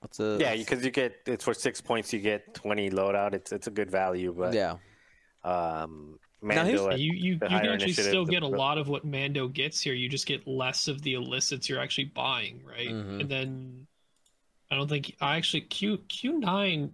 What's 0.00 0.16
the 0.16 0.38
Yeah, 0.40 0.56
because 0.56 0.84
you 0.84 0.90
get 0.90 1.14
it's 1.26 1.44
for 1.44 1.54
six 1.54 1.80
points, 1.80 2.12
you 2.12 2.20
get 2.20 2.52
twenty 2.54 2.90
loadout. 2.90 3.34
It's 3.34 3.52
it's 3.52 3.66
a 3.66 3.70
good 3.70 3.90
value, 3.90 4.34
but 4.36 4.52
yeah. 4.54 4.76
um, 5.44 6.18
Now, 6.42 6.64
here's- 6.64 6.80
Mando. 6.80 6.90
at- 6.94 6.98
you 7.00 7.12
you, 7.12 7.32
you 7.34 7.38
can 7.38 7.52
actually 7.52 7.92
still 7.92 8.24
get 8.24 8.42
a 8.42 8.48
lot 8.48 8.78
of 8.78 8.88
what 8.88 9.04
Mando 9.04 9.46
gets 9.46 9.80
here. 9.80 9.94
You 9.94 10.08
just 10.08 10.26
get 10.26 10.46
less 10.48 10.88
of 10.88 11.02
the 11.02 11.14
illicits 11.14 11.68
you're 11.68 11.80
actually 11.80 12.06
buying, 12.06 12.62
right? 12.64 12.88
Mhm. 12.88 13.20
And 13.20 13.28
then 13.28 13.86
I 14.70 14.76
don't 14.76 14.88
think 14.88 15.16
I 15.20 15.36
actually 15.36 15.62
Q 15.62 15.98
Q 16.08 16.38
nine 16.38 16.92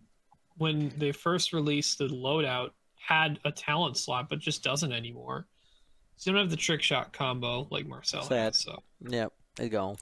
when 0.56 0.92
they 0.96 1.12
first 1.12 1.52
released 1.52 1.98
the 1.98 2.08
loadout 2.08 2.70
had 2.96 3.38
a 3.44 3.52
talent 3.52 3.96
slot, 3.96 4.28
but 4.28 4.38
just 4.38 4.64
doesn't 4.64 4.92
anymore. 4.92 5.46
So 6.16 6.30
you 6.30 6.34
don't 6.34 6.44
have 6.44 6.50
the 6.50 6.56
trick 6.56 6.82
shot 6.82 7.12
combo 7.12 7.68
like 7.70 7.86
Marcel 7.86 8.22
Sad. 8.22 8.44
has. 8.46 8.62
So 8.62 8.82
Yep. 9.08 9.32
There 9.56 9.66
you 9.66 9.70
go. 9.70 9.96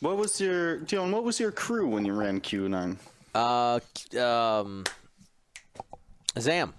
What 0.00 0.16
was 0.16 0.40
your 0.40 0.78
Dion? 0.78 1.10
What 1.10 1.24
was 1.24 1.40
your 1.40 1.52
crew 1.52 1.88
when 1.88 2.04
you 2.04 2.12
ran 2.12 2.40
Q9? 2.40 2.96
Uh, 3.34 3.80
um, 4.20 4.84
Zam. 6.38 6.74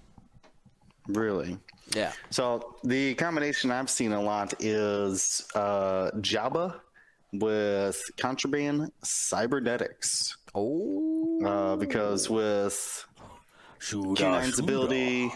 Really? 1.08 1.58
Yeah. 1.94 2.12
So 2.30 2.76
the 2.84 3.14
combination 3.14 3.70
I've 3.70 3.90
seen 3.90 4.12
a 4.12 4.20
lot 4.20 4.54
is 4.60 5.46
uh, 5.54 6.10
Jabba 6.16 6.80
with 7.38 8.02
contraband 8.16 8.92
cybernetics. 9.02 10.36
Oh. 10.54 11.44
Uh, 11.44 11.76
because 11.76 12.30
with 12.30 13.06
Q9's 13.80 14.58
ability 14.58 15.30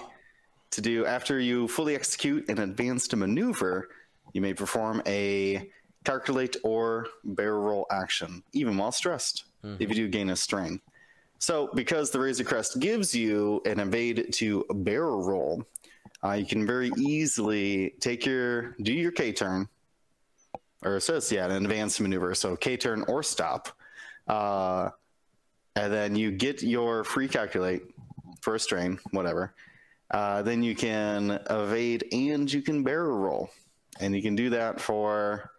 to 0.70 0.81
do 0.81 1.05
after 1.05 1.39
you 1.39 1.68
fully 1.68 1.94
execute 1.94 2.48
an 2.48 2.59
advanced 2.59 3.14
maneuver, 3.14 3.89
you 4.32 4.40
may 4.40 4.55
perform 4.55 5.02
a 5.06 5.70
calculate 6.05 6.56
or 6.64 7.06
barrel 7.24 7.62
roll 7.62 7.86
action, 7.90 8.43
even 8.52 8.77
while 8.77 8.93
stressed, 8.93 9.44
if 9.78 9.89
you 9.89 9.94
do 9.94 10.09
gain 10.09 10.31
a 10.31 10.36
strain. 10.36 10.81
So, 11.39 11.70
because 11.74 12.10
the 12.10 12.20
Razor 12.20 12.44
Crest 12.44 12.81
gives 12.81 13.14
you 13.14 13.62
an 13.64 13.81
evade 13.81 14.32
to 14.35 14.64
barrel 14.70 15.22
roll, 15.22 15.64
uh, 16.22 16.32
you 16.32 16.44
can 16.44 16.66
very 16.66 16.90
easily 16.98 17.94
take 18.01 18.27
your 18.27 18.77
do 18.82 18.93
your 18.93 19.10
K 19.10 19.32
turn, 19.32 19.68
or 20.82 20.97
it 20.97 21.02
says 21.02 21.31
yeah, 21.31 21.47
an 21.47 21.65
advanced 21.65 22.01
maneuver. 22.01 22.35
So 22.35 22.57
K 22.57 22.77
turn 22.77 23.05
or 23.09 23.23
stop, 23.23 23.69
uh, 24.28 24.90
and 25.77 25.93
then 25.93 26.16
you 26.16 26.31
get 26.31 26.62
your 26.62 27.05
free 27.05 27.28
calculate 27.28 27.82
for 28.40 28.55
a 28.55 28.61
strain, 28.61 28.98
whatever. 29.11 29.55
Uh, 30.11 30.43
then 30.43 30.62
you 30.62 30.74
can 30.74 31.39
evade 31.48 32.05
and 32.12 32.52
you 32.52 32.62
can 32.62 32.82
barrel 32.82 33.16
roll, 33.16 33.51
and 34.01 34.15
you 34.15 34.23
can 34.23 34.35
do 34.35 34.51
that 34.51 34.81
for 34.81 35.51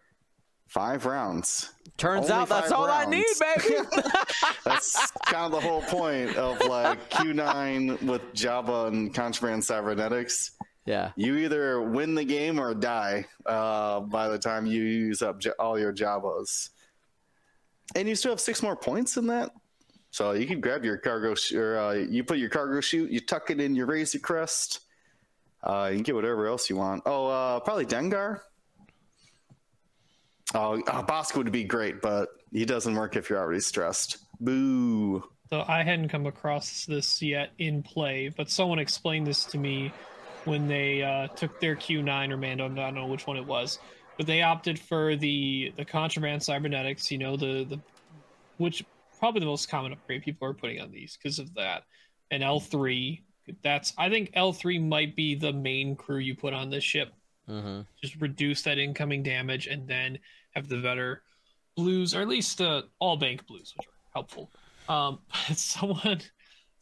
Five 0.72 1.04
rounds. 1.04 1.70
Turns 1.98 2.30
Only 2.30 2.44
out 2.44 2.48
that's 2.48 2.72
all 2.72 2.86
I 2.86 3.04
need, 3.04 3.26
baby. 3.38 3.76
That's 4.64 5.10
kind 5.26 5.44
of 5.44 5.52
the 5.52 5.60
whole 5.60 5.82
point 5.82 6.34
of 6.38 6.66
like 6.66 7.10
Q9 7.10 8.00
with 8.04 8.22
Jabba 8.32 8.88
and 8.88 9.12
Contraband 9.12 9.62
Cybernetics. 9.62 10.52
Yeah. 10.84 11.12
You 11.16 11.36
either 11.36 11.80
win 11.80 12.14
the 12.14 12.24
game 12.24 12.58
or 12.58 12.74
die 12.74 13.26
uh, 13.46 14.00
by 14.00 14.28
the 14.28 14.38
time 14.38 14.66
you 14.66 14.82
use 14.82 15.22
up 15.22 15.38
J- 15.38 15.52
all 15.58 15.78
your 15.78 15.92
Jabbas. 15.92 16.70
And 17.94 18.08
you 18.08 18.14
still 18.14 18.32
have 18.32 18.40
six 18.40 18.62
more 18.62 18.74
points 18.74 19.16
in 19.16 19.26
that. 19.28 19.50
So 20.10 20.32
you 20.32 20.46
can 20.46 20.60
grab 20.60 20.84
your 20.84 20.98
cargo, 20.98 21.34
sh- 21.34 21.52
or 21.52 21.78
uh, 21.78 21.92
you 21.92 22.24
put 22.24 22.38
your 22.38 22.50
cargo 22.50 22.80
chute, 22.80 23.10
you 23.10 23.20
tuck 23.20 23.50
it 23.50 23.60
in 23.60 23.74
your 23.74 23.86
Razor 23.86 24.18
Crest. 24.18 24.80
Uh, 25.62 25.88
you 25.90 25.96
can 25.96 26.02
get 26.02 26.14
whatever 26.14 26.46
else 26.48 26.68
you 26.68 26.76
want. 26.76 27.02
Oh, 27.06 27.28
uh, 27.28 27.60
probably 27.60 27.86
Dengar. 27.86 28.40
Oh, 30.54 30.82
uh, 30.82 31.02
Bosco 31.02 31.38
would 31.38 31.52
be 31.52 31.64
great, 31.64 32.02
but 32.02 32.28
he 32.52 32.64
doesn't 32.64 32.94
work 32.94 33.16
if 33.16 33.30
you're 33.30 33.38
already 33.38 33.60
stressed. 33.60 34.18
Boo. 34.40 35.22
So 35.48 35.64
I 35.68 35.82
hadn't 35.82 36.08
come 36.08 36.26
across 36.26 36.84
this 36.84 37.22
yet 37.22 37.50
in 37.58 37.82
play, 37.82 38.30
but 38.36 38.50
someone 38.50 38.78
explained 38.78 39.26
this 39.26 39.44
to 39.46 39.58
me 39.58 39.92
when 40.44 40.66
they 40.66 41.02
uh, 41.02 41.28
took 41.28 41.60
their 41.60 41.76
Q9 41.76 42.30
or 42.30 42.36
Mando. 42.36 42.64
I 42.64 42.68
don't 42.68 42.94
know 42.94 43.06
which 43.06 43.26
one 43.26 43.36
it 43.36 43.46
was, 43.46 43.78
but 44.16 44.26
they 44.26 44.42
opted 44.42 44.78
for 44.78 45.16
the 45.16 45.72
the 45.76 45.84
contraband 45.84 46.42
cybernetics. 46.42 47.10
You 47.10 47.18
know 47.18 47.36
the 47.36 47.64
the 47.64 47.80
which 48.58 48.84
probably 49.18 49.40
the 49.40 49.46
most 49.46 49.68
common 49.68 49.92
upgrade 49.92 50.22
people 50.22 50.48
are 50.48 50.54
putting 50.54 50.80
on 50.80 50.90
these 50.90 51.16
because 51.16 51.38
of 51.38 51.54
that. 51.54 51.84
And 52.30 52.42
L 52.42 52.60
three. 52.60 53.24
That's 53.62 53.92
I 53.98 54.08
think 54.08 54.30
L 54.34 54.52
three 54.52 54.78
might 54.78 55.16
be 55.16 55.34
the 55.34 55.52
main 55.52 55.96
crew 55.96 56.18
you 56.18 56.34
put 56.34 56.52
on 56.52 56.70
this 56.70 56.84
ship. 56.84 57.12
Mm-hmm. 57.48 57.82
Just 58.00 58.20
reduce 58.20 58.62
that 58.62 58.78
incoming 58.78 59.22
damage 59.22 59.66
and 59.66 59.86
then 59.88 60.18
have 60.54 60.68
the 60.68 60.78
better 60.78 61.22
blues, 61.76 62.14
or 62.14 62.20
at 62.20 62.28
least 62.28 62.60
uh, 62.60 62.82
all 62.98 63.16
bank 63.16 63.46
blues, 63.46 63.74
which 63.76 63.86
are 63.86 63.92
helpful. 64.14 64.50
Um, 64.88 65.18
someone 65.54 66.20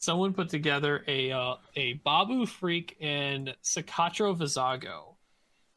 someone 0.00 0.32
put 0.32 0.48
together 0.48 1.04
a 1.06 1.30
uh, 1.30 1.54
a 1.76 1.92
Babu 2.04 2.46
Frik 2.46 2.96
and 3.00 3.54
Cikatro 3.62 4.36
Vizago, 4.36 5.14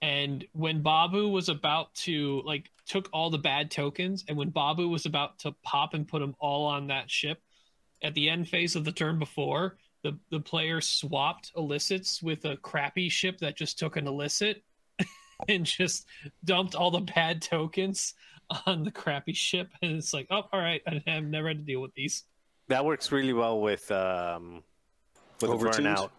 and 0.01 0.45
when 0.53 0.81
Babu 0.81 1.29
was 1.29 1.49
about 1.49 1.93
to 1.95 2.41
like 2.45 2.71
took 2.87 3.09
all 3.13 3.29
the 3.29 3.37
bad 3.37 3.69
tokens, 3.69 4.25
and 4.27 4.37
when 4.37 4.49
Babu 4.49 4.89
was 4.89 5.05
about 5.05 5.39
to 5.39 5.51
pop 5.63 5.93
and 5.93 6.07
put 6.07 6.19
them 6.19 6.35
all 6.39 6.65
on 6.65 6.87
that 6.87 7.11
ship, 7.11 7.41
at 8.01 8.13
the 8.15 8.29
end 8.29 8.47
phase 8.49 8.75
of 8.75 8.85
the 8.85 8.91
turn 8.91 9.19
before, 9.19 9.77
the 10.03 10.17
the 10.31 10.39
player 10.39 10.81
swapped 10.81 11.51
illicits 11.55 12.23
with 12.23 12.45
a 12.45 12.57
crappy 12.57 13.09
ship 13.09 13.37
that 13.39 13.57
just 13.57 13.77
took 13.77 13.95
an 13.97 14.07
illicit. 14.07 14.63
And 15.49 15.65
just 15.65 16.05
dumped 16.45 16.73
all 16.73 16.89
the 16.89 17.01
bad 17.01 17.41
tokens 17.41 18.13
on 18.65 18.83
the 18.83 18.91
crappy 18.91 19.33
ship, 19.33 19.69
and 19.81 19.97
it's 19.97 20.13
like, 20.13 20.27
oh, 20.29 20.43
all 20.53 20.59
right, 20.59 20.81
I've 21.07 21.25
never 21.25 21.49
had 21.49 21.57
to 21.57 21.63
deal 21.63 21.81
with 21.81 21.93
these. 21.95 22.23
That 22.67 22.85
works 22.85 23.11
really 23.11 23.33
well 23.33 23.59
with 23.61 23.91
um, 23.91 24.63
with 25.41 25.51
the 25.51 25.57
burnout. 25.57 26.09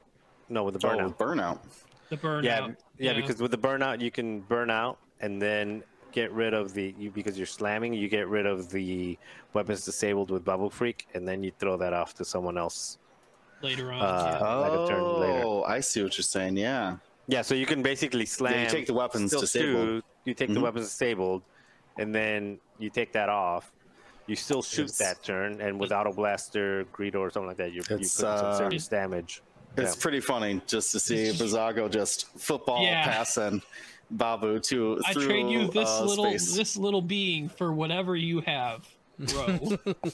No, 0.49 0.65
with 0.65 0.79
the 0.81 0.87
Oh, 0.87 0.91
burnout. 0.91 1.05
with 1.05 1.19
burnout. 1.19 1.59
The 2.11 2.17
burnout. 2.19 2.45
yeah, 2.45 2.69
yeah, 2.99 3.13
because 3.15 3.41
with 3.41 3.51
the 3.51 3.59
burnout 3.59 4.01
you 4.01 4.11
can 4.11 4.41
burn 4.41 4.71
out 4.71 4.99
and 5.21 5.41
then 5.41 5.83
get 6.13 6.31
rid 6.33 6.53
of 6.55 6.75
the 6.75 6.95
you 6.99 7.11
because 7.11 7.37
you're 7.39 7.47
slamming. 7.47 7.95
You 7.95 8.09
get 8.09 8.29
rid 8.29 8.47
of 8.47 8.71
the 8.71 9.19
weapons 9.55 9.85
disabled 9.85 10.31
with 10.31 10.45
Babu 10.45 10.69
Frik, 10.71 11.07
and 11.15 11.27
then 11.27 11.43
you 11.43 11.51
throw 11.59 11.77
that 11.79 11.93
off 11.93 12.15
to 12.15 12.25
someone 12.25 12.59
else. 12.59 12.99
later 13.63 13.91
on. 13.93 14.03
Uh, 14.03 14.39
yeah. 14.43 14.55
like 14.57 14.73
a 14.73 14.87
turn 14.93 15.03
later. 15.21 15.43
Oh, 15.47 15.63
I 15.65 15.81
see 15.81 16.03
what 16.03 16.15
you're 16.19 16.23
saying. 16.23 16.59
Yeah. 16.59 16.97
Yeah, 17.29 17.41
so 17.41 17.55
you 17.55 17.65
can 17.65 17.83
basically 17.83 18.27
slam. 18.27 18.65
You 18.65 18.69
take 18.69 18.85
the 18.87 18.93
weapons 18.93 19.31
disabled. 19.31 19.87
shoot, 19.87 20.05
you 20.27 20.35
take 20.35 20.51
the 20.53 20.61
Mhm. 20.61 20.65
weapons 20.65 20.87
disabled, 20.91 21.43
and 21.97 22.15
then 22.15 22.59
you 22.79 22.91
take 22.91 23.13
that 23.13 23.31
off. 23.31 23.73
You 24.27 24.37
still 24.37 24.63
shoot 24.63 24.85
It's- 24.85 24.99
that 24.99 25.23
turn, 25.23 25.61
and 25.61 25.79
with 25.79 25.93
Auto 25.93 26.13
Blaster, 26.13 26.85
Greedo, 26.93 27.17
or 27.21 27.31
something 27.31 27.49
like 27.49 27.59
that, 27.59 27.71
you, 27.73 27.77
you 27.77 27.83
put 27.83 28.01
It's, 28.01 28.13
some 28.13 28.29
uh, 28.47 28.57
serious 28.57 28.89
damage. 28.89 29.43
It's 29.77 29.97
Yeah. 29.97 30.03
pretty 30.03 30.21
funny 30.21 30.63
just 30.67 30.93
to 30.93 31.01
see 31.01 31.31
Vizago 31.31 31.91
just 31.91 32.29
football 32.39 32.83
Yeah. 32.83 33.05
passing 33.05 33.61
Babu 34.11 34.61
to 34.61 35.01
I 35.05 35.13
through 35.13 35.27
trade 35.27 35.49
you 35.51 35.67
this 35.71 35.89
uh, 35.89 36.05
little 36.05 36.25
space. 36.27 36.55
this 36.55 36.77
little 36.77 37.03
being 37.03 37.49
for 37.49 37.73
whatever 37.73 38.15
you 38.17 38.41
have, 38.43 38.87
bro. 39.19 39.45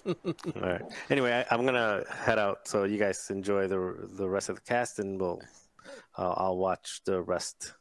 All 0.06 0.60
right. 0.62 0.82
Anyway, 1.10 1.32
I, 1.32 1.54
I'm 1.54 1.64
gonna 1.66 2.04
head 2.10 2.38
out, 2.38 2.66
so 2.66 2.84
you 2.84 2.98
guys 2.98 3.28
enjoy 3.30 3.66
the 3.68 4.08
the 4.16 4.28
rest 4.28 4.48
of 4.48 4.56
the 4.56 4.62
cast, 4.62 4.98
and 4.98 5.20
we'll 5.20 5.40
uh, 6.16 6.34
I'll 6.36 6.56
watch 6.56 7.02
the 7.04 7.20
rest. 7.20 7.74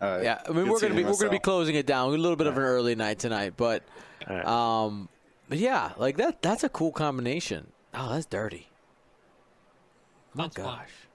All 0.00 0.10
right. 0.16 0.22
Yeah, 0.22 0.40
I 0.46 0.52
mean 0.52 0.64
Good 0.64 0.70
we're 0.72 0.80
gonna 0.80 0.80
seeing 0.80 0.94
be 0.94 1.04
we're 1.04 1.16
gonna 1.18 1.30
be 1.30 1.38
closing 1.38 1.74
it 1.74 1.86
down. 1.86 2.08
A 2.08 2.16
little 2.16 2.36
bit 2.36 2.46
of 2.46 2.56
an 2.56 2.62
early 2.62 2.94
night 2.94 3.18
tonight, 3.18 3.54
but 3.56 3.82
All 4.28 4.36
right. 4.36 4.46
um, 4.46 5.08
but 5.48 5.58
yeah, 5.58 5.92
like 5.96 6.16
that 6.16 6.42
that's 6.42 6.64
a 6.64 6.68
cool 6.68 6.92
combination. 6.92 7.72
Oh, 7.92 8.10
that's 8.12 8.26
dirty. 8.26 8.72
My 10.34 10.44
That's 10.44 10.54
gosh. 10.56 11.08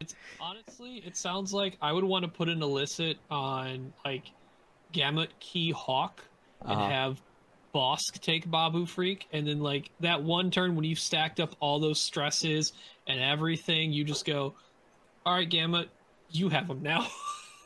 It's 0.00 0.14
honestly, 0.38 0.96
it 1.04 1.16
sounds 1.16 1.52
like 1.52 1.76
I 1.80 1.92
would 1.92 2.04
want 2.04 2.24
to 2.24 2.30
put 2.30 2.48
an 2.48 2.62
illicit 2.62 3.18
on 3.30 3.92
like 4.04 4.32
Gamut 4.92 5.38
Key 5.40 5.72
Hawk 5.72 6.30
and 6.68 6.80
Uh-huh. 6.80 6.90
have 6.92 7.22
Bossk 7.74 8.20
take 8.20 8.50
Babu 8.50 8.86
Frik, 8.86 9.24
and 9.32 9.46
then 9.46 9.60
like 9.60 9.92
that 10.00 10.22
one 10.22 10.50
turn 10.50 10.74
when 10.76 10.84
you've 10.84 10.98
stacked 10.98 11.40
up 11.40 11.54
all 11.60 11.80
those 11.80 12.00
stresses 12.00 12.72
and 13.06 13.20
everything, 13.20 13.92
you 13.92 14.04
just 14.04 14.24
go, 14.26 14.56
"All 15.26 15.34
right, 15.34 15.48
Gamut, 15.48 15.90
you 16.28 16.48
have 16.50 16.68
them 16.68 16.82
now." 16.82 17.08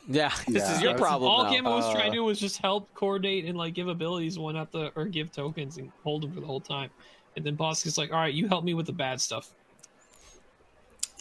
Yeah, 0.07 0.29
this 0.47 0.63
Yeah, 0.63 0.75
is 0.75 0.81
your 0.81 0.91
that's- 0.93 0.99
problem 0.99 1.29
all 1.31 1.43
now. 1.45 1.49
Gamut 1.51 1.71
was 1.71 1.91
trying 1.91 2.07
Uh, 2.09 2.11
to 2.11 2.17
do 2.17 2.23
was 2.23 2.39
just 2.39 2.61
help 2.61 2.93
coordinate 2.93 3.45
and 3.45 3.57
like 3.57 3.73
give 3.73 3.87
abilities, 3.87 4.37
one 4.37 4.55
at 4.55 4.71
the 4.71 4.91
or 4.95 5.05
give 5.05 5.31
tokens 5.31 5.77
and 5.77 5.91
hold 6.03 6.23
them 6.23 6.31
for 6.33 6.39
the 6.41 6.45
whole 6.45 6.61
time. 6.61 6.89
And 7.35 7.43
then 7.45 7.57
Bossk 7.57 7.85
is 7.85 7.97
like, 7.97 8.11
"All 8.11 8.19
right, 8.19 8.33
you 8.33 8.47
help 8.47 8.63
me 8.63 8.73
with 8.73 8.85
the 8.85 8.93
bad 8.93 9.19
stuff." 9.19 9.51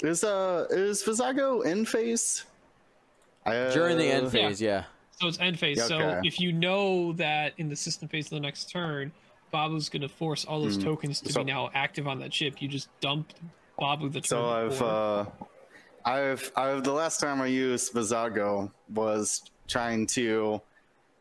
Is 0.02 0.24
uh 0.24 0.66
is 0.70 1.02
Vizago 1.02 1.65
in 1.65 1.85
phase? 1.86 2.44
Uh, 3.47 3.70
During 3.73 3.98
the 3.98 4.05
end 4.06 4.31
phase, 4.32 4.61
yeah. 4.61 4.85
So 5.20 5.28
it's 5.28 5.39
end 5.39 5.59
phase. 5.59 5.85
So 5.86 6.20
if 6.24 6.40
you 6.40 6.52
know 6.52 7.12
that 7.15 7.52
in 7.59 7.69
the 7.69 7.77
system 7.77 8.09
phase 8.09 8.27
of 8.27 8.31
the 8.31 8.40
next 8.40 8.70
turn, 8.70 9.12
Babu's 9.52 9.89
going 9.89 10.02
to 10.02 10.09
force 10.09 10.44
all 10.44 10.61
those 10.62 10.77
Hmm. 10.77 10.82
tokens 10.85 11.20
to 11.20 11.32
So- 11.32 11.44
be 11.44 11.52
now 11.52 11.70
active 11.74 12.09
on 12.09 12.19
that 12.20 12.32
ship, 12.35 12.61
you 12.61 12.69
just 12.69 12.89
dump 13.01 13.32
Babu 13.78 14.09
the 14.09 14.20
turn 14.20 14.24
So 14.28 14.44
I've 14.51 14.69
before. 14.70 14.89
uh, 14.89 15.27
I've 16.05 16.52
I've 16.56 16.85
the 16.85 16.93
last 16.93 17.20
time 17.20 17.40
I 17.40 17.47
used 17.47 17.93
Vizago 17.93 18.70
was 18.93 19.43
trying 19.66 20.06
to 20.09 20.60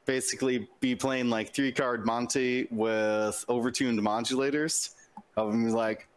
basically 0.06 0.68
be 0.82 0.96
playing 0.96 1.30
like 1.30 1.54
three 1.54 1.72
card 1.72 2.06
Monty 2.06 2.68
with 2.70 3.46
overtuned 3.48 4.00
modulators. 4.00 4.96
Of 5.38 5.52
them 5.52 5.70
like, 5.70 6.08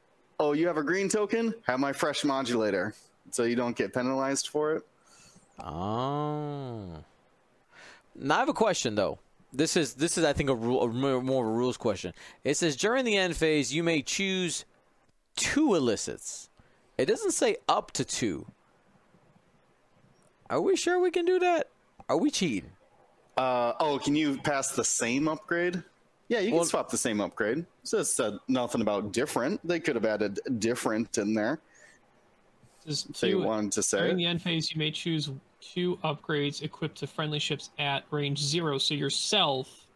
oh, 0.40 0.52
you 0.52 0.66
have 0.66 0.76
a 0.76 0.82
green 0.82 1.08
token? 1.08 1.54
Have 1.66 1.80
my 1.80 1.92
fresh 1.92 2.24
modulator, 2.24 2.94
so 3.30 3.44
you 3.44 3.56
don't 3.56 3.76
get 3.76 3.94
penalized 3.94 4.48
for 4.48 4.74
it. 4.74 4.82
Oh. 5.60 7.04
Now 8.14 8.36
I 8.36 8.38
have 8.40 8.48
a 8.48 8.54
question 8.54 8.94
though. 8.94 9.18
This 9.52 9.76
is 9.76 9.94
this 9.94 10.18
is 10.18 10.24
I 10.24 10.32
think 10.32 10.50
a 10.50 10.54
rule 10.54 10.82
a 10.82 10.88
more 10.88 11.22
more 11.22 11.44
of 11.44 11.50
a 11.50 11.54
rules 11.54 11.76
question. 11.76 12.12
It 12.44 12.56
says 12.56 12.76
during 12.76 13.04
the 13.04 13.16
end 13.16 13.36
phase 13.36 13.72
you 13.72 13.82
may 13.82 14.02
choose 14.02 14.64
two 15.36 15.74
illicits. 15.74 16.50
It 16.98 17.06
doesn't 17.06 17.32
say 17.32 17.56
up 17.68 17.92
to 17.92 18.04
two. 18.04 18.46
Are 20.50 20.60
we 20.60 20.76
sure 20.76 21.00
we 21.00 21.10
can 21.10 21.24
do 21.24 21.38
that? 21.40 21.68
Are 22.08 22.16
we 22.16 22.30
cheating? 22.30 22.70
Uh, 23.36 23.72
oh, 23.80 23.98
can 23.98 24.14
you 24.16 24.38
pass 24.42 24.72
the 24.72 24.84
same 24.84 25.28
upgrade? 25.28 25.82
Yeah, 26.28 26.40
you 26.40 26.48
can 26.48 26.56
Well- 26.56 26.64
swap 26.64 26.90
the 26.90 26.98
same 26.98 27.20
upgrade. 27.20 27.66
It 27.92 28.04
said 28.04 28.38
nothing 28.48 28.80
about 28.80 29.12
different. 29.12 29.60
They 29.66 29.80
could 29.80 29.94
have 29.96 30.04
added 30.04 30.40
different 30.58 31.18
in 31.18 31.34
there. 31.34 31.60
Just 32.86 33.10
If 33.10 33.20
they 33.20 33.34
wanted 33.34 33.72
to 33.72 33.82
say. 33.82 33.98
during 33.98 34.16
the 34.16 34.26
end 34.26 34.42
phase, 34.42 34.70
you 34.72 34.78
may 34.78 34.90
choose 34.92 35.30
two 35.60 35.96
upgrades 36.04 36.62
equipped 36.62 36.98
to 36.98 37.06
friendly 37.06 37.40
ships 37.40 37.70
at 37.78 38.04
range 38.10 38.38
zero. 38.38 38.78
So 38.78 38.94
yourself 38.94 39.86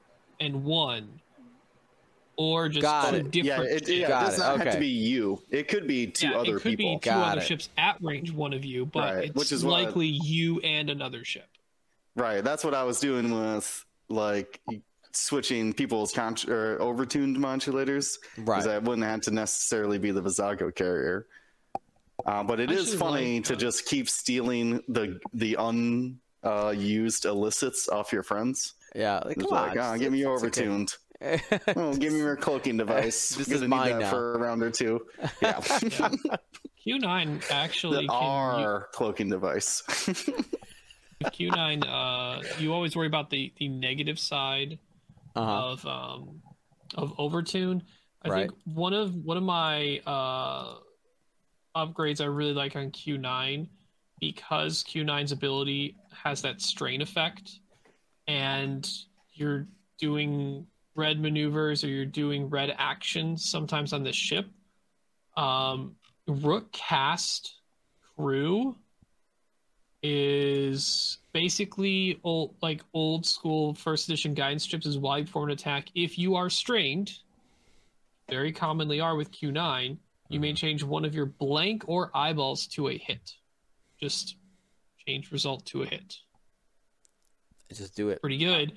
and 0.40 0.64
one, 0.64 1.20
or 2.40 2.70
just 2.70 2.80
Got 2.82 3.10
two 3.10 3.16
it. 3.16 3.30
different. 3.30 3.70
Yeah, 3.70 3.76
it, 3.76 3.88
yeah, 3.88 4.04
it 4.06 4.08
Got 4.08 4.24
does 4.24 4.36
it, 4.36 4.40
not 4.40 4.56
have 4.58 4.60
okay. 4.62 4.70
to 4.76 4.80
be 4.80 4.86
you. 4.88 5.42
It 5.50 5.68
could 5.68 5.86
be 5.86 6.06
two 6.06 6.28
Yeah, 6.28 6.38
other 6.38 6.56
it 6.56 6.60
could 6.62 6.78
people. 6.78 6.94
be 6.94 7.00
two 7.00 7.10
Got 7.10 7.32
other 7.32 7.40
it. 7.42 7.46
ships 7.46 7.68
at 7.76 7.98
range 8.02 8.32
one 8.32 8.54
of 8.54 8.64
you, 8.64 8.86
but 8.86 9.14
Right, 9.14 9.24
it's 9.26 9.34
which 9.34 9.52
is 9.52 9.62
what- 9.62 9.72
likely 9.84 10.06
you 10.06 10.58
and 10.60 10.88
another 10.88 11.22
ship. 11.22 11.48
Right, 12.16 12.42
that's 12.42 12.64
what 12.64 12.72
I 12.74 12.82
was 12.84 12.98
doing 12.98 13.30
with 13.30 13.84
like 14.08 14.58
switching 15.12 15.74
people's 15.74 16.12
con- 16.12 16.36
or 16.48 16.78
overtuned 16.78 17.36
modulators. 17.36 18.16
Right. 18.38 18.46
Because 18.46 18.66
I 18.68 18.78
wouldn't 18.78 19.06
have 19.06 19.20
to 19.22 19.30
necessarily 19.32 19.98
be 19.98 20.10
the 20.10 20.22
Vizago 20.22 20.74
carrier. 20.74 21.26
Uh, 22.24 22.42
but 22.42 22.58
it 22.58 22.70
I 22.70 22.72
is 22.72 22.94
funny 22.94 23.36
like, 23.36 23.44
to 23.44 23.54
uh, 23.54 23.56
just 23.56 23.84
keep 23.86 24.08
stealing 24.08 24.80
the 24.88 25.20
the 25.34 25.56
unused 25.58 27.26
uh, 27.26 27.30
illicits 27.30 27.88
off 27.90 28.12
your 28.14 28.22
friends. 28.22 28.74
Yeah, 28.94 29.18
like, 29.24 29.36
It's 29.36 29.46
come 29.46 29.50
like, 29.56 29.78
on. 29.78 29.94
oh, 29.94 29.98
give 29.98 30.10
me 30.12 30.18
your 30.20 30.34
it's 30.34 30.44
okay. 30.44 30.68
Overtuned. 31.22 31.76
oh, 31.76 31.94
give 31.97 32.12
me 32.12 32.18
your 32.20 32.36
cloaking 32.36 32.76
device. 32.84 33.30
This 33.30 33.48
is 33.51 33.62
mine 33.62 33.98
now. 34.01 34.10
for 34.10 34.34
a 34.34 34.38
round 34.38 34.62
or 34.62 34.70
two. 34.70 35.06
Yeah, 35.42 35.60
Q 36.82 36.98
nine 36.98 37.40
actually 37.51 38.06
the 38.06 38.12
can. 38.12 38.60
u- 38.60 38.66
R 38.66 38.88
cloaking 38.92 39.28
device. 39.30 39.82
Q9, 41.22 41.84
uh, 41.86 42.42
you 42.59 42.72
always 42.72 42.97
worry 42.97 43.06
about 43.06 43.28
the 43.30 43.52
the 43.59 43.68
negative 43.68 44.18
side 44.18 44.78
Uh-huh. 45.36 45.51
of 45.72 45.86
um 45.86 46.40
of 46.94 47.14
overtune. 47.18 47.82
I 48.24 48.28
Right. 48.28 48.48
think 48.48 48.52
one 48.64 48.94
of 48.94 49.14
one 49.14 49.36
of 49.36 49.42
my 49.42 50.01
uh 50.06 50.76
upgrades 51.76 52.20
I 52.20 52.24
really 52.26 52.55
like 52.55 52.74
on 52.76 52.90
Q9 52.90 53.68
because 54.18 54.82
Q9's 54.84 55.32
ability 55.32 55.97
has 56.12 56.42
that 56.42 56.60
strain 56.60 57.01
effect 57.02 57.60
and 58.26 58.90
you're 59.32 59.66
doing 59.98 60.66
red 60.94 61.20
maneuvers 61.20 61.84
or 61.84 61.88
you're 61.88 62.04
doing 62.04 62.48
red 62.48 62.74
actions 62.78 63.48
sometimes 63.48 63.92
on 63.92 64.02
the 64.02 64.12
ship. 64.12 64.46
Um 65.36 65.96
Rook 66.26 66.70
Kast 66.72 67.60
crew 68.16 68.76
is 70.02 71.18
basically 71.32 72.20
old 72.24 72.54
like 72.62 72.82
old 72.94 73.26
school 73.26 73.74
first 73.74 74.08
edition 74.08 74.32
guidance 74.32 74.62
strips 74.62 74.86
is 74.86 74.98
wide 74.98 75.28
form 75.28 75.50
attack 75.50 75.88
if 75.94 76.18
you 76.18 76.34
are 76.34 76.48
strained 76.48 77.12
very 78.30 78.50
commonly 78.50 79.00
are 79.00 79.14
with 79.14 79.30
q9 79.30 79.98
you 80.30 80.40
may 80.40 80.54
change 80.54 80.82
one 80.82 81.04
of 81.04 81.14
your 81.14 81.26
blank 81.26 81.84
or 81.86 82.10
eyeballs 82.14 82.66
to 82.66 82.88
a 82.88 82.96
hit 82.96 83.34
just 84.00 84.36
change 85.06 85.30
result 85.32 85.66
to 85.66 85.82
a 85.82 85.86
hit 85.86 86.16
Just 87.70 87.94
do 87.94 88.08
it. 88.08 88.22
pretty 88.22 88.38
good 88.38 88.72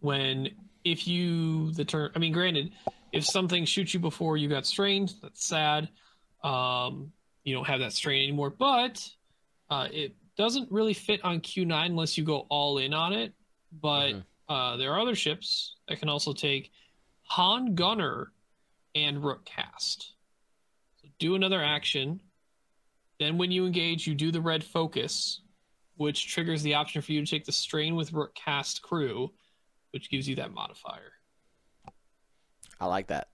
when 0.00 0.50
if 0.84 1.06
you 1.06 1.72
the 1.72 1.84
turn 1.84 2.10
i 2.14 2.18
mean 2.18 2.32
granted 2.32 2.72
if 3.12 3.24
something 3.24 3.64
shoots 3.64 3.92
you 3.92 4.00
before 4.00 4.36
you 4.36 4.48
got 4.48 4.64
strained 4.66 5.14
that's 5.22 5.44
sad 5.44 5.88
um 6.42 7.12
you 7.44 7.54
don't 7.54 7.66
have 7.66 7.80
that 7.80 7.92
strain 7.92 8.22
anymore 8.22 8.50
but 8.50 9.06
uh 9.70 9.88
it 9.92 10.14
doesn't 10.36 10.70
really 10.70 10.94
fit 10.94 11.22
on 11.24 11.40
q9 11.40 11.86
unless 11.86 12.16
you 12.16 12.24
go 12.24 12.46
all 12.48 12.78
in 12.78 12.94
on 12.94 13.12
it 13.12 13.32
but 13.80 14.12
Mhm. 14.12 14.24
uh 14.48 14.76
there 14.76 14.92
are 14.92 15.00
other 15.00 15.14
ships 15.14 15.76
that 15.88 15.98
can 15.98 16.08
also 16.08 16.32
take 16.32 16.70
han 17.24 17.74
gunner 17.74 18.32
and 18.94 19.22
Rook 19.22 19.44
Kast 19.44 20.14
so 21.00 21.08
do 21.18 21.34
another 21.36 21.62
action. 21.62 22.20
Then 23.20 23.38
when 23.38 23.50
you 23.52 23.64
engage 23.66 24.06
you 24.06 24.14
do 24.14 24.32
the 24.32 24.40
red 24.40 24.64
focus 24.64 25.42
which 25.96 26.26
triggers 26.32 26.62
the 26.62 26.74
option 26.74 27.02
for 27.02 27.12
you 27.12 27.24
to 27.24 27.30
take 27.30 27.44
the 27.44 27.52
strain 27.52 27.94
with 27.94 28.12
Rook 28.12 28.34
Kast 28.34 28.80
crew 28.82 29.30
which 29.92 30.10
gives 30.10 30.28
you 30.28 30.36
that 30.36 30.52
modifier 30.52 31.12
I 32.80 32.86
like 32.86 33.08
that. 33.08 33.28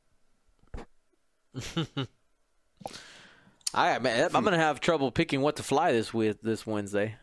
I 3.75 3.99
man, 3.99 4.31
I'm 4.35 4.45
gonna 4.45 4.57
have 4.59 4.81
trouble 4.81 5.11
picking 5.11 5.41
what 5.41 5.57
to 5.57 5.63
fly 5.63 5.93
this 5.93 6.13
with 6.15 6.41
this 6.41 6.67
Wednesday. 6.67 7.17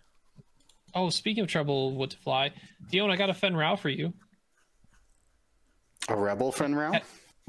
oh 0.93 1.09
speaking 1.09 1.43
of 1.43 1.49
trouble 1.49 1.91
what 1.95 2.11
to 2.11 2.17
fly 2.17 2.51
dion 2.91 3.09
i 3.11 3.15
got 3.15 3.29
a 3.29 3.33
Fenn 3.33 3.55
Rau 3.55 3.75
for 3.75 3.89
you 3.89 4.13
A 6.09 6.15
rebel 6.15 6.51
Fenn 6.51 6.75
Rau? 6.75 6.91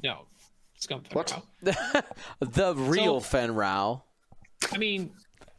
no 0.02 0.26
scum 0.78 1.02
fen 1.02 1.12
What? 1.16 1.32
Rao. 1.62 2.02
the 2.40 2.74
real 2.76 3.20
So- 3.20 3.26
Fenn 3.26 3.54
Rau. 3.54 4.02
i 4.72 4.78
mean 4.78 5.12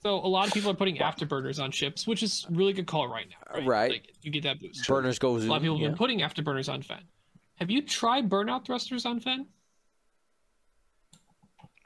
so 0.06 0.18
a 0.24 0.28
lot 0.28 0.46
of 0.48 0.54
people 0.54 0.70
are 0.70 0.76
putting 0.76 0.98
afterburners 0.98 1.62
on 1.62 1.72
ships 1.72 2.06
which 2.06 2.22
is 2.22 2.46
really 2.52 2.74
good 2.74 2.86
call 2.86 3.08
right 3.08 3.26
now 3.30 3.56
right, 3.56 3.66
Right. 3.68 3.92
Like, 3.92 4.14
you 4.22 4.30
get 4.32 4.44
that 4.44 4.60
boost 4.62 4.88
Burners 4.88 5.18
goes. 5.18 5.44
a 5.46 5.50
lot 5.50 5.58
of 5.58 5.62
people 5.64 5.78
have 5.78 5.82
yeah. 5.82 5.88
been 5.90 5.98
putting 5.98 6.20
afterburners 6.20 6.72
on 6.72 6.82
fen 6.84 7.02
have 7.56 7.72
you 7.72 7.82
tried 7.82 8.30
burnout 8.30 8.66
thrusters 8.66 9.06
on 9.06 9.20
fen 9.20 9.48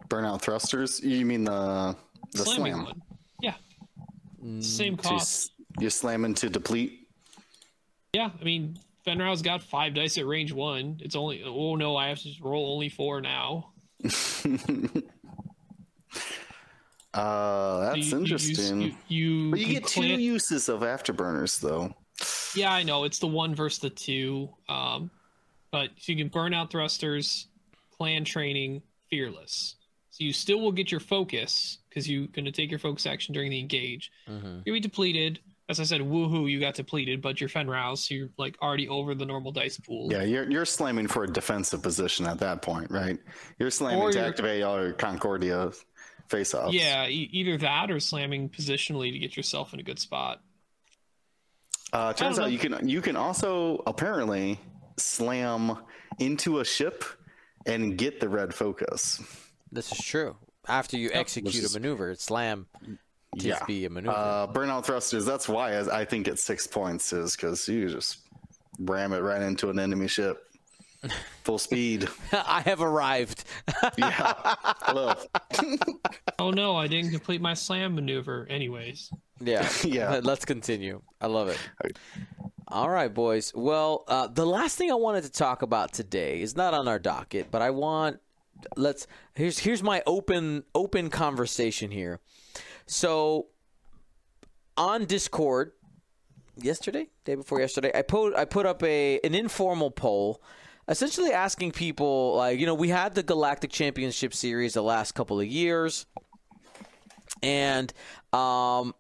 Burnout 0.10 0.42
thrusters? 0.42 1.02
You 1.04 1.24
mean 1.24 1.44
the 1.44 1.96
the 2.32 2.40
slamming 2.40 2.74
slam? 2.74 2.86
one 2.86 3.02
yeah 3.42 3.54
Mm, 4.44 4.64
same 4.64 4.98
To 4.98 5.04
cost 5.04 5.22
s- 5.22 5.50
you 5.80 5.90
slam 5.92 6.26
into 6.26 6.50
deplete. 6.50 7.08
Yeah, 8.14 8.30
I 8.40 8.44
mean, 8.44 8.80
Fenn 9.06 9.20
Rau's 9.20 9.42
got 9.44 9.62
five 9.62 9.94
dice 9.94 10.18
at 10.18 10.26
range 10.26 10.52
one. 10.52 10.98
It's 11.02 11.16
only 11.16 11.44
oh 11.46 11.76
no, 11.76 11.96
I 11.96 12.08
have 12.08 12.20
to 12.24 12.30
roll 12.42 12.74
only 12.74 12.90
four 12.90 13.22
now. 13.22 13.74
uh, 17.14 17.80
that's 17.80 17.98
You- 17.98 18.04
you 18.04 18.08
use- 18.10 18.14
interesting. 18.50 18.82
You, 18.82 18.96
you, 19.08 19.50
but 19.52 19.60
you 19.60 19.66
can 19.66 19.74
get 19.76 19.88
two 19.88 20.02
clan- 20.02 20.20
uses 20.20 20.70
of 20.70 20.82
afterburners, 20.82 21.60
though. 21.60 21.94
Yeah, 22.56 22.72
I 22.74 22.84
know 22.84 23.04
it's 23.06 23.20
the 23.20 23.28
one 23.28 23.56
versus 23.56 23.80
the 23.80 23.90
two. 23.90 24.50
Um, 24.68 25.10
but 25.72 25.90
so 25.98 26.12
you 26.12 26.18
can 26.18 26.28
burn 26.30 26.54
out 26.54 26.72
thrusters, 26.72 27.48
clan 27.98 28.26
training, 28.26 28.82
fearless. 29.10 29.76
So 30.12 30.24
you 30.24 30.34
still 30.34 30.60
will 30.60 30.72
get 30.72 30.92
your 30.92 31.00
focus 31.00 31.78
because 31.88 32.10
you're 32.10 32.28
going 32.28 32.46
to 32.46 32.52
take 32.52 32.70
your 32.70 32.80
focus 32.80 33.06
action 33.06 33.34
during 33.34 33.50
the 33.52 33.60
engage. 33.60 34.12
mhm. 34.28 34.64
You'll 34.66 34.74
be 34.76 34.80
depleted. 34.80 35.40
As 35.70 35.80
I 35.80 35.84
said, 35.84 36.02
woohoo, 36.02 36.50
you 36.50 36.60
got 36.60 36.74
depleted, 36.74 37.22
but 37.22 37.40
you're 37.40 37.48
Fenrouse, 37.48 38.08
so 38.08 38.16
you're 38.16 38.30
like 38.40 38.58
already 38.60 38.88
over 38.90 39.14
the 39.14 39.26
normal 39.26 39.52
dice 39.52 39.78
pool. 39.78 40.12
Yeah, 40.12 40.24
you're 40.24 40.50
you're 40.50 40.66
slamming 40.66 41.08
for 41.08 41.26
a 41.26 41.28
defensive 41.28 41.84
position 41.84 42.26
at 42.26 42.40
that 42.40 42.64
point, 42.64 42.90
right? 42.90 43.20
You're 43.60 43.70
slamming 43.70 44.02
Or 44.02 44.12
to 44.12 44.18
you're- 44.18 44.28
activate 44.28 44.64
all 44.64 44.82
your 44.82 44.94
Concordia 44.94 45.72
face 46.30 46.54
off. 46.54 46.72
Yeah, 46.74 47.08
e- 47.08 47.30
either 47.32 47.58
that 47.58 47.92
or 47.92 48.00
slamming 48.00 48.50
positionally 48.50 49.12
to 49.12 49.20
get 49.20 49.36
yourself 49.36 49.74
in 49.74 49.80
a 49.80 49.84
good 49.84 50.00
spot. 50.00 50.42
Uh, 51.92 52.14
turns 52.14 52.38
out 52.38 52.44
know. 52.44 52.48
you 52.50 52.60
can 52.60 52.88
you 52.88 53.02
can 53.02 53.16
also 53.16 53.82
apparently 53.88 54.60
slam 54.98 55.78
into 56.20 56.60
a 56.60 56.66
ship 56.66 57.04
and 57.66 57.98
get 57.98 58.20
the 58.20 58.30
red 58.30 58.54
focus. 58.54 59.22
This 59.72 59.92
is 59.92 59.98
true. 60.00 60.36
After 60.68 60.98
you 60.98 61.10
execute 61.12 61.56
is- 61.56 61.76
a 61.76 61.80
maneuver, 61.80 62.12
it's 62.12 62.24
slam 62.26 62.68
to 63.40 63.48
Yeah. 63.48 63.64
be 63.66 63.86
a 63.86 63.90
maneuver. 63.90 64.16
Uh, 64.16 64.48
burnout 64.48 64.86
thrusters. 64.86 65.26
That's 65.26 65.50
why 65.50 65.74
I 65.78 66.02
I 66.02 66.06
think 66.06 66.28
it's 66.28 66.44
six 66.44 66.68
points 66.68 67.12
is 67.12 67.36
because 67.36 67.68
you 67.68 67.90
just 67.90 68.20
ram 68.80 69.12
it 69.14 69.20
right 69.20 69.42
into 69.42 69.70
an 69.72 69.80
enemy 69.80 70.08
ship, 70.08 70.46
full 71.44 71.58
speed. 71.58 72.08
I 72.32 72.62
have 72.62 72.82
arrived. 72.82 73.44
Yeah, 73.98 74.34
hello. 74.82 75.14
Oh 76.38 76.52
no, 76.52 76.76
I 76.76 76.88
didn't 76.88 77.12
complete 77.12 77.42
my 77.42 77.54
slam 77.54 77.96
maneuver. 77.96 78.48
Anyways, 78.50 79.12
Yeah. 79.40 79.68
Yeah. 79.84 80.22
Let's 80.24 80.46
continue. 80.46 81.02
I 81.20 81.28
love 81.28 81.50
it. 81.50 81.60
All 82.68 82.90
right, 82.90 83.14
boys. 83.14 83.52
Well, 83.56 84.04
uh, 84.08 84.28
the 84.28 84.46
last 84.46 84.78
thing 84.78 84.92
I 84.92 84.96
wanted 84.96 85.24
to 85.24 85.32
talk 85.32 85.62
about 85.62 85.92
today 85.92 86.42
is 86.42 86.56
not 86.56 86.74
on 86.74 86.88
our 86.88 87.00
docket, 87.00 87.52
but 87.52 87.62
I 87.62 87.72
want 87.72 88.20
let's 88.78 89.08
here's 89.34 89.60
here's 89.60 89.82
my 89.84 90.02
open 90.06 90.64
open 90.76 91.10
conversation 91.10 91.92
here. 91.92 92.20
So 92.86 93.48
on 94.78 95.06
Discord 95.06 95.72
yesterday, 96.58 97.08
day 97.26 97.36
before 97.36 97.60
yesterday, 97.60 97.92
I 97.94 98.02
put 98.02 98.36
I 98.36 98.46
put 98.46 98.66
up 98.66 98.84
a 98.84 99.20
an 99.24 99.36
informal 99.36 99.92
poll 99.92 100.42
essentially 100.90 101.32
asking 101.32 101.72
people 101.72 102.36
like, 102.36 102.60
you 102.60 102.66
know, 102.66 102.74
we 102.74 102.90
had 102.90 103.16
the 103.16 103.24
Galactic 103.24 103.72
Championship 103.72 104.34
series 104.34 104.74
the 104.74 104.84
last 104.84 105.14
couple 105.14 105.40
of 105.40 105.48
years 105.48 106.06
and 107.42 107.94
um 108.34 108.94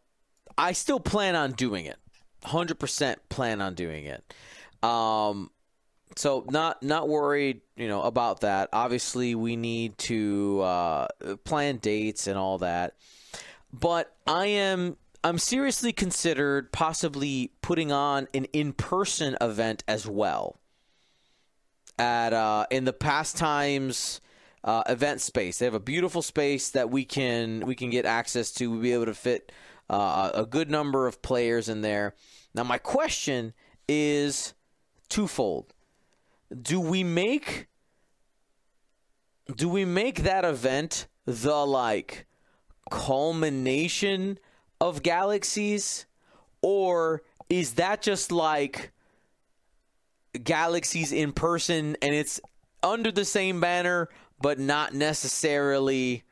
I 0.57 0.73
still 0.73 0.99
plan 0.99 1.35
on 1.35 1.53
doing 1.53 1.85
it. 1.85 1.97
100% 2.43 3.15
plan 3.29 3.61
on 3.61 3.73
doing 3.73 4.05
it. 4.05 4.23
Um 4.83 5.49
so 6.15 6.45
not 6.49 6.81
not 6.83 7.07
worried, 7.07 7.61
you 7.75 7.87
know, 7.87 8.01
about 8.01 8.41
that. 8.41 8.69
Obviously, 8.73 9.35
we 9.35 9.55
need 9.55 9.97
to 9.99 10.59
uh, 10.61 11.07
plan 11.43 11.77
dates 11.77 12.27
and 12.27 12.37
all 12.37 12.57
that. 12.57 12.95
But 13.71 14.13
I 14.25 14.47
am 14.47 14.97
I'm 15.23 15.37
seriously 15.37 15.93
considered 15.93 16.71
possibly 16.71 17.51
putting 17.61 17.91
on 17.91 18.27
an 18.33 18.45
in-person 18.45 19.37
event 19.39 19.83
as 19.87 20.07
well 20.07 20.59
at 21.99 22.33
uh, 22.33 22.65
in 22.71 22.85
the 22.85 22.93
pastimes 22.93 24.21
uh, 24.63 24.83
event 24.87 25.21
space. 25.21 25.59
They 25.59 25.65
have 25.65 25.73
a 25.73 25.79
beautiful 25.79 26.21
space 26.21 26.71
that 26.71 26.89
we 26.89 27.05
can 27.05 27.65
we 27.65 27.75
can 27.75 27.89
get 27.89 28.05
access 28.05 28.51
to. 28.53 28.71
We'll 28.71 28.81
be 28.81 28.93
able 28.93 29.05
to 29.05 29.13
fit 29.13 29.51
uh, 29.89 30.31
a 30.33 30.45
good 30.45 30.71
number 30.71 31.05
of 31.05 31.21
players 31.21 31.69
in 31.69 31.81
there. 31.81 32.15
Now, 32.55 32.63
my 32.63 32.77
question 32.77 33.53
is 33.87 34.53
twofold: 35.09 35.73
Do 36.59 36.79
we 36.79 37.03
make 37.03 37.67
do 39.55 39.67
we 39.67 39.85
make 39.85 40.23
that 40.23 40.45
event 40.45 41.07
the 41.25 41.65
like 41.65 42.25
culmination 42.89 44.39
of 44.81 45.03
galaxies, 45.03 46.05
or 46.61 47.23
is 47.49 47.73
that 47.75 48.01
just 48.01 48.31
like 48.31 48.91
galaxies 50.43 51.11
in 51.11 51.31
person 51.31 51.97
and 52.01 52.13
it's 52.13 52.39
under 52.83 53.11
the 53.11 53.25
same 53.25 53.59
banner 53.59 54.09
but 54.41 54.59
not 54.59 54.93
necessarily 54.93 56.23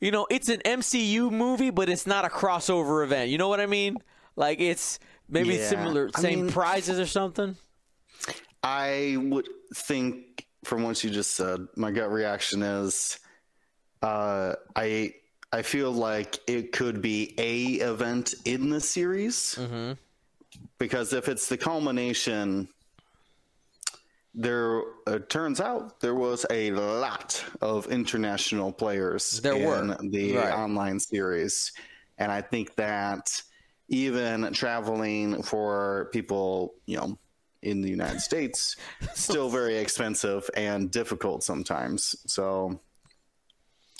you 0.00 0.10
know 0.10 0.26
it's 0.30 0.48
an 0.48 0.60
MCU 0.64 1.30
movie 1.30 1.70
but 1.70 1.88
it's 1.88 2.06
not 2.06 2.24
a 2.24 2.28
crossover 2.28 3.04
event. 3.04 3.30
You 3.30 3.38
know 3.38 3.48
what 3.48 3.60
I 3.60 3.66
mean? 3.66 3.96
Like 4.36 4.60
it's 4.60 4.98
maybe 5.28 5.54
Yeah, 5.54 5.68
similar 5.68 6.10
I 6.14 6.20
same 6.20 6.42
mean- 6.44 6.52
prizes 6.52 6.98
or 6.98 7.06
something. 7.06 7.56
I 8.62 9.16
would 9.18 9.48
think 9.74 10.46
from 10.64 10.84
what 10.84 11.02
you 11.02 11.10
just 11.10 11.32
said, 11.32 11.66
my 11.76 11.90
gut 11.90 12.12
reaction 12.12 12.62
is 12.62 13.18
uh, 14.02 14.54
I 14.76 15.14
I 15.52 15.62
feel 15.62 15.90
like 15.92 16.38
it 16.46 16.72
could 16.72 17.02
be 17.02 17.34
a 17.38 17.84
event 17.84 18.34
in 18.44 18.70
the 18.70 18.80
series. 18.80 19.56
Mm-hmm. 19.60 19.92
Because 20.78 21.12
if 21.12 21.28
it's 21.28 21.48
the 21.48 21.56
culmination, 21.56 22.68
there 24.34 24.82
it 25.06 25.28
turns 25.28 25.60
out 25.60 26.00
there 26.00 26.14
was 26.14 26.46
a 26.50 26.70
lot 26.72 27.44
of 27.60 27.86
international 27.88 28.72
players 28.72 29.40
There 29.42 29.54
in 29.56 29.88
were. 29.88 29.96
the 30.10 30.32
Right. 30.36 30.52
online 30.52 30.98
series, 31.00 31.72
and 32.18 32.32
I 32.32 32.40
think 32.40 32.74
that 32.76 33.30
even 33.88 34.50
traveling 34.54 35.42
for 35.42 36.08
people, 36.12 36.74
you 36.86 36.96
know, 36.96 37.18
in 37.62 37.82
the 37.82 37.90
United 37.90 38.20
States, 38.30 38.76
still 39.14 39.50
very 39.50 39.76
expensive 39.76 40.48
and 40.56 40.90
difficult 40.90 41.42
sometimes. 41.44 42.16
So, 42.26 42.80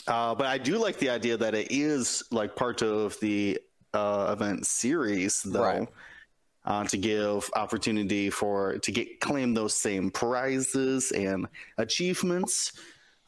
uh, 0.06 0.34
but 0.34 0.46
I 0.46 0.56
do 0.56 0.78
like 0.78 0.98
the 0.98 1.10
idea 1.10 1.36
that 1.36 1.54
it 1.54 1.68
is 1.70 2.24
like 2.30 2.56
part 2.56 2.80
of 2.82 3.20
the 3.20 3.58
uh, 3.92 4.30
event 4.36 4.66
series, 4.66 5.42
though 5.42 5.60
Right. 5.60 5.88
Uh, 6.64 6.84
to 6.84 6.96
give 6.96 7.50
opportunity 7.54 8.30
for 8.30 8.78
to 8.78 8.92
get 8.92 9.20
claim 9.20 9.54
those 9.54 9.74
same 9.74 10.10
prizes 10.10 11.12
and 11.12 11.46
achievements, 11.78 12.72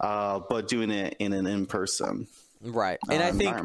uh, 0.00 0.40
but 0.48 0.68
doing 0.68 0.90
it 0.90 1.16
in 1.18 1.32
an 1.32 1.46
in 1.46 1.66
person 1.66 2.26
Right. 2.64 2.98
And 3.10 3.22
I 3.22 3.30
think 3.30 3.56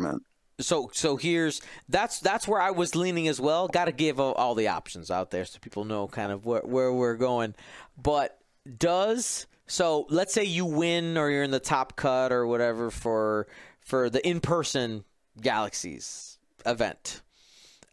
so 0.60 0.90
so 0.94 1.16
here's 1.16 1.62
that's 1.88 2.20
that's 2.20 2.48
where 2.48 2.62
I 2.62 2.72
was 2.72 2.96
leaning 2.96 3.28
as 3.28 3.40
well. 3.40 3.68
Got 3.68 3.86
to 3.86 3.92
give 3.94 4.20
all, 4.20 4.34
all 4.34 4.56
the 4.56 4.68
options 4.68 5.10
out 5.10 5.32
there 5.32 5.46
so 5.46 5.58
people 5.60 5.86
know 5.86 6.08
kind 6.08 6.32
of 6.32 6.46
where 6.46 6.62
where 6.62 6.92
we're 6.92 7.16
going. 7.16 7.56
But 8.02 8.38
does 8.78 9.48
so 9.68 10.06
let's 10.10 10.34
say 10.34 10.44
you 10.44 10.66
win 10.66 11.18
or 11.18 11.30
you're 11.30 11.44
in 11.44 11.52
the 11.52 11.60
top 11.60 11.96
cut 11.96 12.32
or 12.32 12.46
whatever 12.46 12.92
for 12.92 13.48
for 13.80 14.10
the 14.10 14.26
in-person 14.28 15.06
Galaxies 15.42 16.38
event. 16.66 17.22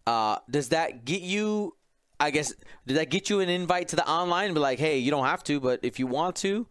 Uh, 0.07 0.39
does 0.49 0.69
that 0.71 1.05
get 1.05 1.23
you 1.23 1.75
I 2.19 2.31
guess 2.31 2.55
did 2.87 2.97
that 2.97 3.11
get 3.11 3.29
you 3.29 3.41
an 3.41 3.49
invite 3.49 3.89
to 3.89 3.97
the 3.97 4.09
online 4.09 4.47
and 4.47 4.55
be 4.55 4.61
like, 4.61 4.79
"Hey, 4.79 4.99
you 4.99 5.11
don't 5.11 5.27
have 5.27 5.45
to, 5.45 5.61
but 5.61 5.81
if 5.83 5.99
you 5.99 6.07
want 6.07 6.37
to." 6.37 6.67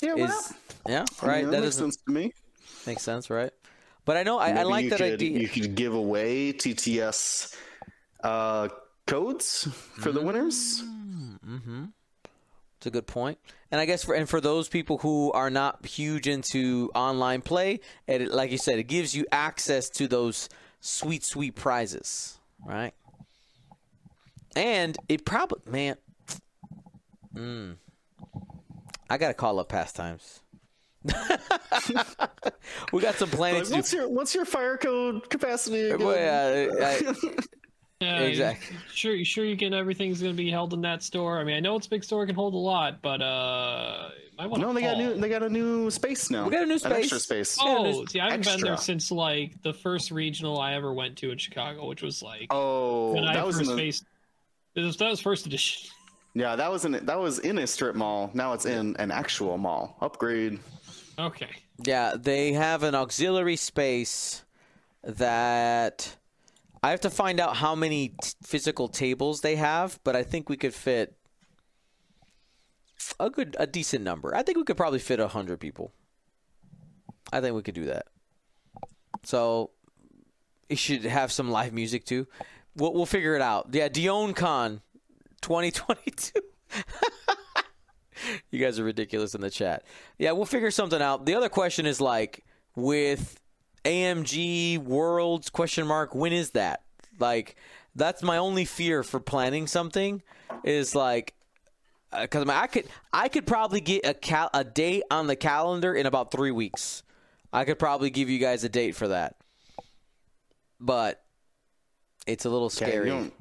Yeah, 0.00 0.14
Is 0.14 0.28
not? 0.28 0.52
yeah, 0.88 1.04
I 1.22 1.26
mean, 1.26 1.30
right. 1.30 1.44
that, 1.44 1.50
that 1.50 1.62
makes 1.62 1.76
sense 1.76 1.96
to 1.96 2.12
me. 2.12 2.32
Makes 2.86 3.02
sense, 3.02 3.30
right? 3.30 3.52
But 4.04 4.16
I 4.16 4.22
know 4.22 4.38
I, 4.38 4.50
I 4.50 4.62
like 4.64 4.84
you 4.84 4.90
that 4.90 4.98
could, 4.98 5.14
idea. 5.14 5.38
You 5.38 5.48
could 5.48 5.74
give 5.74 5.94
away 5.94 6.52
TTS 6.52 7.56
uh, 8.22 8.68
codes 9.06 9.68
for 9.98 10.12
the 10.12 10.20
winners. 10.20 10.82
Mm-hmm. 10.82 11.86
It's 12.76 12.86
a 12.86 12.90
good 12.90 13.06
point. 13.06 13.38
And 13.70 13.80
I 13.80 13.86
guess 13.86 14.04
for 14.04 14.14
and 14.14 14.28
for 14.28 14.40
those 14.40 14.68
people 14.68 14.98
who 14.98 15.32
are 15.32 15.50
not 15.50 15.86
huge 15.86 16.28
into 16.28 16.90
online 16.94 17.40
play, 17.40 17.80
it 18.06 18.30
like 18.30 18.50
you 18.50 18.58
said, 18.58 18.78
it 18.78 18.84
gives 18.84 19.14
you 19.16 19.26
access 19.32 19.88
to 19.90 20.06
those 20.06 20.48
sweet, 20.80 21.24
sweet 21.24 21.54
prizes, 21.54 22.38
right? 22.66 22.92
And 24.56 24.96
it 25.08 25.24
probably, 25.24 25.60
man, 25.70 25.96
mm, 27.34 27.76
I 29.10 29.18
gotta 29.18 29.34
call 29.34 29.58
up 29.58 29.68
pastimes. 29.68 30.40
we 32.92 33.00
got 33.02 33.16
some 33.16 33.28
planning 33.28 33.62
Like, 33.64 33.70
what's 33.72 33.92
your 33.92 34.08
what's 34.08 34.34
your 34.34 34.46
fire 34.46 34.78
code 34.78 35.28
capacity? 35.28 35.90
Again? 35.90 36.06
Well, 36.06 36.16
yeah, 36.16 36.86
I- 36.86 37.34
Yeah, 38.04 38.18
Exactly. 38.20 38.76
you- 38.76 38.82
Sure, 38.94 39.14
you 39.14 39.24
sure 39.24 39.44
you 39.44 39.56
can. 39.56 39.72
Everything's 39.74 40.20
going 40.20 40.32
to 40.32 40.36
be 40.36 40.50
held 40.50 40.72
in 40.74 40.80
that 40.82 41.02
store. 41.02 41.38
I 41.38 41.44
mean, 41.44 41.56
I 41.56 41.60
know 41.60 41.76
it's 41.76 41.86
a 41.86 41.90
big 41.90 42.04
store, 42.04 42.26
can 42.26 42.34
hold 42.34 42.54
a 42.54 42.58
lot, 42.58 43.00
but 43.02 43.20
uh, 43.22 44.10
you 44.30 44.30
might 44.38 44.46
want 44.50 44.62
no, 44.62 44.72
they 44.72 44.80
got 44.82 44.96
new. 44.98 45.14
They 45.14 45.28
got 45.28 45.42
a 45.42 45.48
new 45.48 45.90
space 45.90 46.30
now. 46.30 46.44
We 46.44 46.50
got 46.52 46.62
a 46.62 46.66
new 46.66 46.78
An 46.84 46.92
extra 46.92 47.18
space. 47.18 47.50
space. 47.50 47.58
Yeah, 47.64 47.74
Oh, 47.78 48.04
see, 48.06 48.20
I 48.20 48.30
haven't 48.30 48.44
been 48.44 48.60
there 48.60 48.76
since 48.76 49.10
like 49.10 49.60
the 49.62 49.72
first 49.72 50.10
regional 50.10 50.60
I 50.60 50.74
ever 50.74 50.92
went 50.92 51.16
to 51.18 51.30
in 51.30 51.38
Chicago, 51.38 51.86
which 51.88 52.02
was 52.02 52.22
like 52.22 52.46
Oh, 52.50 53.12
when 53.14 53.24
I 53.24 53.34
that 53.34 53.46
was 53.46 53.58
first 53.58 53.70
the, 53.70 53.76
faced. 53.76 54.04
It 54.74 54.80
was, 54.80 54.96
that 54.98 55.08
was 55.10 55.20
first 55.20 55.46
edition. 55.46 55.90
yeah, 56.34 56.56
that 56.56 56.70
was 56.70 56.84
in 56.84 56.92
that 56.92 57.18
was 57.18 57.38
in 57.40 57.58
a 57.58 57.66
strip 57.66 57.94
mall. 57.96 58.30
Now 58.34 58.52
it's 58.52 58.66
in 58.66 58.96
an 58.96 59.10
actual 59.10 59.56
mall. 59.58 59.96
Upgrade. 60.00 60.58
Okay. 61.18 61.50
Yeah, 61.84 62.14
they 62.16 62.52
have 62.52 62.82
an 62.82 62.94
auxiliary 62.94 63.56
space 63.56 64.42
that 65.02 66.16
I 66.84 66.90
have 66.90 67.00
to 67.00 67.10
find 67.10 67.40
out 67.40 67.56
how 67.56 67.74
many 67.74 68.08
t- 68.08 68.30
physical 68.42 68.88
tables 68.88 69.40
they 69.40 69.56
have, 69.56 69.98
but 70.04 70.14
I 70.14 70.22
think 70.22 70.50
we 70.50 70.58
could 70.58 70.74
fit 70.74 71.16
a 73.18 73.30
good, 73.30 73.56
a 73.58 73.66
decent 73.66 74.04
number. 74.04 74.34
I 74.34 74.42
think 74.42 74.58
we 74.58 74.64
could 74.64 74.76
probably 74.76 74.98
fit 74.98 75.18
a 75.18 75.28
hundred 75.28 75.60
people. 75.60 75.94
I 77.32 77.40
think 77.40 77.56
we 77.56 77.62
could 77.62 77.74
do 77.74 77.86
that. 77.86 78.08
So 79.22 79.70
it 80.68 80.76
should 80.76 81.04
have 81.04 81.32
some 81.32 81.50
live 81.50 81.72
music 81.72 82.04
too. 82.04 82.26
We'll, 82.76 82.92
we'll 82.92 83.06
figure 83.06 83.34
it 83.34 83.40
out. 83.40 83.68
Yeah, 83.72 83.88
Dion 83.88 84.34
Con, 84.34 84.82
2022. 85.40 86.32
You 88.50 88.58
guys 88.58 88.78
are 88.78 88.84
ridiculous 88.84 89.34
in 89.34 89.40
the 89.40 89.50
chat. 89.50 89.84
Yeah, 90.18 90.32
we'll 90.32 90.46
figure 90.46 90.70
something 90.70 91.02
out. 91.02 91.26
The 91.26 91.34
other 91.34 91.48
question 91.48 91.84
is 91.84 92.00
like 92.00 92.44
with 92.76 93.38
AMG 93.84 94.78
Worlds 94.78 95.50
question 95.50 95.86
mark 95.86 96.14
when 96.14 96.32
is 96.32 96.50
that? 96.50 96.82
Like 97.18 97.56
that's 97.94 98.22
my 98.22 98.36
only 98.38 98.64
fear 98.64 99.02
for 99.02 99.20
planning 99.20 99.66
something 99.66 100.22
is 100.64 100.94
like 100.94 101.34
uh, 102.12 102.22
because 102.22 102.48
I, 102.48 102.62
I 102.62 102.66
could 102.66 102.86
I 103.12 103.28
could 103.28 103.46
probably 103.46 103.80
get 103.80 104.06
a 104.06 104.14
cal- 104.14 104.50
a 104.54 104.64
date 104.64 105.04
on 105.10 105.26
the 105.26 105.36
calendar 105.36 105.94
in 105.94 106.06
about 106.06 106.30
three 106.30 106.50
weeks. 106.50 107.02
I 107.52 107.64
could 107.64 107.78
probably 107.78 108.10
give 108.10 108.28
you 108.28 108.38
guys 108.38 108.64
a 108.64 108.68
date 108.68 108.96
for 108.96 109.08
that, 109.08 109.36
but 110.80 111.22
it's 112.26 112.44
a 112.44 112.50
little 112.50 112.66
Yeah, 112.68 112.86
scary. 112.88 113.08
you 113.08 113.14
don't 113.16 113.32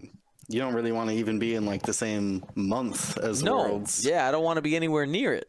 you 0.50 0.60
don't 0.60 0.74
really 0.74 0.92
want 0.92 1.10
to 1.10 1.16
even 1.16 1.40
be 1.40 1.56
in 1.56 1.66
like 1.66 1.84
the 1.84 1.94
same 1.94 2.44
month 2.54 3.18
as 3.18 3.42
no, 3.44 3.58
Worlds. 3.58 4.06
yeah, 4.06 4.28
I 4.28 4.32
don't 4.32 4.44
want 4.44 4.58
to 4.58 4.62
be 4.62 4.76
anywhere 4.76 5.06
near 5.06 5.34
it. 5.34 5.46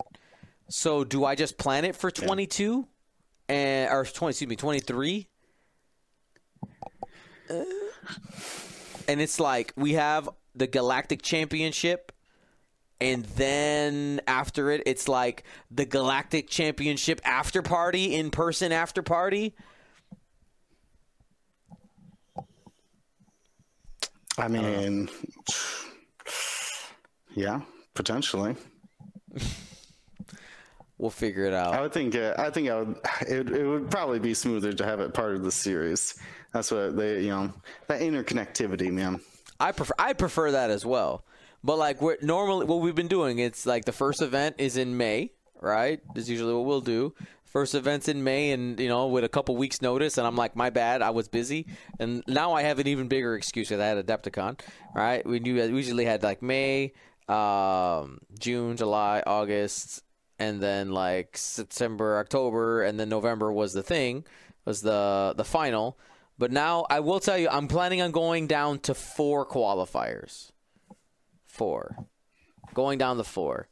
So 0.68 1.04
do 1.04 1.24
I 1.24 1.34
just 1.34 1.58
plan 1.58 1.84
it 1.84 1.94
for 1.96 2.10
22 2.10 2.86
and 3.48 3.92
or 3.92 4.04
20 4.04 4.30
excuse 4.30 4.48
me 4.48 4.56
23? 4.56 5.28
Uh, 7.50 7.64
and 9.08 9.20
it's 9.20 9.38
like 9.38 9.72
we 9.76 9.94
have 9.94 10.28
the 10.54 10.66
Galactic 10.66 11.22
Championship 11.22 12.12
and 13.00 13.24
then 13.36 14.20
after 14.26 14.70
it 14.70 14.82
it's 14.86 15.08
like 15.08 15.44
the 15.70 15.84
Galactic 15.84 16.48
Championship 16.48 17.20
after 17.24 17.60
party 17.62 18.14
in 18.14 18.30
person 18.30 18.72
after 18.72 19.02
party. 19.02 19.54
I 24.36 24.48
mean, 24.48 25.08
yeah, 27.34 27.60
potentially. 27.94 28.56
We'll 31.04 31.10
figure 31.10 31.44
it 31.44 31.52
out. 31.52 31.74
I 31.74 31.82
would 31.82 31.92
think. 31.92 32.16
Uh, 32.16 32.32
I 32.38 32.48
think 32.48 32.70
I 32.70 32.80
would. 32.80 32.96
It, 33.28 33.50
it 33.50 33.66
would 33.66 33.90
probably 33.90 34.18
be 34.18 34.32
smoother 34.32 34.72
to 34.72 34.84
have 34.86 35.00
it 35.00 35.12
part 35.12 35.34
of 35.34 35.44
the 35.44 35.52
series. 35.52 36.18
That's 36.54 36.70
what 36.70 36.96
they, 36.96 37.20
you 37.20 37.28
know, 37.28 37.52
that 37.88 38.00
interconnectivity, 38.00 38.90
man. 38.90 39.20
I 39.60 39.72
prefer 39.72 39.92
I 39.98 40.14
prefer 40.14 40.52
that 40.52 40.70
as 40.70 40.86
well. 40.86 41.26
But 41.62 41.76
like 41.76 42.00
we're 42.00 42.16
normally 42.22 42.64
what 42.64 42.80
we've 42.80 42.94
been 42.94 43.08
doing, 43.08 43.38
it's 43.38 43.66
like 43.66 43.84
the 43.84 43.92
first 43.92 44.22
event 44.22 44.54
is 44.56 44.78
in 44.78 44.96
May, 44.96 45.32
right? 45.60 46.00
Is 46.14 46.30
usually 46.30 46.54
what 46.54 46.64
we'll 46.64 46.80
do. 46.80 47.12
First 47.44 47.74
event's 47.74 48.08
in 48.08 48.24
May, 48.24 48.52
and 48.52 48.80
you 48.80 48.88
know, 48.88 49.08
with 49.08 49.24
a 49.24 49.28
couple 49.28 49.58
weeks 49.58 49.82
notice, 49.82 50.16
and 50.16 50.26
I'm 50.26 50.36
like, 50.36 50.56
my 50.56 50.70
bad, 50.70 51.02
I 51.02 51.10
was 51.10 51.28
busy, 51.28 51.66
and 52.00 52.22
now 52.26 52.54
I 52.54 52.62
have 52.62 52.78
an 52.78 52.86
even 52.86 53.08
bigger 53.08 53.36
excuse 53.36 53.68
because 53.68 53.82
I 53.82 53.88
had 53.88 54.06
Adepticon, 54.06 54.58
right? 54.94 55.24
We 55.26 55.38
knew 55.38 55.56
we 55.56 55.76
usually 55.76 56.06
had 56.06 56.22
like 56.22 56.40
May, 56.40 56.94
um, 57.28 58.20
June, 58.38 58.78
July, 58.78 59.22
August, 59.26 60.00
and 60.38 60.60
then 60.62 60.90
like 60.92 61.36
September, 61.36 62.18
October, 62.18 62.82
and 62.82 62.98
then 62.98 63.08
November 63.08 63.52
was 63.52 63.72
the 63.72 63.82
thing, 63.82 64.24
was 64.64 64.82
the 64.82 65.34
the 65.36 65.44
final. 65.44 65.98
But 66.38 66.50
now 66.50 66.86
I 66.90 67.00
will 67.00 67.20
tell 67.20 67.38
you, 67.38 67.48
I'm 67.48 67.68
planning 67.68 68.02
on 68.02 68.10
going 68.10 68.46
down 68.46 68.80
to 68.80 68.94
four 68.94 69.46
qualifiers. 69.46 70.50
Four, 71.44 71.96
going 72.74 72.98
down 72.98 73.16
the 73.16 73.24
four, 73.24 73.68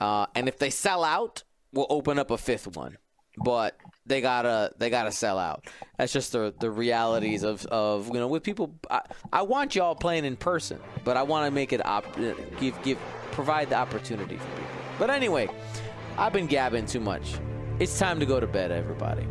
uh, 0.00 0.26
and 0.34 0.48
if 0.48 0.58
they 0.58 0.70
sell 0.70 1.04
out, 1.04 1.42
we'll 1.72 1.86
open 1.90 2.18
up 2.18 2.30
a 2.30 2.38
fifth 2.38 2.76
one. 2.76 2.96
But 3.36 3.76
they 4.06 4.22
gotta 4.22 4.72
they 4.78 4.88
gotta 4.88 5.12
sell 5.12 5.38
out. 5.38 5.66
That's 5.98 6.12
just 6.12 6.32
the 6.32 6.54
the 6.58 6.70
realities 6.70 7.42
of, 7.42 7.66
of 7.66 8.06
you 8.06 8.14
know 8.14 8.28
with 8.28 8.42
people. 8.42 8.74
I, 8.90 9.02
I 9.30 9.42
want 9.42 9.74
y'all 9.74 9.94
playing 9.94 10.24
in 10.24 10.36
person, 10.36 10.78
but 11.04 11.18
I 11.18 11.22
want 11.24 11.46
to 11.46 11.50
make 11.50 11.74
it 11.74 11.84
op- 11.84 12.16
give 12.16 12.82
give 12.82 12.98
provide 13.32 13.68
the 13.68 13.76
opportunity 13.76 14.38
for 14.38 14.48
people. 14.48 14.66
But 14.98 15.10
anyway, 15.10 15.48
I've 16.18 16.32
been 16.32 16.46
gabbing 16.46 16.86
too 16.86 17.00
much. 17.00 17.34
It's 17.78 17.98
time 17.98 18.20
to 18.20 18.26
go 18.26 18.40
to 18.40 18.46
bed, 18.46 18.70
everybody. 18.70 19.26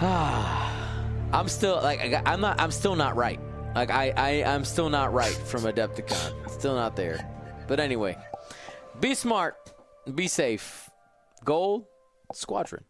I'm 0.00 1.48
still 1.48 1.80
like 1.82 2.22
I'm 2.26 2.40
not 2.40 2.60
I'm 2.60 2.70
still 2.70 2.94
not 2.94 3.16
right. 3.16 3.40
Like 3.74 3.90
I 3.90 4.12
I 4.16 4.44
I'm 4.44 4.64
still 4.64 4.90
not 4.90 5.12
right 5.12 5.34
from 5.34 5.62
Adepticon. 5.62 6.50
Still 6.50 6.74
not 6.74 6.94
there. 6.94 7.28
But 7.66 7.80
anyway, 7.80 8.16
be 9.00 9.14
smart, 9.14 9.56
be 10.14 10.28
safe. 10.28 10.90
Gold 11.44 11.86
Squadron. 12.32 12.84